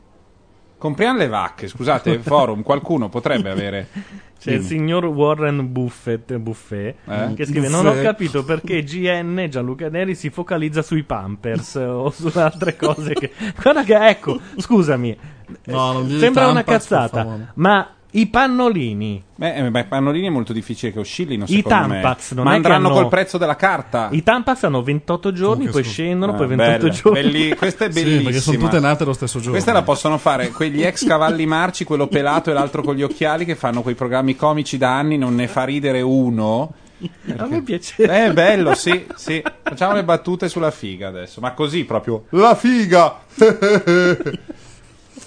Compriamo 0.77 1.17
le 1.17 1.27
vacche, 1.27 1.67
scusate, 1.67 2.19
forum, 2.23 2.61
qualcuno 2.61 3.07
potrebbe 3.09 3.49
avere. 3.49 3.87
C'è 4.43 4.51
il 4.51 4.57
Dimmi. 4.57 4.67
signor 4.67 5.05
Warren 5.05 5.71
Buffett, 5.71 6.35
Buffet 6.35 6.95
Eh? 7.07 7.33
che 7.33 7.45
scrive: 7.45 7.69
Non 7.69 7.85
ho 7.85 7.91
Buffet. 7.91 8.03
capito 8.03 8.43
perché 8.43 8.83
GN 8.83 9.47
Gianluca 9.49 9.87
Neri 9.87 10.15
si 10.15 10.29
focalizza 10.29 10.81
sui 10.81 11.03
Pampers 11.03 11.75
o 11.79 12.09
su 12.09 12.29
altre 12.35 12.75
cose. 12.75 13.13
Che... 13.13 13.31
Guarda 13.61 13.83
che 13.83 14.07
ecco, 14.09 14.39
scusami, 14.57 15.17
No, 15.65 16.05
sembra 16.19 16.47
una 16.47 16.63
cazzata, 16.65 17.51
ma 17.55 17.87
i 18.15 18.27
pannolini, 18.27 19.23
Beh, 19.35 19.55
eh, 19.55 19.71
beh, 19.71 19.79
i 19.79 19.85
pannolini 19.85 20.27
è 20.27 20.29
molto 20.29 20.53
difficile 20.53 20.91
che 20.93 20.99
oscillino, 20.99 21.45
I 21.45 21.55
secondo 21.55 21.69
Tampax, 21.69 22.29
me. 22.31 22.35
non 22.35 22.43
Ma 22.45 22.49
è 22.51 22.53
che 22.53 22.55
andranno 22.57 22.87
hanno- 22.89 22.95
col 22.95 23.07
prezzo 23.09 23.37
della 23.37 23.55
carta. 23.55 24.09
i 24.11 24.21
Tampax 24.21 24.63
hanno 24.63 24.83
28 24.83 25.31
giorni, 25.33 25.67
poi 25.67 25.83
scendono, 25.83 26.33
Ah, 26.33 26.35
poi 26.35 26.47
28 26.47 26.77
bella, 26.77 26.93
giorni. 26.93 27.21
belli- 27.21 27.55
questa 27.55 27.85
è 27.85 27.91
Sì, 27.91 27.99
bellissima. 28.01 28.23
perché 28.25 28.39
sono 28.39 28.57
tutte 28.57 28.79
nate 28.79 29.03
lo 29.05 29.13
stesso 29.13 29.37
giorno. 29.37 29.51
Questa 29.53 29.71
la 29.71 29.81
possono 29.81 30.17
fare 30.19 30.49
quegli 30.51 30.83
ex 30.83 31.05
cavalli 31.07 31.45
marci, 31.45 31.83
quello 31.85 32.07
pelato 32.07 32.49
e 32.51 32.53
l'altro 32.53 32.83
con 32.83 32.95
gli 32.95 33.01
occhiali, 33.03 33.45
che 33.45 33.55
fanno 33.55 33.81
quei 33.81 33.95
programmi 33.95 34.35
comici 34.35 34.77
da 34.77 34.95
anni, 34.97 35.17
non 35.17 35.33
ne 35.35 35.47
fa 35.47 35.63
ridere 35.63 36.01
uno. 36.01 36.73
A 37.35 37.47
me 37.47 37.61
piace. 37.63 37.95
Eh, 38.03 38.27
È 38.27 38.31
bello, 38.31 38.75
sì, 38.75 39.05
sì. 39.15 39.41
Facciamo 39.61 39.93
le 39.93 40.03
battute 40.05 40.47
sulla 40.47 40.71
figa 40.71 41.09
adesso, 41.09 41.41
ma 41.41 41.51
così 41.51 41.83
proprio. 41.83 42.25
La 42.29 42.55
figa! 42.55 43.17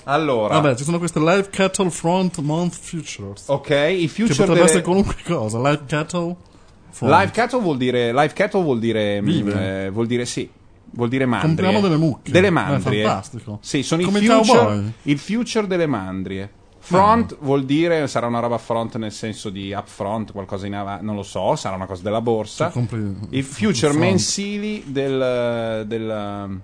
allora, 0.09 0.59
Vabbè, 0.61 0.75
ci 0.77 0.85
sono 0.85 0.99
queste 0.99 1.19
Live 1.21 1.49
Cattle 1.51 1.91
Front 1.91 2.39
Month 2.41 2.79
Futures. 2.81 3.45
ok, 3.49 3.69
i 3.71 3.73
che 4.03 4.09
future 4.09 4.29
potrebbe 4.35 4.53
delle- 4.55 4.65
essere 4.65 4.83
qualunque 4.83 5.17
cosa. 5.25 5.59
Live 5.59 5.83
Cattle 5.87 6.37
Front. 6.91 7.13
Live 7.13 7.31
cattle 7.33 7.61
vuol 7.61 7.77
dire 7.77 8.11
live 8.13 8.33
cattle 8.33 8.63
vuol 8.63 8.79
dire 8.79 9.21
Vive. 9.21 9.55
mm, 9.55 9.59
eh, 9.59 9.91
vuol 9.91 10.07
dire 10.07 10.25
sì. 10.25 10.49
Vuol 10.93 11.09
dire 11.11 11.27
mandrie. 11.27 11.49
Compriamo 11.55 11.81
delle 11.81 11.97
mucche. 11.99 12.31
Delle 12.33 12.47
Eh, 12.47 12.51
mandrie. 12.51 13.03
fantastico. 13.05 13.59
Sì, 13.61 13.83
sono 13.83 14.03
Come 14.03 14.21
i 14.21 14.25
future, 14.27 14.93
il 15.03 15.19
future 15.19 15.67
delle 15.67 15.87
mandrie. 15.87 16.51
Front 16.79 17.37
vuol 17.41 17.65
dire 17.65 18.07
sarà 18.07 18.29
una 18.29 18.39
roba 18.39 18.57
front 18.59 18.97
nel 18.97 19.11
senso 19.13 19.51
di 19.51 19.73
upfront, 19.77 20.31
qualcosa 20.33 20.67
in 20.69 20.75
avanti, 20.75 21.05
non 21.05 21.17
lo 21.17 21.23
so, 21.25 21.55
sarà 21.57 21.75
una 21.75 21.87
cosa 21.87 22.03
della 22.03 22.21
borsa. 22.23 22.73
I 22.75 23.39
il 23.39 23.45
future 23.45 23.89
front. 23.93 23.97
mensili 23.99 24.85
del, 24.87 26.45
um, 26.47 26.61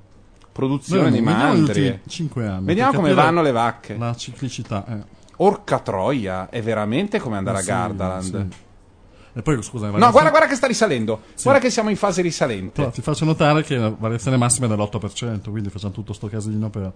produzione 0.52 1.02
Noi 1.08 1.12
di 1.12 1.20
mandrie. 1.20 1.60
ultimi 1.90 2.00
5 2.06 2.46
anni. 2.46 2.64
Vediamo 2.66 2.92
come 2.92 3.14
vanno 3.14 3.42
le 3.42 3.52
vacche. 3.52 3.96
La 3.98 4.14
ciclicità. 4.14 4.84
eh. 4.88 5.20
Orca 5.36 5.78
troia, 5.80 6.48
è 6.50 6.62
veramente 6.62 7.18
come 7.18 7.36
andare 7.36 7.58
a 7.58 7.60
Sì, 7.62 7.66
Gardaland. 7.68 8.22
sì. 8.50 8.56
E 9.34 9.40
poi 9.42 9.62
scusa, 9.62 9.86
No, 9.88 10.10
guarda, 10.10 10.28
guarda 10.30 10.46
che 10.46 10.54
sta 10.54 10.66
risalendo. 10.66 11.20
Sì. 11.34 11.44
Guarda 11.44 11.60
che 11.62 11.70
siamo 11.70 11.88
in 11.88 11.96
fase 11.96 12.20
risalente. 12.20 12.72
Però 12.82 12.90
ti 12.90 13.00
faccio 13.00 13.24
notare 13.24 13.62
che 13.62 13.76
la 13.76 13.88
variazione 13.96 14.36
massima 14.36 14.66
è 14.66 14.68
dell'8%, 14.68 15.50
quindi 15.50 15.70
facciamo 15.70 15.92
tutto 15.92 16.12
sto 16.12 16.28
casino 16.28 16.68
per 16.68 16.92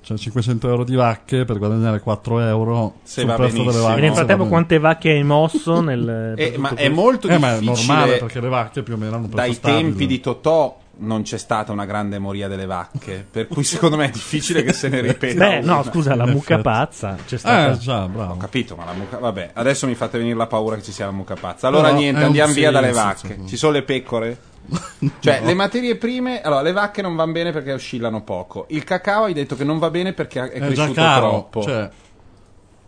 Cioè 0.00 0.16
500 0.18 0.68
euro 0.68 0.84
di 0.84 0.94
vacche 0.96 1.44
per 1.44 1.58
guadagnare 1.58 2.00
4 2.00 2.40
euro 2.40 2.94
Se 3.04 3.20
sul 3.20 3.28
va 3.30 3.36
prezzo 3.36 3.62
delle 3.62 3.78
vacche. 3.80 3.98
E 3.98 4.00
nel 4.02 4.12
frattempo 4.14 4.46
quante 4.46 4.78
vacche 4.78 5.10
hai 5.10 5.22
mosso 5.22 5.80
nel... 5.80 6.34
Eh, 6.36 6.46
tutto 6.50 6.60
ma 6.60 6.68
è 6.70 6.74
questo? 6.74 6.92
molto 6.94 7.28
Eh, 7.28 7.38
ma 7.38 7.54
è 7.56 7.58
difficile. 7.60 7.86
normale 7.86 8.16
perché 8.18 8.40
le 8.40 8.48
vacche 8.48 8.82
più 8.82 8.94
o 8.94 8.96
meno 8.96 9.14
hanno 9.16 9.24
un 9.24 9.30
prezzo 9.30 9.44
Dai 9.46 9.54
stabile. 9.54 9.80
tempi 9.82 10.06
di 10.06 10.20
Totò 10.20 10.78
non 10.98 11.22
c'è 11.22 11.38
stata 11.38 11.72
una 11.72 11.84
grande 11.84 12.18
moria 12.18 12.48
delle 12.48 12.66
vacche, 12.66 13.26
per 13.30 13.46
cui 13.46 13.64
secondo 13.64 13.96
me 13.96 14.06
è 14.06 14.10
difficile 14.10 14.62
che 14.62 14.72
se 14.72 14.88
ne 14.88 15.00
ripeta. 15.00 15.48
Beh, 15.48 15.60
no, 15.60 15.82
scusa, 15.82 16.14
la 16.14 16.26
mucca 16.26 16.58
pazza 16.58 17.16
c'è 17.26 17.38
stata... 17.38 17.72
Eh, 17.72 17.78
già, 17.78 18.06
bravo. 18.06 18.32
Ho 18.34 18.36
capito, 18.36 18.76
ma 18.76 18.84
la 18.84 18.92
mucca. 18.92 19.18
Vabbè, 19.18 19.50
adesso 19.54 19.86
mi 19.86 19.94
fate 19.94 20.18
venire 20.18 20.36
la 20.36 20.46
paura 20.46 20.76
che 20.76 20.82
ci 20.82 20.92
sia 20.92 21.06
la 21.06 21.12
mucca 21.12 21.34
pazza. 21.34 21.68
Allora, 21.68 21.88
Però 21.88 21.98
niente, 21.98 22.22
andiamo 22.24 22.52
via 22.52 22.70
dalle 22.70 22.92
vacche. 22.92 23.38
Ci 23.46 23.56
sono 23.56 23.72
le 23.72 23.82
pecore? 23.82 24.38
Cioè, 25.20 25.40
le 25.44 25.54
materie 25.54 25.96
prime. 25.96 26.42
Allora, 26.42 26.60
le 26.62 26.72
vacche 26.72 27.00
non 27.00 27.16
vanno 27.16 27.32
bene 27.32 27.52
perché 27.52 27.72
oscillano 27.72 28.22
poco. 28.22 28.66
Il 28.68 28.84
cacao 28.84 29.24
hai 29.24 29.32
detto 29.32 29.56
che 29.56 29.64
non 29.64 29.78
va 29.78 29.88
bene 29.90 30.12
perché 30.12 30.40
è 30.40 30.48
È 30.50 30.58
già 30.58 30.66
cresciuto 30.66 30.92
caro. 30.94 31.28
troppo. 31.28 31.62
Cioè, 31.62 31.88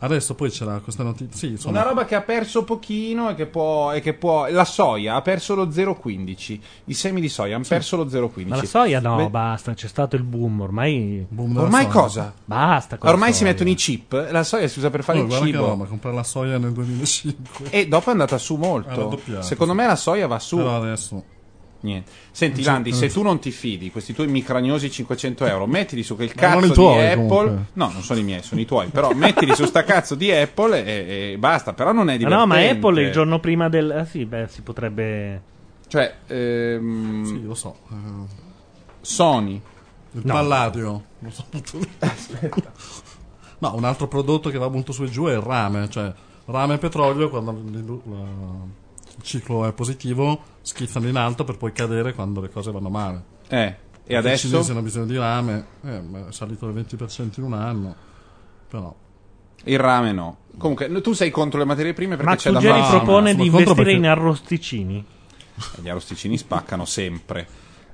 adesso 0.01 0.35
poi 0.35 0.51
c'era 0.51 0.79
questa 0.81 1.03
notizia. 1.03 1.37
Sì, 1.37 1.47
insomma, 1.53 1.79
Una 1.81 1.89
roba 1.89 2.05
che 2.05 2.15
ha 2.15 2.21
perso 2.21 2.65
pochino 2.65 3.31
e 3.31 3.35
che 3.35 3.47
può. 3.47 3.93
E 3.93 4.01
che 4.01 4.13
può 4.15 4.47
la 4.51 4.65
soia 4.65 5.15
ha 5.15 5.23
perso 5.23 5.55
lo 5.55 5.67
0,15. 5.69 6.61
I 6.87 6.95
semi 6.95 7.21
di 7.21 7.29
soia 7.29 7.55
hanno 7.57 7.65
perso 7.67 7.97
lo 7.97 8.05
0,15. 8.07 8.47
Ma 8.49 8.57
la 8.57 8.65
soia 8.65 9.01
no, 9.01 9.17
Beh, 9.17 9.29
basta, 9.31 9.73
c'è 9.75 9.89
stato 9.89 10.17
il 10.17 10.23
boom, 10.23 10.61
ormai... 10.61 11.25
boom 11.29 11.57
Ormai 11.57 11.85
soia. 11.85 11.95
cosa? 11.95 12.35
Basta 12.45 12.99
Ormai 13.01 13.31
si 13.33 13.39
soia. 13.39 13.51
mettono 13.53 13.71
i 13.71 13.75
chip. 13.75 14.29
La 14.31 14.43
soia 14.43 14.69
si 14.69 14.79
usa 14.79 14.91
per 14.91 15.03
fare 15.05 15.21
Oh, 15.21 15.25
il 15.25 15.31
cibo. 15.33 15.67
roba, 15.67 15.85
comprare 15.85 16.17
la 16.17 16.23
soia 16.25 16.59
nel 16.59 16.73
2005. 16.73 17.71
E 17.71 17.87
dopo 17.89 18.09
è 18.09 18.13
andata 18.13 18.39
su 18.39 18.57
molto. 18.57 19.05
doppiata, 19.09 19.43
Secondo 19.43 19.73
sì. 19.73 19.79
me 19.79 19.87
la 19.87 19.97
soia 19.97 20.27
va 20.27 20.39
su. 20.39 20.57
Però 20.57 20.77
adesso 20.77 21.23
Niente. 21.83 22.11
Senti, 22.31 22.63
Landi, 22.63 22.91
eh. 22.91 22.93
se 22.95 23.09
tu 23.09 23.23
non 23.23 23.39
ti 23.39 23.51
fidi, 23.51 23.91
questi 23.91 24.13
tuoi 24.13 24.27
micragnosi 24.29 24.91
500 24.91 25.47
euro, 25.47 25.67
mettili 25.67 26.03
su 26.03 26.15
quel 26.15 26.33
cazzo 26.35 26.67
i 26.67 26.71
tuoi, 26.73 26.95
di 27.01 27.07
Apple. 27.07 27.27
comunque. 27.27 27.65
No, 27.73 27.91
non 27.93 28.03
sono 28.03 28.21
i 28.21 28.23
miei, 28.23 28.43
sono 28.43 28.61
i 28.61 28.67
tuoi. 28.67 28.89
Però 28.89 29.13
mettili 29.15 29.55
su 29.55 29.65
sta 29.65 29.83
cazzo 29.85 30.15
di 30.15 30.31
Apple 30.31 30.85
e, 30.85 31.33
e 31.33 31.39
basta. 31.39 31.73
Però 31.73 31.93
non 31.93 32.09
è 32.11 32.13
Ma 32.13 32.17
divertente. 32.19 32.47
no, 32.47 32.47
ma 32.47 32.69
Apple 32.69 33.03
il 33.03 33.13
giorno 33.13 33.41
prima 33.41 33.69
del... 33.69 33.91
Ah 33.91 34.05
sì, 34.05 34.25
beh, 34.27 34.47
si 34.49 34.61
potrebbe... 34.63 35.43
Cioè, 35.89 36.15
ehm, 36.27 37.25
sì, 37.25 37.43
lo 37.43 37.55
so. 37.55 37.77
eh, 37.91 38.49
Sony. 39.01 39.61
il 40.13 40.21
No. 40.25 40.33
palladio. 40.35 41.05
Non 41.21 41.33
so 41.33 41.45
molto 41.51 41.79
No, 43.59 43.75
un 43.75 43.85
altro 43.85 44.07
prodotto 44.09 44.51
che 44.51 44.59
va 44.59 44.69
molto 44.69 44.93
su 44.93 45.03
e 45.05 45.09
giù 45.11 45.25
è 45.27 45.33
il 45.33 45.41
rame, 45.41 45.89
cioè 45.91 46.13
rame 46.47 46.75
e 46.75 46.79
petrolio 46.79 47.29
quando 47.29 47.53
il, 49.21 49.33
la- 49.33 49.39
ciclo 49.39 49.67
è 49.67 49.73
positivo 49.73 50.43
schizzano 50.63 51.09
in 51.09 51.17
alto 51.17 51.45
per 51.45 51.57
poi 51.57 51.73
cadere 51.73 52.13
quando 52.15 52.41
le 52.41 52.51
cose 52.51 52.71
vanno 52.71 52.91
male. 52.91 53.23
Eh, 53.49 53.77
e 54.05 54.13
I 54.15 54.17
adesso? 54.17 54.49
cinesi 54.49 54.71
hanno 54.73 54.83
bisogno 54.83 55.07
di 55.07 55.17
rame, 55.17 55.67
eh, 55.85 56.01
ma 56.01 56.29
è 56.29 56.33
salito 56.33 56.71
del 56.71 56.85
20% 56.85 57.39
in 57.39 57.45
un 57.45 57.53
anno, 57.55 57.95
però 58.69 58.95
Il 59.65 59.79
rame 59.79 60.13
no. 60.13 60.39
Comunque, 60.59 60.89
no, 60.89 61.01
tu 61.01 61.13
sei 61.13 61.31
contro 61.31 61.59
le 61.59 61.65
materie 61.65 61.93
prime 61.93 62.17
perché 62.17 62.31
Max 62.31 62.43
c'è 62.43 62.51
da 62.51 62.59
Ruggeri 62.61 62.81
fare. 62.81 62.97
propone 62.97 63.31
sono 63.33 63.43
di 63.43 63.51
contro 63.51 63.71
investire 63.73 63.85
perché- 63.85 63.99
in 63.99 64.07
arrosticini. 64.07 65.05
Gli 65.83 65.89
arrosticini 65.89 66.39
spaccano 66.39 66.85
sempre. 66.87 67.47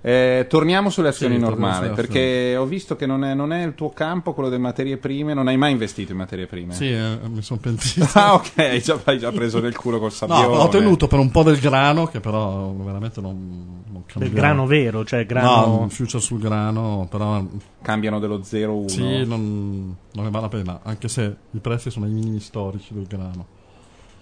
Eh, 0.07 0.47
torniamo 0.49 0.89
sulle 0.89 1.09
azioni 1.09 1.35
Sì, 1.35 1.41
normali, 1.41 1.89
perché 1.91 2.55
ho 2.57 2.65
visto 2.65 2.95
che 2.95 3.07
non 3.07 3.25
è, 3.25 3.35
non 3.35 3.53
è 3.53 3.65
il 3.67 3.75
tuo 3.75 3.91
campo 3.91 4.35
quello 4.35 4.49
delle 4.49 4.63
materie 4.63 4.99
prime, 4.99 5.35
non 5.35 5.49
hai 5.49 5.57
mai 5.57 5.73
investito 5.73 6.13
in 6.13 6.19
materie 6.19 6.47
prime. 6.47 6.75
sì, 6.75 6.93
eh, 6.93 7.19
mi 7.29 7.43
sono 7.43 7.59
pentito. 7.59 8.07
Ah, 8.15 8.35
ok, 8.35 8.53
hai 8.57 8.81
già, 8.81 9.01
hai 9.03 9.19
già 9.19 9.33
preso 9.33 9.59
del 9.59 9.75
culo 9.77 9.99
col 9.99 10.11
No, 10.15 10.17
sabbione. 10.17 10.59
ho 10.63 10.69
tenuto 10.69 11.09
per 11.09 11.19
un 11.19 11.33
po' 11.33 11.43
del 11.43 11.59
grano, 11.59 12.07
che 12.07 12.21
però 12.21 12.71
veramente 12.71 13.21
non, 13.21 13.83
non 13.91 14.05
cambia. 14.07 14.29
Del 14.29 14.39
grano 14.39 14.65
vero, 14.67 15.05
cioè 15.05 15.23
No, 15.23 15.27
grano... 15.27 15.79
un 15.81 15.91
future 15.91 16.23
sul 16.23 16.39
grano, 16.39 17.09
però 17.11 17.45
Cambiano 17.83 18.21
dello 18.21 18.39
0,1. 18.39 18.87
sì, 18.87 19.25
non, 19.27 19.97
non 20.13 20.25
ne 20.25 20.31
vale 20.31 20.43
la 20.45 20.49
pena, 20.49 20.81
anche 20.85 21.09
se 21.09 21.35
i 21.51 21.59
prezzi 21.59 21.91
sono 21.91 22.05
ai 22.07 22.13
minimi 22.13 22.39
storici 22.39 22.95
del 22.95 23.09
grano. 23.09 23.45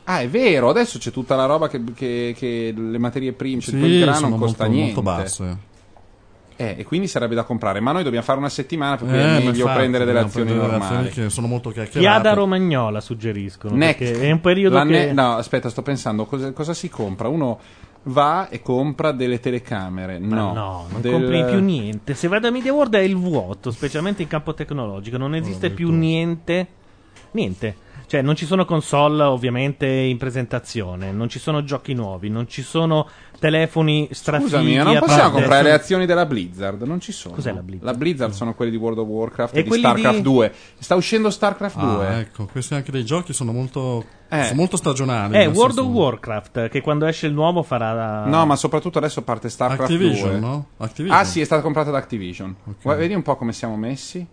Ah, 0.04 0.20
è 0.22 0.28
vero, 0.30 0.70
adesso 0.70 0.96
c'è 0.98 1.10
tutta 1.10 1.36
la 1.36 1.44
roba 1.44 1.68
che, 1.68 1.82
che- 1.94 2.34
che 2.34 2.72
le 2.74 2.98
materie 2.98 3.32
prime, 3.32 3.60
cioè 3.60 3.74
Sì, 3.78 3.84
il 3.84 3.98
grano 4.00 4.16
sono 4.16 4.28
non 4.30 4.38
costa 4.38 4.64
molto, 4.64 4.78
niente. 4.78 5.00
molto 5.02 5.22
basse. 5.22 5.72
Eh, 6.56 6.76
e 6.78 6.84
quindi 6.84 7.08
sarebbe 7.08 7.34
da 7.34 7.42
comprare, 7.42 7.80
ma 7.80 7.90
noi 7.92 8.04
dobbiamo 8.04 8.24
fare 8.24 8.38
una 8.38 8.48
settimana 8.48 8.96
per 8.96 9.08
cui 9.08 9.16
Eh, 9.16 9.20
è 9.20 9.26
meglio 9.38 9.50
infatti, 9.50 9.76
prendere 9.76 10.04
delle 10.04 10.20
azioni 10.20 10.46
prendere 10.50 10.70
normali. 10.78 11.06
azioni 11.08 11.26
che 11.26 11.30
sono 11.30 11.46
molto 11.48 11.70
chiacchierate. 11.70 11.98
Chiada 12.00 12.32
romagnola 12.34 13.00
suggeriscono. 13.00 13.74
NEC. 13.74 13.98
Perché 13.98 14.20
è 14.20 14.30
un 14.30 14.40
periodo 14.40 14.76
La 14.76 14.84
che... 14.84 14.90
ne- 14.90 15.12
no, 15.12 15.34
aspetta, 15.34 15.68
sto 15.68 15.82
pensando 15.82 16.24
cosa, 16.26 16.52
cosa 16.52 16.72
si 16.74 16.88
compra. 16.88 17.26
Uno 17.28 17.58
va 18.04 18.48
e 18.50 18.60
compra 18.62 19.12
delle 19.12 19.40
telecamere. 19.40 20.18
Ma 20.18 20.36
No, 20.36 20.52
no, 20.52 20.86
non 20.90 21.00
del- 21.00 21.12
compri 21.12 21.44
più 21.44 21.58
niente. 21.60 22.14
Se 22.14 22.28
vai 22.28 22.38
da 22.40 22.50
Media 22.50 22.72
World 22.72 22.94
è 22.94 23.00
il 23.00 23.16
vuoto, 23.16 23.70
specialmente 23.72 24.22
in 24.22 24.28
campo 24.28 24.54
tecnologico. 24.54 25.16
Non 25.16 25.34
esiste 25.34 25.70
più 25.70 25.90
niente. 25.90 26.66
Niente. 27.32 27.76
Cioè, 28.06 28.20
non 28.20 28.36
ci 28.36 28.44
sono 28.44 28.64
console 28.66 29.22
ovviamente 29.22 29.86
in 29.86 30.18
presentazione, 30.18 31.10
non 31.10 31.28
ci 31.30 31.38
sono 31.38 31.64
giochi 31.64 31.94
nuovi, 31.94 32.28
non 32.28 32.46
ci 32.46 32.60
sono 32.62 33.08
telefoni 33.44 34.08
strafighi. 34.10 34.48
Scusami, 34.48 34.76
ma 34.78 34.82
non 34.84 34.98
possiamo 35.00 35.22
parte- 35.22 35.32
comprare 35.38 35.62
le 35.64 35.72
azioni 35.72 36.06
della 36.06 36.24
Blizzard? 36.24 36.80
Non 36.82 36.98
ci 36.98 37.12
sono. 37.12 37.34
Cos'è 37.34 37.52
la 37.52 37.60
Blizzard? 37.60 37.84
La 37.92 37.94
Blizzard 37.98 38.32
sono 38.32 38.54
quelli 38.54 38.70
di 38.70 38.78
World 38.78 38.98
of 38.98 39.06
Warcraft 39.06 39.54
E 39.54 39.58
e, 39.58 39.62
di 39.64 39.70
StarCraft 39.72 40.16
di- 40.16 40.22
2. 40.22 40.52
Sta 40.78 40.94
uscendo 40.94 41.28
StarCraft 41.28 41.78
2. 41.78 42.06
Ah, 42.06 42.18
ecco, 42.20 42.46
questi 42.46 42.72
anche 42.74 42.90
dei 42.90 43.04
giochi 43.04 43.34
sono 43.34 43.52
molto, 43.52 44.02
Eh. 44.30 44.44
sono 44.44 44.56
molto 44.56 44.78
stagionali. 44.78 45.36
Eh, 45.36 45.46
World 45.46 45.76
of 45.78 45.86
Warcraft, 45.88 46.68
che 46.68 46.80
quando 46.80 47.04
esce 47.04 47.26
il 47.26 47.34
nuovo 47.34 47.62
farà... 47.62 48.24
No, 48.24 48.46
ma 48.46 48.56
soprattutto 48.56 48.96
adesso 48.96 49.20
parte 49.20 49.50
StarCraft 49.50 49.92
Activision, 49.92 50.30
2. 50.30 50.38
no? 50.40 50.66
Activision. 50.78 51.18
Ah, 51.20 51.24
sì, 51.24 51.40
è 51.42 51.44
stata 51.44 51.60
comprata 51.60 51.90
da 51.90 51.98
Activision. 51.98 52.56
Guarda, 52.80 53.02
vedi 53.02 53.12
un 53.12 53.22
po' 53.22 53.36
come 53.36 53.52
siamo 53.52 53.76
messi. 53.76 54.26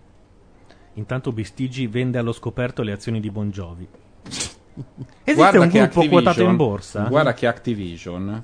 Intanto 0.93 1.31
Bistigi 1.33 1.87
vende 1.87 2.17
allo 2.17 2.31
scoperto 2.31 2.81
le 2.81 2.93
azioni 2.93 3.19
di 3.19 3.29
Bon 3.29 3.49
Jovi. 3.49 3.85
Esiste 5.23 5.33
Guarda 5.33 5.59
un 5.59 5.67
gruppo 5.67 6.07
quotato 6.07 6.43
in 6.43 6.55
borsa? 6.55 7.03
Guarda 7.03 7.33
che 7.33 7.45
Activision. 7.47 8.43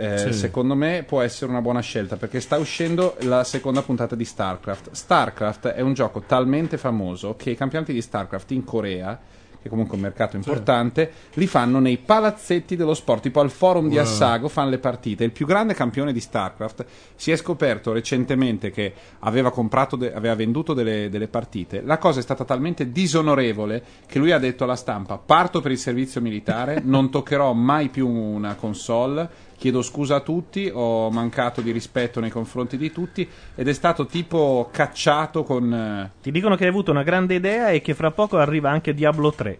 Eh, 0.00 0.18
Sì. 0.18 0.32
Secondo 0.32 0.74
me 0.74 1.04
può 1.06 1.20
essere 1.20 1.50
una 1.50 1.60
buona 1.60 1.80
scelta 1.80 2.16
perché 2.16 2.40
sta 2.40 2.56
uscendo 2.56 3.16
la 3.20 3.44
seconda 3.44 3.82
puntata 3.82 4.16
di 4.16 4.24
StarCraft. 4.24 4.90
StarCraft 4.92 5.68
è 5.68 5.80
un 5.80 5.92
gioco 5.92 6.20
talmente 6.26 6.78
famoso 6.78 7.36
che 7.36 7.50
i 7.50 7.56
campionati 7.56 7.92
di 7.92 8.00
StarCraft 8.00 8.50
in 8.52 8.64
Corea, 8.64 9.18
che 9.62 9.68
comunque 9.68 9.92
è 9.92 9.96
un 9.96 10.04
mercato 10.04 10.36
importante, 10.36 11.12
li 11.34 11.46
fanno 11.46 11.80
nei 11.80 11.98
palazzetti 11.98 12.76
dello 12.76 12.94
sport, 12.94 13.24
tipo 13.24 13.40
al 13.40 13.50
forum 13.50 13.90
di. 13.90 13.98
Assago 13.98 14.48
fanno 14.48 14.70
le 14.70 14.78
partite. 14.78 15.24
Il 15.24 15.32
più 15.32 15.44
grande 15.44 15.74
campione 15.74 16.14
di 16.14 16.20
StarCraft 16.20 16.86
si 17.14 17.30
è 17.30 17.36
scoperto 17.36 17.92
recentemente 17.92 18.70
che 18.70 18.94
aveva 19.18 19.50
comprato, 19.50 19.96
de- 19.96 20.14
aveva 20.14 20.34
venduto 20.34 20.72
delle, 20.72 21.10
delle 21.10 21.28
partite. 21.28 21.82
La 21.82 21.98
cosa 21.98 22.20
è 22.20 22.22
stata 22.22 22.44
talmente 22.44 22.90
disonorevole 22.90 23.82
che 24.06 24.18
lui 24.18 24.32
ha 24.32 24.38
detto 24.38 24.64
alla 24.64 24.76
stampa: 24.76 25.18
Parto 25.18 25.60
per 25.60 25.72
il 25.72 25.78
servizio 25.78 26.22
militare, 26.22 26.80
non 26.82 27.10
toccherò 27.10 27.52
mai 27.52 27.90
più 27.90 28.08
una 28.08 28.54
console. 28.54 29.48
Chiedo 29.60 29.82
scusa 29.82 30.16
a 30.16 30.20
tutti, 30.20 30.70
ho 30.72 31.10
mancato 31.10 31.60
di 31.60 31.70
rispetto 31.70 32.18
nei 32.18 32.30
confronti 32.30 32.78
di 32.78 32.90
tutti 32.90 33.28
ed 33.54 33.68
è 33.68 33.72
stato 33.74 34.06
tipo 34.06 34.70
cacciato 34.72 35.42
con... 35.42 35.70
eh, 35.70 36.10
Ti 36.22 36.30
dicono 36.30 36.56
che 36.56 36.62
hai 36.64 36.70
avuto 36.70 36.90
una 36.90 37.02
grande 37.02 37.34
idea 37.34 37.68
e 37.68 37.82
che 37.82 37.92
fra 37.92 38.10
poco 38.10 38.38
arriva 38.38 38.70
anche 38.70 38.94
Diablo 38.94 39.30
3. 39.32 39.58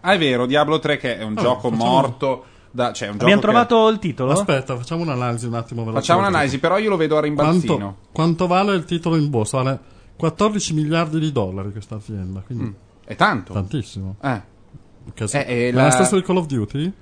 Ah, 0.00 0.14
è 0.14 0.18
vero, 0.18 0.46
Diablo 0.46 0.80
3 0.80 0.96
che 0.96 1.16
è 1.18 1.22
un 1.22 1.34
Oh, 1.38 1.40
gioco 1.40 1.70
facciamo- 1.70 1.84
morto. 1.90 2.44
Da, 2.72 2.92
cioè, 2.92 3.06
un 3.08 3.14
Abbiamo 3.14 3.40
gioco 3.40 3.46
che- 3.52 3.52
trovato 3.66 3.88
il 3.88 3.98
titolo? 4.00 4.32
Aspetta, 4.32 4.76
facciamo 4.76 5.02
un'analisi 5.02 5.46
un 5.46 5.54
attimo. 5.54 5.82
veloce. 5.84 6.00
Facciamo 6.00 6.18
un'analisi, 6.26 6.58
però 6.58 6.76
io 6.78 6.90
lo 6.90 6.96
vedo 6.96 7.16
a 7.16 7.20
rimbalzino. 7.20 7.74
Quanto, 7.76 7.96
quanto 8.12 8.46
vale 8.48 8.74
il 8.74 8.84
titolo 8.84 9.14
in 9.16 9.30
borsa? 9.30 9.62
Vale 9.62 9.78
14 10.16 10.74
miliardi 10.74 11.20
di 11.20 11.30
dollari 11.30 11.70
questa 11.70 11.94
azienda, 11.94 12.40
quindi 12.44 12.74
È 13.04 13.14
tanto. 13.14 13.52
tantissimo. 13.52 14.16
Eh, 14.20 14.42
Che 15.14 15.24
Eh, 15.24 15.68
eh, 15.68 15.70
Ma 15.72 15.76
la- 15.78 15.82
è 15.82 15.84
la 15.86 15.90
stessa 15.92 16.16
di 16.16 16.22
Call 16.22 16.36
of 16.38 16.46
Duty? 16.46 16.92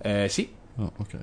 eh, 0.00 0.26
sì. 0.28 0.48
No, 0.76 0.92
ok. 0.96 1.16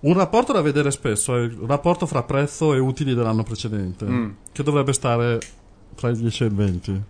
Un 0.00 0.12
rapporto 0.14 0.52
da 0.52 0.60
vedere 0.60 0.90
spesso 0.90 1.36
è 1.36 1.40
il 1.40 1.58
rapporto 1.66 2.06
fra 2.06 2.22
prezzo 2.22 2.72
e 2.74 2.78
utili 2.78 3.14
dell'anno 3.14 3.42
precedente, 3.42 4.04
Mm. 4.04 4.30
che 4.52 4.62
dovrebbe 4.62 4.92
stare 4.92 5.40
tra 5.96 6.10
i 6.10 6.16
10 6.16 6.42
e 6.44 6.46
il 6.46 6.54
20. 6.54 7.02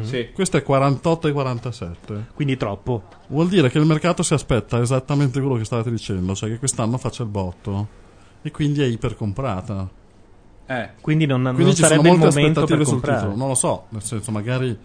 sì. 0.00 0.30
Questo 0.32 0.56
è 0.56 0.62
48 0.62 1.28
e 1.28 1.32
47. 1.32 2.26
Quindi 2.34 2.56
troppo. 2.56 3.02
Vuol 3.28 3.48
dire 3.48 3.68
che 3.68 3.78
il 3.78 3.84
mercato 3.84 4.22
si 4.22 4.32
aspetta 4.32 4.80
esattamente 4.80 5.38
quello 5.40 5.56
che 5.56 5.64
stavate 5.64 5.90
dicendo, 5.90 6.34
cioè 6.34 6.48
che 6.48 6.58
quest'anno 6.58 6.96
faccia 6.96 7.22
il 7.22 7.28
botto 7.28 7.88
e 8.40 8.50
quindi 8.50 8.80
è 8.80 8.86
ipercomprata. 8.86 9.88
Eh. 10.64 10.90
Quindi 11.02 11.26
non, 11.26 11.42
non 11.42 11.54
Quindi 11.54 11.74
ci 11.74 11.82
sono 11.82 11.88
sarebbe 11.88 12.08
il 12.08 12.18
molte 12.18 12.34
momento 12.34 12.60
aspettative 12.60 12.78
per 12.78 12.86
sul 12.86 13.14
titolo. 13.14 13.36
Non 13.36 13.48
lo 13.48 13.54
so, 13.54 13.84
nel 13.90 14.02
senso, 14.02 14.30
magari. 14.30 14.78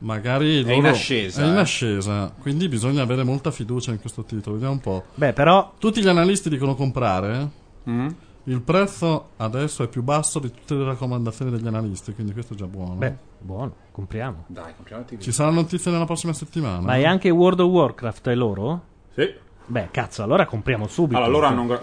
Magari 0.00 0.62
È 0.64 0.72
in 0.72 0.82
loro- 0.82 0.94
ascesa, 0.94 1.42
È 1.42 1.46
in 1.46 1.54
eh. 1.54 1.60
ascesa, 1.60 2.32
quindi 2.40 2.68
bisogna 2.68 3.02
avere 3.02 3.22
molta 3.22 3.50
fiducia 3.50 3.92
in 3.92 4.00
questo 4.00 4.24
titolo. 4.24 4.54
Vediamo 4.54 4.74
un 4.74 4.80
po'. 4.80 5.04
Beh, 5.14 5.32
però 5.32 5.74
Tutti 5.78 6.02
gli 6.02 6.08
analisti 6.08 6.48
dicono 6.48 6.74
comprare. 6.74 7.48
Mm? 7.88 8.08
Il 8.46 8.60
prezzo 8.60 9.30
adesso 9.36 9.82
è 9.84 9.88
più 9.88 10.02
basso 10.02 10.38
di 10.38 10.50
tutte 10.50 10.74
le 10.74 10.84
raccomandazioni 10.84 11.50
degli 11.50 11.66
analisti, 11.66 12.12
quindi 12.12 12.32
questo 12.32 12.52
è 12.52 12.56
già 12.56 12.66
buono. 12.66 12.94
Beh, 12.94 13.14
buono, 13.38 13.72
compriamo. 13.90 14.44
Dai, 14.48 14.74
compriamo 14.76 15.04
TV. 15.04 15.18
Ci 15.18 15.32
sarà 15.32 15.50
notizia 15.50 15.90
nella 15.90 16.04
prossima 16.04 16.32
settimana. 16.34 16.80
Ma 16.80 16.96
è 16.96 17.04
anche 17.04 17.30
World 17.30 17.60
of 17.60 17.70
Warcraft 17.70 18.28
è 18.28 18.34
loro? 18.34 18.82
Sì. 19.14 19.32
Beh, 19.66 19.88
cazzo, 19.90 20.22
allora 20.22 20.44
compriamo 20.44 20.86
subito. 20.86 21.16
Allora 21.16 21.32
loro 21.32 21.46
hanno 21.46 21.66
gra- 21.66 21.80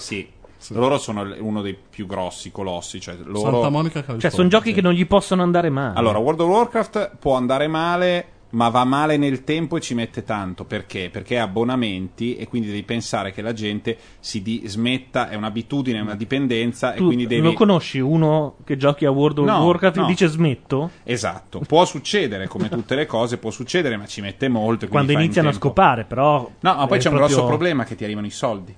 sì. 0.62 0.74
Loro 0.76 0.98
sono 1.00 1.26
uno 1.40 1.62
dei 1.64 1.76
più 1.90 2.06
grossi 2.06 2.52
colossi. 2.52 3.00
Cioè, 3.02 3.16
loro... 3.24 3.52
Santa 3.52 3.70
Monica 3.70 3.94
California. 3.94 4.22
Cioè, 4.22 4.32
sono 4.32 4.48
giochi 4.48 4.74
che 4.74 4.82
non 4.82 4.94
gli 4.94 5.08
possono 5.08 5.42
andare 5.42 5.70
male. 5.72 5.98
Allora, 5.98 6.20
World 6.20 6.40
of 6.42 6.48
Warcraft 6.50 7.16
può 7.20 7.36
andare 7.36 7.68
male, 7.68 8.26
ma 8.52 8.70
va 8.70 8.84
male 8.84 9.18
nel 9.18 9.44
tempo 9.44 9.78
e 9.78 9.82
ci 9.82 9.94
mette 9.96 10.24
tanto. 10.24 10.66
Perché? 10.66 11.10
Perché 11.10 11.40
ha 11.40 11.44
abbonamenti 11.44 12.36
e 12.36 12.48
quindi 12.48 12.68
devi 12.68 12.84
pensare 12.84 13.32
che 13.32 13.42
la 13.42 13.54
gente 13.54 13.98
si 14.20 14.42
di- 14.44 14.62
smetta, 14.66 15.30
è 15.30 15.36
un'abitudine, 15.36 15.98
è 15.98 16.02
una 16.02 16.16
dipendenza 16.16 16.94
e 16.94 16.98
tu 16.98 17.06
quindi 17.08 17.26
devi... 17.28 17.42
lo 17.42 17.54
conosci 17.54 18.00
uno 18.00 18.58
che 18.64 18.78
giochi 18.78 19.06
a 19.06 19.10
World 19.12 19.40
of 19.40 19.46
No, 19.48 19.64
Warcraft 19.64 19.96
no. 19.98 20.04
e 20.04 20.08
dice 20.08 20.28
smetto? 20.28 20.92
Esatto, 21.04 21.62
può 21.66 21.86
succedere 21.86 22.48
come 22.48 22.68
tutte 22.70 22.94
le 22.96 23.06
cose, 23.08 23.38
può 23.38 23.50
succedere, 23.52 23.98
ma 23.98 24.06
ci 24.06 24.22
mette 24.22 24.48
molto. 24.50 24.86
e 24.86 24.88
Quando 24.90 25.12
fai 25.12 25.22
in 25.22 25.26
iniziano 25.26 25.50
a 25.50 25.54
scopare, 25.54 26.04
però. 26.04 26.48
No, 26.60 26.76
ma 26.76 26.86
poi 26.88 26.98
è 26.98 27.02
c'è 27.02 27.08
un 27.10 27.16
proprio- 27.16 27.36
grosso 27.38 27.46
problema 27.48 27.84
che 27.86 27.96
ti 27.96 28.04
arrivano 28.04 28.28
i 28.28 28.32
soldi. 28.32 28.76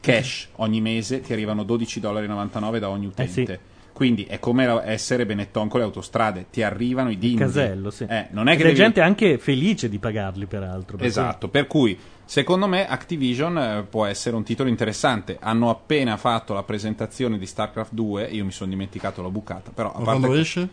Cash, 0.00 0.48
ogni 0.56 0.80
mese 0.80 1.20
ti 1.20 1.32
arrivano 1.32 1.62
12,99 1.62 2.00
dollari 2.00 2.78
da 2.78 2.88
ogni 2.88 3.04
Eh 3.04 3.08
utente. 3.08 3.60
Quindi 3.92 4.24
è 4.24 4.38
come 4.38 4.64
essere 4.84 5.26
Benetton 5.26 5.68
con 5.68 5.80
le 5.80 5.84
autostrade, 5.84 6.46
ti 6.50 6.62
arrivano 6.62 7.10
i 7.10 7.18
dindi. 7.18 7.36
Casello, 7.36 7.90
sì. 7.90 8.04
Eh, 8.08 8.28
non 8.30 8.48
è 8.48 8.52
che 8.56 8.62
è 8.62 8.64
devi- 8.64 8.76
gente 8.76 9.02
anche 9.02 9.36
felice 9.36 9.90
di 9.90 9.98
pagarli, 9.98 10.46
peraltro. 10.46 10.96
per 10.96 11.04
Esatto, 11.06 11.48
per 11.48 11.66
cui 11.66 11.98
secondo 12.24 12.66
me 12.66 12.86
Activision 12.88 13.58
eh, 13.58 13.82
può 13.90 14.06
essere 14.06 14.36
un 14.36 14.42
titolo 14.42 14.70
interessante. 14.70 15.36
Hanno 15.38 15.68
appena 15.68 16.16
fatto 16.16 16.54
la 16.54 16.62
presentazione 16.62 17.36
di 17.36 17.44
StarCraft 17.44 17.92
2, 17.92 18.24
io 18.24 18.44
mi 18.46 18.52
sono 18.52 18.70
dimenticato, 18.70 19.20
l'ho 19.20 19.30
bucata, 19.30 19.70
però 19.74 19.88
a 19.92 19.98
Ma 19.98 20.04
parte 20.04 20.10
quando 20.18 20.28
que- 20.28 20.40
esce? 20.40 20.68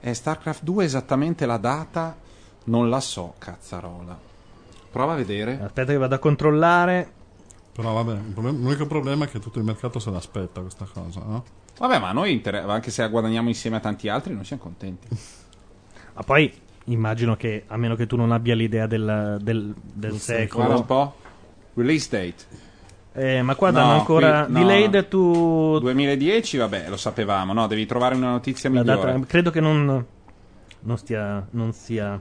Eh, 0.00 0.14
StarCraft 0.14 0.62
2 0.62 0.84
esattamente 0.84 1.44
la 1.44 1.58
data 1.58 2.16
non 2.64 2.88
la 2.88 3.00
so, 3.00 3.34
cazzarola. 3.36 4.18
Prova 4.90 5.12
a 5.12 5.16
vedere. 5.16 5.56
cui- 5.56 5.66
Aspetta 5.66 5.92
che 5.92 5.98
vado 5.98 6.14
a 6.14 6.18
controllare. 6.18 7.10
Però 7.72 7.92
vabbè, 8.02 8.20
l'unico 8.34 8.86
problema 8.86 9.24
è 9.24 9.28
che 9.28 9.38
tutto 9.38 9.58
il 9.58 9.64
mercato 9.64 9.98
se 9.98 10.10
l'aspetta 10.10 10.60
questa 10.60 10.86
cosa, 10.92 11.20
no? 11.26 11.44
Vabbè, 11.78 11.98
ma 11.98 12.12
noi 12.12 12.32
inter- 12.32 12.68
anche 12.68 12.90
se 12.90 13.00
la 13.02 13.08
guadagniamo 13.08 13.48
insieme 13.48 13.76
a 13.76 13.80
tanti 13.80 14.08
altri, 14.08 14.34
noi 14.34 14.44
siamo 14.44 14.62
contenti. 14.62 15.08
Ma 16.14 16.22
poi 16.22 16.52
immagino 16.86 17.36
che, 17.36 17.64
a 17.66 17.76
meno 17.78 17.94
che 17.94 18.06
tu 18.06 18.16
non 18.16 18.32
abbia 18.32 18.54
l'idea 18.54 18.86
del, 18.86 19.38
del, 19.40 19.74
del 19.94 20.18
secolo. 20.18 20.64
Guarda 20.64 20.80
un 20.80 20.86
po'. 20.86 21.14
Release 21.74 22.08
date. 22.10 22.70
Eh, 23.14 23.40
ma 23.42 23.54
qua 23.54 23.70
No, 23.70 23.78
danno 23.78 23.92
ancora 23.92 24.44
qui- 24.44 24.52
no, 24.52 24.58
delayed 24.58 24.94
no. 24.94 25.08
to 25.08 25.78
2010, 25.80 26.56
vabbè, 26.58 26.88
lo 26.90 26.96
sapevamo, 26.98 27.54
no? 27.54 27.66
Devi 27.66 27.86
trovare 27.86 28.14
una 28.14 28.30
notizia 28.30 28.68
la 28.70 28.80
migliore. 28.80 29.12
data. 29.12 29.26
Credo 29.26 29.50
che 29.50 29.60
non, 29.60 30.06
non, 30.80 30.98
stia, 30.98 31.46
non 31.52 31.72
sia 31.72 32.20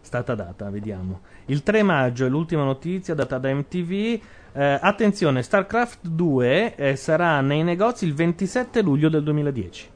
stata 0.00 0.34
data, 0.34 0.68
vediamo. 0.70 1.20
Il 1.46 1.62
3 1.62 1.82
maggio 1.82 2.26
è 2.26 2.28
l'ultima 2.28 2.64
notizia 2.64 3.14
data 3.14 3.38
da 3.38 3.52
MTV. 3.52 4.20
Eh, 4.54 4.78
attenzione, 4.80 5.42
StarCraft 5.42 5.98
2 6.06 6.74
eh, 6.74 6.96
sarà 6.96 7.40
nei 7.40 7.62
negozi 7.62 8.04
il 8.04 8.14
27 8.14 8.82
luglio 8.82 9.08
del 9.08 9.22
2010. 9.22 9.88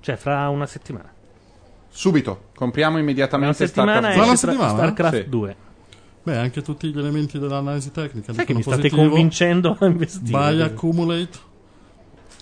Cioè 0.00 0.16
fra 0.16 0.48
una 0.48 0.66
settimana. 0.66 1.10
Subito, 1.88 2.46
compriamo 2.54 2.94
Una 2.94 3.02
immediatamente 3.02 3.66
settimana 3.66 4.10
StarCraft 4.12 4.32
esce 4.32 4.46
settimana? 4.46 4.72
StarCraft 4.72 5.22
Sì. 5.22 5.28
2. 5.28 5.56
Beh, 6.24 6.36
anche 6.36 6.62
tutti 6.62 6.88
gli 6.92 6.98
elementi 6.98 7.38
dell'analisi 7.38 7.90
tecnica 7.92 8.32
Sai 8.32 8.44
che 8.46 8.54
mi 8.54 8.62
state 8.62 8.76
positivo. 8.88 9.02
convincendo 9.08 9.76
a 9.78 9.86
investire? 9.86 10.30
Buy 10.30 10.60
accumulate. 10.62 11.38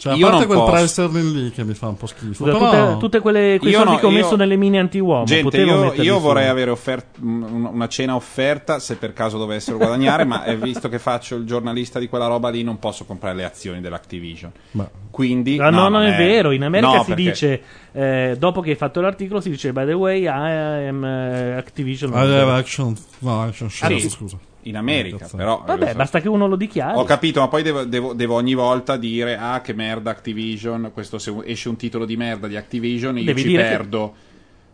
Cioè, 0.02 0.14
a 0.14 0.16
Io 0.16 0.28
parte 0.28 0.38
non 0.38 0.46
quel 0.48 0.58
posso. 0.58 0.72
price 0.72 1.00
earning 1.02 1.34
lì 1.44 1.50
che 1.52 1.62
mi 1.62 1.74
fa 1.74 1.86
un 1.86 1.96
po' 1.96 2.06
schifo. 2.06 2.32
Scusa, 2.44 2.50
però... 2.58 2.68
tutte, 2.88 2.96
tutte 2.98 3.20
quelle 3.20 3.56
quei 3.60 3.70
Io 3.70 3.78
soldi 3.78 3.92
no, 3.92 3.98
che 3.98 4.06
ho 4.06 4.10
io- 4.10 4.16
messo 4.16 4.34
nelle 4.34 4.56
mini 4.56 4.76
anti-uomo. 4.80 5.24
Gente, 5.24 5.60
io, 5.60 5.92
io 5.92 6.18
vorrei 6.18 6.48
avere 6.48 6.70
offert- 6.72 7.18
un- 7.20 7.68
una 7.72 7.86
cena 7.86 8.16
offerta 8.16 8.80
se 8.80 8.96
per 8.96 9.12
caso 9.12 9.38
dovessero 9.38 9.76
guadagnare, 9.76 10.24
ma 10.24 10.42
eh, 10.44 10.56
visto 10.56 10.88
che 10.88 10.98
faccio 10.98 11.36
il 11.36 11.44
giornalista 11.46 12.00
di 12.00 12.08
quella 12.08 12.26
roba 12.26 12.48
lì, 12.48 12.64
non 12.64 12.80
posso 12.80 13.04
comprare 13.04 13.36
le 13.36 13.44
azioni 13.44 13.80
dell'Activision. 13.80 14.50
Ma- 14.72 14.90
Quindi, 15.08 15.58
Ah, 15.60 15.70
no, 15.70 15.82
no, 15.82 15.88
non 15.90 16.02
è 16.02 16.16
vero. 16.16 16.50
In 16.50 16.64
America 16.64 16.94
no, 16.96 17.02
si 17.04 17.08
perché- 17.14 17.22
dice, 17.22 17.62
eh, 17.92 18.36
dopo 18.36 18.60
che 18.60 18.70
hai 18.70 18.76
fatto 18.76 19.00
l'articolo, 19.00 19.40
si 19.40 19.50
dice, 19.50 19.72
by 19.72 19.86
the 19.86 19.92
way, 19.92 20.22
I 20.22 20.86
am 20.88 21.04
eh, 21.04 21.52
Activision. 21.56 22.10
I 22.12 22.16
have 22.16 22.50
action. 22.50 22.96
No, 23.20 23.42
action 23.42 23.70
share, 23.70 24.00
Sì. 24.00 24.08
scusa. 24.10 24.36
In 24.62 24.76
America, 24.76 25.28
però. 25.36 25.62
Vabbè, 25.66 25.90
eh, 25.90 25.94
basta 25.94 26.20
che 26.20 26.28
uno 26.28 26.46
lo 26.46 26.56
dichiari. 26.56 26.96
Ho 26.98 27.04
capito, 27.04 27.40
ma 27.40 27.48
poi 27.48 27.62
devo, 27.62 27.84
devo- 27.84 28.12
devo 28.14 28.34
ogni 28.34 28.54
volta 28.54 28.96
dire: 28.96 29.36
Ah, 29.36 29.60
che 29.60 29.72
merda 29.74 30.10
Activision. 30.10 30.90
Questo 30.92 31.18
se 31.18 31.34
esce 31.44 31.68
un 31.68 31.76
titolo 31.76 32.04
di 32.04 32.16
merda 32.16 32.46
di 32.46 32.56
Activision, 32.56 33.18
io 33.18 33.24
Devi 33.24 33.40
ci 33.40 33.48
dire 33.48 33.62
che- 33.62 33.68
perdo. 33.68 34.14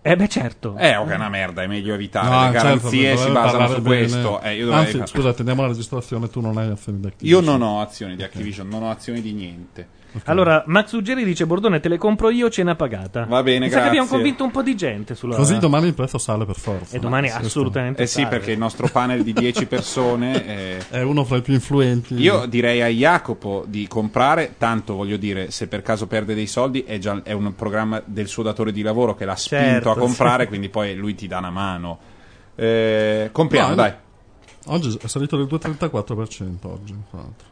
Eh 0.01 0.15
beh, 0.17 0.29
certo. 0.29 0.77
Eh, 0.79 0.97
ok, 0.97 1.09
è 1.11 1.15
una 1.17 1.29
merda, 1.29 1.63
è 1.63 1.67
meglio 1.67 1.93
evitare. 1.93 2.29
No, 2.29 2.45
Le 2.47 2.51
garanzie 2.53 3.01
certo, 3.01 3.17
si 3.19 3.27
dovevo 3.27 3.33
basano 3.41 3.69
su 3.75 3.83
bene. 3.83 3.97
questo. 3.97 4.41
Eh, 4.41 4.55
io, 4.57 4.65
dovrei- 4.67 4.85
Anzi, 4.85 5.03
scusa, 5.07 5.33
teniamo 5.35 5.63
la 5.63 5.69
registrazione, 5.69 6.29
tu 6.31 6.41
non 6.41 6.57
hai 6.57 6.71
azioni 6.71 6.99
di 6.99 7.03
io 7.05 7.09
Activision. 7.11 7.45
non 7.45 7.63
ho 7.63 7.81
azioni 7.81 8.17
di 8.17 8.23
Activision, 8.23 8.69
non 8.69 8.83
ho 8.85 8.91
azioni 8.91 9.21
di 9.21 9.33
niente. 9.33 9.89
Allora, 10.25 10.65
Max 10.67 10.93
Uggeri 10.93 11.25
dice, 11.25 11.47
Bordone, 11.47 11.81
te 11.81 11.89
le 11.89 11.99
compro 11.99 12.31
io, 12.31 12.49
cena 12.51 12.75
pagata. 12.75 13.25
Va 13.27 13.43
bene, 13.43 13.61
Mi 13.61 13.65
sa 13.67 13.69
che 13.69 13.75
grazie. 13.83 13.89
abbiamo 13.89 14.09
convinto 14.09 14.45
un 14.45 14.51
po' 14.51 14.63
di 14.63 14.75
gente 14.75 15.15
sulla... 15.15 15.37
Così 15.37 15.59
domani 15.59 15.87
il 15.87 15.95
prezzo 15.95 16.19
sale 16.19 16.45
per 16.47 16.57
forza. 16.57 16.97
E 16.97 16.99
domani 16.99 17.29
Questo 17.29 17.47
assolutamente 17.47 18.03
Eh 18.03 18.07
sì, 18.07 18.23
sale. 18.23 18.29
perché 18.29 18.53
il 18.53 18.59
nostro 18.59 18.89
panel 18.89 19.23
di 19.23 19.33
10 19.33 19.67
persone. 19.69 20.47
eh, 20.47 20.79
È 20.89 21.03
uno 21.03 21.25
fra 21.25 21.37
i 21.37 21.43
più 21.43 21.53
influenti. 21.55 22.15
Io 22.15 22.47
direi 22.47 22.83
a 22.83 22.89
Jacopo 22.89 23.65
di 23.67 23.87
comprare, 23.87 24.55
tanto 24.59 24.95
voglio 24.95 25.17
dire, 25.19 25.51
se 25.51 25.69
per 25.69 25.83
caso 25.83 26.07
perde 26.07 26.35
dei 26.35 26.47
soldi 26.47 26.83
è, 26.85 26.99
già, 26.99 27.21
è 27.23 27.33
un 27.33 27.55
programma 27.55 28.03
del 28.05 28.27
suo 28.29 28.43
datore 28.43 28.73
di 28.73 28.83
lavoro 28.83 29.15
che 29.15 29.25
l'ha 29.25 29.37
spinto 29.37 29.65
Certo, 29.65 29.91
a 29.91 29.97
comprare, 29.97 30.43
sì. 30.45 30.49
quindi 30.49 30.69
poi 30.71 30.95
lui 30.95 31.15
ti 31.15 31.27
dà 31.27 31.39
una 31.39 31.51
mano. 31.51 31.99
Eh, 32.55 33.29
compriamo, 33.31 33.69
No, 33.69 33.75
dai. 33.75 33.93
Oggi 34.67 34.99
è 35.01 35.07
salito 35.07 35.37
del 35.37 35.47
2,34% 35.47 36.67
oggi, 36.67 36.95
tra 37.11 37.19
l'altro. 37.21 37.47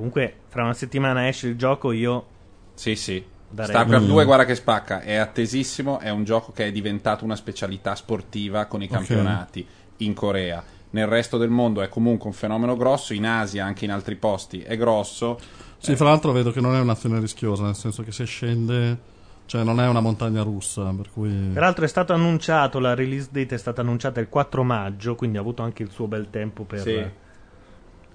Comunque, 0.00 0.34
fra 0.48 0.62
una 0.62 0.72
settimana 0.72 1.28
esce 1.28 1.46
il 1.48 1.56
gioco, 1.58 1.92
io... 1.92 2.24
Sì, 2.72 2.96
sì. 2.96 3.22
Darei- 3.50 3.74
StarCraft 3.74 4.06
Mm. 4.06 4.08
2, 4.08 4.24
guarda 4.24 4.44
che 4.46 4.54
spacca, 4.54 5.00
è 5.02 5.16
attesissimo, 5.16 5.98
è 5.98 6.08
un 6.08 6.24
gioco 6.24 6.52
che 6.52 6.64
è 6.68 6.72
diventato 6.72 7.22
una 7.22 7.36
specialità 7.36 7.94
sportiva 7.94 8.64
con 8.64 8.82
i 8.82 8.88
campionati 8.88 9.66
in 9.98 10.14
Corea. 10.14 10.64
Nel 10.92 11.06
resto 11.06 11.36
del 11.36 11.50
mondo 11.50 11.82
è 11.82 11.90
comunque 11.90 12.28
un 12.28 12.32
fenomeno 12.32 12.78
grosso, 12.78 13.12
in 13.12 13.26
Asia, 13.26 13.66
anche 13.66 13.84
in 13.84 13.90
altri 13.92 14.16
posti, 14.16 14.62
è 14.62 14.74
grosso. 14.78 15.38
Sì, 15.76 15.94
fra 15.96 16.06
l'altro 16.06 16.32
vedo 16.32 16.50
che 16.50 16.62
non 16.62 16.74
è 16.74 16.80
un'azione 16.80 17.20
rischiosa, 17.20 17.64
nel 17.64 17.74
senso 17.74 18.02
che 18.02 18.10
se 18.10 18.24
scende, 18.24 18.98
cioè 19.44 19.64
non 19.64 19.80
è 19.82 19.86
una 19.86 20.00
montagna 20.00 20.40
russa, 20.42 20.94
per 20.96 21.10
cui... 21.12 21.50
Peraltro 21.52 21.84
è 21.84 21.88
stato 21.88 22.14
annunciato, 22.14 22.78
la 22.78 22.94
release 22.94 23.28
date 23.30 23.54
è 23.54 23.58
stata 23.58 23.82
annunciata 23.82 24.18
il 24.18 24.30
4 24.30 24.62
maggio, 24.62 25.14
quindi 25.14 25.36
ha 25.36 25.40
avuto 25.42 25.62
anche 25.62 25.82
il 25.82 25.90
suo 25.90 26.06
bel 26.06 26.30
tempo 26.30 26.64
per 26.64 26.80
Sì. 26.80 27.04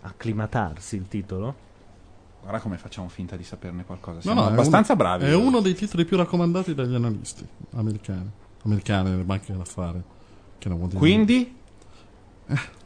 acclimatarsi 0.01 0.95
il 0.95 1.07
titolo. 1.07 1.63
Guarda 2.45 2.59
come 2.61 2.77
facciamo 2.77 3.07
finta 3.09 3.35
di 3.35 3.43
saperne 3.43 3.84
qualcosa. 3.85 4.17
No, 4.17 4.22
Siamo 4.22 4.41
no, 4.41 4.47
è 4.49 4.51
abbastanza 4.51 4.93
uno- 4.93 5.01
bravi. 5.01 5.26
È 5.26 5.34
uno 5.34 5.61
dei 5.61 5.73
titoli 5.73 6.05
più 6.05 6.15
raccomandati 6.15 6.76
dagli 6.76 6.93
analisti 6.93 7.43
americani. 7.76 8.30
Americani, 8.65 9.09
nelle 9.09 9.23
banche 9.23 9.51
d'affari. 9.55 9.99
Che 10.59 10.69
non 10.69 10.77
vuol 10.77 10.89
dire 10.89 10.99
Quindi? 10.99 11.55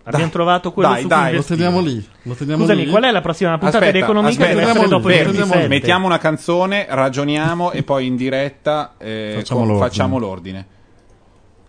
Abbiamo 0.04 0.32
trovato 0.32 0.72
quello 0.72 0.90
dai, 0.92 1.02
su 1.02 1.08
dai, 1.08 1.36
Lo 1.36 1.44
teniamo 1.44 1.82
lì. 1.82 2.08
Lo 2.24 2.34
teniamo 2.36 2.62
Scusami, 2.64 2.86
lì. 2.86 2.90
qual 2.90 3.04
è 3.04 3.12
la 3.12 3.20
prossima 3.22 3.50
puntata 3.58 3.78
Aspetta, 3.80 3.92
di 3.98 4.00
Economia 4.04 4.30
che 4.30 4.36
aspetta, 4.38 4.60
deve 4.60 4.70
essere 4.72 4.88
dopo 4.88 5.10
il 5.10 5.14
fermiamo 5.16 5.36
lì, 5.36 5.44
27? 5.50 5.68
Mettiamo 5.68 6.06
una 6.06 6.18
canzone, 6.18 6.86
ragioniamo 6.90 7.72
e 7.72 7.84
poi 7.84 8.06
in 8.08 8.16
diretta 8.16 8.94
eh, 8.98 9.34
Facciamo 9.40 9.60
com- 9.60 9.68
l'ordine. 9.70 9.90
facciamo 9.90 10.18
l'ordine. 10.18 10.68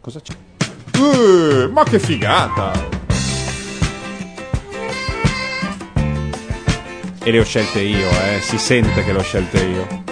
Cosa 0.00 0.20
c'è? 0.20 0.32
Eh, 0.94 1.68
ma 1.72 1.82
che 1.82 1.98
figata! 1.98 2.98
E 7.22 7.30
le 7.30 7.38
ho 7.38 7.44
scelte 7.44 7.80
io, 7.80 8.08
eh. 8.08 8.40
Si 8.40 8.56
sente 8.56 9.04
che 9.04 9.12
le 9.12 9.18
ho 9.18 9.22
scelte 9.22 9.58
io. 9.58 10.09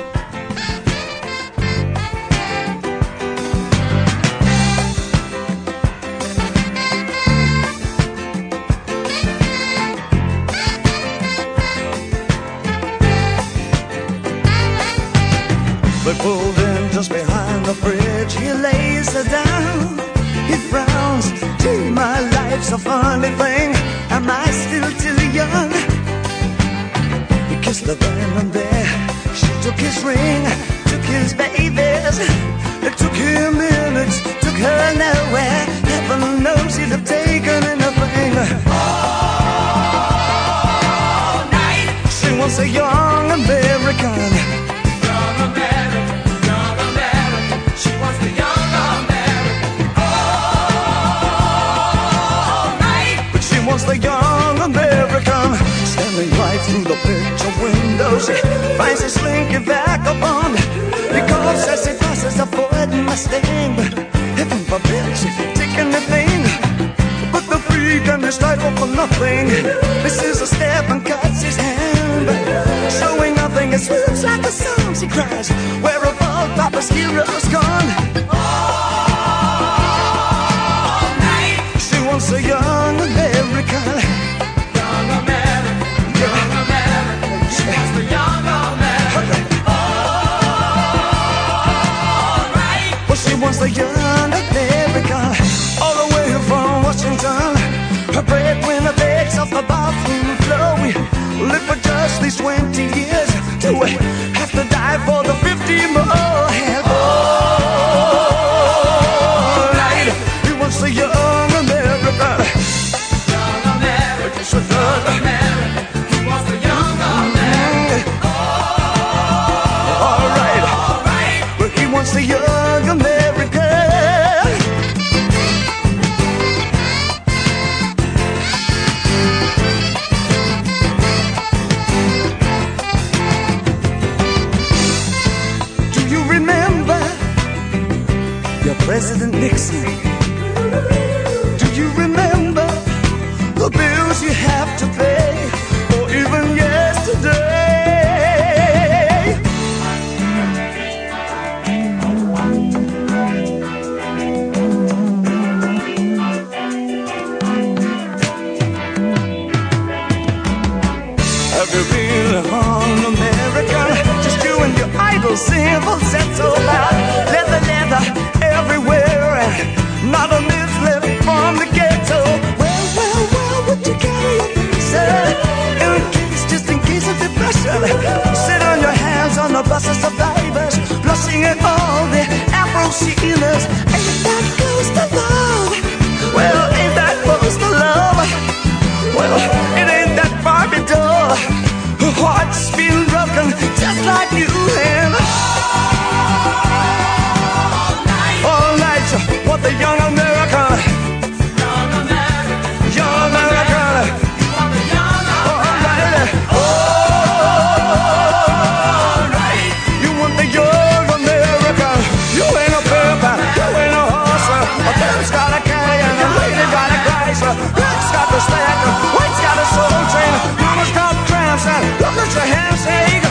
Rick's 218.18 218.26
got 218.26 218.34
the 218.34 218.40
stack. 218.42 218.78
White's 219.14 219.38
got 219.38 219.56
a 219.62 219.66
soul 219.78 220.02
train. 220.10 220.34
Mama's 220.58 220.90
got 220.90 221.14
cramps. 221.30 221.66
And 221.70 221.86
look 222.02 222.18
at 222.18 222.34
your 222.34 222.48
hands 222.50 222.82
shake. 222.82 223.22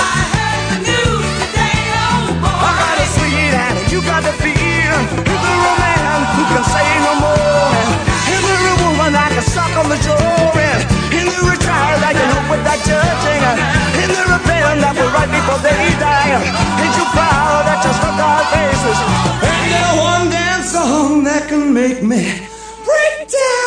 I 0.00 0.16
heard 0.32 0.64
the 0.72 0.78
news 0.80 1.28
today, 1.44 1.80
oh 1.92 2.40
boy. 2.40 2.48
I 2.48 2.72
got 2.80 2.96
a 2.96 3.06
sweet 3.20 3.52
and 3.52 3.76
you 3.92 4.00
got 4.00 4.24
the 4.24 4.32
feel. 4.40 4.96
Is 5.28 5.40
there 5.44 5.60
a 5.60 5.74
man 5.76 6.18
who 6.40 6.42
can 6.48 6.64
say 6.72 6.88
no 7.04 7.12
more? 7.20 7.84
Is 8.32 8.40
there 8.40 8.64
a 8.64 8.76
woman 8.80 9.12
I 9.12 9.28
can 9.28 9.44
suck 9.44 9.72
on 9.76 9.92
the 9.92 10.00
jaw? 10.00 10.16
And 10.56 10.88
is 11.20 11.36
there 11.36 11.52
a 11.52 11.58
child 11.60 12.00
I 12.00 12.12
can 12.16 12.28
help 12.32 12.48
with 12.48 12.64
that 12.64 12.80
judging? 12.88 13.44
Is 14.00 14.08
there 14.08 14.24
a 14.24 14.40
parent 14.40 14.80
that 14.80 14.96
will 14.96 15.12
write 15.12 15.28
before 15.28 15.60
they 15.60 15.84
die? 16.00 16.40
Ain't 16.80 16.96
you 16.96 17.04
proud 17.12 17.68
that 17.68 17.84
you 17.84 17.92
struck 17.92 18.16
our 18.16 18.44
faces? 18.56 18.98
Ain't 19.44 19.68
there 19.68 19.94
one 20.00 20.32
damn 20.32 20.64
song 20.64 21.28
that 21.28 21.44
can 21.44 21.76
make 21.76 22.00
me 22.00 22.40
break 22.88 23.28
down 23.28 23.59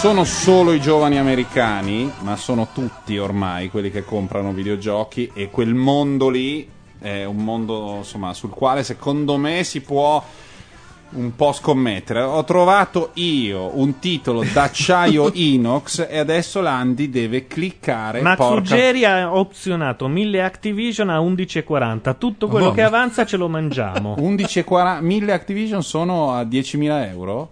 sono 0.00 0.24
solo 0.24 0.72
i 0.72 0.80
giovani 0.80 1.18
americani, 1.18 2.10
ma 2.20 2.36
sono 2.36 2.68
tutti 2.74 3.16
ormai 3.16 3.70
quelli 3.70 3.90
che 3.90 4.04
comprano 4.04 4.52
videogiochi 4.52 5.30
e 5.32 5.48
quel 5.50 5.74
mondo 5.74 6.28
lì 6.28 6.68
è 7.00 7.24
un 7.24 7.36
mondo 7.36 7.96
insomma, 7.98 8.34
sul 8.34 8.50
quale 8.50 8.82
secondo 8.82 9.36
me 9.38 9.64
si 9.64 9.80
può 9.80 10.22
un 11.10 11.34
po' 11.36 11.52
scommettere. 11.52 12.20
Ho 12.20 12.44
trovato 12.44 13.10
io 13.14 13.78
un 13.78 13.98
titolo 13.98 14.44
d'acciaio 14.52 15.30
inox 15.34 16.06
e 16.10 16.18
adesso 16.18 16.60
l'Andy 16.60 17.08
deve 17.08 17.46
cliccare. 17.46 18.20
Max 18.20 18.36
porca- 18.36 18.54
Ruggeri 18.56 19.04
ha 19.06 19.34
opzionato 19.34 20.06
1000 20.06 20.42
Activision 20.42 21.08
a 21.08 21.18
11,40. 21.20 22.16
Tutto 22.18 22.46
quello 22.48 22.66
Madonna. 22.66 22.74
che 22.74 22.82
avanza 22.82 23.24
ce 23.24 23.36
lo 23.38 23.48
mangiamo. 23.48 24.16
11,40 24.20 25.00
1000 25.00 25.32
Activision 25.32 25.82
sono 25.82 26.32
a 26.32 26.42
10.000 26.42 27.08
euro? 27.10 27.48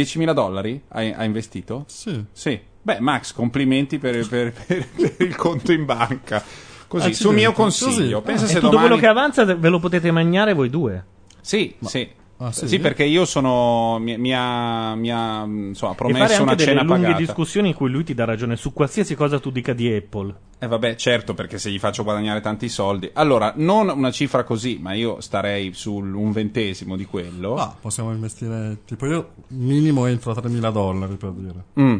10.000 0.00 0.32
dollari 0.32 0.82
hai, 0.88 1.12
hai 1.12 1.26
investito? 1.26 1.84
Sì. 1.88 2.24
Sì. 2.32 2.60
Beh, 2.82 3.00
Max, 3.00 3.32
complimenti 3.32 3.98
per, 3.98 4.26
per- 4.28 4.52
per- 4.52 4.86
per 4.88 5.14
il 5.26 5.34
conto 5.36 5.72
in 5.72 5.84
banca. 5.84 6.42
Così, 6.88 7.06
Accidenti, 7.08 7.14
sul 7.14 7.34
mio 7.34 7.52
consiglio. 7.52 8.20
così. 8.20 8.26
Pensa 8.32 8.44
E 8.44 8.48
se 8.48 8.54
tutto 8.54 8.68
domani... 8.68 8.86
quello 8.86 9.00
che 9.00 9.06
avanza 9.08 9.44
ve 9.44 9.68
lo 9.68 9.80
potete 9.80 10.10
mangiare 10.12 10.52
voi 10.52 10.70
due. 10.70 11.04
Sì, 11.40 11.74
sì. 11.84 12.08
Ah, 12.38 12.52
sì? 12.52 12.68
sì? 12.68 12.78
perché 12.78 13.04
io 13.04 13.24
sono. 13.24 13.98
Mi, 13.98 14.18
mi 14.18 14.34
ha, 14.34 14.94
mi 14.94 15.10
ha, 15.10 15.44
insomma, 15.44 15.92
e 15.92 15.96
fare 15.96 16.12
promesso 16.12 16.32
anche 16.32 16.42
una 16.42 16.54
delle 16.54 16.68
cena 16.68 16.82
lunghe 16.82 17.02
pagata. 17.02 17.18
discussioni 17.18 17.68
in 17.68 17.74
cui 17.74 17.90
lui 17.90 18.04
ti 18.04 18.14
dà 18.14 18.24
ragione 18.24 18.56
su 18.56 18.72
qualsiasi 18.72 19.14
cosa 19.14 19.38
tu 19.40 19.50
dica 19.50 19.72
di 19.72 19.92
Apple. 19.94 20.34
Eh 20.58 20.66
vabbè, 20.66 20.96
certo, 20.96 21.34
perché 21.34 21.58
se 21.58 21.70
gli 21.70 21.78
faccio 21.78 22.02
guadagnare 22.02 22.40
tanti 22.40 22.68
soldi. 22.68 23.10
Allora, 23.14 23.52
non 23.56 23.88
una 23.88 24.10
cifra 24.10 24.44
così, 24.44 24.78
ma 24.80 24.92
io 24.92 25.20
starei 25.20 25.72
sul 25.72 26.12
un 26.12 26.32
ventesimo 26.32 26.96
di 26.96 27.06
quello. 27.06 27.56
Ah, 27.56 27.74
possiamo 27.80 28.12
investire, 28.12 28.78
tipo 28.84 29.06
io 29.06 29.32
minimo 29.48 30.06
entro 30.06 30.32
a 30.32 30.34
3.000 30.34 30.72
dollari 30.72 31.16
per 31.16 31.30
dire. 31.30 31.64
Mm. 31.80 31.98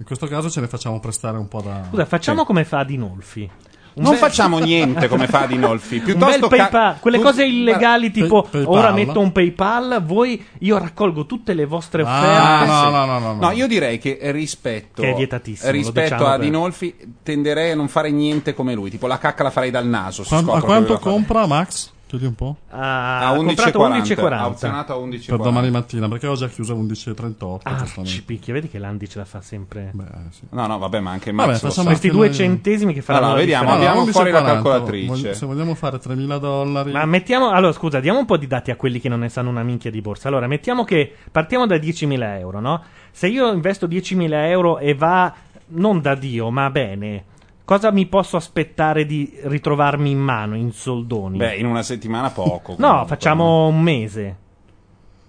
In 0.00 0.06
questo 0.06 0.26
caso 0.26 0.48
ce 0.48 0.60
ne 0.60 0.66
facciamo 0.66 0.98
prestare 0.98 1.36
un 1.36 1.48
po' 1.48 1.60
da... 1.60 1.84
Scusa, 1.90 2.06
facciamo 2.06 2.44
come 2.44 2.64
fa 2.64 2.84
Dinolfi. 2.84 3.50
Non 3.94 4.10
bel- 4.10 4.18
facciamo 4.18 4.58
niente 4.60 5.08
come 5.08 5.26
fa 5.26 5.46
Dinolfi. 5.46 5.96
Un 5.96 6.02
Piuttosto 6.04 6.48
ca- 6.48 6.56
PayPal, 6.56 6.96
quelle 7.00 7.16
tu- 7.18 7.22
cose 7.24 7.44
illegali 7.44 8.10
tipo 8.10 8.42
PayPal. 8.42 8.72
ora 8.76 8.92
metto 8.92 9.20
un 9.20 9.32
PayPal, 9.32 10.02
voi 10.04 10.44
io 10.60 10.78
raccolgo 10.78 11.26
tutte 11.26 11.54
le 11.54 11.64
vostre 11.66 12.02
Ah, 12.02 12.06
offerte. 12.06 12.66
no, 12.66 12.78
sì. 12.78 12.90
no, 12.90 13.04
no, 13.04 13.18
no, 13.18 13.32
no. 13.34 13.40
No, 13.40 13.50
io 13.50 13.66
direi 13.66 13.98
che 13.98 14.18
rispetto, 14.32 15.02
Che 15.02 15.10
è 15.10 15.14
vietatissimo, 15.14 15.70
rispetto 15.72 16.00
diciamo 16.14 16.26
a 16.26 16.30
per- 16.36 16.40
Dinolfi 16.40 16.94
tenderei 17.22 17.70
a 17.72 17.74
non 17.74 17.88
fare 17.88 18.10
niente 18.10 18.54
come 18.54 18.74
lui. 18.74 18.90
Tipo 18.90 19.06
la 19.06 19.18
cacca 19.18 19.42
la 19.42 19.50
farei 19.50 19.70
dal 19.70 19.86
naso. 19.86 20.24
Scopro 20.24 20.52
a 20.54 20.60
quanto 20.62 20.98
compra 20.98 21.46
Max? 21.46 21.92
Chiedi 22.10 22.24
un 22.26 22.34
po'. 22.34 22.56
Ha, 22.70 23.28
A 23.28 23.34
comprato 23.36 23.78
11,40. 23.78 24.02
11,40. 24.02 24.32
Ha 24.32 24.46
opzionato 24.48 24.92
a 24.92 24.96
11,40. 24.96 25.26
Per 25.26 25.38
domani 25.38 25.70
mattina, 25.70 26.08
perché 26.08 26.26
ho 26.26 26.34
già 26.34 26.48
chiuso 26.48 26.72
a 26.72 26.76
11.38. 26.76 27.60
Ah, 27.62 27.86
ci 28.02 28.24
picchia, 28.24 28.52
vedi 28.52 28.68
che 28.68 28.80
l'Andi 28.80 29.08
ce 29.08 29.18
la 29.18 29.24
fa 29.24 29.40
sempre. 29.40 29.90
Beh, 29.94 30.04
sì. 30.30 30.40
No, 30.50 30.66
no, 30.66 30.78
vabbè, 30.78 30.98
ma 30.98 31.12
anche 31.12 31.30
Vabbè, 31.30 31.52
Max 31.52 31.68
sa. 31.68 31.84
Questi 31.84 32.10
due 32.10 32.26
noi- 32.26 32.34
centesimi 32.34 32.92
che 32.94 33.00
faranno 33.00 33.26
Allora, 33.26 33.40
la 33.40 33.44
vediamo, 33.46 33.70
abbiamo 33.70 34.06
fuori 34.06 34.30
la 34.32 34.40
11,40. 34.40 34.44
calcolatrice. 34.44 35.06
Voglio- 35.06 35.34
Se 35.34 35.46
vogliamo 35.46 35.74
fare 35.76 35.98
3.000 35.98 36.38
dollari... 36.40 36.90
Ma 36.90 37.04
mettiamo, 37.04 37.50
allora 37.50 37.72
scusa, 37.72 38.00
diamo 38.00 38.18
un 38.18 38.26
po' 38.26 38.36
di 38.36 38.48
dati 38.48 38.72
a 38.72 38.76
quelli 38.76 38.98
che 38.98 39.08
non 39.08 39.20
ne 39.20 39.28
sanno 39.28 39.48
una 39.50 39.62
minchia 39.62 39.92
di 39.92 40.00
borsa. 40.00 40.26
Allora, 40.26 40.48
mettiamo 40.48 40.82
che 40.82 41.14
partiamo 41.30 41.64
da 41.66 41.76
10.000 41.76 42.38
euro, 42.40 42.58
no? 42.58 42.82
Se 43.12 43.28
io 43.28 43.52
investo 43.52 43.86
10.000 43.86 44.32
euro 44.48 44.78
e 44.78 44.94
va 44.94 45.32
non 45.68 46.00
da 46.00 46.16
Dio, 46.16 46.50
ma 46.50 46.68
bene, 46.70 47.24
cosa 47.70 47.92
mi 47.92 48.06
posso 48.06 48.36
aspettare 48.36 49.06
di 49.06 49.32
ritrovarmi 49.44 50.10
in 50.10 50.18
mano 50.18 50.56
in 50.56 50.72
soldoni? 50.72 51.36
Beh, 51.38 51.54
in 51.54 51.66
una 51.66 51.84
settimana 51.84 52.30
poco. 52.30 52.74
no, 52.78 52.88
comunque. 52.88 53.06
facciamo 53.06 53.68
un 53.68 53.80
mese. 53.80 54.36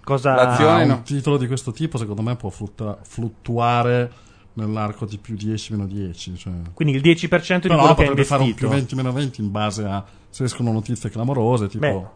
Cosa 0.02 0.34
L'azione 0.34 0.82
Ah, 0.82 0.86
no. 0.86 0.94
un 0.94 1.02
titolo 1.04 1.36
di 1.36 1.46
questo 1.46 1.70
tipo 1.70 1.98
secondo 1.98 2.22
me 2.22 2.34
può 2.34 2.50
flutta- 2.50 2.98
fluttuare 3.02 4.10
nell'arco 4.54 5.06
di 5.06 5.18
più 5.18 5.36
10 5.36 5.72
meno 5.74 5.86
10 5.86 6.36
cioè. 6.36 6.52
Quindi 6.74 6.96
il 6.96 7.00
10% 7.00 7.04
di 7.04 7.28
però 7.28 7.28
quello 7.28 7.68
che 7.68 7.88
hai 7.88 7.94
potrebbe 7.94 8.24
fare 8.24 8.42
un 8.42 8.48
investito. 8.48 8.54
più 8.54 8.68
20 8.68 8.94
meno 8.96 9.12
20 9.12 9.40
in 9.40 9.50
base 9.52 9.84
a 9.84 10.04
se 10.28 10.42
escono 10.44 10.72
notizie 10.72 11.10
clamorose 11.10 11.68
tipo 11.68 11.86
Beh, 11.86 12.06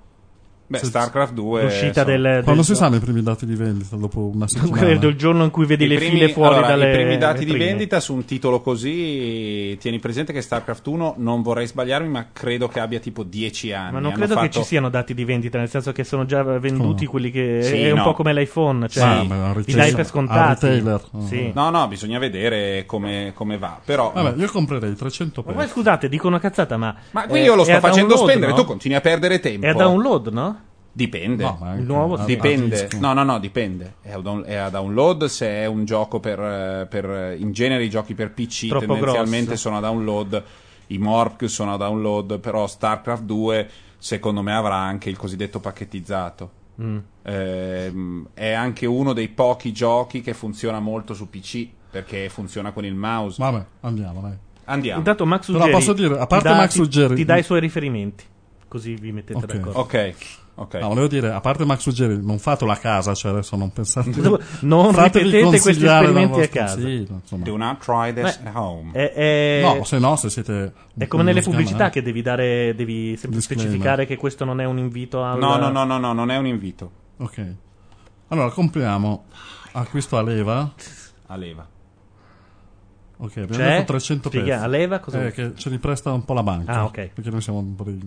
Beh, 0.69 0.79
Se- 0.79 0.87
StarCraft 0.87 1.33
2. 1.33 1.63
l'uscita 1.63 1.87
insomma. 2.01 2.05
del, 2.17 2.43
quando 2.43 2.63
del- 2.63 2.65
si 2.65 2.75
sanno 2.75 2.97
i 2.97 2.99
primi 2.99 3.23
dati 3.23 3.47
di 3.47 3.55
vendita 3.55 3.95
dopo 3.97 4.31
una 4.35 4.47
settimana 4.49 4.83
credo 4.83 5.07
il 5.09 5.17
giorno 5.17 5.45
in 5.45 5.51
cui 5.51 5.65
vedi 5.65 5.85
I 5.85 5.89
le 5.89 5.95
primi- 5.97 6.11
file 6.19 6.29
fuori 6.33 6.55
allora, 6.55 6.67
dalle 6.69 6.89
I 6.91 6.93
primi 6.95 7.19
dati 7.19 7.45
di 7.45 7.57
vendita 7.57 8.01
su 8.01 8.15
un 8.15 8.25
titolo 8.25 8.61
così, 8.61 9.77
tieni 9.81 9.99
presente 9.99 10.33
che 10.33 10.41
StarCraft 10.41 10.87
1 10.87 11.15
non 11.19 11.43
vorrei 11.43 11.67
sbagliarmi, 11.67 12.09
ma 12.09 12.27
credo 12.33 12.69
che 12.69 12.81
abbia 12.81 12.99
tipo 12.99 13.23
10 13.23 13.73
anni. 13.73 13.93
Ma 13.93 13.99
non 14.01 14.07
Hanno 14.07 14.15
credo 14.17 14.35
che 14.35 14.41
fatto- 14.47 14.59
ci 14.61 14.65
siano 14.65 14.89
dati 14.89 15.15
di 15.15 15.25
vendita, 15.25 15.59
nel 15.59 15.69
senso 15.69 15.93
che 15.93 16.05
sono 16.05 16.25
già 16.25 16.43
venduti 16.43 17.07
Come? 17.07 17.11
quelli 17.11 17.31
che. 17.31 17.61
Sì, 17.63 17.81
è 17.83 17.91
un 17.91 17.99
no. 17.99 18.03
po' 18.05 18.13
come 18.15 18.33
l'iPhone, 18.35 18.89
cioè 18.89 19.05
Ah, 19.05 19.25
beh, 19.25 19.35
un 19.35 19.63
li 19.65 19.73
dai 19.75 19.91
per 19.93 20.01
ah, 20.01 20.05
scontati. 20.05 20.67
retailer. 20.67 21.01
Sì. 21.27 21.51
No, 21.55 21.71
no, 21.71 21.87
bisogna 21.89 22.19
vedere 22.19 22.85
come, 22.87 23.33
come 23.35 23.59
va. 23.59 23.79
Però, 23.85 24.11
vabbè 24.13 24.35
io 24.41 24.51
comprerei 24.51 24.95
300 24.95 25.43
Ma 25.43 25.47
per 25.53 25.57
poi 25.63 25.69
scusate, 25.69 26.09
dico 26.09 26.27
una 26.27 26.41
cazzata, 26.41 26.77
ma. 26.77 26.95
ma 27.13 27.27
qui 27.27 27.41
eh, 27.41 27.45
io 27.45 27.55
lo 27.55 27.65
sto 27.65 27.79
facendo 27.79 28.09
download, 28.15 28.29
spendere, 28.31 28.53
no? 28.53 28.59
tu 28.59 28.65
continui 28.65 28.97
a 28.97 29.01
perdere 29.01 29.41
tempo. 29.41 29.67
È 29.67 29.71
a 29.71 29.75
download, 29.75 30.27
no? 30.29 30.56
Dipende. 30.97 31.43
No, 31.45 31.59
ma 31.61 31.69
anche 31.69 31.81
Il 31.83 31.87
nuovo 31.87 32.17
Dipende, 32.17 32.89
no, 33.01 33.13
no, 33.13 33.23
no, 33.23 33.39
dipende. 33.39 33.97
È 34.01 34.13
a, 34.13 34.19
down- 34.19 34.45
è 34.47 34.55
a 34.55 34.71
download 34.71 35.27
se 35.27 35.47
è 35.47 35.67
un 35.67 35.85
gioco 35.85 36.21
per, 36.21 36.41
eh, 36.41 36.87
per- 36.89 37.37
In 37.39 37.53
genere 37.53 37.85
i 37.85 37.91
giochi 37.91 38.15
per 38.15 38.33
PC 38.33 38.69
Troppo 38.69 38.87
tendenzialmente 38.95 39.47
grosso. 39.49 39.61
sono 39.61 39.77
a 39.77 39.81
download, 39.81 40.43
i 40.87 40.97
Morph 40.99 41.45
sono 41.45 41.75
a 41.75 41.77
download, 41.77 42.39
però 42.41 42.67
StarCraft 42.67 43.25
2 43.25 43.69
secondo 43.99 44.41
me 44.41 44.55
avrà 44.55 44.77
anche 44.77 45.11
il 45.11 45.19
cosiddetto 45.19 45.61
pacchettizzato. 45.61 46.51
Mm. 46.81 46.99
Ehm, 47.23 48.29
è 48.33 48.53
anche 48.53 48.87
uno 48.87 49.13
dei 49.13 49.29
pochi 49.29 49.73
giochi 49.73 50.23
che 50.23 50.33
funziona 50.33 50.81
molto 50.81 51.13
su 51.13 51.29
PC 51.29 51.69
perché 51.91 52.29
funziona 52.31 52.73
con 52.73 52.85
il 52.87 52.95
mouse. 52.95 53.37
vabbè 53.43 53.65
andiamo 53.81 54.21
dai 54.23 54.37
Andiamo. 54.69 54.99
Intanto 54.99 55.27
Max 55.27 55.47
Però 55.47 55.59
Ruggeri 55.59 55.73
posso 55.73 55.93
dire, 55.93 56.15
a 56.15 56.21
ti 56.23 56.27
parte 56.27 56.49
dà- 56.49 56.57
Max 56.57 56.73
ti- 56.73 56.79
Ruggeri- 56.79 57.15
ti 57.15 57.25
dà 57.27 57.37
i 57.37 57.43
suoi 57.43 57.61
riferimenti. 57.61 58.25
Così 58.67 58.95
vi 58.95 59.13
mettete 59.13 59.39
Ok. 59.39 59.47
d'accordo. 59.47 59.79
Ok, 59.79 60.15
ok. 60.57 60.75
No, 60.75 60.89
volevo 60.89 61.07
dire, 61.07 61.31
a 61.33 61.41
parte 61.41 61.65
Max 61.65 61.85
Ruggeri, 61.87 62.19
non 62.21 62.39
fatelo 62.39 62.71
a 62.73 62.77
casa, 62.77 63.15
cioè 63.15 63.31
adesso 63.33 63.57
non 63.57 63.71
pensate 63.73 64.11
Non 64.61 64.93
fatevi 64.93 65.31
ripetete 65.31 65.61
questi 65.61 65.85
esperimenti 65.85 66.41
a 66.41 66.49
casa. 66.49 66.81
Sì. 66.81 67.07
Do 67.31 67.57
not 67.57 67.79
try 67.79 68.13
this 68.13 68.39
Beh, 68.41 68.49
at 68.49 68.55
home. 68.57 68.91
È, 68.93 69.13
è- 69.13 69.61
No, 69.63 69.85
se 69.85 69.99
no, 69.99 70.17
se 70.17 70.29
siete 70.31 70.73
è 70.99 71.07
come 71.07 71.23
nelle 71.23 71.43
pubblicità 71.43 71.89
che 71.91 72.03
devi 72.03 72.21
dare, 72.23 72.75
devi 72.75 73.17
specificare 73.17 74.05
che 74.07 74.17
questo 74.17 74.45
non 74.45 74.61
è 74.61 74.65
un 74.65 74.79
invito 74.79 75.23
al. 75.23 75.39
No, 75.39 75.57
no, 75.57 75.71
no, 75.71 75.85
no, 75.85 75.99
no, 75.99 76.13
non 76.13 76.31
è 76.31 76.37
un 76.37 76.47
invito. 76.47 76.91
Ok. 77.19 77.55
Allora, 78.29 78.51
compriamo 78.51 79.25
acquisto 79.73 80.17
a 80.17 80.23
leva. 80.23 80.73
A 81.29 81.37
leva. 81.37 81.67
Ok, 83.19 83.37
abbiamo 83.39 83.65
detto 83.65 83.85
300 83.85 84.29
Spiega, 84.29 84.47
pezzi. 84.55 84.65
a 84.65 84.67
leva 84.67 84.99
cosa 84.99 85.25
Eh, 85.25 85.33
che 85.33 85.53
ce 85.55 85.71
li 85.71 85.79
presta 85.79 86.13
un 86.13 86.25
po' 86.25 86.35
la 86.35 86.43
banca. 86.43 86.73
Ah, 86.73 86.85
ok. 86.85 87.11
Perché 87.15 87.31
noi 87.31 87.41
siamo 87.41 87.61
un 87.61 87.75
po' 87.75 87.85
dei... 87.85 87.99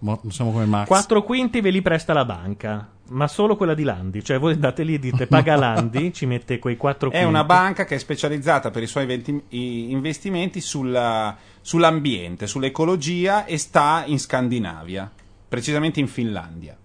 mo- 0.00 0.18
non 0.22 0.32
siamo 0.32 0.52
come 0.52 0.66
Max. 0.66 0.86
4 0.88 1.22
quinti 1.22 1.60
ve 1.60 1.70
li 1.70 1.82
presta 1.82 2.12
la 2.12 2.24
banca, 2.24 2.88
ma 3.08 3.26
solo 3.28 3.56
quella 3.56 3.74
di 3.74 3.82
Landi. 3.84 4.22
Cioè, 4.22 4.38
voi 4.38 4.52
andate 4.54 4.82
lì 4.82 4.94
e 4.94 4.98
dite 4.98 5.26
paga 5.28 5.56
Landi, 5.56 6.12
ci 6.12 6.26
mette 6.26 6.58
quei 6.58 6.76
4 6.76 7.08
È 7.08 7.10
quinti. 7.12 7.26
una 7.28 7.44
banca 7.44 7.84
che 7.84 7.94
è 7.96 7.98
specializzata 7.98 8.70
per 8.70 8.82
i 8.82 8.86
suoi 8.86 9.06
venti- 9.06 9.42
investimenti 9.90 10.60
sulla- 10.60 11.36
sull'ambiente, 11.60 12.46
sull'ecologia 12.46 13.44
e 13.44 13.58
sta 13.58 14.02
in 14.06 14.18
Scandinavia, 14.18 15.10
precisamente 15.48 16.00
in 16.00 16.08
Finlandia. 16.08 16.76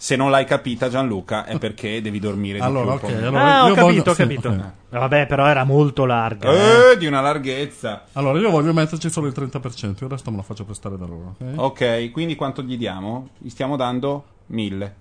Se 0.00 0.14
non 0.14 0.30
l'hai 0.30 0.44
capita, 0.44 0.88
Gianluca, 0.88 1.44
è 1.44 1.58
perché 1.58 2.00
devi 2.00 2.20
dormire 2.20 2.58
di 2.58 2.64
Allora, 2.64 2.96
più. 2.96 3.08
ok, 3.08 3.12
poi. 3.14 3.24
allora 3.24 3.42
Ah, 3.58 3.64
ho 3.64 3.68
io 3.68 3.74
capito, 3.74 3.82
voglio- 3.84 4.10
ho 4.10 4.14
sì, 4.14 4.22
capito. 4.22 4.48
ok. 4.50 4.70
Vabbè, 4.90 5.26
però 5.26 5.46
era 5.48 5.64
molto 5.64 6.04
larga. 6.04 6.50
eh. 6.52 6.92
Eh, 6.92 6.96
di 6.98 7.06
una 7.06 7.20
larghezza. 7.20 8.04
Allora, 8.12 8.38
io 8.38 8.48
voglio 8.50 8.72
metterci 8.72 9.10
solo 9.10 9.26
il 9.26 9.32
30%, 9.36 10.04
il 10.04 10.08
resto 10.08 10.30
me 10.30 10.36
lo 10.36 10.42
faccio 10.44 10.64
prestare 10.64 10.96
da 10.96 11.04
loro. 11.04 11.34
ok? 11.40 11.52
Ok, 11.56 12.10
quindi 12.12 12.36
quanto 12.36 12.62
gli 12.62 12.76
diamo? 12.78 13.30
Gli 13.38 13.48
stiamo 13.48 13.74
dando 13.74 14.24
mille. 14.46 14.94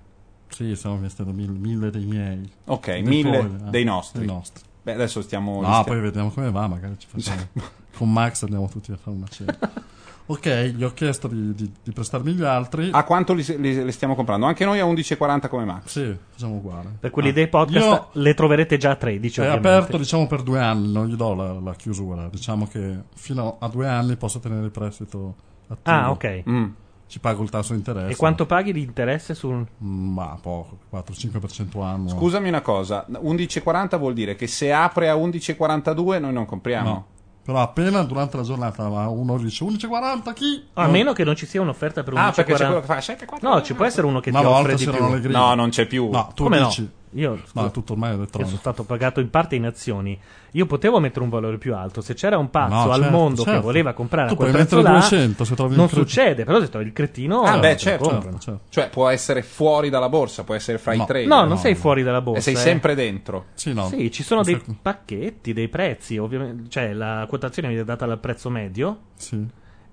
Sì, 0.49 0.75
stiamo 0.75 0.95
investendo 0.95 1.31
mille, 1.31 1.57
mille 1.59 1.91
dei 1.91 2.05
miei. 2.05 2.49
Ok, 2.65 2.87
Dei 2.89 3.03
mille 3.03 3.37
tuoi, 3.37 3.55
eh, 3.67 3.69
dei 3.69 3.83
nostri. 3.83 4.19
dei 4.19 4.27
nostri. 4.27 4.63
Beh, 4.81 4.93
adesso 4.93 5.21
stiamo... 5.21 5.55
No, 5.61 5.67
stiamo- 5.67 5.83
poi 5.83 5.99
vediamo 5.99 6.29
come 6.31 6.49
va, 6.49 6.67
magari 6.67 6.95
ci 6.97 7.07
facciamo... 7.07 7.47
Con 7.97 8.11
Max 8.11 8.43
andiamo 8.43 8.67
tutti 8.69 8.91
a 8.91 8.97
fare 8.97 9.15
una 9.15 9.27
cena. 9.29 9.57
ok, 10.27 10.47
gli 10.75 10.83
ho 10.83 10.93
chiesto 10.93 11.27
di, 11.27 11.53
di- 11.55 11.71
di 11.83 11.91
prestarmi 11.91 12.33
gli 12.33 12.43
altri. 12.43 12.89
A 12.91 13.03
quanto 13.03 13.33
li, 13.33 13.43
li- 13.57 13.83
li 13.83 13.91
stiamo 13.91 14.13
comprando? 14.15 14.45
Anche 14.45 14.65
noi 14.65 14.79
a 14.79 14.85
11,40 14.85 15.47
come 15.49 15.65
Max. 15.65 15.85
Sì, 15.87 16.15
facciamo 16.31 16.55
uguale. 16.55 16.97
Per 16.99 17.09
quelli 17.11 17.29
Ah, 17.29 17.33
dei 17.33 17.47
podcast 17.47 17.85
io- 17.85 18.07
le 18.21 18.33
troverete 18.33 18.77
già 18.77 18.91
a 18.91 18.95
13, 18.95 19.39
È 19.39 19.43
ovviamente. 19.43 19.67
aperto 19.69 19.97
diciamo 19.97 20.27
per 20.27 20.43
due 20.43 20.59
anni, 20.59 20.91
non 20.91 21.07
gli 21.07 21.15
do 21.15 21.33
la, 21.33 21.53
la 21.53 21.73
chiusura. 21.75 22.27
Diciamo 22.29 22.67
che 22.67 22.97
fino 23.15 23.57
a 23.59 23.67
due 23.67 23.87
anni 23.87 24.15
posso 24.17 24.39
tenere 24.39 24.65
il 24.65 24.71
prestito 24.71 25.35
attivo. 25.67 25.95
Ah, 25.95 26.11
ok. 26.11 26.43
Mm. 26.49 26.65
Ci 27.09 27.21
pago 27.21 27.41
il 27.41 27.49
tasso 27.49 27.71
di 27.71 27.77
interesse. 27.79 28.11
E 28.11 28.15
quanto 28.17 28.45
paghi 28.45 28.73
di 28.73 28.81
interesse 28.81 29.33
sul... 29.33 29.65
Mm, 29.81 30.13
Ma 30.13 30.37
poco, 30.41 30.77
4-5% 30.91 31.81
annuo. 31.81 32.09
Scusami 32.09 32.49
una 32.49 32.59
cosa, 32.59 33.05
11,40 33.09 33.97
vuol 33.97 34.13
dire 34.13 34.35
che 34.35 34.45
se 34.47 34.73
apre 34.73 35.07
a 35.07 35.15
11,42 35.15 36.19
noi 36.19 36.33
non 36.33 36.45
compriamo. 36.45 36.89
No. 36.89 37.05
Però 37.47 37.61
appena 37.61 38.03
durante 38.03 38.35
la 38.35 38.43
giornata 38.43 38.89
va 38.89 39.07
uno 39.07 39.37
dice 39.37 39.63
11,40 39.63 40.33
chi? 40.33 40.65
A 40.73 40.83
No. 40.85 40.91
meno 40.91 41.13
che 41.13 41.23
non 41.23 41.33
ci 41.33 41.45
sia 41.45 41.61
un'offerta 41.61 42.03
per 42.03 42.11
un 42.11 42.19
Ah, 42.19 42.31
perché 42.33 42.51
c'è 42.53 42.65
11,40. 42.65 42.65
quello 42.65 42.79
che 42.81 42.85
fa 42.87 42.99
7, 42.99 43.25
4, 43.25 43.49
No, 43.49 43.61
ci 43.61 43.73
può 43.73 43.85
essere 43.85 44.05
uno 44.05 44.19
che 44.19 44.29
Una 44.31 44.39
ti 44.39 44.45
volta 44.45 44.59
offre 44.63 44.75
di 44.75 44.83
c'erano 44.83 45.05
più. 45.05 45.13
le 45.15 45.21
griglie. 45.21 45.37
No, 45.37 45.53
non 45.53 45.69
c'è 45.69 45.85
più. 45.85 46.09
No, 46.09 46.31
tu 46.35 46.43
Come 46.43 46.59
no? 46.59 46.65
dici. 46.67 46.89
Io, 47.11 47.39
No, 47.53 47.71
tutto 47.71 47.93
ormai 47.93 48.13
è 48.13 48.15
io 48.15 48.27
sono 48.45 48.57
stato 48.57 48.83
pagato 48.83 49.19
in 49.21 49.29
parte 49.29 49.55
in 49.55 49.65
azioni. 49.65 50.19
Io 50.51 50.65
potevo 50.65 50.99
mettere 50.99 51.23
un 51.23 51.29
valore 51.29 51.57
più 51.57 51.73
alto. 51.73 52.01
Se 52.01 52.13
c'era 52.13 52.37
un 52.37 52.49
pazzo 52.49 52.73
No, 52.73 52.91
al 52.91 53.01
certo, 53.01 53.17
mondo 53.17 53.43
che 53.43 53.49
certo. 53.49 53.65
voleva 53.65 53.93
comprare 53.93 54.27
Tu 54.27 54.33
a 54.33 54.35
quel 54.37 54.49
puoi 54.51 54.61
prezzo 54.61 54.75
mettere 54.77 54.93
là, 54.93 54.99
200 55.01 55.43
se 55.45 55.55
trovi 55.55 55.75
non 55.75 55.89
succede. 55.89 56.43
Però 56.43 56.59
se 56.59 56.69
trovi 56.69 56.85
il 56.85 56.93
cretino, 56.93 57.41
Ah, 57.43 57.55
eh, 57.55 57.59
beh, 57.59 57.77
certo. 57.77 58.09
comprano. 58.09 58.39
Certo. 58.39 58.59
Cioè 58.69 58.89
può 58.89 59.07
essere 59.07 59.41
fuori 59.41 59.89
dalla 59.89 60.09
borsa, 60.09 60.43
può 60.43 60.53
essere 60.55 60.77
fra 60.77 60.93
No. 60.93 61.03
i 61.03 61.05
tre. 61.05 61.25
No, 61.25 61.39
non 61.39 61.47
No, 61.49 61.55
sei 61.57 61.73
no. 61.73 61.79
fuori 61.79 62.03
dalla 62.03 62.21
borsa. 62.21 62.39
E 62.39 62.41
sei 62.41 62.53
eh. 62.53 62.57
sempre 62.57 62.93
dentro. 62.95 63.45
Sì, 63.53 63.73
no. 63.73 63.87
Sì, 63.87 64.11
ci 64.11 64.23
sono 64.23 64.43
dei 64.43 64.61
pacchetti, 64.81 65.53
dei 65.53 65.69
prezzi, 65.69 66.17
ovviamente. 66.17 66.69
Cioè, 66.69 66.93
la 66.93 67.25
quotazione 67.27 67.69
viene 67.69 67.83
data 67.83 68.05
dal 68.05 68.19
prezzo 68.19 68.49
medio. 68.49 68.97
Sì. 69.15 69.45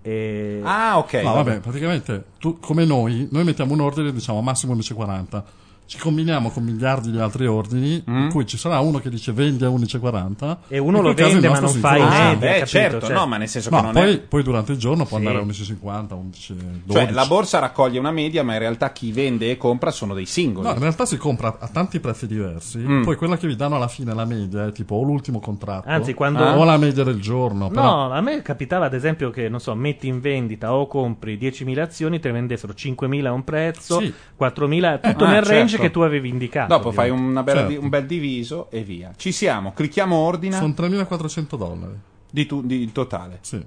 E... 0.03 0.61
Ah, 0.63 0.99
ok. 0.99 1.13
No, 1.23 1.33
vabbè, 1.35 1.61
praticamente 1.61 2.25
tu, 2.39 2.59
come 2.59 2.85
noi, 2.85 3.29
noi 3.31 3.45
mettiamo 3.45 3.73
un 3.73 3.81
ordine, 3.81 4.13
diciamo 4.13 4.41
massimo 4.43 4.75
11,40. 4.75 5.43
Ci 5.87 5.99
combiniamo 5.99 6.49
con 6.51 6.65
miliardi 6.65 7.11
di 7.11 7.19
altri 7.19 7.47
ordini, 7.47 8.03
Mm. 8.09 8.23
in 8.25 8.31
cui 8.31 8.47
ci 8.47 8.57
sarà 8.57 8.79
uno 8.81 8.99
che 9.01 9.11
dice 9.11 9.33
vendi 9.33 9.65
a 9.65 9.69
11,40 9.69 10.59
E 10.69 10.79
uno 10.79 11.03
lo 11.03 11.13
vende, 11.13 11.47
ma 11.49 11.59
non 11.61 11.69
fa 11.75 11.97
i. 11.97 12.01
Ah, 12.01 12.09
media, 12.09 12.37
beh, 12.37 12.47
capito? 12.47 12.67
certo, 12.67 13.01
Cioè- 13.07 13.15
no, 13.15 13.27
ma 13.27 13.37
nel 13.37 13.49
senso 13.49 13.69
che 13.69 13.77
No, 13.77 13.83
non 13.83 13.93
poi, 13.93 14.15
è... 14.15 14.19
poi 14.21 14.43
durante 14.43 14.73
il 14.73 14.79
giorno 14.79 15.05
può 15.05 15.19
Sì. 15.19 15.25
andare 15.27 15.43
a 15.43 15.47
11,50, 15.47 16.15
11,12. 16.15 16.91
Cioè, 16.91 17.11
la 17.13 17.27
borsa 17.27 17.59
raccoglie 17.59 17.99
una 17.99 18.11
media, 18.13 18.43
ma 18.43 18.55
in 18.55 18.61
realtà 18.61 18.93
chi 18.93 19.13
vende 19.13 19.51
e 19.51 19.57
compra 19.59 19.91
sono 19.91 20.15
dei 20.15 20.25
singoli. 20.25 20.67
No, 20.67 20.73
in 20.73 20.81
realtà 20.81 21.05
si 21.05 21.19
compra 21.19 21.59
a 21.61 21.69
tanti 21.69 22.01
prezzi 22.01 22.27
diversi, 22.27 22.79
Mm. 22.79 23.03
poi 23.03 23.17
quella 23.17 23.37
che 23.37 23.47
vi 23.47 23.55
danno 23.55 23.77
alla 23.77 23.89
fine, 23.89 24.15
la 24.15 24.25
media, 24.25 24.67
è 24.67 24.73
tipo 24.73 24.95
o 24.95 25.03
l'ultimo 25.03 25.39
contratto, 25.39 25.89
Anzi, 25.91 26.15
quando- 26.15 26.45
o 26.45 26.65
la 26.65 26.79
media 26.79 27.05
del 27.05 27.21
giorno. 27.21 27.69
Però, 27.69 27.83
No, 28.09 28.11
a 28.13 28.21
me 28.23 28.41
capitava 28.41 28.87
ad 28.87 28.95
esempio 28.95 29.29
che, 29.31 29.51
non 29.51 29.61
so, 29.61 29.75
metti 29.75 30.09
in 30.09 30.21
vendita 30.21 30.73
o 30.75 30.87
compri 30.87 31.37
10.000 31.37 31.83
azioni, 31.83 32.21
te 32.21 32.29
ne 32.29 32.35
vendessero 32.35 32.73
5.000 32.73 33.29
a 33.29 33.33
un 33.33 33.45
prezzo, 33.45 34.01
Sì. 34.01 34.13
4.000, 34.35 34.99
tutto 34.99 35.25
Ah, 35.25 35.31
nel 35.31 35.43
range 35.43 35.69
certo. 35.69 35.74
Che 35.79 35.91
tu 35.91 36.01
avevi 36.01 36.29
indicato. 36.29 36.75
Dopo 36.75 36.91
fai 36.93 37.11
una 37.11 37.43
bella 37.43 37.61
Certo. 37.61 37.75
di- 37.77 37.83
un 37.83 37.89
bel 37.89 38.07
diviso 38.07 38.71
e 38.71 38.83
via. 38.83 39.13
Ci 39.17 39.33
siamo, 39.33 39.73
clicchiamo 39.73 40.17
ordina 40.17 40.57
sono 40.59 40.73
3.400 40.77 41.57
dollari. 41.57 41.99
di, 42.31 42.47
tu- 42.47 42.63
di 42.65 42.91
totale. 42.93 43.39
Sì. 43.43 43.65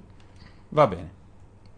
Va 0.70 0.86
bene. 0.86 1.16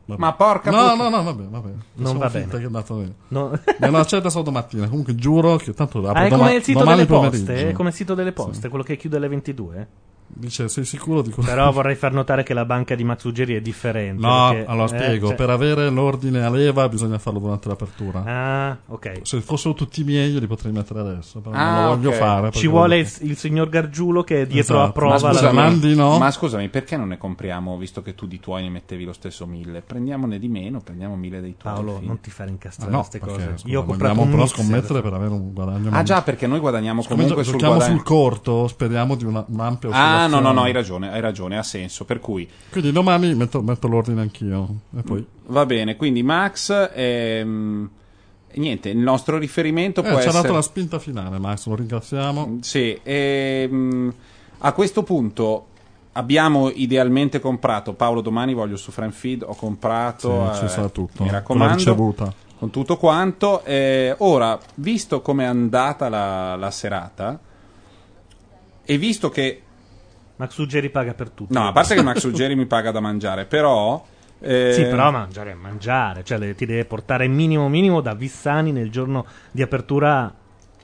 Vabbè. 0.06 0.20
Ma 0.20 0.32
porca 0.32 0.70
No, 0.72 0.76
puttana. 0.90 1.08
no, 1.08 1.16
no, 1.16 1.22
vabbè, 1.22 1.42
vabbè. 1.44 1.70
Facciamo 1.94 2.18
va 2.18 2.28
bene. 2.28 2.48
che 2.48 2.56
è 2.58 2.64
andato 2.64 2.94
bene. 2.94 3.14
No. 3.28 3.50
No, 3.78 3.90
no, 3.90 4.02
c'è 4.04 4.20
da 4.20 4.28
domattina. 4.42 4.88
Comunque 4.88 5.14
giuro 5.14 5.56
che 5.56 5.72
tanto 5.72 5.98
apro 5.98 6.10
Ah, 6.20 6.24
è 6.24 6.28
doma- 6.28 6.42
come 6.44 6.56
il 6.56 6.62
sito 6.64 6.78
domani 6.80 6.96
delle 6.96 7.08
poste? 7.08 7.38
pomeriggio. 7.44 7.68
È 7.68 7.72
come 7.72 7.88
il 7.90 7.94
sito 7.94 8.14
delle 8.14 8.32
poste, 8.32 8.68
quello 8.68 8.82
che 8.82 8.96
chiude 8.96 9.16
alle 9.18 9.28
22? 9.28 9.88
Dice, 10.32 10.68
sei 10.68 10.84
sicuro 10.84 11.20
di 11.22 11.30
quello 11.30 11.48
Però 11.50 11.70
vorrei 11.70 11.94
far 11.96 12.12
notare 12.12 12.42
che 12.44 12.54
la 12.54 12.64
banca 12.64 12.94
di 12.94 13.04
Max 13.04 13.24
Ruggeri 13.24 13.54
è 13.56 13.60
differente. 13.60 14.24
No, 14.24 14.48
perché- 14.50 14.70
allora 14.70 14.84
eh, 14.84 14.88
spiego, 14.88 15.26
cioè- 15.28 15.36
per 15.36 15.50
avere 15.50 15.90
l'ordine 15.90 16.42
a 16.44 16.48
leva 16.50 16.88
bisogna 16.88 17.18
farlo 17.18 17.40
durante 17.40 17.68
l'apertura. 17.68 18.22
Ah, 18.24 18.76
ok. 18.86 19.20
Se 19.22 19.40
fossero 19.40 19.74
tutti 19.74 20.02
miei 20.04 20.30
io 20.32 20.38
li 20.40 20.46
potrei 20.46 20.72
mettere 20.72 21.00
adesso, 21.00 21.40
però 21.40 21.54
non 21.54 21.64
Ah, 21.64 21.82
lo 21.88 21.96
voglio 21.96 22.08
ok. 22.10 22.14
fare. 22.14 22.50
Ci 22.52 22.66
vuole 22.68 22.98
il, 22.98 23.12
il 23.20 23.36
signor 23.36 23.68
Gargiulo 23.68 24.22
che 24.22 24.42
è 24.42 24.46
dietro 24.46 24.76
Esatto. 24.76 24.88
a 24.88 24.92
prova. 24.92 25.12
Ma 25.12 25.18
scusami, 25.18 25.44
la- 25.56 25.62
Mandi 25.62 25.94
no? 25.94 26.18
ma 26.18 26.30
scusami, 26.30 26.68
perché 26.68 26.96
non 26.96 27.08
ne 27.08 27.18
compriamo, 27.18 27.76
visto 27.76 28.00
che 28.00 28.14
tu 28.14 28.26
di 28.26 28.40
tuoi 28.40 28.62
ne 28.62 28.70
mettevi 28.70 29.04
lo 29.04 29.12
stesso 29.12 29.46
mille? 29.46 29.82
Prendiamone 29.82 30.38
di 30.38 30.48
meno, 30.48 30.80
prendiamo 30.80 31.16
mille 31.16 31.40
dei 31.40 31.56
tuoi. 31.58 31.74
Paolo, 31.74 31.98
non 32.02 32.20
ti 32.20 32.30
fare 32.30 32.48
Ah, 32.48 32.52
incastrare 32.52 32.90
no, 32.90 32.98
queste 32.98 33.18
perché, 33.18 33.34
cose. 33.34 33.50
scusa, 33.58 33.68
Io 33.68 33.80
ho 33.80 33.84
comprato 33.84 34.20
un 34.20 34.30
però 34.30 34.42
mixer. 34.42 34.64
scommettere 34.64 35.02
per 35.02 35.12
avere 35.12 35.32
un 35.32 35.52
guadagno. 35.52 35.90
Ah 35.92 36.02
già, 36.02 36.22
perché 36.22 36.46
noi 36.46 36.60
guadagniamo 36.60 37.02
Siccome 37.02 37.20
comunque 37.20 37.42
sul 37.44 37.52
giochiamo 37.54 37.74
guadagno. 37.76 37.96
sul 37.98 38.06
corto, 38.06 38.68
speriamo 38.68 39.14
di 39.16 39.24
una, 39.24 39.44
un'ampia 39.46 39.88
Ah, 39.90 40.19
no, 40.26 40.40
no, 40.40 40.52
no, 40.52 40.60
oscillazione. 40.62 40.66
hai 40.66 40.72
ragione, 40.72 41.12
hai 41.12 41.20
ragione, 41.20 41.58
ha 41.58 41.62
senso. 41.62 42.04
Per 42.04 42.20
cui 42.20 42.48
Quindi 42.70 42.92
domani 42.92 43.34
metto, 43.34 43.62
metto 43.62 43.88
l'ordine 43.88 44.20
anch'io. 44.20 44.68
E 44.96 45.02
poi 45.02 45.24
va 45.46 45.66
bene, 45.66 45.96
quindi 45.96 46.22
Max, 46.22 46.90
ehm, 46.94 47.90
niente, 48.54 48.88
il 48.88 48.98
nostro 48.98 49.38
riferimento 49.38 50.00
eh, 50.00 50.04
può 50.04 50.12
ci 50.20 50.26
ha 50.26 50.28
essere. 50.28 50.42
dato 50.42 50.54
la 50.54 50.62
spinta 50.62 50.98
finale, 50.98 51.38
Max, 51.38 51.66
lo 51.66 51.74
ringraziamo. 51.76 52.58
Sì, 52.60 52.98
ehm, 53.02 54.14
a 54.58 54.72
questo 54.72 55.02
punto 55.02 55.66
abbiamo 56.12 56.70
idealmente 56.70 57.40
comprato. 57.40 57.94
Paolo, 57.94 58.20
domani 58.20 58.52
voglio 58.54 58.76
su 58.76 58.90
Friend 58.90 59.12
Feed. 59.12 59.42
Ho 59.46 59.54
comprato. 59.54 60.52
Sì, 60.52 60.58
ci 60.58 60.64
eh, 60.64 60.68
sarà 60.68 60.88
tutto. 60.88 61.22
Mi 61.22 61.28
Con 61.28 61.38
raccomando. 61.38 61.76
ricevuta. 61.76 62.34
Con 62.58 62.70
tutto 62.70 62.96
quanto. 62.98 63.64
Eh, 63.64 64.14
ora, 64.18 64.58
visto 64.74 65.22
come 65.22 65.44
è 65.44 65.46
andata 65.46 66.08
la, 66.08 66.56
la 66.56 66.70
serata, 66.70 67.38
e 68.84 68.98
visto 68.98 69.30
che. 69.30 69.62
Max 70.40 70.56
Ruggeri 70.56 70.88
paga 70.88 71.12
per 71.12 71.28
tutto. 71.28 71.52
No, 71.52 71.68
a 71.68 71.72
parte 71.72 71.94
che 71.94 72.02
Max 72.02 72.24
Ruggeri 72.24 72.56
mi 72.56 72.64
paga 72.64 72.90
da 72.90 73.00
mangiare, 73.00 73.44
però. 73.44 74.02
eh, 74.40 74.72
Sì, 74.72 74.82
però 74.84 75.10
mangiare 75.10 75.50
è 75.50 75.54
mangiare, 75.54 76.24
cioè 76.24 76.38
le- 76.38 76.54
ti 76.54 76.64
deve 76.64 76.86
portare 76.86 77.28
minimo 77.28 77.68
minimo 77.68 78.00
da 78.00 78.14
Vissani 78.14 78.72
nel 78.72 78.90
giorno 78.90 79.26
di 79.50 79.60
apertura. 79.60 80.32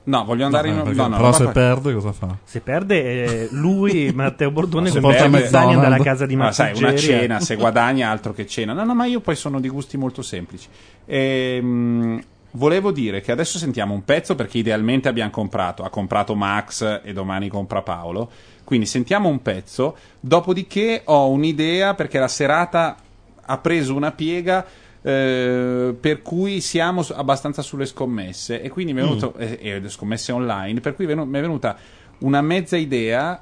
No, 0.04 0.24
voglio 0.24 0.44
andare 0.44 0.68
Eh, 0.68 0.72
in. 0.72 0.76
No, 0.76 0.84
no, 1.08 1.16
però 1.16 1.28
no, 1.28 1.32
se 1.32 1.44
ma- 1.44 1.50
perde 1.52 1.92
cosa 1.94 2.12
fa? 2.12 2.36
Se 2.44 2.60
perde 2.60 2.96
eh, 3.24 3.48
lui, 3.52 4.12
Matteo 4.14 4.50
Bordone, 4.50 4.90
Se 4.90 5.00
porta 5.00 5.26
Vissani 5.26 5.72
andare 5.74 5.94
a 5.94 6.02
casa 6.04 6.26
di 6.26 6.36
Ma 6.36 6.44
Max 6.44 6.54
sai, 6.54 6.76
una 6.76 6.90
eh. 6.92 6.96
cena, 6.98 7.40
se 7.40 7.56
guadagna 7.56 8.10
altro 8.10 8.32
che 8.34 8.46
cena. 8.46 8.74
No, 8.74 8.84
no, 8.84 8.94
ma 8.94 9.06
io 9.06 9.20
poi 9.20 9.34
sono 9.36 9.58
di 9.58 9.68
gusti 9.70 9.96
molto 9.96 10.20
semplici. 10.22 10.68
Ehm, 11.06 12.22
volevo 12.56 12.90
dire 12.90 13.20
che 13.20 13.32
adesso 13.32 13.58
sentiamo 13.58 13.94
un 13.94 14.04
pezzo 14.04 14.34
perché 14.34 14.58
idealmente 14.58 15.08
abbiamo 15.08 15.30
comprato. 15.30 15.84
Ha 15.84 15.90
comprato 15.90 16.34
Max 16.34 17.00
e 17.04 17.12
domani 17.12 17.48
compra 17.48 17.82
Paolo. 17.82 18.30
Quindi 18.64 18.86
sentiamo 18.86 19.28
un 19.28 19.40
pezzo. 19.42 19.96
Dopodiché 20.18 21.02
ho 21.04 21.28
un'idea 21.30 21.94
perché 21.94 22.18
la 22.18 22.28
serata 22.28 22.96
ha 23.40 23.58
preso 23.58 23.94
una 23.94 24.12
piega. 24.12 24.66
eh, 25.02 25.94
per 26.00 26.20
cui 26.22 26.60
siamo 26.60 27.06
abbastanza 27.14 27.62
sulle 27.62 27.86
scommesse 27.86 28.60
e 28.60 28.70
quindi 28.70 28.92
mi 28.92 29.02
è 29.02 29.04
venuto 29.04 29.36
e, 29.36 29.56
e 29.60 29.78
le 29.78 29.88
scommesse 29.88 30.32
online 30.32 30.80
per 30.80 30.96
cui 30.96 31.06
mi 31.06 31.12
è 31.12 31.40
venuta 31.40 31.76
una 32.20 32.40
mezza 32.40 32.76
idea 32.76 33.40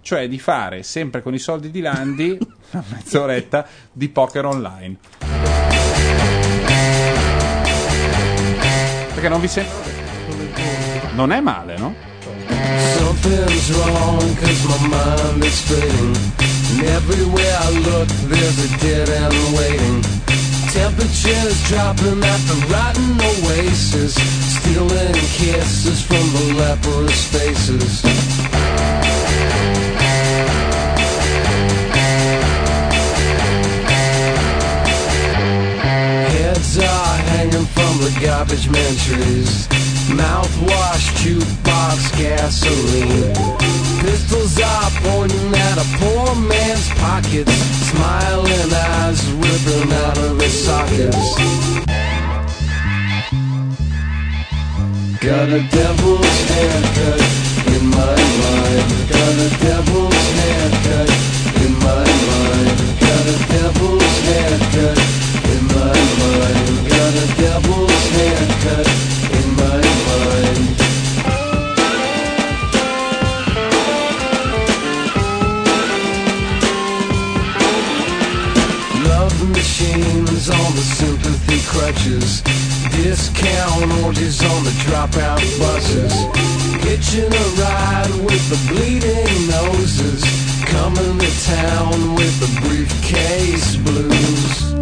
cioè 0.00 0.28
di 0.28 0.38
fare 0.38 0.82
sempre 0.82 1.20
con 1.20 1.34
i 1.34 1.38
soldi 1.38 1.70
di 1.70 1.80
Landi 1.82 2.38
una 2.72 2.84
mezz'oretta 2.88 3.66
di 3.92 4.08
poker 4.08 4.46
online. 4.46 5.33
Perché 9.24 9.38
non 9.38 9.40
vi 9.40 9.48
sembra? 9.48 9.72
Non 11.14 11.32
è 11.32 11.40
male, 11.40 11.78
no? 11.78 11.94
Something's 12.98 13.70
wrong 13.72 14.20
cause 14.38 14.68
my 14.68 14.88
mind 14.88 15.44
is 15.44 15.60
fading 15.62 16.14
And 16.72 16.82
everywhere 16.88 17.56
I 17.58 17.70
look 17.70 18.08
there's 18.28 18.58
a 18.58 18.68
dead 18.84 19.08
end 19.08 19.56
waiting 19.56 20.02
Temperatures 20.72 21.56
dropping 21.68 22.22
at 22.22 22.40
the 22.48 22.66
rotten 22.68 23.18
oasis 23.18 24.12
Stealing 24.58 25.14
kisses 25.32 26.02
from 26.02 26.30
the 26.34 26.60
leprous 26.60 27.24
faces 27.28 28.02
the 38.04 38.20
garbage 38.20 38.68
man 38.68 38.94
trees. 38.96 39.66
Mouthwash, 40.12 41.08
jukebox, 41.24 42.12
gasoline. 42.18 43.32
Pistols 44.00 44.60
are 44.60 44.90
pointing 45.08 45.54
at 45.54 45.78
a 45.78 45.86
poor 45.98 46.34
man's 46.34 46.88
pockets. 47.00 47.52
Smiling 47.88 48.72
eyes 48.72 49.24
ripping 49.32 49.90
out 50.04 50.18
of 50.18 50.38
his 50.38 50.52
sockets. 50.52 51.34
Got 55.24 55.48
a 55.48 55.62
devil's 55.72 56.36
haircut 56.52 57.20
in 57.72 57.86
my 57.88 58.16
mind. 58.44 58.86
Got 59.08 59.34
a 59.46 59.50
devil's 59.64 60.24
haircut 60.40 61.10
in 61.64 61.72
my 61.88 62.04
mind. 62.28 63.00
Got 63.00 63.24
a 63.32 63.36
devil's 63.48 64.03
sympathy 80.84 81.60
crutches. 81.66 82.42
Discount 82.92 83.90
orgies 84.04 84.42
on 84.42 84.64
the 84.64 84.74
dropout 84.84 85.40
buses. 85.58 86.12
Hitching 86.84 87.32
a 87.32 87.46
ride 87.60 88.12
with 88.24 88.44
the 88.52 88.60
bleeding 88.68 89.48
noses. 89.48 90.22
Coming 90.66 91.18
to 91.18 91.30
town 91.46 92.14
with 92.14 92.34
the 92.40 92.50
briefcase 92.60 93.76
blues. 93.76 94.74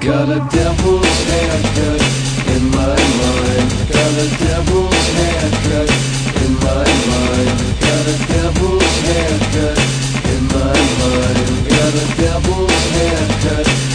Got 0.00 0.28
a 0.28 0.40
devil's 0.50 1.18
haircut 1.30 2.02
in 2.54 2.62
my 2.70 2.98
mind. 3.20 3.68
Got 3.94 4.14
a 4.18 4.28
devil's 4.44 5.06
haircut 5.18 5.90
in 6.44 6.52
my 6.54 6.84
mind. 7.10 7.69
Got 7.90 8.06
a 8.06 8.18
devil's 8.28 9.00
haircut 9.02 9.78
in 10.30 10.42
my 10.46 10.78
mind. 11.00 11.68
Got 11.68 11.94
a 11.94 12.16
devil's 12.22 12.82
haircut 12.94 13.89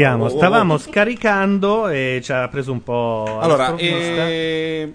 siamo, 0.00 0.24
Oh, 0.24 0.26
oh, 0.26 0.30
stavamo 0.30 0.74
oh. 0.74 0.78
scaricando 0.78 1.88
e 1.88 2.20
ci 2.22 2.32
ha 2.32 2.48
preso 2.48 2.72
un 2.72 2.82
po'. 2.82 3.38
Allora, 3.40 3.74
eh, 3.76 4.94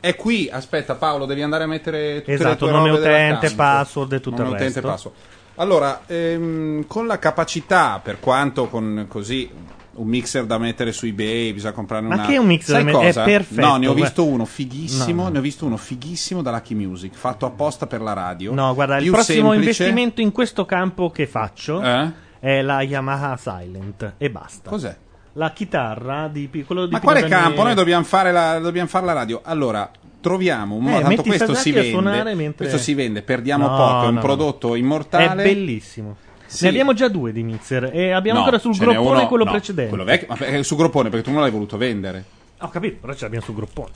è 0.00 0.16
qui. 0.16 0.48
Aspetta, 0.50 0.94
Paolo, 0.96 1.26
devi 1.26 1.42
andare 1.42 1.64
a 1.64 1.66
mettere 1.66 2.18
tutte 2.20 2.32
Esatto, 2.32 2.48
le 2.50 2.56
tue 2.56 2.70
nome 2.70 2.90
utente, 2.90 3.50
password 3.54 4.12
e 4.14 4.20
tutto 4.20 4.42
Nome 4.42 4.48
il 4.48 4.54
utente, 4.54 4.80
resto. 4.80 4.88
password. 4.88 5.16
Allora, 5.56 6.00
ehm, 6.06 6.86
con 6.86 7.06
la 7.06 7.18
capacità, 7.18 8.00
per 8.02 8.18
quanto 8.20 8.68
con 8.68 9.04
così 9.08 9.48
un 9.94 10.06
mixer 10.08 10.46
da 10.46 10.56
mettere 10.56 10.90
su 10.90 11.04
eBay, 11.04 11.52
bisogna 11.52 11.74
comprarne 11.74 12.08
Ma 12.08 12.14
una. 12.14 12.24
che 12.24 12.32
è 12.32 12.38
un 12.38 12.46
mixer 12.46 12.82
Sai 12.82 12.90
da 12.90 13.00
è 13.00 13.12
perfetto, 13.12 13.60
No, 13.60 13.76
ne 13.76 13.86
ho 13.86 13.92
visto 13.94 14.24
uno 14.24 14.46
fighissimo. 14.46 15.14
No, 15.14 15.22
no. 15.24 15.28
Ne 15.28 15.38
ho 15.38 15.42
visto 15.42 15.66
uno 15.66 15.76
fighissimo 15.76 16.40
da 16.40 16.50
Lucky 16.50 16.74
Music, 16.74 17.14
fatto 17.14 17.44
apposta 17.44 17.86
per 17.86 18.00
la 18.00 18.14
radio. 18.14 18.54
No, 18.54 18.72
guarda, 18.72 18.96
il 18.96 19.02
Più 19.02 19.12
prossimo 19.12 19.50
semplice. 19.50 19.82
investimento 19.82 20.20
in 20.22 20.32
questo 20.32 20.64
campo 20.64 21.10
che 21.10 21.26
faccio 21.26 21.82
Eh? 21.82 22.10
È 22.44 22.60
la 22.60 22.82
Yamaha 22.82 23.36
Silent 23.36 24.14
e 24.18 24.28
basta. 24.28 24.68
Cos'è? 24.68 24.96
La 25.34 25.52
chitarra 25.52 26.26
di 26.26 26.48
pi- 26.48 26.64
quello 26.64 26.86
di 26.86 26.90
Ma 26.92 26.98
Pino 26.98 27.12
quale 27.12 27.26
Daniele. 27.28 27.42
campo? 27.48 27.62
Noi 27.62 27.74
dobbiamo 27.74 28.02
fare 28.04 28.32
la, 28.32 28.58
dobbiamo 28.58 28.88
fare 28.88 29.06
la 29.06 29.12
radio. 29.12 29.40
Allora, 29.44 29.88
troviamo 30.20 30.74
un 30.74 30.82
Eh, 30.82 30.90
modo. 30.90 31.00
Tanto 31.02 31.08
metti 31.16 31.28
questo 31.28 31.54
Sasaki 31.54 31.72
si 31.72 31.78
a 31.78 31.82
suonare 31.84 32.16
vende. 32.24 32.34
mentre- 32.34 32.66
Questo 32.66 32.82
si 32.82 32.94
vende, 32.94 33.22
perdiamo 33.22 33.68
No, 33.68 33.76
poco. 33.76 34.04
È 34.04 34.08
un 34.08 34.14
no, 34.14 34.20
prodotto 34.20 34.74
È 34.74 34.78
immortale. 34.78 35.42
bellissimo. 35.44 36.16
Sì. 36.46 36.64
Ne 36.64 36.70
abbiamo 36.70 36.92
già 36.92 37.08
due 37.08 37.32
di 37.32 37.42
mixer 37.44 37.90
e 37.94 38.10
abbiamo 38.10 38.40
No, 38.40 38.44
ancora 38.44 38.60
sul 38.60 38.74
ce 38.74 38.80
n'è 38.84 38.92
groppone 38.92 39.18
uno- 39.20 39.26
quello 39.28 39.44
no, 39.44 39.50
precedente. 39.52 39.88
Quello 39.88 40.04
vecchio, 40.04 40.26
ma 40.28 40.34
perché 40.36 40.62
su 40.64 40.76
groppone 40.76 41.08
perché 41.08 41.24
tu 41.24 41.30
non 41.32 41.40
l'hai 41.42 41.50
voluto 41.50 41.76
vendere. 41.78 42.24
Ho 42.58 42.68
capito, 42.68 42.98
però 43.00 43.14
ce 43.14 43.22
l'abbiamo 43.22 43.44
sul 43.44 43.54
groppone. 43.54 43.90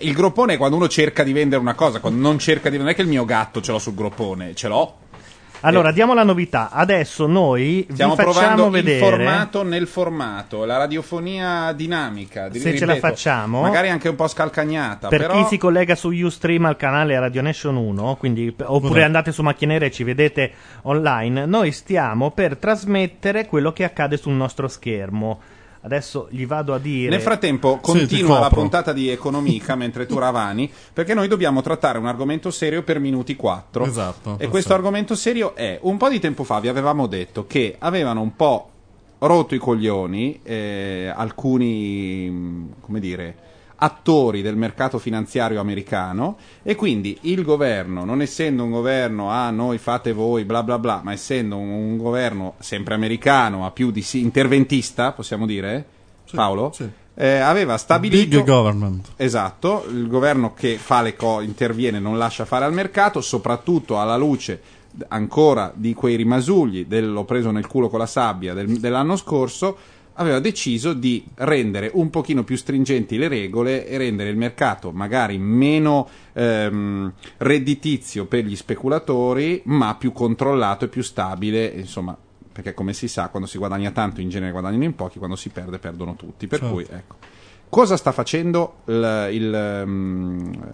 Il 0.00 0.12
groppone 0.14 0.54
è 0.54 0.56
quando 0.56 0.76
uno 0.76 0.88
cerca 0.88 1.22
di 1.24 1.32
vendere 1.32 1.60
una 1.60 1.74
cosa, 1.74 2.00
quando 2.00 2.20
non 2.20 2.38
cerca 2.38 2.70
di 2.70 2.78
non 2.78 2.88
è 2.88 2.94
che 2.94 3.02
il 3.02 3.08
mio 3.08 3.24
gatto 3.26 3.60
ce 3.60 3.72
l'ho 3.72 3.78
sul 3.78 3.94
groppone, 3.94 4.54
ce 4.54 4.68
l'ho. 4.68 4.96
Allora, 5.60 5.90
diamo 5.92 6.14
la 6.14 6.22
novità. 6.22 6.70
Adesso 6.70 7.26
noi 7.26 7.86
Stiamo 7.90 8.14
vi 8.14 8.22
facciamo 8.22 8.32
provando 8.38 8.70
vedere 8.70 8.98
il 8.98 9.04
formato 9.04 9.62
nel 9.64 9.86
formato, 9.88 10.64
la 10.64 10.76
radiofonia 10.76 11.72
dinamica. 11.72 12.48
di- 12.48 12.60
Se 12.60 12.76
ce 12.76 12.86
la 12.86 12.94
ripeto, 12.94 13.12
facciamo. 13.14 13.60
Magari 13.62 13.88
anche 13.88 14.08
un 14.08 14.14
po' 14.14 14.28
scalcagnata, 14.28 15.08
per 15.08 15.20
però 15.20 15.34
chi 15.42 15.48
si 15.48 15.56
collega 15.58 15.94
su 15.94 16.10
Ustream 16.10 16.64
al 16.66 16.76
canale 16.76 17.18
Radio 17.18 17.42
Nation 17.42 17.76
1, 17.76 18.16
quindi, 18.16 18.54
oppure 18.56 18.88
Vabbè. 18.92 19.02
andate 19.02 19.32
su 19.32 19.42
Macchinere 19.42 19.86
e 19.86 19.90
ci 19.90 20.04
vedete 20.04 20.52
online, 20.82 21.44
noi 21.46 21.72
stiamo 21.72 22.30
per 22.30 22.56
trasmettere 22.56 23.46
quello 23.46 23.72
che 23.72 23.84
accade 23.84 24.16
sul 24.16 24.32
nostro 24.34 24.68
schermo. 24.68 25.40
Adesso 25.88 26.28
gli 26.30 26.46
vado 26.46 26.74
a 26.74 26.78
dire. 26.78 27.08
Nel 27.08 27.22
frattempo 27.22 27.78
continua 27.78 28.38
la 28.38 28.50
puntata 28.50 28.92
di 28.92 29.08
Economica 29.08 29.74
mentre 29.74 30.04
tu 30.04 30.18
ravani, 30.18 30.70
perché 30.92 31.14
noi 31.14 31.28
dobbiamo 31.28 31.62
trattare 31.62 31.96
un 31.96 32.06
argomento 32.06 32.50
serio 32.50 32.82
per 32.82 33.00
minuti 33.00 33.34
4. 33.34 33.84
Esatto, 33.86 34.36
E 34.38 34.48
questo 34.48 34.74
argomento 34.74 35.14
serio 35.14 35.54
è, 35.56 35.78
un 35.82 35.96
po' 35.96 36.10
di 36.10 36.20
tempo 36.20 36.44
fa 36.44 36.60
vi 36.60 36.68
avevamo 36.68 37.06
detto 37.06 37.46
che 37.46 37.76
avevano 37.78 38.20
un 38.20 38.36
po' 38.36 38.70
rotto 39.20 39.54
i 39.54 39.58
coglioni 39.58 40.40
eh, 40.42 41.10
alcuni, 41.14 42.68
come 42.80 43.00
dire, 43.00 43.36
attori 43.80 44.42
del 44.42 44.56
mercato 44.56 44.98
finanziario 44.98 45.60
americano 45.60 46.36
e 46.62 46.74
quindi 46.74 47.18
il 47.22 47.44
governo, 47.44 48.04
non 48.04 48.20
essendo 48.20 48.64
un 48.64 48.70
governo 48.70 49.30
a 49.30 49.50
noi 49.50 49.78
fate 49.78 50.12
voi 50.12 50.44
bla 50.44 50.62
bla 50.62 50.78
bla, 50.78 51.00
ma 51.02 51.12
essendo 51.12 51.56
un, 51.56 51.68
un 51.68 51.96
governo 51.96 52.54
sempre 52.58 52.94
americano, 52.94 53.58
ma 53.58 53.70
più 53.70 53.90
di 53.90 54.02
sì, 54.02 54.20
interventista, 54.20 55.12
possiamo 55.12 55.46
dire, 55.46 55.84
Paolo, 56.32 56.72
sì. 56.72 56.88
eh, 57.14 57.38
aveva 57.38 57.76
stabilito 57.76 58.38
Big 58.38 58.44
government. 58.44 59.12
Esatto, 59.16 59.86
il 59.90 60.08
governo 60.08 60.54
che 60.54 60.76
fa 60.76 61.00
le 61.02 61.14
cose, 61.14 61.44
interviene, 61.44 62.00
non 62.00 62.18
lascia 62.18 62.44
fare 62.44 62.64
al 62.64 62.72
mercato, 62.72 63.20
soprattutto 63.20 64.00
alla 64.00 64.16
luce 64.16 64.60
ancora 65.08 65.70
di 65.74 65.94
quei 65.94 66.16
rimasugli 66.16 66.86
dell'ho 66.86 67.24
preso 67.24 67.52
nel 67.52 67.66
culo 67.68 67.88
con 67.88 68.00
la 68.00 68.06
sabbia 68.06 68.54
del- 68.54 68.80
dell'anno 68.80 69.16
scorso, 69.16 69.76
aveva 70.18 70.40
deciso 70.40 70.92
di 70.92 71.24
rendere 71.36 71.90
un 71.94 72.10
pochino 72.10 72.44
più 72.44 72.56
stringenti 72.56 73.16
le 73.16 73.28
regole 73.28 73.86
e 73.86 73.96
rendere 73.98 74.30
il 74.30 74.36
mercato 74.36 74.90
magari 74.92 75.38
meno 75.38 76.08
ehm, 76.32 77.12
redditizio 77.38 78.26
per 78.26 78.44
gli 78.44 78.56
speculatori, 78.56 79.62
ma 79.66 79.94
più 79.94 80.12
controllato 80.12 80.84
e 80.84 80.88
più 80.88 81.02
stabile, 81.02 81.66
insomma, 81.66 82.16
perché 82.52 82.74
come 82.74 82.92
si 82.92 83.06
sa, 83.08 83.28
quando 83.28 83.48
si 83.48 83.58
guadagna 83.58 83.90
tanto 83.92 84.20
in 84.20 84.28
genere 84.28 84.50
guadagnano 84.52 84.84
in 84.84 84.94
pochi, 84.94 85.18
quando 85.18 85.36
si 85.36 85.48
perde 85.50 85.78
perdono 85.78 86.14
tutti. 86.16 86.46
Per 86.48 86.58
Certo. 86.58 86.74
cui, 86.74 86.86
ecco. 86.88 87.16
Cosa 87.68 87.96
sta 87.96 88.12
facendo 88.12 88.78
il- 88.86 89.28
il, 89.32 89.54
ehm, 89.54 90.72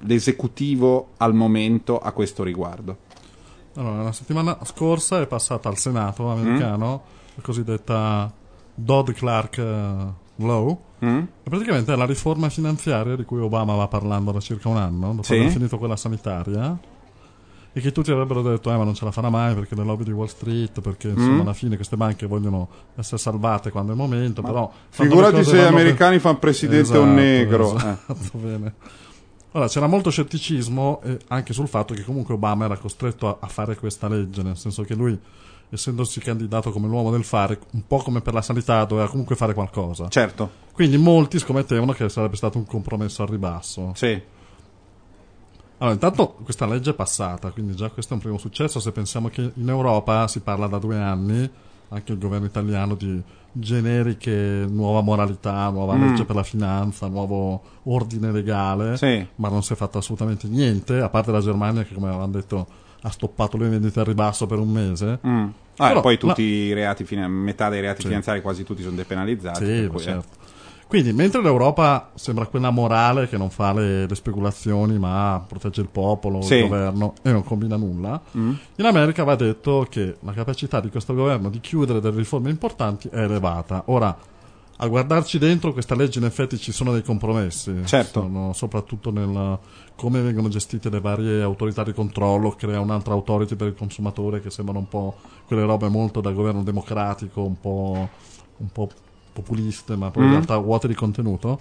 l'esecutivo 0.00 1.12
al 1.18 1.34
momento 1.34 1.98
a 1.98 2.12
questo 2.12 2.42
riguardo? 2.42 2.96
Allora, 3.76 4.02
la 4.02 4.12
settimana 4.12 4.58
scorsa 4.64 5.20
è 5.20 5.26
passata 5.26 5.68
al 5.70 5.78
Senato 5.78 6.28
americano 6.28 7.02
la 7.36 7.42
cosiddetta 7.42 8.30
Dodd-Clark 8.74 9.58
eh, 9.58 9.96
Law. 10.36 10.80
Mm? 11.04 11.22
Praticamente 11.42 11.92
è 11.92 11.96
la 11.96 12.06
riforma 12.06 12.48
finanziaria 12.48 13.16
di 13.16 13.24
cui 13.24 13.40
Obama 13.40 13.74
va 13.74 13.88
parlando 13.88 14.30
da 14.32 14.40
circa 14.40 14.68
un 14.68 14.76
anno, 14.76 15.08
dopo 15.10 15.22
Sì. 15.24 15.34
aver 15.34 15.50
finito 15.50 15.78
quella 15.78 15.96
sanitaria. 15.96 16.78
E 17.74 17.80
che 17.80 17.90
tutti 17.90 18.10
avrebbero 18.10 18.42
detto, 18.42 18.70
eh, 18.70 18.76
ma 18.76 18.84
non 18.84 18.94
ce 18.94 19.06
la 19.06 19.10
farà 19.12 19.30
mai 19.30 19.54
perché 19.54 19.74
le 19.74 19.82
lobby 19.82 20.04
di 20.04 20.10
Wall 20.12 20.26
Street, 20.26 20.80
perché 20.82 21.08
insomma 21.08 21.36
Mm. 21.36 21.40
alla 21.40 21.52
fine 21.54 21.76
queste 21.76 21.96
banche 21.96 22.26
vogliono 22.26 22.68
essere 22.96 23.16
salvate 23.16 23.70
quando 23.70 23.92
è 23.92 23.94
il 23.94 24.00
momento, 24.00 24.42
però... 24.42 24.70
quando 24.94 25.14
figurati 25.14 25.42
se 25.44 25.56
gli 25.56 25.60
americani 25.60 26.18
fanno 26.18 26.38
presidente 26.38 26.98
un 26.98 27.14
negro. 27.14 27.74
Esatto, 27.74 28.14
bene. 28.38 28.74
Allora, 29.52 29.68
c'era 29.70 29.86
molto 29.86 30.10
scetticismo 30.10 31.00
eh, 31.02 31.18
anche 31.28 31.52
sul 31.54 31.66
fatto 31.68 31.94
che 31.94 32.04
comunque 32.04 32.34
Obama 32.34 32.66
era 32.66 32.76
costretto 32.76 33.28
a, 33.28 33.36
a 33.40 33.46
fare 33.48 33.74
questa 33.76 34.06
legge, 34.08 34.42
nel 34.42 34.56
senso 34.56 34.82
che 34.82 34.94
lui, 34.94 35.18
essendosi 35.72 36.20
candidato 36.20 36.70
come 36.70 36.86
l'uomo 36.86 37.10
del 37.10 37.24
fare, 37.24 37.58
un 37.72 37.86
po' 37.86 37.98
come 37.98 38.20
per 38.20 38.34
la 38.34 38.42
sanità, 38.42 38.84
doveva 38.84 39.08
comunque 39.08 39.34
fare 39.36 39.54
qualcosa. 39.54 40.08
Certo, 40.08 40.50
Quindi 40.72 40.96
molti 40.98 41.38
scommettevano 41.38 41.92
che 41.92 42.08
sarebbe 42.08 42.36
stato 42.36 42.58
un 42.58 42.66
compromesso 42.66 43.22
al 43.22 43.28
ribasso. 43.28 43.92
sì. 43.94 44.20
Allora, 45.78 45.96
intanto 45.96 46.34
questa 46.44 46.64
legge 46.66 46.90
è 46.90 46.94
passata, 46.94 47.50
quindi 47.50 47.74
già 47.74 47.88
questo 47.90 48.12
è 48.12 48.16
un 48.16 48.22
primo 48.22 48.38
successo. 48.38 48.78
Se 48.78 48.92
pensiamo 48.92 49.28
che 49.28 49.50
in 49.54 49.68
Europa 49.68 50.28
si 50.28 50.38
parla 50.38 50.68
da 50.68 50.78
due 50.78 50.96
anni, 50.96 51.50
anche 51.88 52.12
il 52.12 52.18
governo 52.18 52.46
italiano, 52.46 52.94
di 52.94 53.20
generiche 53.50 54.64
nuova 54.68 55.00
moralità, 55.00 55.68
nuova 55.70 55.94
Mm. 55.96 56.02
legge 56.02 56.24
per 56.24 56.36
la 56.36 56.44
finanza, 56.44 57.08
nuovo 57.08 57.60
ordine 57.84 58.30
legale, 58.30 58.96
Sì. 58.96 59.26
ma 59.36 59.48
non 59.48 59.64
si 59.64 59.72
è 59.72 59.76
fatto 59.76 59.98
assolutamente 59.98 60.46
niente, 60.46 61.00
a 61.00 61.08
parte 61.08 61.32
la 61.32 61.40
Germania 61.40 61.82
che, 61.82 61.94
come 61.94 62.08
avevamo 62.10 62.30
detto, 62.30 62.66
ha 63.02 63.10
stoppato 63.10 63.56
le 63.56 63.68
vendite 63.68 63.98
al 64.00 64.06
ribasso 64.06 64.46
per 64.46 64.58
un 64.58 64.70
mese. 64.70 65.18
Mm. 65.26 65.46
Ah, 65.78 65.88
Però, 65.88 66.00
poi 66.00 66.18
tutti 66.18 66.42
no. 66.42 66.48
i 66.48 66.72
reati, 66.72 67.04
fina- 67.04 67.26
metà 67.28 67.68
dei 67.68 67.80
reati 67.80 68.02
Sì. 68.02 68.06
finanziari, 68.08 68.40
quasi 68.42 68.62
tutti 68.62 68.82
sono 68.82 68.94
depenalizzati. 68.94 69.64
Sì, 69.64 69.86
cui, 69.88 69.98
eh. 70.00 70.02
certo. 70.02 70.40
Quindi, 70.86 71.14
mentre 71.14 71.40
l'Europa 71.40 72.10
sembra 72.14 72.44
quella 72.46 72.68
morale 72.68 73.26
che 73.26 73.38
non 73.38 73.48
fa 73.48 73.72
le, 73.72 74.06
le 74.06 74.14
speculazioni, 74.14 74.98
ma 74.98 75.42
protegge 75.48 75.80
il 75.80 75.88
popolo, 75.90 76.42
Sì. 76.42 76.56
il 76.56 76.68
governo 76.68 77.14
e 77.22 77.32
non 77.32 77.42
combina 77.42 77.76
nulla, 77.76 78.20
Mm. 78.36 78.52
in 78.76 78.84
America 78.84 79.24
va 79.24 79.34
detto 79.34 79.86
che 79.88 80.16
la 80.20 80.32
capacità 80.32 80.80
di 80.80 80.90
questo 80.90 81.14
governo 81.14 81.48
di 81.48 81.60
chiudere 81.60 81.98
delle 82.00 82.18
riforme 82.18 82.50
importanti 82.50 83.08
è 83.08 83.20
elevata. 83.20 83.84
Ora, 83.86 84.14
a 84.82 84.88
guardarci 84.88 85.38
dentro, 85.38 85.72
questa 85.72 85.94
legge 85.94 86.18
in 86.18 86.24
effetti 86.24 86.58
ci 86.58 86.72
sono 86.72 86.90
dei 86.92 87.02
compromessi. 87.04 87.72
Certo. 87.84 88.22
Sono 88.22 88.52
soprattutto 88.52 89.12
nel 89.12 89.56
come 89.94 90.20
vengono 90.22 90.48
gestite 90.48 90.90
le 90.90 90.98
varie 91.00 91.40
autorità 91.40 91.84
di 91.84 91.92
controllo, 91.92 92.50
crea 92.50 92.80
un'altra 92.80 93.14
authority 93.14 93.54
per 93.54 93.68
il 93.68 93.74
consumatore 93.74 94.40
che 94.40 94.50
sembrano 94.50 94.80
un 94.80 94.88
po' 94.88 95.14
quelle 95.46 95.62
robe 95.64 95.88
molto 95.88 96.20
da 96.20 96.32
governo 96.32 96.64
democratico, 96.64 97.42
un 97.44 97.60
po', 97.60 98.08
un 98.56 98.68
po' 98.72 98.90
populiste, 99.32 99.94
ma 99.94 100.10
poi 100.10 100.24
in 100.24 100.28
Mm. 100.30 100.32
realtà 100.32 100.56
vuote 100.56 100.88
di 100.88 100.94
contenuto. 100.94 101.60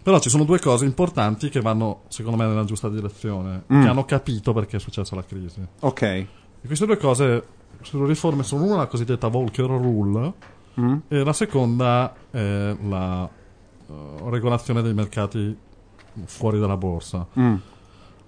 Però 0.00 0.20
ci 0.20 0.28
sono 0.28 0.44
due 0.44 0.60
cose 0.60 0.84
importanti 0.84 1.48
che 1.48 1.60
vanno, 1.60 2.02
secondo 2.08 2.36
me, 2.38 2.46
nella 2.46 2.64
giusta 2.64 2.88
direzione, 2.88 3.64
Mm. 3.72 3.82
che 3.82 3.88
hanno 3.88 4.04
capito 4.04 4.52
perché 4.52 4.76
è 4.76 4.80
successa 4.80 5.16
la 5.16 5.24
crisi. 5.24 5.60
Ok. 5.80 6.02
E 6.02 6.28
queste 6.64 6.86
due 6.86 6.96
cose, 6.98 7.42
queste 7.76 7.96
due 7.96 8.06
riforme 8.06 8.44
sono 8.44 8.64
una 8.64 8.76
la 8.76 8.86
cosiddetta 8.86 9.26
Volcker 9.26 9.64
Rule 9.66 10.32
Mm. 10.80 10.96
e 11.08 11.22
la 11.24 11.32
seconda 11.32 12.12
è 12.30 12.76
la 12.88 13.28
eh, 13.86 13.92
regolazione 14.30 14.82
dei 14.82 14.94
mercati 14.94 15.56
fuori 16.24 16.58
dalla 16.58 16.76
borsa. 16.76 17.26
Mm. 17.38 17.54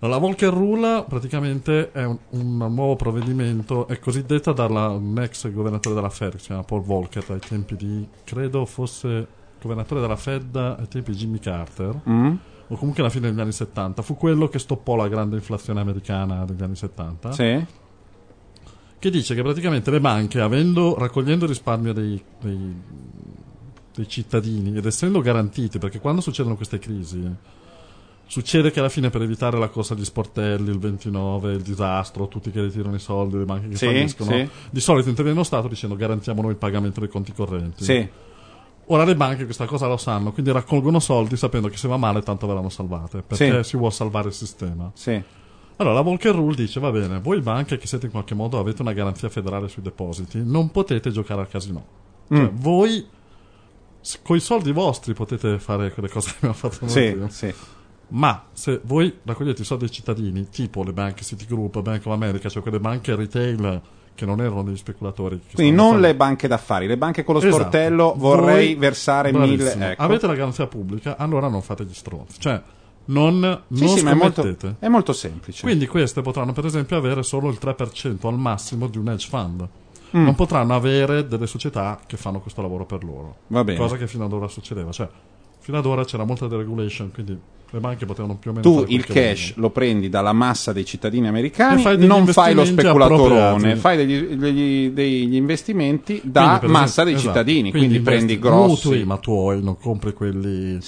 La 0.00 0.18
Volcker 0.18 0.52
Rule 0.52 1.04
praticamente 1.08 1.90
è 1.90 2.04
un, 2.04 2.18
un 2.30 2.56
nuovo 2.74 2.96
provvedimento, 2.96 3.88
è 3.88 3.98
cosiddetta 3.98 4.52
dalla 4.52 4.94
ex 5.22 5.50
governatore 5.50 5.94
della 5.94 6.10
Fed, 6.10 6.32
che 6.32 6.38
si 6.38 6.46
chiama 6.46 6.62
Paul 6.62 6.82
Volcker, 6.82 7.24
ai 7.28 7.40
tempi 7.40 7.76
di, 7.76 8.06
credo 8.22 8.66
fosse 8.66 9.26
governatore 9.60 10.00
della 10.02 10.16
Fed 10.16 10.54
ai 10.54 10.86
tempi 10.88 11.12
di 11.12 11.16
Jimmy 11.16 11.38
Carter, 11.38 11.98
Mm. 12.08 12.34
o 12.68 12.76
comunque 12.76 13.02
alla 13.02 13.10
fine 13.10 13.30
degli 13.30 13.40
anni 13.40 13.52
70. 13.52 14.02
Fu 14.02 14.16
quello 14.16 14.48
che 14.48 14.58
stoppò 14.58 14.96
la 14.96 15.08
grande 15.08 15.36
inflazione 15.36 15.80
americana 15.80 16.44
degli 16.44 16.62
anni 16.62 16.76
70 16.76 17.32
Sì. 17.32 17.66
Che 18.98 19.10
dice 19.10 19.34
che 19.34 19.42
praticamente 19.42 19.90
le 19.90 20.00
banche, 20.00 20.40
avendo, 20.40 20.96
raccogliendo 20.98 21.44
il 21.44 21.50
risparmio 21.50 21.92
dei, 21.92 22.22
dei- 22.40 22.82
dei 23.94 24.08
cittadini 24.08 24.76
ed 24.76 24.84
essendo 24.86 25.20
garantiti, 25.20 25.78
perché 25.78 26.00
quando 26.00 26.20
succedono 26.20 26.56
queste 26.56 26.78
crisi, 26.78 27.34
Succede 28.28 28.72
che 28.72 28.80
alla 28.80 28.88
fine 28.88 29.08
per 29.08 29.22
evitare 29.22 29.56
la 29.56 29.68
corsa 29.68 29.94
agli 29.94 30.04
sportelli, 30.04 30.68
il 30.68 30.80
29, 30.80 31.52
il 31.52 31.62
disastro, 31.62 32.26
tutti 32.26 32.50
che 32.50 32.60
ritirano 32.60 32.96
i 32.96 32.98
soldi, 32.98 33.38
le 33.38 33.44
banche 33.44 33.68
che 33.68 33.76
Sì, 33.76 33.86
falliscono, 33.86 34.30
sì. 34.32 34.48
di 34.68 34.80
solito 34.80 35.08
interviene 35.08 35.38
lo 35.38 35.44
Stato 35.44 35.68
dicendo 35.68 35.94
garantiamo 35.94 36.42
noi 36.42 36.50
il 36.50 36.56
pagamento 36.56 36.98
dei 36.98 37.08
conti 37.08 37.32
correnti. 37.32 37.84
Sì. 37.84 38.08
Ora 38.86 39.04
le 39.04 39.14
banche 39.14 39.44
questa 39.44 39.66
cosa 39.66 39.86
lo 39.86 39.96
sanno, 39.96 40.32
quindi 40.32 40.50
raccolgono 40.50 40.98
soldi 40.98 41.36
sapendo 41.36 41.68
che 41.68 41.76
se 41.76 41.86
va 41.86 41.96
male 41.96 42.20
tanto 42.22 42.48
verranno 42.48 42.68
salvate, 42.68 43.22
perché 43.22 43.62
si 43.62 43.76
vuole 43.76 43.92
salvare 43.92 44.26
il 44.28 44.34
sistema. 44.34 44.90
Sì. 44.94 45.22
Allora 45.76 45.94
la 45.94 46.00
Volcker 46.00 46.34
Rule 46.34 46.54
dice, 46.56 46.80
va 46.80 46.90
bene, 46.90 47.20
voi 47.20 47.40
banche 47.40 47.76
che 47.76 47.86
siete 47.86 48.06
in 48.06 48.12
qualche 48.12 48.34
modo 48.34 48.58
avete 48.58 48.80
una 48.82 48.92
garanzia 48.94 49.28
federale 49.28 49.68
sui 49.68 49.82
depositi, 49.82 50.40
non 50.42 50.70
potete 50.70 51.10
giocare 51.10 51.40
al 51.42 51.48
casino. 51.48 51.84
Cioè, 52.28 52.38
Mm. 52.40 52.48
voi 52.58 53.06
con 54.22 54.36
i 54.36 54.40
soldi 54.40 54.72
vostri 54.72 55.12
potete 55.14 55.58
fare 55.58 55.92
quelle 55.92 56.08
cose 56.08 56.30
che 56.30 56.36
abbiamo 56.36 56.54
fatto 56.54 56.78
noi. 56.80 56.88
Sì, 56.90 57.10
prima. 57.10 57.28
sì. 57.28 57.54
Ma 58.08 58.44
se 58.52 58.80
voi 58.84 59.18
raccogliete 59.24 59.62
i 59.62 59.64
soldi 59.64 59.84
dei 59.86 59.92
cittadini, 59.94 60.48
tipo 60.48 60.82
le 60.84 60.92
banche 60.92 61.24
Citigroup, 61.24 61.80
Bank 61.82 62.06
of 62.06 62.12
America, 62.12 62.48
cioè 62.48 62.62
quelle 62.62 62.78
banche 62.80 63.14
retail 63.16 63.80
che 64.14 64.24
non 64.24 64.40
erano 64.40 64.62
degli 64.62 64.76
speculatori. 64.76 65.40
Quindi 65.52 65.72
non 65.74 65.86
facendo- 65.86 66.06
le 66.06 66.14
banche 66.14 66.48
d'affari, 66.48 66.86
le 66.86 66.96
banche 66.96 67.22
con 67.24 67.34
lo 67.34 67.40
Esatto. 67.40 67.56
sportello 67.56 68.14
vorrei 68.16 68.68
Voi- 68.68 68.74
versare 68.76 69.30
bravissimo. 69.32 69.74
mille. 69.74 69.90
Ecco. 69.92 70.02
Avete 70.02 70.26
la 70.26 70.34
garanzia 70.34 70.66
pubblica, 70.68 71.16
allora 71.18 71.48
non 71.48 71.60
fate 71.62 71.84
gli 71.84 71.92
stronzi. 71.92 72.40
Cioè, 72.40 72.62
non, 73.06 73.38
non 73.40 73.62
Sì, 73.88 73.88
sì, 73.88 74.02
ma 74.04 74.10
è 74.10 74.14
molto, 74.14 74.56
è 74.78 74.88
molto 74.88 75.12
semplice. 75.12 75.62
Quindi 75.62 75.86
queste 75.86 76.22
potranno 76.22 76.52
per 76.52 76.64
esempio 76.64 76.96
avere 76.96 77.22
solo 77.22 77.48
il 77.48 77.58
3% 77.60 78.26
al 78.26 78.38
massimo 78.38 78.86
di 78.88 78.98
un 78.98 79.08
hedge 79.08 79.28
fund. 79.28 79.68
Mm. 80.16 80.24
Non 80.24 80.34
potranno 80.34 80.74
avere 80.74 81.26
delle 81.26 81.46
società 81.46 82.00
che 82.06 82.16
fanno 82.16 82.40
questo 82.40 82.62
lavoro 82.62 82.86
per 82.86 83.04
loro. 83.04 83.36
Va 83.48 83.64
bene. 83.64 83.78
Cosa 83.78 83.96
che 83.96 84.06
fino 84.06 84.24
ad 84.24 84.32
ora 84.32 84.48
succedeva. 84.48 84.92
Cioè, 84.92 85.08
fino 85.58 85.78
ad 85.78 85.86
ora 85.86 86.04
c'era 86.04 86.24
molta 86.24 86.46
deregulation, 86.46 87.10
quindi 87.12 87.38
le 87.70 87.80
banche 87.80 88.06
potevano 88.06 88.36
più 88.36 88.50
o 88.50 88.54
meno 88.54 88.62
tu 88.62 88.84
il 88.88 89.04
cash 89.04 89.54
lo 89.56 89.70
prendi 89.70 90.08
dalla 90.08 90.32
massa 90.32 90.72
dei 90.72 90.84
cittadini 90.84 91.26
americani, 91.26 91.80
E 91.80 91.82
fai 91.82 92.06
non 92.06 92.26
fai 92.26 92.54
lo 92.54 92.64
speculatorone, 92.64 93.74
fai 93.76 93.96
degli, 93.96 94.36
degli- 94.36 94.90
degli 94.90 95.34
investimenti 95.34 96.20
da 96.24 96.58
Quindi, 96.58 96.66
massa 96.78 97.02
esempio- 97.02 97.04
dei 97.04 97.14
esatto. 97.14 97.28
cittadini, 97.32 97.70
quindi, 97.70 98.00
prendi 98.00 98.32
investi 98.34 98.38
grossi. 98.38 98.86
mutui, 98.88 99.04
ma 99.04 99.16
tuoi, 99.18 99.62
non 99.62 99.76
compri 99.78 100.12
quelli 100.12 100.78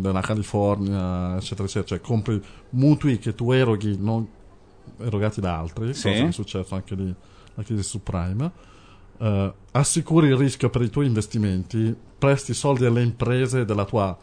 della 0.00 0.20
California, 0.20 1.36
eccetera, 1.36 1.64
eccetera. 1.64 1.86
Cioè, 1.86 2.00
compri 2.00 2.40
mutui 2.70 3.18
che 3.18 3.34
tu 3.34 3.52
eroghi, 3.52 3.96
non 3.98 4.26
erogati 5.00 5.40
da 5.40 5.56
altri, 5.58 5.94
Sì. 5.94 6.08
cosa 6.08 6.22
che 6.22 6.28
è 6.28 6.32
successo 6.32 6.74
anche 6.74 6.94
lì, 6.96 7.14
la 7.54 7.62
crisi 7.62 7.82
subprime. 7.84 8.50
Eh, 9.20 9.52
assicuri 9.72 10.28
il 10.28 10.36
rischio 10.36 10.68
per 10.70 10.82
i 10.82 10.90
tuoi 10.90 11.06
investimenti, 11.06 11.94
presti 12.18 12.54
soldi 12.54 12.84
alle 12.84 13.02
imprese 13.02 13.64
della 13.64 13.84
tua 13.84 14.16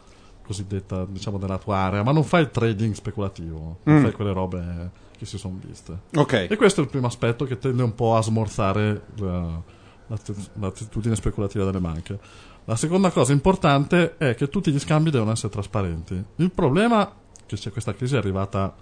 cosiddetta, 0.46 1.04
diciamo, 1.04 1.36
della 1.38 1.58
tua 1.58 1.76
area, 1.76 2.02
ma 2.02 2.12
non 2.12 2.22
fai 2.24 2.50
trading 2.50 2.94
speculativo, 2.94 3.78
non 3.82 3.98
Mm. 3.98 4.02
fai 4.02 4.12
quelle 4.12 4.32
robe 4.32 4.90
che 5.18 5.26
si 5.26 5.36
sono 5.38 5.58
viste. 5.60 5.98
Ok. 6.14 6.46
E 6.50 6.56
questo 6.56 6.80
è 6.80 6.84
il 6.84 6.90
primo 6.90 7.06
aspetto 7.06 7.44
che 7.44 7.58
tende 7.58 7.82
un 7.82 7.94
po' 7.94 8.16
a 8.16 8.22
smorzare 8.22 9.02
la- 9.16 9.60
l'att- 10.08 10.50
l'attitudine 10.54 11.16
speculativa 11.16 11.64
delle 11.64 11.80
banche. 11.80 12.18
La 12.64 12.76
seconda 12.76 13.10
cosa 13.10 13.32
importante 13.32 14.16
è 14.18 14.34
che 14.34 14.48
tutti 14.48 14.70
gli 14.72 14.78
scambi 14.78 15.10
devono 15.10 15.30
essere 15.32 15.52
trasparenti. 15.52 16.22
Il 16.36 16.50
problema 16.50 17.06
è 17.08 17.10
che 17.46 17.56
c'è 17.56 17.70
questa 17.70 17.94
crisi 17.94 18.14
è 18.14 18.18
arrivata, 18.18 18.74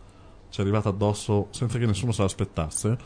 ci 0.49 0.59
è 0.61 0.63
arrivata 0.63 0.89
addosso 0.89 1.49
senza 1.51 1.79
che 1.79 1.87
nessuno 1.87 2.11
se 2.13 2.23
l'aspettasse 2.23 2.97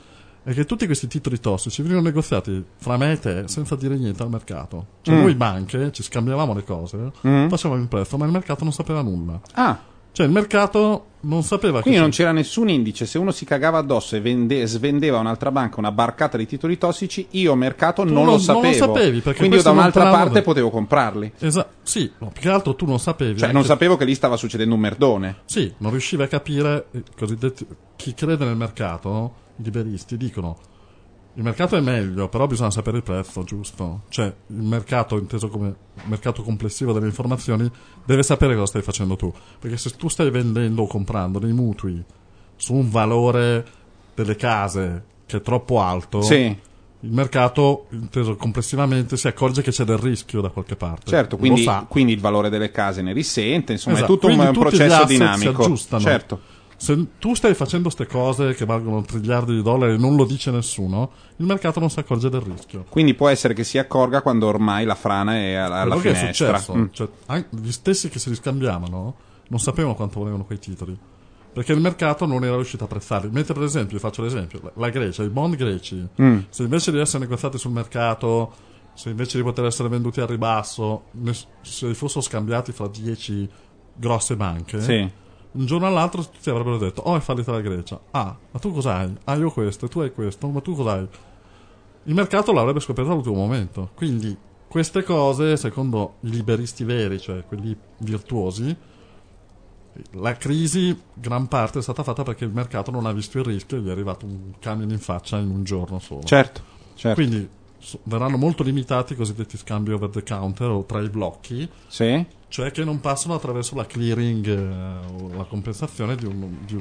è 0.44 0.52
che 0.52 0.64
tutti 0.64 0.86
questi 0.86 1.06
titoli 1.08 1.40
tossici 1.40 1.82
venivano 1.82 2.06
negoziati 2.06 2.64
fra 2.76 2.96
me 2.96 3.12
e 3.12 3.18
te 3.18 3.44
senza 3.46 3.76
dire 3.76 3.96
niente 3.96 4.22
al 4.22 4.30
mercato. 4.30 4.86
Cioè 5.02 5.14
Mm. 5.16 5.20
noi 5.20 5.34
banche 5.34 5.92
ci 5.92 6.02
scambiavamo 6.02 6.54
le 6.54 6.64
cose, 6.64 7.12
Mm. 7.26 7.48
facevamo 7.48 7.80
il 7.80 7.88
prezzo, 7.88 8.16
ma 8.16 8.24
il 8.26 8.32
mercato 8.32 8.64
non 8.64 8.72
sapeva 8.72 9.02
nulla. 9.02 9.40
Ah. 9.54 9.78
Cioè 10.10 10.26
il 10.26 10.32
mercato 10.32 11.04
non 11.20 11.42
sapeva 11.44 11.80
Quindi 11.80 11.98
che 11.98 12.04
non 12.04 12.10
c'era 12.12 12.32
nessun 12.32 12.68
indice, 12.70 13.06
se 13.06 13.18
uno 13.18 13.30
si 13.30 13.44
cagava 13.44 13.78
addosso 13.78 14.16
e 14.16 14.20
vende- 14.20 14.66
svendeva 14.66 15.18
a 15.18 15.20
un'altra 15.20 15.52
banca 15.52 15.78
una 15.78 15.92
barcata 15.92 16.36
di 16.36 16.46
titoli 16.46 16.76
tossici, 16.78 17.26
io 17.32 17.54
mercato 17.54 18.02
non, 18.02 18.14
non- 18.14 18.24
lo 18.24 18.30
non 18.32 18.40
sapevo. 18.40 18.66
lo 18.86 18.94
sapevi, 18.94 19.20
perché 19.20 19.38
Quindi 19.38 19.56
io 19.58 19.62
da 19.62 19.68
non 19.70 19.78
un'altra 19.78 20.10
parte 20.10 20.32
del- 20.32 20.42
potevo 20.42 20.70
comprarli. 20.70 21.32
Esatto, 21.38 21.70
sì, 21.82 22.10
no, 22.18 22.30
più 22.32 22.42
che 22.42 22.48
altro 22.48 22.74
tu 22.74 22.86
non 22.86 22.98
sapevi. 22.98 23.34
Cioè, 23.38 23.42
anche- 23.48 23.52
non 23.58 23.64
sapevo 23.64 23.96
che 23.96 24.04
lì 24.06 24.14
stava 24.14 24.36
succedendo 24.36 24.74
un 24.74 24.80
merdone. 24.80 25.36
Sì, 25.44 25.72
non 25.78 25.90
riuscivi 25.92 26.22
a 26.22 26.26
capire, 26.26 26.86
cosiddetti, 27.16 27.66
chi 27.94 28.14
crede 28.14 28.44
nel 28.44 28.56
mercato, 28.56 29.46
liberisti, 29.58 30.16
dicono 30.16 30.56
il 31.38 31.44
mercato 31.44 31.76
è 31.76 31.80
meglio, 31.80 32.28
però 32.28 32.48
bisogna 32.48 32.72
sapere 32.72 32.96
il 32.96 33.04
prezzo, 33.04 33.44
giusto? 33.44 34.02
Cioè, 34.08 34.26
il 34.48 34.56
mercato, 34.62 35.16
inteso 35.18 35.48
come 35.48 35.72
mercato 36.06 36.42
complessivo 36.42 36.92
delle 36.92 37.06
informazioni, 37.06 37.70
deve 38.04 38.24
sapere 38.24 38.54
cosa 38.54 38.66
stai 38.66 38.82
facendo 38.82 39.14
tu. 39.14 39.32
Perché 39.60 39.76
se 39.76 39.90
tu 39.90 40.08
stai 40.08 40.32
vendendo 40.32 40.82
o 40.82 40.86
comprando 40.88 41.38
dei 41.38 41.52
mutui 41.52 42.02
su 42.56 42.74
un 42.74 42.90
valore 42.90 43.64
delle 44.16 44.34
case 44.34 45.04
che 45.26 45.36
è 45.36 45.40
troppo 45.40 45.80
alto, 45.80 46.22
Sì. 46.22 46.36
il 47.00 47.12
mercato, 47.12 47.86
inteso 47.90 48.34
complessivamente, 48.34 49.16
si 49.16 49.28
accorge 49.28 49.62
che 49.62 49.70
c'è 49.70 49.84
del 49.84 49.98
rischio 49.98 50.40
da 50.40 50.48
qualche 50.48 50.74
parte. 50.74 51.08
Certo, 51.08 51.36
quindi, 51.36 51.64
quindi 51.86 52.14
il 52.14 52.20
valore 52.20 52.48
delle 52.48 52.72
case 52.72 53.00
ne 53.00 53.12
risente, 53.12 53.74
insomma, 53.74 53.94
Esatto, 53.98 54.12
è 54.12 54.18
tutto 54.18 54.26
un, 54.26 54.40
un 54.40 54.52
processo 54.52 55.04
dinamico. 55.04 55.62
Si 55.62 55.66
aggiustano. 55.68 56.02
Certo. 56.02 56.40
Se 56.80 57.06
tu 57.18 57.34
stai 57.34 57.54
facendo 57.54 57.90
queste 57.92 58.06
cose 58.06 58.54
che 58.54 58.64
valgono 58.64 59.02
triliardi 59.02 59.52
di 59.56 59.62
dollari 59.62 59.94
e 59.94 59.96
non 59.96 60.14
lo 60.14 60.24
dice 60.24 60.52
nessuno, 60.52 61.10
il 61.38 61.44
mercato 61.44 61.80
non 61.80 61.90
si 61.90 61.98
accorge 61.98 62.30
del 62.30 62.40
rischio. 62.40 62.84
Quindi 62.88 63.14
può 63.14 63.28
essere 63.28 63.52
che 63.52 63.64
si 63.64 63.78
accorga 63.78 64.22
quando 64.22 64.46
ormai 64.46 64.84
la 64.84 64.94
frana 64.94 65.34
è 65.34 65.54
alla, 65.54 65.80
alla 65.80 65.96
Quello 65.96 66.00
che 66.00 66.10
è 66.12 66.14
finestra. 66.14 66.56
successo, 66.58 66.76
Mm. 66.76 66.84
cioè, 66.92 67.08
gli 67.50 67.72
stessi 67.72 68.08
che 68.08 68.20
si 68.20 68.28
riscambiavano 68.28 69.16
non 69.48 69.58
sapevano 69.58 69.94
quanto 69.96 70.20
volevano 70.20 70.44
quei 70.44 70.58
titoli. 70.60 70.96
Perché 71.52 71.72
il 71.72 71.80
mercato 71.80 72.26
non 72.26 72.44
era 72.44 72.54
riuscito 72.54 72.84
a 72.84 72.86
prezzarli. 72.86 73.30
Mentre, 73.32 73.54
per 73.54 73.64
esempio, 73.64 73.96
vi 73.96 74.02
faccio 74.02 74.22
l'esempio: 74.22 74.70
la, 74.76 74.90
Grecia, 74.90 75.24
i 75.24 75.28
bond 75.30 75.56
greci, 75.56 76.06
Mm. 76.22 76.38
se 76.48 76.62
invece 76.62 76.92
di 76.92 77.00
essere 77.00 77.24
negoziati 77.24 77.58
sul 77.58 77.72
mercato, 77.72 78.52
se 78.94 79.08
invece 79.10 79.36
di 79.38 79.42
poter 79.42 79.64
essere 79.64 79.88
venduti 79.88 80.20
al 80.20 80.28
ribasso, 80.28 81.04
se 81.62 81.92
fossero 81.94 82.20
scambiati 82.20 82.70
fra 82.70 82.86
10 82.86 83.48
grosse 83.96 84.36
banche, 84.36 84.80
Sì. 84.80 85.10
Un 85.58 85.66
giorno 85.66 85.86
all'altro 85.86 86.22
tutti 86.22 86.48
avrebbero 86.50 86.78
detto: 86.78 87.02
Oh, 87.02 87.16
è 87.16 87.20
fallita 87.20 87.50
la 87.52 87.60
Grecia. 87.60 88.00
Ah, 88.12 88.36
ma 88.50 88.58
tu 88.58 88.72
cos'hai? 88.72 89.12
Ah, 89.24 89.34
io 89.34 89.50
questo, 89.50 89.86
e 89.86 89.88
tu 89.88 90.00
hai 90.00 90.12
questo, 90.12 90.48
ma 90.48 90.60
tu 90.60 90.74
cos'hai? 90.74 91.06
Il 92.04 92.14
mercato 92.14 92.52
l'avrebbe 92.52 92.80
scoperto 92.80 93.10
all'ultimo 93.10 93.34
momento. 93.34 93.90
Quindi, 93.94 94.36
queste 94.68 95.02
cose, 95.02 95.56
secondo 95.56 96.14
i 96.20 96.30
liberisti 96.30 96.84
veri, 96.84 97.18
cioè 97.20 97.44
quelli 97.44 97.76
virtuosi, 97.98 98.74
la 100.12 100.36
crisi, 100.36 100.96
gran 101.12 101.48
parte 101.48 101.80
è 101.80 101.82
stata 101.82 102.04
fatta 102.04 102.22
perché 102.22 102.44
il 102.44 102.52
mercato 102.52 102.90
non 102.92 103.04
ha 103.06 103.12
visto 103.12 103.38
il 103.38 103.44
rischio 103.44 103.78
e 103.78 103.80
gli 103.80 103.88
è 103.88 103.90
arrivato 103.90 104.26
un 104.26 104.52
camion 104.60 104.90
in 104.90 105.00
faccia 105.00 105.38
in 105.38 105.50
un 105.50 105.64
giorno 105.64 105.98
solo. 105.98 106.22
Certo, 106.22 106.62
certo. 106.94 107.20
Quindi 107.20 107.48
verranno 108.04 108.36
molto 108.36 108.62
limitati 108.62 109.14
i 109.14 109.16
cosiddetti 109.16 109.56
scambi 109.56 109.92
over 109.92 110.08
the 110.08 110.22
counter 110.22 110.70
o 110.70 110.84
tra 110.84 111.00
i 111.00 111.08
blocchi, 111.08 111.68
Sì. 111.88 112.24
Cioè 112.48 112.70
che 112.70 112.82
non 112.84 113.00
passano 113.00 113.34
attraverso 113.34 113.74
la 113.74 113.86
clearing 113.86 114.46
eh, 114.46 115.22
o 115.22 115.36
la 115.36 115.44
compensazione 115.44 116.16
di, 116.16 116.24
un- 116.24 116.58
di 116.64 116.74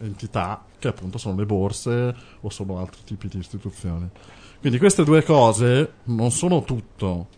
un'entità 0.00 0.64
che 0.78 0.88
appunto 0.88 1.18
sono 1.18 1.36
le 1.36 1.46
borse 1.46 2.14
o 2.40 2.50
sono 2.50 2.78
altri 2.78 3.00
tipi 3.04 3.28
di 3.28 3.38
istituzioni. 3.38 4.08
Quindi 4.60 4.78
queste 4.78 5.04
due 5.04 5.22
cose 5.22 5.92
non 6.04 6.30
sono 6.30 6.62
tutto, 6.64 7.28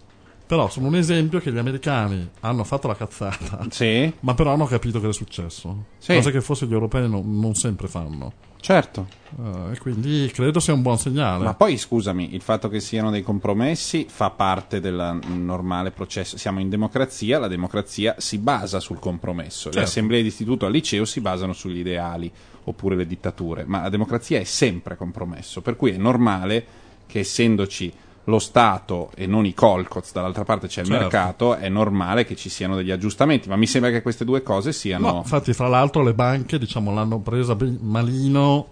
però 0.47 0.69
sono 0.71 0.87
un 0.87 0.95
esempio 0.97 1.41
che 1.41 1.51
gli 1.53 1.59
americani 1.59 2.29
hanno 2.41 2.65
fatto 2.65 2.87
la 2.89 2.95
cazzata, 2.97 3.67
Sì. 3.71 4.13
ma 4.21 4.35
però 4.35 4.53
hanno 4.53 4.67
capito 4.67 5.01
che 5.01 5.09
è 5.09 5.13
successo, 5.13 5.87
Sì. 5.99 6.15
cose 6.15 6.31
che 6.31 6.41
forse 6.41 6.67
gli 6.67 6.73
europei 6.73 7.09
non, 7.09 7.39
non 7.41 7.55
sempre 7.55 7.89
fanno. 7.89 8.33
Certo. 8.59 9.07
Eh, 9.39 9.75
e 9.75 9.79
quindi 9.79 10.29
credo 10.33 10.59
sia 10.59 10.73
un 10.73 10.83
buon 10.83 10.99
segnale. 10.99 11.45
Ma 11.45 11.55
poi 11.55 11.77
scusami, 11.77 12.35
il 12.35 12.41
fatto 12.41 12.69
che 12.69 12.81
siano 12.81 13.11
dei 13.11 13.23
compromessi 13.23 14.07
fa 14.09 14.31
parte 14.31 14.81
del 14.81 15.21
normale 15.29 15.93
processo. 15.93 16.37
Siamo 16.37 16.59
in 16.59 16.69
democrazia, 16.69 17.39
la 17.39 17.47
democrazia 17.47 18.17
si 18.19 18.39
basa 18.39 18.81
sul 18.81 18.99
compromesso. 18.99 19.69
Le 19.69 19.75
Certo. 19.75 19.89
assemblee 19.89 20.23
di 20.23 20.29
istituto 20.29 20.67
al 20.67 20.73
liceo 20.73 21.05
si 21.05 21.21
basano 21.21 21.53
sugli 21.53 21.79
ideali 21.79 22.33
oppure 22.65 22.97
le 22.97 23.07
dittature, 23.07 23.65
ma 23.67 23.83
la 23.83 23.89
democrazia 23.89 24.41
è 24.41 24.45
sempre 24.45 24.97
compromesso, 24.97 25.61
per 25.61 25.77
cui 25.77 25.93
è 25.93 25.97
normale 25.97 26.67
che 27.07 27.21
essendoci 27.21 27.93
lo 28.27 28.39
Stato 28.39 29.11
e 29.15 29.27
non 29.27 29.45
i 29.47 29.55
colcoz, 29.55 30.13
dall'altra 30.13 30.45
parte 30.45 30.67
c'è 30.67 30.81
il 30.81 30.87
Certo. 30.87 31.03
mercato, 31.03 31.55
è 31.55 31.69
normale 31.69 32.25
che 32.25 32.37
ci 32.37 32.49
siano 32.49 32.77
degli 32.77 32.91
aggiustamenti, 32.91 33.49
ma 33.49 33.57
mi 33.57 33.67
sembra 33.67 33.91
che 33.91 34.03
queste 34.03 34.25
due 34.25 34.43
cose 34.43 34.73
siano... 34.73 35.11
No, 35.11 35.17
infatti, 35.19 35.53
fra 35.53 35.69
l'altro, 35.69 36.03
le 36.03 36.15
banche 36.15 36.59
diciamo, 36.59 36.93
l'hanno 36.93 37.21
presa 37.21 37.57
malino, 37.81 38.69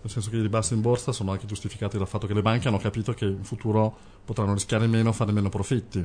nel 0.00 0.10
senso 0.10 0.30
che 0.30 0.36
i 0.36 0.40
ribassi 0.42 0.74
in 0.74 0.80
borsa 0.80 1.12
sono 1.12 1.32
anche 1.32 1.46
giustificati 1.46 1.98
dal 1.98 2.08
fatto 2.08 2.26
che 2.26 2.34
le 2.34 2.42
banche 2.42 2.68
hanno 2.68 2.78
capito 2.78 3.12
che 3.12 3.26
in 3.26 3.44
futuro 3.44 3.94
potranno 4.24 4.54
rischiare 4.54 4.86
meno, 4.86 5.12
fare 5.12 5.32
meno 5.32 5.48
profitti. 5.48 6.04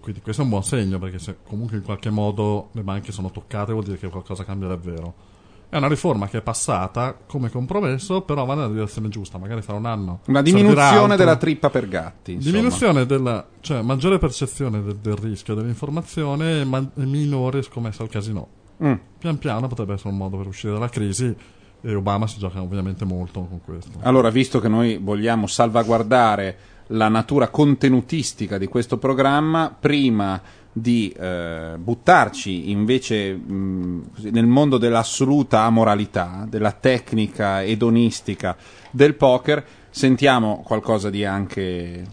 Quindi 0.00 0.20
questo 0.20 0.42
è 0.42 0.44
un 0.44 0.50
buon 0.50 0.64
segno, 0.64 0.98
perché 0.98 1.18
se 1.18 1.38
comunque 1.42 1.76
in 1.76 1.82
qualche 1.82 2.10
modo 2.10 2.68
le 2.72 2.82
banche 2.82 3.12
sono 3.12 3.30
toccate 3.30 3.72
vuol 3.72 3.84
dire 3.84 3.98
che 3.98 4.08
qualcosa 4.08 4.44
cambia 4.44 4.68
davvero. 4.68 5.34
È 5.68 5.76
una 5.76 5.88
riforma 5.88 6.28
che 6.28 6.38
è 6.38 6.42
passata 6.42 7.16
come 7.26 7.50
compromesso, 7.50 8.22
però 8.22 8.44
va 8.44 8.54
nella 8.54 8.68
direzione 8.68 9.08
giusta, 9.08 9.36
magari 9.36 9.62
fra 9.62 9.74
un 9.74 9.86
anno. 9.86 10.20
Una 10.26 10.42
diminuzione 10.42 11.16
della 11.16 11.36
trippa 11.36 11.70
per 11.70 11.88
gatti. 11.88 12.32
insomma. 12.34 12.52
Diminuzione 12.52 13.06
della, 13.06 13.46
cioè 13.60 13.82
maggiore 13.82 14.18
percezione 14.18 14.82
del, 14.82 14.96
del 14.96 15.16
rischio 15.16 15.54
dell'informazione 15.54 16.60
e, 16.60 16.64
ma- 16.64 16.88
e 16.94 17.04
minore 17.04 17.62
scommessa 17.62 18.02
al 18.02 18.08
casino. 18.08 18.48
Mm. 18.82 18.94
Pian 19.18 19.38
piano 19.38 19.66
potrebbe 19.66 19.94
essere 19.94 20.10
un 20.10 20.16
modo 20.16 20.36
per 20.36 20.46
uscire 20.46 20.72
dalla 20.72 20.88
crisi 20.88 21.34
e 21.80 21.94
Obama 21.94 22.26
si 22.26 22.38
gioca 22.38 22.60
ovviamente 22.60 23.04
molto 23.04 23.44
con 23.44 23.60
questo. 23.62 23.98
Allora, 24.02 24.30
visto 24.30 24.60
che 24.60 24.68
noi 24.68 24.98
vogliamo 24.98 25.46
salvaguardare 25.46 26.58
la 26.88 27.08
natura 27.08 27.48
contenutistica 27.48 28.58
di 28.58 28.66
questo 28.66 28.98
programma, 28.98 29.74
prima 29.78 30.40
di 30.78 31.08
eh, 31.08 31.76
buttarci 31.78 32.70
invece 32.70 33.32
mh, 33.32 34.10
nel 34.30 34.46
mondo 34.46 34.76
dell'assoluta 34.76 35.62
amoralità, 35.62 36.46
della 36.46 36.72
tecnica 36.72 37.62
edonistica 37.62 38.54
del 38.90 39.14
poker, 39.14 39.64
sentiamo 39.88 40.62
qualcosa 40.62 41.08
di 41.08 41.24
anche 41.24 42.04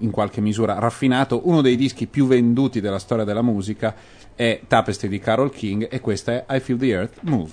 in 0.00 0.10
qualche 0.10 0.42
misura 0.42 0.78
raffinato. 0.78 1.48
Uno 1.48 1.62
dei 1.62 1.76
dischi 1.76 2.06
più 2.06 2.26
venduti 2.26 2.82
della 2.82 2.98
storia 2.98 3.24
della 3.24 3.40
musica 3.40 3.94
è 4.34 4.60
Tapestry 4.68 5.08
di 5.08 5.18
Carol 5.18 5.50
King 5.50 5.88
e 5.90 6.00
questa 6.00 6.44
è 6.44 6.56
I 6.56 6.60
Feel 6.60 6.78
the 6.78 6.86
Earth 6.88 7.20
Move. 7.22 7.52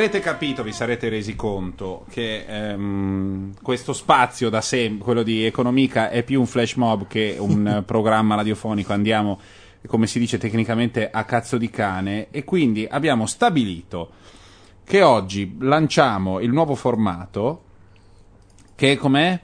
Avrete 0.00 0.20
capito, 0.20 0.62
vi 0.62 0.72
sarete 0.72 1.10
resi 1.10 1.36
conto 1.36 2.06
che 2.08 2.46
ehm, 2.48 3.52
questo 3.60 3.92
spazio 3.92 4.48
da 4.48 4.62
sempre, 4.62 5.04
quello 5.04 5.22
di 5.22 5.44
Economica, 5.44 6.08
è 6.08 6.22
più 6.22 6.40
un 6.40 6.46
flash 6.46 6.76
mob 6.76 7.06
che 7.06 7.36
un 7.38 7.82
programma 7.84 8.34
radiofonico. 8.34 8.94
Andiamo, 8.94 9.38
come 9.86 10.06
si 10.06 10.18
dice 10.18 10.38
tecnicamente, 10.38 11.10
a 11.10 11.24
cazzo 11.24 11.58
di 11.58 11.68
cane. 11.68 12.28
E 12.30 12.44
quindi 12.44 12.88
abbiamo 12.90 13.26
stabilito 13.26 14.12
che 14.84 15.02
oggi 15.02 15.56
lanciamo 15.60 16.40
il 16.40 16.50
nuovo 16.50 16.74
formato. 16.76 17.64
Che 18.74 18.96
com'è? 18.96 19.38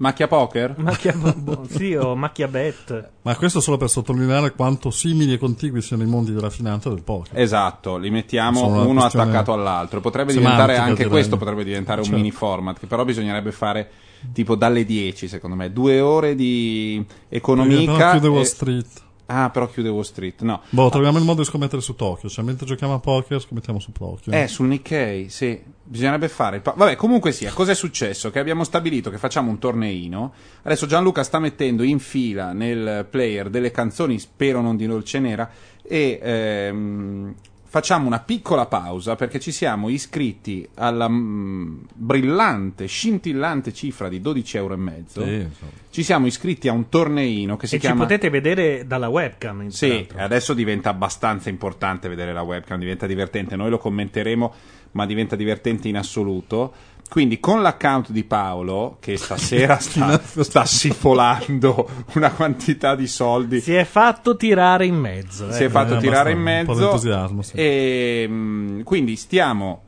Macchia 0.00 0.28
Poker? 0.28 0.76
Macchia, 0.78 1.12
boh, 1.12 1.66
sì, 1.68 1.94
o 1.94 2.16
macchia 2.16 2.48
bet. 2.48 3.10
Ma 3.20 3.36
questo 3.36 3.60
solo 3.60 3.76
per 3.76 3.90
sottolineare 3.90 4.52
quanto 4.52 4.90
simili 4.90 5.34
e 5.34 5.38
contigui 5.38 5.82
siano 5.82 6.02
i 6.02 6.06
mondi 6.06 6.32
della 6.32 6.48
finanza 6.48 6.88
e 6.88 6.94
del 6.94 7.02
poker. 7.02 7.38
Esatto, 7.38 7.98
li 7.98 8.08
mettiamo 8.08 8.60
Sono 8.60 8.76
una 8.76 8.84
uno 8.84 9.00
questione 9.00 9.24
attaccato 9.26 9.52
all'altro. 9.52 10.00
Potrebbe 10.00 10.32
semantica, 10.32 10.62
diventare 10.62 10.88
anche 10.88 11.02
direi. 11.02 11.10
questo, 11.10 11.36
potrebbe 11.36 11.64
diventare 11.64 11.98
un 11.98 12.04
Certo. 12.06 12.18
mini 12.18 12.30
format, 12.32 12.78
che 12.78 12.86
però 12.86 13.04
bisognerebbe 13.04 13.52
fare 13.52 13.90
tipo 14.32 14.54
dalle 14.54 14.86
10, 14.86 15.28
secondo 15.28 15.54
me, 15.54 15.70
due 15.70 16.00
ore 16.00 16.34
di 16.34 17.04
economica. 17.28 17.92
Però 17.96 18.10
chiude 18.12 18.28
Wall 18.28 18.42
Street. 18.44 18.86
Ah, 19.32 19.48
però 19.50 19.68
chiude 19.68 19.88
Wall 19.88 20.02
Street. 20.02 20.42
No. 20.42 20.62
Boh, 20.70 20.88
troviamo 20.88 21.18
il 21.18 21.24
modo 21.24 21.42
di 21.42 21.46
scommettere 21.46 21.80
su 21.80 21.94
Tokyo. 21.94 22.28
Cioè, 22.28 22.44
mentre 22.44 22.66
giochiamo 22.66 22.94
a 22.94 22.98
poker, 22.98 23.40
scommettiamo 23.40 23.78
su 23.78 23.92
Tokyo. 23.92 24.32
Eh, 24.32 24.48
sul 24.48 24.66
Nikkei, 24.66 25.28
sì. 25.28 25.62
Bisognerebbe 25.84 26.28
fare. 26.28 26.56
il 26.56 26.62
pa- 26.62 26.74
Vabbè, 26.76 26.96
comunque 26.96 27.30
sia, 27.30 27.52
cos'è 27.52 27.74
successo? 27.74 28.30
Che 28.30 28.40
abbiamo 28.40 28.64
stabilito 28.64 29.08
che 29.08 29.18
facciamo 29.18 29.48
un 29.48 29.58
torneino. 29.58 30.32
Adesso 30.62 30.86
Gianluca 30.86 31.22
sta 31.22 31.38
mettendo 31.38 31.84
in 31.84 32.00
fila 32.00 32.52
nel 32.52 33.06
player 33.08 33.50
delle 33.50 33.70
canzoni, 33.70 34.18
spero 34.18 34.60
non 34.60 34.76
di 34.76 34.86
Dolce 34.86 35.20
Nera, 35.20 35.48
e 35.82 36.18
ehm, 36.20 37.34
facciamo 37.70 38.08
una 38.08 38.18
piccola 38.18 38.66
pausa 38.66 39.14
perché 39.14 39.38
ci 39.38 39.52
siamo 39.52 39.88
iscritti 39.88 40.68
alla 40.74 41.08
mm, 41.08 41.82
brillante, 41.94 42.86
scintillante 42.86 43.72
cifra 43.72 44.08
di 44.08 44.20
12 44.20 44.56
euro 44.56 44.74
e 44.74 44.76
mezzo. 44.76 45.24
Sì. 45.24 45.46
Ci 45.88 46.02
siamo 46.02 46.26
iscritti 46.26 46.66
a 46.66 46.72
un 46.72 46.88
torneino 46.88 47.56
che 47.56 47.68
si 47.68 47.76
e 47.76 47.78
ci 47.78 47.86
chiama. 47.86 48.02
potete 48.02 48.28
vedere 48.28 48.88
dalla 48.88 49.08
webcam. 49.08 49.68
Sì, 49.68 50.04
adesso 50.16 50.52
diventa 50.52 50.90
abbastanza 50.90 51.48
importante 51.48 52.08
vedere 52.08 52.32
la 52.32 52.42
webcam, 52.42 52.76
diventa 52.76 53.06
divertente. 53.06 53.54
Noi 53.54 53.70
lo 53.70 53.78
commenteremo, 53.78 54.54
ma 54.92 55.06
diventa 55.06 55.36
divertente 55.36 55.86
in 55.86 55.96
assoluto. 55.96 56.74
Quindi 57.10 57.40
con 57.40 57.60
l'account 57.60 58.12
di 58.12 58.22
Paolo, 58.22 58.98
che 59.00 59.16
stasera 59.16 59.78
sta, 59.82 60.20
sta 60.22 60.64
sifolando 60.64 61.88
una 62.14 62.30
quantità 62.30 62.94
di 62.94 63.08
soldi, 63.08 63.60
Si 63.60 63.74
è 63.74 63.82
fatto 63.84 64.36
tirare 64.36 64.86
in 64.86 64.94
mezzo. 64.94 65.50
si 65.50 65.64
è 65.64 65.66
eh. 65.66 65.70
fatto 65.70 65.96
eh, 65.96 65.98
tirare 65.98 66.30
in 66.30 66.38
abbastanza, 66.38 66.60
un 66.60 66.66
po' 66.66 66.72
mezzo. 66.72 66.84
d'entusiasmo, 66.84 67.42
sì. 67.42 67.56
E 67.56 68.26
mm, 68.28 68.80
quindi 68.82 69.16
stiamo 69.16 69.82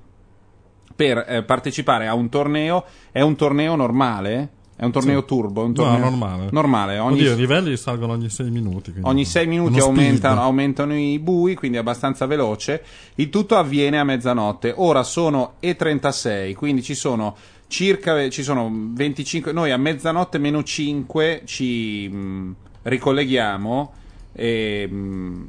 per 0.97 1.25
eh, 1.29 1.45
partecipare 1.45 2.09
a 2.09 2.15
un 2.15 2.29
torneo. 2.29 2.85
È 3.13 3.21
un 3.21 3.37
torneo 3.37 3.77
normale? 3.77 4.49
È 4.83 4.85
un 4.85 4.91
torneo 4.91 5.21
Sì. 5.21 5.27
turbo? 5.27 5.61
Un 5.63 5.69
No, 5.69 5.75
torneo 5.75 5.99
normale. 6.01 6.49
Normale, 6.51 6.99
ogni, 6.99 7.21
Oddio, 7.21 7.33
i 7.35 7.37
livelli 7.37 7.77
salgono 7.77 8.15
ogni 8.15 8.29
6 8.29 8.51
minuti. 8.51 8.93
ogni 9.03 9.25
6 9.25 9.47
minuti 9.47 9.79
aumentano, 9.79 10.41
aumentano 10.43 10.93
i 10.99 11.21
bui, 11.21 11.55
quindi 11.55 11.77
è 11.77 11.81
abbastanza 11.81 12.27
veloce. 12.27 12.83
Il 13.15 13.31
tutto 13.31 13.55
avviene 13.57 14.01
a 14.01 14.05
mezzanotte. 14.05 14.73
Ora 14.77 15.05
sono 15.05 15.53
e36, 15.63 16.55
quindi 16.55 16.83
ci 16.83 16.95
sono 16.95 17.37
circa 17.69 18.29
ci 18.29 18.43
sono 18.43 18.69
25. 18.93 19.53
Noi 19.53 19.71
a 19.71 19.77
mezzanotte 19.77 20.39
meno 20.39 20.65
5 20.65 21.43
ci 21.45 22.09
mh, 22.09 22.55
ricolleghiamo 22.83 23.93
e 24.33 24.89
mh, 24.91 25.49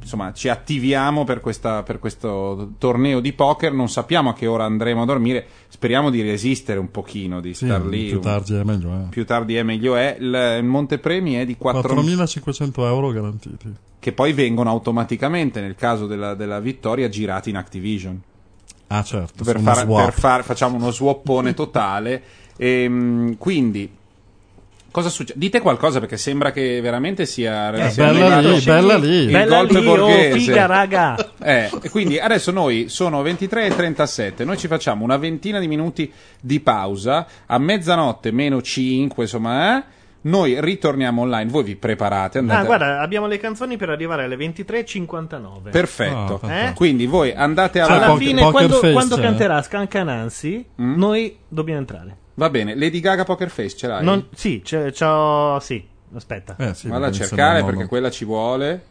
insomma 0.00 0.32
ci 0.32 0.48
attiviamo 0.48 1.24
per, 1.24 1.40
questa- 1.40 1.82
per 1.82 1.98
questo 1.98 2.72
torneo 2.78 3.20
di 3.20 3.32
poker. 3.32 3.72
Non 3.72 3.88
sappiamo 3.88 4.30
a 4.30 4.34
che 4.34 4.46
ora 4.46 4.64
andremo 4.64 5.02
a 5.02 5.04
dormire. 5.04 5.46
Speriamo 5.68 6.10
di 6.10 6.22
resistere 6.22 6.78
un 6.78 6.90
pochino, 6.90 7.40
di 7.40 7.54
Sì, 7.54 7.66
star 7.66 7.84
lì. 7.84 8.08
più 8.08 8.20
tardi 8.20 8.54
è 8.54 8.62
meglio. 8.64 8.90
Eh. 8.92 9.08
Più 9.10 9.24
tardi 9.24 9.56
è 9.56 9.62
meglio 9.62 9.96
è. 9.96 10.16
Il, 10.18 10.56
il 10.58 10.64
montepremi 10.64 11.34
è 11.34 11.44
di 11.46 11.56
4 11.56 11.94
4.500 11.94 12.80
euro 12.84 13.10
garantiti. 13.10 13.74
che 13.98 14.12
poi 14.12 14.32
vengono 14.32 14.70
automaticamente 14.70 15.60
nel 15.60 15.74
caso 15.74 16.06
della, 16.06 16.34
della 16.34 16.58
vittoria 16.60 17.08
girati 17.08 17.50
in 17.50 17.56
Activision 17.56 18.20
Ah, 18.92 19.02
certo. 19.04 19.44
per 19.44 19.60
far, 19.60 19.86
per 19.86 20.12
far- 20.12 20.42
facciamo 20.42 20.76
uno 20.76 20.90
swappone 20.90 21.54
totale 21.54 22.22
Ehm, 22.56 23.36
quindi 23.38 23.90
cosa 24.90 25.08
succede? 25.08 25.38
dite 25.38 25.60
qualcosa 25.60 26.00
perché 26.00 26.16
sembra 26.16 26.50
che 26.52 26.80
veramente 26.80 27.26
sia 27.26 27.72
Eh, 27.72 27.90
sia 27.90 28.12
bella 28.12 28.40
lì, 28.40 28.60
bella 28.60 28.96
lì. 28.96 29.08
il 29.24 29.30
Bella 29.30 29.56
golpe 29.56 29.80
lì, 29.80 29.86
oh, 29.86 29.96
borghese. 29.96 30.38
figa, 30.38 30.66
raga. 30.66 31.14
Eh, 31.42 31.70
e 31.82 31.88
quindi 31.90 32.18
adesso 32.18 32.50
noi 32.50 32.88
sono 32.88 33.22
23 33.22 33.66
e 33.66 33.74
37, 33.74 34.44
noi 34.44 34.58
ci 34.58 34.66
facciamo 34.68 35.04
una 35.04 35.16
ventina 35.16 35.58
di 35.58 35.68
minuti 35.68 36.12
di 36.40 36.60
pausa, 36.60 37.26
a 37.46 37.58
mezzanotte 37.58 38.30
meno 38.30 38.60
5, 38.60 39.22
insomma, 39.22 39.78
eh, 39.78 39.84
noi 40.22 40.60
ritorniamo 40.60 41.22
online, 41.22 41.50
voi 41.50 41.64
vi 41.64 41.76
preparate, 41.76 42.36
andate 42.38 42.60
Ah, 42.60 42.64
guarda, 42.64 43.00
abbiamo 43.00 43.26
le 43.26 43.38
canzoni 43.38 43.78
per 43.78 43.88
arrivare 43.88 44.24
alle 44.24 44.36
23.59. 44.36 45.70
Perfetto. 45.70 46.40
Ah, 46.42 46.52
Eh? 46.68 46.72
Quindi 46.74 47.06
voi 47.06 47.32
andate 47.32 47.78
Cioè, 47.78 47.88
alla 47.88 47.96
Alla 47.96 48.06
Poker- 48.12 48.26
fine, 48.28 48.50
quando, 48.50 48.78
quando 48.92 49.16
c'è? 49.16 49.22
canterà 49.22 49.62
Scancanansi, 49.62 50.66
Mm? 50.82 50.94
noi 50.98 51.36
dobbiamo 51.48 51.80
entrare. 51.80 52.16
Va 52.40 52.48
bene, 52.48 52.74
Lady 52.74 53.00
Gaga 53.00 53.24
Poker 53.24 53.50
Face 53.50 53.76
ce 53.76 53.86
l'hai? 53.86 54.02
Non- 54.02 54.28
sì, 54.34 54.62
c'è, 54.64 54.90
c'ho- 54.92 55.58
sì, 55.60 55.84
aspetta. 56.14 56.56
Eh, 56.58 56.72
sì, 56.72 56.88
Vada 56.88 57.08
a 57.08 57.12
cercare 57.12 57.62
perché 57.62 57.84
quella 57.86 58.10
ci 58.10 58.24
vuole. 58.24 58.84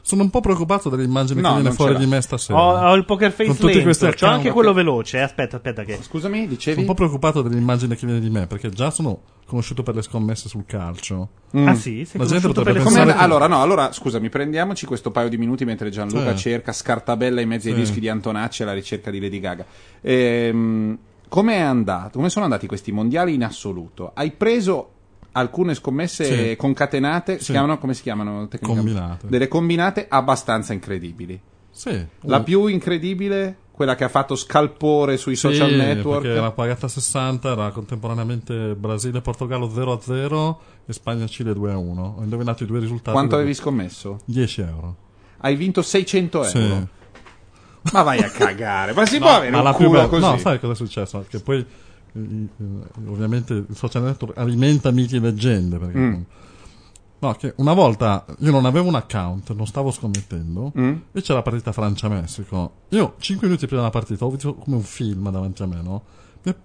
Sono 0.00 0.22
un 0.22 0.30
po' 0.30 0.38
preoccupato 0.40 0.88
dell'immagine 0.88 1.40
No, 1.40 1.48
che 1.54 1.60
viene 1.60 1.74
fuori 1.74 1.96
di 1.96 2.06
me 2.06 2.20
stasera. 2.20 2.56
Ho, 2.60 2.90
ho 2.90 2.94
il 2.94 3.04
poker 3.04 3.32
face 3.32 3.46
Con 3.48 3.56
tutti 3.56 3.82
lento, 3.82 4.10
c'ho 4.10 4.26
anche 4.26 4.50
quello 4.52 4.72
veloce. 4.72 5.18
eh, 5.18 5.22
Aspetta, 5.22 5.56
aspetta 5.56 5.82
che... 5.82 5.98
Scusami, 6.00 6.36
Sono 6.38 6.48
dicevi? 6.48 6.80
un 6.80 6.86
po' 6.86 6.94
preoccupato 6.94 7.42
dell'immagine 7.42 7.96
che 7.96 8.06
viene 8.06 8.20
di 8.20 8.30
me, 8.30 8.46
perché 8.46 8.70
già 8.70 8.90
sono 8.90 9.20
conosciuto 9.44 9.82
per 9.82 9.96
le 9.96 10.02
scommesse 10.02 10.48
sul 10.48 10.64
calcio. 10.64 11.28
Ah 11.54 11.74
sì? 11.74 12.04
Sei 12.04 12.20
La 12.20 12.26
gente 12.26 12.42
conosciuto 12.46 12.52
per 12.62 12.62
potrebbe 12.62 12.78
le 12.78 12.84
Come- 12.84 12.96
pensare 12.96 13.10
scommesse? 13.10 13.16
che- 13.18 13.24
allora, 13.24 13.46
no, 13.48 13.60
allora, 13.60 13.92
scusami, 13.92 14.28
prendiamoci 14.28 14.86
questo 14.86 15.10
paio 15.10 15.28
di 15.28 15.36
minuti 15.36 15.64
mentre 15.64 15.90
Gianluca 15.90 16.30
Sì. 16.36 16.42
cerca, 16.42 16.70
scartabella 16.72 17.40
i 17.40 17.46
mezzi 17.46 17.68
ai 17.68 17.74
Sì. 17.74 17.80
dischi 17.80 17.98
di 18.00 18.08
Antonacci 18.08 18.62
alla 18.62 18.72
ricerca 18.72 19.10
di 19.10 19.20
Lady 19.20 19.40
Gaga. 19.40 19.64
Ehm, 20.00 20.98
come 21.32 21.54
è 21.54 21.60
andato? 21.60 22.18
Come 22.18 22.28
sono 22.28 22.44
andati 22.44 22.66
questi 22.66 22.92
mondiali 22.92 23.32
in 23.32 23.42
assoluto? 23.42 24.10
Hai 24.12 24.32
preso 24.32 24.90
alcune 25.32 25.72
scommesse 25.72 26.50
Sì. 26.50 26.56
concatenate, 26.56 27.38
si 27.38 27.44
Sì. 27.44 27.50
chiamano, 27.52 27.78
come 27.78 27.94
si 27.94 28.02
chiamano? 28.02 28.46
Combinate. 28.60 29.28
Delle 29.28 29.48
combinate 29.48 30.04
abbastanza 30.10 30.74
incredibili. 30.74 31.40
Sì. 31.70 32.06
La 32.24 32.40
Uh, 32.40 32.42
più 32.42 32.66
incredibile, 32.66 33.56
quella 33.70 33.94
che 33.94 34.04
ha 34.04 34.10
fatto 34.10 34.36
scalpore 34.36 35.16
sui 35.16 35.34
sì, 35.34 35.40
social 35.40 35.72
network. 35.72 36.20
Perché 36.20 36.36
era 36.36 36.50
pagata 36.50 36.86
60, 36.86 37.50
era 37.50 37.70
contemporaneamente 37.70 38.74
Brasile-Portogallo 38.74 39.68
0-0 39.68 40.58
e 40.84 40.92
Spagna-Cile 40.92 41.52
2-1. 41.54 42.14
Ho 42.18 42.22
indovinato 42.22 42.62
i 42.62 42.66
due 42.66 42.78
risultati. 42.78 43.12
Quanto 43.12 43.36
avevi 43.36 43.54
scommesso? 43.54 44.18
10 44.26 44.60
euro. 44.60 44.96
Hai 45.38 45.56
vinto 45.56 45.80
600 45.80 46.42
Sì. 46.42 46.86
Ma 47.92 48.02
vai 48.02 48.20
a 48.20 48.30
cagare, 48.30 48.92
ma 48.92 49.04
si 49.06 49.18
No, 49.18 49.26
può 49.26 49.34
avere 49.36 49.56
un 49.56 49.72
culo 49.74 49.90
bella- 49.90 50.06
così? 50.08 50.22
No, 50.22 50.36
sai 50.38 50.60
cosa 50.60 50.72
è 50.72 50.76
successo? 50.76 51.24
Che 51.28 51.40
poi 51.40 51.58
eh, 51.58 52.20
eh, 52.20 53.08
ovviamente 53.08 53.54
il 53.54 53.66
social 53.74 54.02
network 54.04 54.38
alimenta 54.38 54.90
miti 54.90 55.16
e 55.16 55.20
leggende. 55.20 55.78
Perché, 55.78 55.98
Mm. 55.98 56.22
No, 57.18 57.34
che 57.34 57.52
una 57.58 57.72
volta 57.72 58.24
io 58.40 58.50
non 58.50 58.64
avevo 58.66 58.88
un 58.88 58.96
account, 58.96 59.52
non 59.52 59.66
stavo 59.66 59.90
scommettendo, 59.92 60.72
Mm. 60.76 60.92
e 61.12 61.20
c'era 61.22 61.34
la 61.34 61.42
partita 61.42 61.70
Francia-Messico. 61.72 62.72
Io, 62.90 63.14
5 63.18 63.46
minuti 63.46 63.66
prima 63.66 63.80
della 63.82 63.92
partita, 63.92 64.24
ho 64.24 64.30
visto 64.30 64.54
come 64.54 64.76
un 64.76 64.82
film 64.82 65.30
davanti 65.30 65.62
a 65.62 65.66
me, 65.66 65.80
no? 65.82 66.02
Mi 66.42 66.52
è 66.52 66.56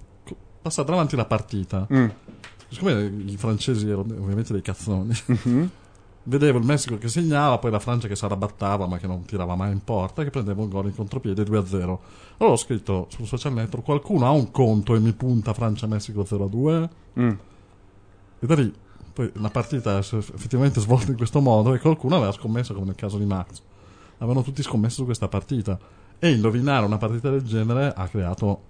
passata 0.62 0.90
davanti 0.92 1.16
la 1.16 1.26
partita. 1.26 1.88
Mm. 1.94 2.08
Siccome 2.70 2.94
i 3.28 3.38
francesi 3.38 3.86
erano 3.88 4.14
ovviamente 4.20 4.52
dei 4.54 4.62
cazzoni, 4.64 5.16
Mhm. 5.28 5.70
Vedevo 6.28 6.58
il 6.60 6.66
Messico 6.66 6.98
che 6.98 7.08
segnava, 7.08 7.58
poi 7.58 7.72
la 7.72 7.80
Francia 7.80 8.08
che 8.08 8.16
si 8.16 8.26
arrabattava 8.26 8.86
ma 8.86 8.98
che 8.98 9.08
non 9.08 9.26
tirava 9.26 9.56
mai 9.56 9.72
in 9.72 9.84
porta, 9.84 10.24
che 10.24 10.30
prendeva 10.30 10.62
un 10.62 10.70
gol 10.70 10.86
in 10.86 10.96
contropiede 10.96 11.44
2-0. 11.44 11.82
Allora 12.38 12.54
ho 12.54 12.58
scritto 12.58 13.08
sul 13.10 13.26
social 13.26 13.54
network, 13.54 13.86
qualcuno 13.86 14.26
ha 14.26 14.32
un 14.32 14.52
conto 14.52 14.96
e 14.96 15.00
mi 15.00 15.14
punta 15.14 15.54
Francia-Messico 15.54 16.22
0-2? 16.22 16.90
Mm. 17.20 17.30
E 18.40 18.46
da 18.46 18.56
lì 18.56 18.74
poi 19.18 19.32
la 19.36 19.50
partita 19.50 20.00
si 20.04 20.16
è 20.16 20.18
effettivamente 20.20 20.80
svolta 20.80 21.10
in 21.10 21.18
questo 21.18 21.42
modo 21.42 21.74
e 21.74 21.80
qualcuno 21.80 22.18
aveva 22.18 22.32
scommesso 22.32 22.74
come 22.74 22.86
nel 22.86 22.96
caso 22.96 23.18
di 23.18 23.26
Max. 23.26 23.62
Avevano 24.18 24.44
tutti 24.44 24.62
scommesso 24.62 24.98
su 24.98 25.06
questa 25.06 25.28
partita. 25.28 25.80
E 26.20 26.32
indovinare 26.32 26.86
una 26.86 26.98
partita 26.98 27.30
del 27.30 27.44
genere 27.44 27.94
ha 27.96 28.08
creato 28.08 28.62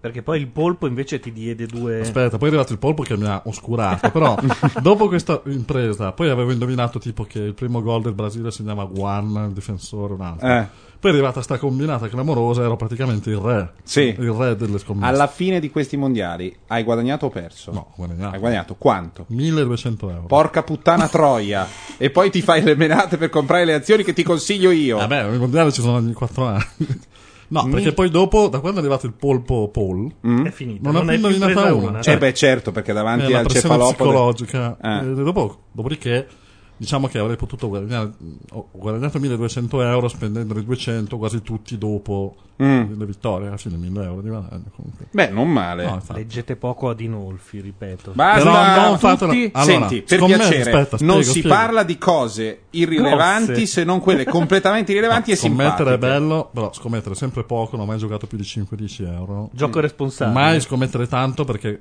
Perché 0.00 0.22
poi 0.22 0.38
il 0.38 0.46
polpo 0.46 0.86
invece 0.86 1.18
ti 1.18 1.32
diede 1.32 1.66
due... 1.66 2.00
Aspetta, 2.00 2.38
poi 2.38 2.48
è 2.48 2.52
arrivato 2.52 2.72
il 2.72 2.78
polpo 2.78 3.02
che 3.02 3.16
mi 3.16 3.26
ha 3.26 3.42
oscurato. 3.46 4.10
Però, 4.10 4.36
dopo 4.80 5.08
questa 5.08 5.42
impresa, 5.46 6.12
poi 6.12 6.30
avevo 6.30 6.52
indovinato 6.52 7.00
tipo 7.00 7.24
che 7.24 7.40
il 7.40 7.54
primo 7.54 7.82
gol 7.82 8.02
del 8.02 8.12
Brasile 8.12 8.52
segnava 8.52 8.84
Guan, 8.84 9.46
il 9.48 9.52
difensore, 9.52 10.14
un 10.14 10.20
altro. 10.20 10.46
Eh. 10.46 10.66
Poi 11.00 11.12
è 11.12 11.14
arrivata 11.14 11.42
sta 11.42 11.58
combinata 11.58 12.08
clamorosa, 12.08 12.62
ero 12.62 12.74
praticamente 12.74 13.30
il 13.30 13.36
re. 13.36 13.72
Sì. 13.84 14.14
Il 14.18 14.32
re 14.32 14.56
delle 14.56 14.78
scommesse. 14.78 15.06
Alla 15.06 15.28
fine 15.28 15.60
di 15.60 15.70
questi 15.70 15.96
mondiali 15.96 16.56
hai 16.68 16.82
guadagnato 16.82 17.26
o 17.26 17.28
perso? 17.28 17.70
No, 17.70 17.92
guadagnato. 17.94 18.34
Hai 18.34 18.40
guadagnato 18.40 18.74
quanto? 18.76 19.24
1200 19.28 20.10
euro. 20.10 20.26
Porca 20.26 20.64
puttana 20.64 21.06
troia. 21.06 21.68
e 21.96 22.10
poi 22.10 22.30
ti 22.30 22.42
fai 22.42 22.62
le 22.62 22.74
menate 22.74 23.16
per 23.16 23.30
comprare 23.30 23.64
le 23.64 23.74
azioni 23.74 24.02
che 24.02 24.12
ti 24.12 24.24
consiglio 24.24 24.72
io. 24.72 24.96
Vabbè, 24.96 25.32
i 25.32 25.38
mondiali 25.38 25.72
ci 25.72 25.82
sono 25.82 25.98
ogni 25.98 26.12
4 26.12 26.46
anni. 26.46 26.66
No, 27.50 27.66
perché 27.68 27.92
poi 27.92 28.10
dopo, 28.10 28.48
da 28.48 28.60
quando 28.60 28.78
è 28.78 28.82
arrivato 28.82 29.06
il 29.06 29.14
polpo 29.14 29.68
Paul, 29.72 30.10
È 30.44 30.50
finita. 30.50 30.90
non, 30.90 30.96
ho 30.96 31.00
più 31.00 31.08
è 31.10 31.18
più 31.18 31.28
indovinata 31.28 31.72
una. 31.74 31.88
una. 31.88 32.00
Cioè, 32.02 32.14
eh 32.14 32.18
beh, 32.18 32.34
certo, 32.34 32.72
perché 32.72 32.92
davanti 32.92 33.24
Eh, 33.26 33.30
la 33.30 33.38
al 33.38 33.46
pressione 33.46 33.74
cefalopode 33.74 33.94
psicologica. 34.10 34.76
Eh. 34.82 34.98
E 34.98 35.14
dopo, 35.22 35.58
dopodiché, 35.72 36.26
diciamo 36.78 37.06
che 37.08 37.18
avrei 37.18 37.36
potuto 37.36 37.68
guadagnare. 37.68 38.12
Ho 38.52 38.68
guadagnato 38.72 39.18
1200 39.18 39.82
euro 39.82 40.08
spendendoli 40.08 40.64
200 40.64 41.18
quasi 41.18 41.42
tutti 41.42 41.76
dopo 41.76 42.36
Mm. 42.60 42.98
le 42.98 43.06
vittorie. 43.06 43.46
Alla 43.46 43.56
fine 43.56 43.76
1000 43.76 44.02
euro 44.04 44.20
di 44.20 44.28
guadagno. 44.30 44.64
Comunque. 44.74 45.06
Beh, 45.12 45.28
non 45.28 45.48
male. 45.48 45.84
No. 45.84 46.02
Leggete 46.12 46.56
poco 46.56 46.88
a 46.88 46.94
Dinolfi, 46.94 47.60
ripeto. 47.60 48.10
Basta, 48.14 48.42
Però 48.42 48.96
non 48.96 48.98
tutti- 49.16 49.50
Allora, 49.54 49.88
Senti, 49.88 50.02
per 50.02 50.24
piacere, 50.24 50.58
aspetta, 50.72 50.96
non 51.04 51.22
spiego, 51.22 51.22
si 51.22 51.28
spiego. 51.38 51.48
parla 51.50 51.82
di 51.84 51.98
cose 51.98 52.62
irrilevanti 52.70 53.46
Grosse. 53.52 53.66
se 53.66 53.84
non 53.84 54.00
quelle 54.00 54.24
completamente 54.24 54.90
irrilevanti 54.90 55.30
e 55.30 55.36
Scommettere 55.36 55.68
simpatiche. 55.90 55.94
è 55.94 55.98
bello, 55.98 56.50
però 56.52 56.72
scommettere 56.72 57.14
sempre 57.14 57.44
poco. 57.44 57.76
Non 57.76 57.84
ho 57.84 57.88
mai 57.88 57.98
giocato 57.98 58.26
più 58.26 58.36
di 58.36 58.44
5-10 58.44 59.04
euro. 59.04 59.50
Gioco 59.52 59.78
responsabile. 59.78 60.34
Mai 60.40 60.60
scommettere 60.60 61.06
tanto 61.06 61.44
perché 61.44 61.78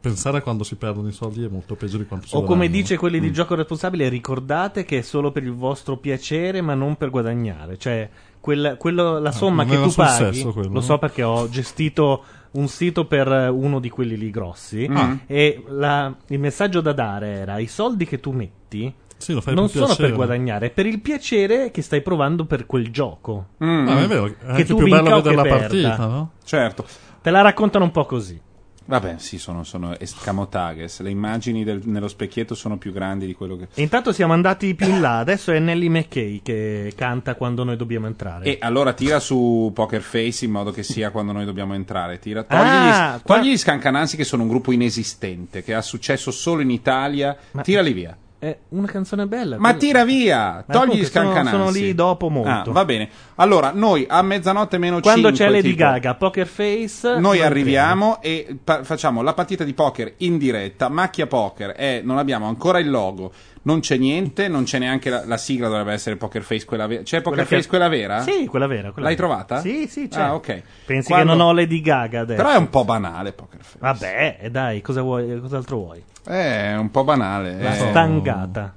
pensare 0.00 0.38
a 0.38 0.42
quando 0.42 0.64
si 0.64 0.76
perdono 0.76 1.08
i 1.08 1.12
soldi 1.12 1.44
è 1.44 1.48
molto 1.48 1.74
peggio 1.74 1.98
di 1.98 2.06
quanto 2.06 2.26
si 2.26 2.34
O 2.34 2.38
come 2.40 2.54
guadagnano. 2.56 2.76
dice 2.76 2.96
quelli 2.96 3.18
Mm. 3.18 3.22
di 3.22 3.32
gioco 3.32 3.54
responsabile, 3.54 4.08
ricordate 4.08 4.84
che 4.84 4.98
è 4.98 5.02
solo 5.02 5.32
per 5.32 5.42
il 5.42 5.52
vostro 5.54 5.96
piacere, 5.96 6.60
ma 6.60 6.74
non 6.74 6.96
per 6.96 7.10
guadagnare. 7.10 7.76
Cioè, 7.78 8.08
quella- 8.40 8.76
quello- 8.76 9.18
la 9.18 9.32
somma 9.32 9.64
non 9.64 9.74
che 9.76 9.82
tu 9.82 9.94
paghi, 9.94 10.42
quello, 10.44 10.70
lo 10.72 10.80
so 10.80 10.98
perché 10.98 11.22
ho 11.22 11.48
gestito 11.48 12.24
un 12.52 12.68
sito 12.68 13.04
per 13.06 13.28
uno 13.52 13.78
di 13.80 13.90
quelli 13.90 14.16
lì 14.16 14.30
grossi. 14.30 14.88
Ah. 14.90 15.18
E 15.26 15.62
la- 15.68 16.14
il 16.28 16.38
messaggio 16.38 16.80
da 16.80 16.92
dare 16.92 17.28
era: 17.28 17.58
i 17.58 17.66
soldi 17.66 18.06
che 18.06 18.20
tu 18.20 18.30
metti. 18.32 18.92
Sì, 19.18 19.32
lo 19.32 19.40
fai 19.40 19.52
non 19.54 19.64
per 19.64 19.72
sono 19.72 19.86
piacere. 19.86 20.06
per 20.08 20.16
guadagnare, 20.16 20.66
è 20.66 20.70
per 20.70 20.86
il 20.86 21.00
piacere 21.00 21.72
che 21.72 21.82
stai 21.82 22.02
provando 22.02 22.44
per 22.44 22.66
quel 22.66 22.88
gioco. 22.92 23.48
Mm, 23.64 23.88
Ah, 23.88 24.02
è 24.04 24.06
vero, 24.06 24.26
è 24.26 24.36
Che 24.36 24.46
anche 24.46 24.64
tu 24.64 24.76
più 24.76 24.88
bello 24.88 25.16
vedere 25.16 25.34
la 25.34 25.42
partita, 25.42 25.96
no? 26.06 26.30
certo. 26.44 26.84
Te 27.20 27.30
la 27.30 27.40
raccontano 27.40 27.84
un 27.84 27.90
po' 27.90 28.06
così. 28.06 28.40
Vabbè, 28.88 29.16
sì, 29.18 29.38
sono, 29.38 29.64
sono 29.64 29.98
escamotages. 29.98 31.00
Le 31.00 31.10
immagini 31.10 31.62
del- 31.62 31.82
nello 31.84 32.08
specchietto 32.08 32.54
sono 32.54 32.78
più 32.78 32.90
grandi 32.90 33.26
di 33.26 33.34
quello 33.34 33.56
che... 33.56 33.68
E 33.74 33.82
intanto 33.82 34.12
siamo 34.12 34.32
andati 34.32 34.74
più 34.74 34.88
in 34.88 35.02
là. 35.02 35.18
Adesso 35.18 35.52
è 35.52 35.58
Nelly 35.58 35.88
McKay 35.90 36.40
che 36.42 36.94
canta 36.96 37.34
quando 37.34 37.64
noi 37.64 37.76
dobbiamo 37.76 38.06
entrare. 38.06 38.44
E 38.46 38.56
allora 38.62 38.94
tira 38.94 39.20
su 39.20 39.70
Poker 39.74 40.00
Face 40.00 40.46
in 40.46 40.52
modo 40.52 40.70
che 40.70 40.82
sia 40.82 41.10
quando 41.10 41.32
noi 41.32 41.44
dobbiamo 41.44 41.74
entrare. 41.74 42.18
Tira, 42.18 42.44
togli, 42.44 42.58
Ah, 42.60 43.16
gli, 43.18 43.20
qua- 43.22 43.36
togli 43.36 43.50
gli 43.52 43.58
scancanansi 43.58 44.16
che 44.16 44.24
sono 44.24 44.42
un 44.44 44.48
gruppo 44.48 44.72
inesistente, 44.72 45.62
che 45.62 45.74
ha 45.74 45.82
successo 45.82 46.30
solo 46.30 46.62
in 46.62 46.70
Italia. 46.70 47.36
Ma- 47.50 47.60
Tirali 47.62 47.92
via. 47.92 48.16
È 48.40 48.56
una 48.68 48.86
canzone 48.86 49.26
bella. 49.26 49.56
Ma 49.58 49.70
quindi- 49.70 49.86
tira 49.86 50.04
via, 50.04 50.64
Ma 50.64 50.72
togli 50.72 50.90
gli 51.00 51.04
sono- 51.04 51.06
scancanansi. 51.30 51.50
Sono 51.50 51.70
lì 51.70 51.92
dopo 51.94 52.28
molto. 52.28 52.48
Ah, 52.70 52.72
va 52.72 52.84
bene. 52.84 53.08
Allora, 53.36 53.72
noi 53.74 54.06
a 54.08 54.22
mezzanotte 54.22 54.78
meno 54.78 55.00
Quando 55.00 55.28
5 55.32 55.44
c'è 55.46 55.50
Lady 55.50 55.74
Gaga, 55.74 56.14
Poker 56.14 56.46
Face. 56.46 57.18
Noi 57.18 57.42
arriviamo 57.42 58.22
e 58.22 58.56
pa- 58.62 58.84
facciamo 58.84 59.22
la 59.22 59.34
partita 59.34 59.64
di 59.64 59.74
poker 59.74 60.14
in 60.18 60.38
diretta. 60.38 60.88
Macchia 60.88 61.26
Poker 61.26 61.70
è, 61.72 62.00
non 62.04 62.16
abbiamo 62.18 62.46
ancora 62.46 62.78
il 62.78 62.88
logo, 62.88 63.32
non 63.62 63.80
c'è 63.80 63.96
niente, 63.96 64.48
non 64.48 64.64
c'è 64.64 64.78
neanche 64.78 65.10
la, 65.10 65.24
la 65.26 65.36
sigla, 65.36 65.68
dovrebbe 65.68 65.92
essere 65.92 66.16
Poker 66.16 66.42
Face 66.42 66.64
quella 66.64 66.86
vera. 66.86 67.02
C'è 67.02 67.20
Poker 67.20 67.32
Quella 67.32 67.48
che- 67.48 67.56
Face 67.56 67.68
quella 67.68 67.88
vera? 67.88 68.20
Sì, 68.22 68.46
quella 68.46 68.66
vera. 68.66 68.90
quella 68.92 69.08
L'hai 69.08 69.16
vera. 69.16 69.28
trovata? 69.28 69.60
Sì, 69.60 69.86
sì, 69.88 70.08
c'è. 70.08 70.20
Ah, 70.20 70.34
ok. 70.34 70.62
Pensi 70.86 71.08
Quando- 71.10 71.32
che 71.32 71.38
non 71.38 71.46
ho 71.46 71.52
Lady 71.52 71.80
Gaga 71.80 72.20
adesso? 72.20 72.42
Però 72.42 72.54
è 72.54 72.58
un 72.58 72.70
po' 72.70 72.84
banale 72.84 73.32
Poker 73.32 73.60
Face. 73.62 73.78
Vabbè, 73.80 74.38
e 74.40 74.50
dai, 74.50 74.80
cosa 74.80 75.02
vuoi, 75.02 75.38
cos'altro 75.40 75.76
vuoi? 75.76 76.02
È 76.24 76.74
un 76.76 76.90
po' 76.90 77.04
banale. 77.04 77.60
La 77.62 77.72
eh. 77.74 77.78
stangata. 77.90 78.74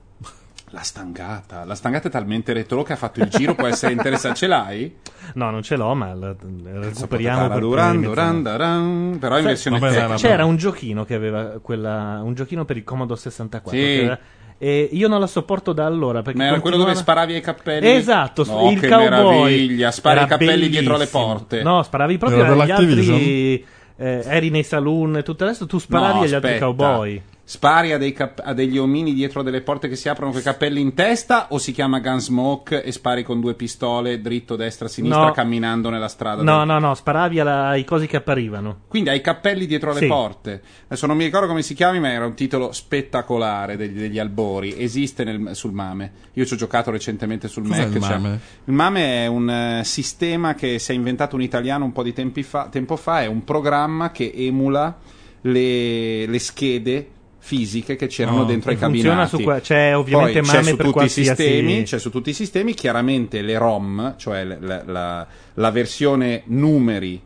La 0.74 0.84
stangata. 0.84 1.66
La 1.66 1.76
stangata 1.76 2.08
è 2.08 2.12
talmente 2.12 2.54
retro 2.54 2.82
che 2.82 2.94
ha 2.94 2.96
fatto 2.96 3.20
il 3.22 3.28
giro, 3.28 3.56
può 3.56 3.68
essere 3.68 3.92
interessante. 3.92 4.38
Ce 4.38 4.48
l'hai? 4.48 4.96
No, 5.34 5.50
non 5.52 5.62
ce 5.64 5.76
l'ho, 5.76 5.94
ma 5.96 6.14
la, 6.14 6.28
la 6.64 6.80
recuperiamo 6.80 7.50
per 7.50 7.60
Duran, 7.60 8.00
Duran. 8.02 8.42
Duran, 8.42 9.18
però 9.20 9.36
in 9.36 9.42
Sai, 9.44 9.52
versione 9.52 9.80
vabbè. 9.80 10.16
C'era 10.16 10.46
un 10.46 10.56
giochino 10.56 11.04
che 11.04 11.14
aveva 11.14 11.60
quella. 11.62 12.22
Un 12.24 12.34
giochino 12.36 12.64
per 12.64 12.78
il 12.78 12.86
Commodore 12.86 13.20
64. 13.20 13.78
Sì. 13.78 13.84
che 13.84 14.02
era- 14.04 14.20
e 14.64 14.90
io 14.92 15.08
non 15.08 15.20
la 15.20 15.26
sopporto 15.26 15.74
da 15.74 15.88
allora. 15.88 16.22
Perché 16.22 16.38
Ma 16.38 16.46
era 16.46 16.60
quello 16.60 16.78
dove 16.78 16.94
sparavi 16.94 17.34
ai 17.34 17.42
cappelli? 17.42 17.88
Esatto, 17.96 18.44
No, 18.46 18.70
il 18.70 18.80
che 18.80 18.88
cowboy. 18.88 19.10
meraviglia, 19.10 19.90
spari 19.90 20.16
Era 20.18 20.24
ai 20.26 20.30
cappelli 20.30 20.70
dietro 20.70 20.92
le 20.94 20.98
bellissimo. 21.00 21.26
porte. 21.26 21.64
No, 21.64 21.82
sparavi 21.82 22.18
proprio 22.20 22.44
Era 22.44 22.54
agli 22.62 22.70
altri. 22.70 23.66
eh, 23.98 24.24
eri 24.24 24.50
nei 24.52 24.62
saloon 24.64 25.18
e 25.18 25.24
tutto 25.24 25.44
il 25.46 25.50
resto, 25.50 25.66
tu 25.66 25.80
sparavi 25.80 26.14
No, 26.14 26.22
agli 26.26 26.34
altri 26.36 26.50
aspetta. 26.52 26.66
cowboy. 26.66 27.22
Spari 27.52 27.92
a, 27.92 27.98
dei 27.98 28.14
cap- 28.14 28.42
a 28.42 28.54
degli 28.54 28.78
omini 28.78 29.14
dietro 29.14 29.42
delle 29.44 29.60
porte 29.60 29.90
che 29.90 29.98
si 29.98 30.08
aprono 30.08 30.32
con 30.32 30.40
i 30.40 30.44
cappelli 30.44 30.80
in 30.80 30.94
testa 30.94 31.48
o 31.50 31.58
si 31.58 31.74
chiama 31.74 32.00
Gunsmoke 32.00 32.82
e 32.82 32.94
spari 32.94 33.24
con 33.24 33.42
due 33.42 33.56
pistole 33.56 34.22
dritto 34.22 34.56
destra 34.56 34.88
sinistra 34.88 35.26
No. 35.26 35.32
camminando 35.34 35.90
nella 35.90 36.08
strada? 36.08 36.44
No, 36.44 36.60
del- 36.60 36.68
no, 36.68 36.80
no, 36.80 36.94
sparavi 36.94 37.42
alla- 37.42 37.68
ai 37.68 37.84
cosi 37.84 38.08
che 38.08 38.16
apparivano. 38.16 38.84
Quindi 38.88 39.10
hai 39.10 39.18
i 39.18 39.22
cappelli 39.22 39.66
dietro 39.66 39.92
le 39.92 40.00
Sì. 40.00 40.08
porte. 40.08 40.62
Adesso 40.86 41.08
non 41.08 41.18
mi 41.18 41.26
ricordo 41.26 41.48
come 41.48 41.62
si 41.62 41.74
chiami, 41.74 42.00
ma 42.00 42.10
era 42.10 42.26
un 42.26 42.36
titolo 42.36 42.72
spettacolare 42.72 43.76
degli, 43.76 44.00
degli 44.00 44.18
albori. 44.18 44.82
Esiste 44.82 45.26
nel- 45.26 45.50
sul 45.54 45.74
MAME. 45.74 46.12
Io 46.36 46.46
ci 46.46 46.54
ho 46.54 46.56
giocato 46.58 46.90
recentemente 46.90 47.50
sul 47.50 47.68
Cos'è 47.68 47.86
Mac. 47.86 47.96
il 47.96 48.02
cioè- 48.02 48.18
MAME? 48.18 48.40
il 48.64 48.74
MAME 48.74 49.24
è 49.24 49.28
un 49.28 49.50
eh, 49.50 49.82
sistema 49.84 50.54
che 50.56 50.80
si 50.80 50.92
è 50.92 50.96
inventato 50.96 51.36
un 51.36 51.42
italiano 51.42 51.84
un 51.84 51.92
po' 51.92 52.04
di 52.04 52.14
tempi 52.14 52.44
fa- 52.44 52.70
tempo 52.72 52.96
fa. 52.96 53.24
È 53.24 53.26
un 53.26 53.44
programma 53.44 54.12
che 54.12 54.32
emula 54.34 54.98
le, 55.42 56.26
le 56.28 56.40
schede 56.40 57.08
fisiche 57.44 57.96
che 57.96 58.06
c'erano 58.06 58.42
Oh, 58.42 58.46
dentro 58.46 58.70
ai 58.70 58.78
cabinati. 58.78 59.30
su 59.38 59.42
qua- 59.42 59.60
c'è 59.60 59.96
ovviamente 59.98 60.40
Poi 60.42 60.48
c'è 60.48 60.54
MAME 60.56 60.70
su 60.70 60.76
per 60.76 60.86
tutti 60.86 61.06
i 61.06 61.10
sistemi, 61.10 61.84
c'è 61.84 62.00
su 62.00 62.10
tutti 62.12 62.30
i 62.30 62.34
sistemi, 62.34 62.74
chiaramente 62.76 63.42
le 63.42 63.58
ROM, 63.58 64.14
cioè 64.18 64.44
la, 64.44 64.84
la- 64.86 65.28
la 65.56 65.72
versione 65.72 66.44
numeri 66.46 67.20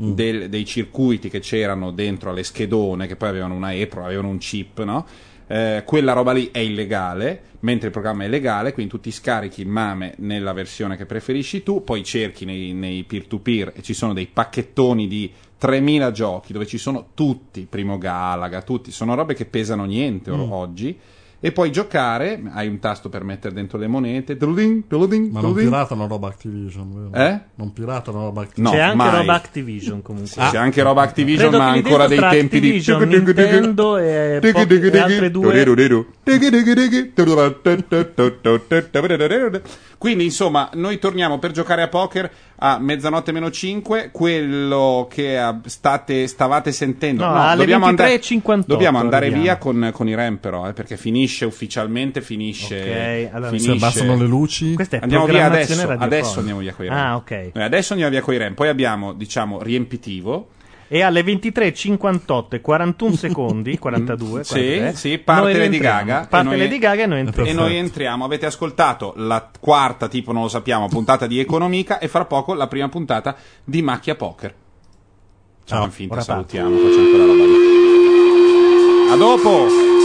Mm. 0.00 0.12
del- 0.14 0.48
dei 0.48 0.64
circuiti 0.64 1.28
che 1.28 1.40
c'erano 1.40 1.90
dentro 1.90 2.30
alle 2.30 2.42
schedone, 2.44 3.06
che 3.06 3.16
poi 3.16 3.28
avevano 3.28 3.54
una 3.54 3.74
EPRO, 3.74 4.04
avevano 4.04 4.28
un 4.28 4.38
chip, 4.38 4.82
no? 4.84 5.06
Eh, 5.46 5.82
quella 5.84 6.12
roba 6.14 6.32
lì 6.32 6.48
è 6.50 6.58
illegale, 6.60 7.42
mentre 7.60 7.86
il 7.88 7.92
programma 7.92 8.24
è 8.24 8.28
legale, 8.28 8.72
quindi 8.72 8.90
tu 8.92 9.00
ti 9.00 9.10
scarichi 9.10 9.64
MAME 9.66 10.14
nella 10.18 10.52
versione 10.52 10.96
che 10.96 11.04
preferisci 11.06 11.62
tu, 11.62 11.84
poi 11.84 12.02
cerchi 12.04 12.44
nei, 12.46 12.72
nei 12.72 13.04
peer-to-peer 13.04 13.72
e 13.76 13.82
ci 13.82 13.92
sono 13.94 14.12
dei 14.14 14.26
pacchettoni 14.32 15.06
di 15.06 15.30
3000 15.62 16.10
giochi 16.10 16.52
dove 16.52 16.66
ci 16.66 16.76
sono 16.76 17.10
tutti, 17.14 17.68
Primo 17.70 17.96
Galaga, 17.96 18.62
tutti, 18.62 18.90
sono 18.90 19.14
robe 19.14 19.34
che 19.34 19.44
pesano 19.44 19.84
niente 19.84 20.32
Mm. 20.32 20.50
oggi. 20.50 20.98
E 21.44 21.50
puoi 21.50 21.72
giocare, 21.72 22.40
hai 22.52 22.68
un 22.68 22.78
tasto 22.78 23.08
per 23.08 23.24
mettere 23.24 23.52
dentro 23.52 23.76
le 23.76 23.88
monete, 23.88 24.36
tuludin, 24.36 24.86
tuludin, 24.86 25.30
Ma 25.32 25.40
non 25.40 25.54
piratano 25.54 26.06
roba 26.06 26.28
Activision, 26.28 27.10
vero? 27.10 27.24
Eh? 27.26 27.40
Non 27.56 27.72
piratano 27.72 28.20
roba 28.22 28.42
Activision. 28.42 28.72
No, 28.72 28.78
C'è 28.78 28.84
anche 28.84 28.96
mai. 28.96 29.16
roba 29.18 29.34
Activision 29.34 30.02
comunque. 30.02 30.30
C'è 30.50 30.56
anche 30.56 30.82
roba 30.84 31.02
Activision, 31.02 31.48
Credo 31.48 31.64
ma 31.64 31.70
ancora 31.70 32.06
dei 32.06 32.18
tempi 32.20 32.60
di 32.60 32.70
Nintendo 32.70 33.96
e 33.98 34.38
po- 34.40 34.58
e 34.60 34.98
altre 35.00 35.30
due 35.32 35.64
Quindi, 40.02 40.24
insomma, 40.24 40.68
noi 40.74 40.98
torniamo 40.98 41.38
per 41.38 41.52
giocare 41.52 41.80
a 41.80 41.86
poker 41.86 42.28
a 42.56 42.80
mezzanotte 42.80 43.30
meno 43.30 43.52
5. 43.52 44.10
Quello 44.10 45.06
che 45.08 45.38
ah, 45.38 45.60
state, 45.64 46.26
stavate 46.26 46.72
sentendo, 46.72 47.24
No, 47.24 47.30
no, 47.30 47.40
alle 47.40 47.58
dobbiamo, 47.58 47.86
andare, 47.86 48.16
23.58 48.16 48.62
dobbiamo 48.66 48.98
andare 48.98 49.26
arriviamo. 49.26 49.44
via 49.44 49.58
con, 49.58 49.90
con 49.92 50.08
i 50.08 50.14
RAM, 50.16 50.38
però, 50.38 50.68
eh, 50.68 50.72
perché 50.72 50.96
finisce 50.96 51.44
ufficialmente. 51.44 52.20
Finisce. 52.20 52.80
Ok, 53.28 53.32
allora- 53.32 53.50
finisce. 53.50 53.70
Si 53.70 53.76
abbassano 53.76 54.16
le 54.16 54.26
luci. 54.26 54.74
Questa 54.74 54.96
è 54.96 55.00
Andiamo 55.00 55.26
via 55.26 55.46
adesso, 55.46 55.88
adesso 55.88 56.38
andiamo 56.40 56.58
via 56.58 56.74
con 56.74 56.84
i 56.84 56.88
RAM. 56.88 56.98
Ah, 56.98 57.14
ok. 57.14 57.50
Noi 57.54 57.64
adesso 57.64 57.92
andiamo 57.92 58.12
via 58.12 58.22
con 58.22 58.34
i 58.34 58.38
RAM. 58.38 58.54
Poi 58.54 58.66
abbiamo, 58.66 59.12
diciamo, 59.12 59.62
riempitivo. 59.62 60.48
E 60.94 61.00
alle 61.00 61.22
23.58 61.22 62.44
e 62.50 62.60
41 62.60 63.14
secondi, 63.16 63.78
42, 63.80 64.44
Sì, 64.44 64.52
43, 64.52 64.92
sì, 64.94 65.16
parte 65.18 65.56
Lady. 65.56 65.78
Gaga. 65.78 66.26
Parte 66.28 66.46
e 66.48 66.50
noi- 66.50 66.58
Lady 66.58 66.78
Gaga 66.78 67.02
e 67.02 67.06
noi 67.06 67.16
E 67.16 67.20
entriamo. 67.20 67.60
noi 67.60 67.76
entriamo. 67.76 68.24
Avete 68.26 68.44
ascoltato 68.44 69.14
la 69.16 69.50
quarta, 69.58 70.08
tipo 70.08 70.32
non 70.32 70.42
lo 70.42 70.48
sappiamo, 70.48 70.88
puntata 70.88 71.26
di 71.26 71.38
Economica 71.38 71.98
e 71.98 72.08
fra 72.08 72.26
poco 72.26 72.52
la 72.52 72.66
prima 72.66 72.90
puntata 72.90 73.34
di 73.64 73.80
Macchia 73.80 74.16
Poker. 74.16 74.54
Ciao, 75.64 75.84
in 75.84 75.90
finta, 75.92 76.20
salutiamo, 76.20 76.76
facciamo 76.76 77.08
quella 77.08 77.24
roba 77.24 77.44
lì. 77.44 79.10
A 79.12 79.16
dopo! 79.16 80.01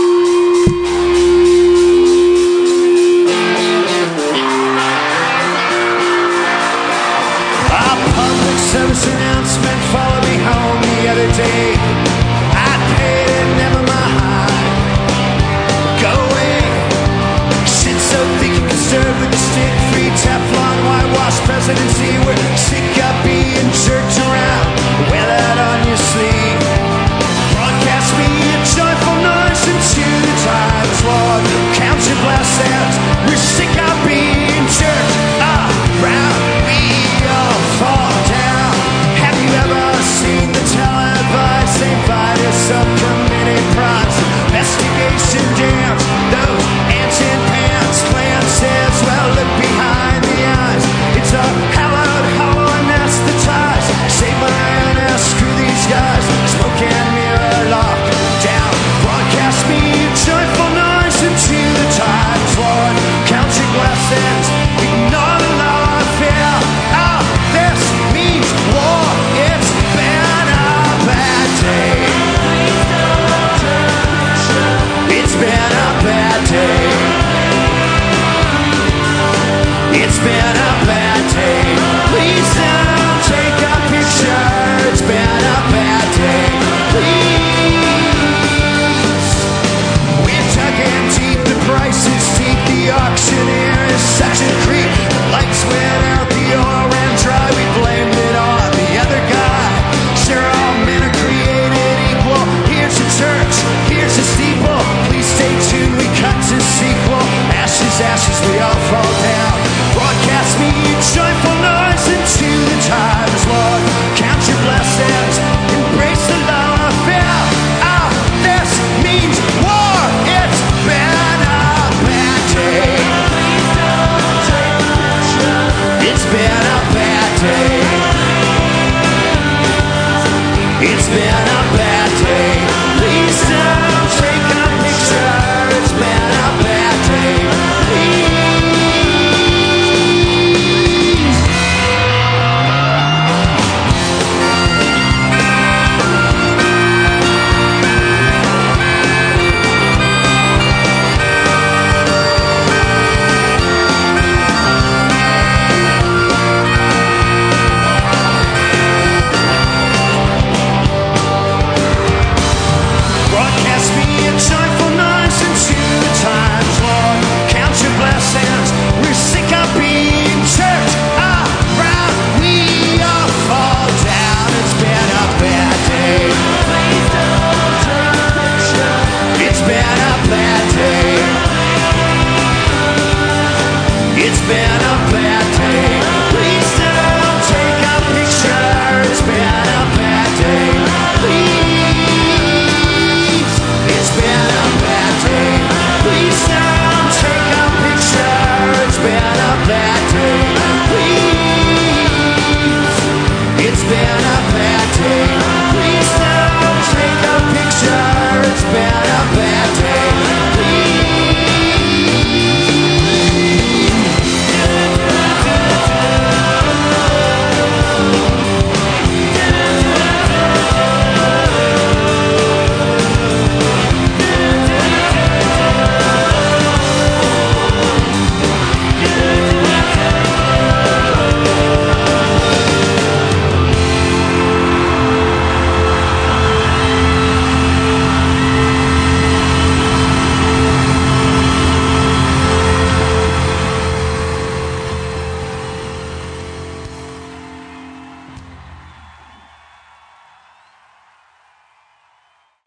listen 21.67 21.85
and 21.85 21.91
see 21.97 22.26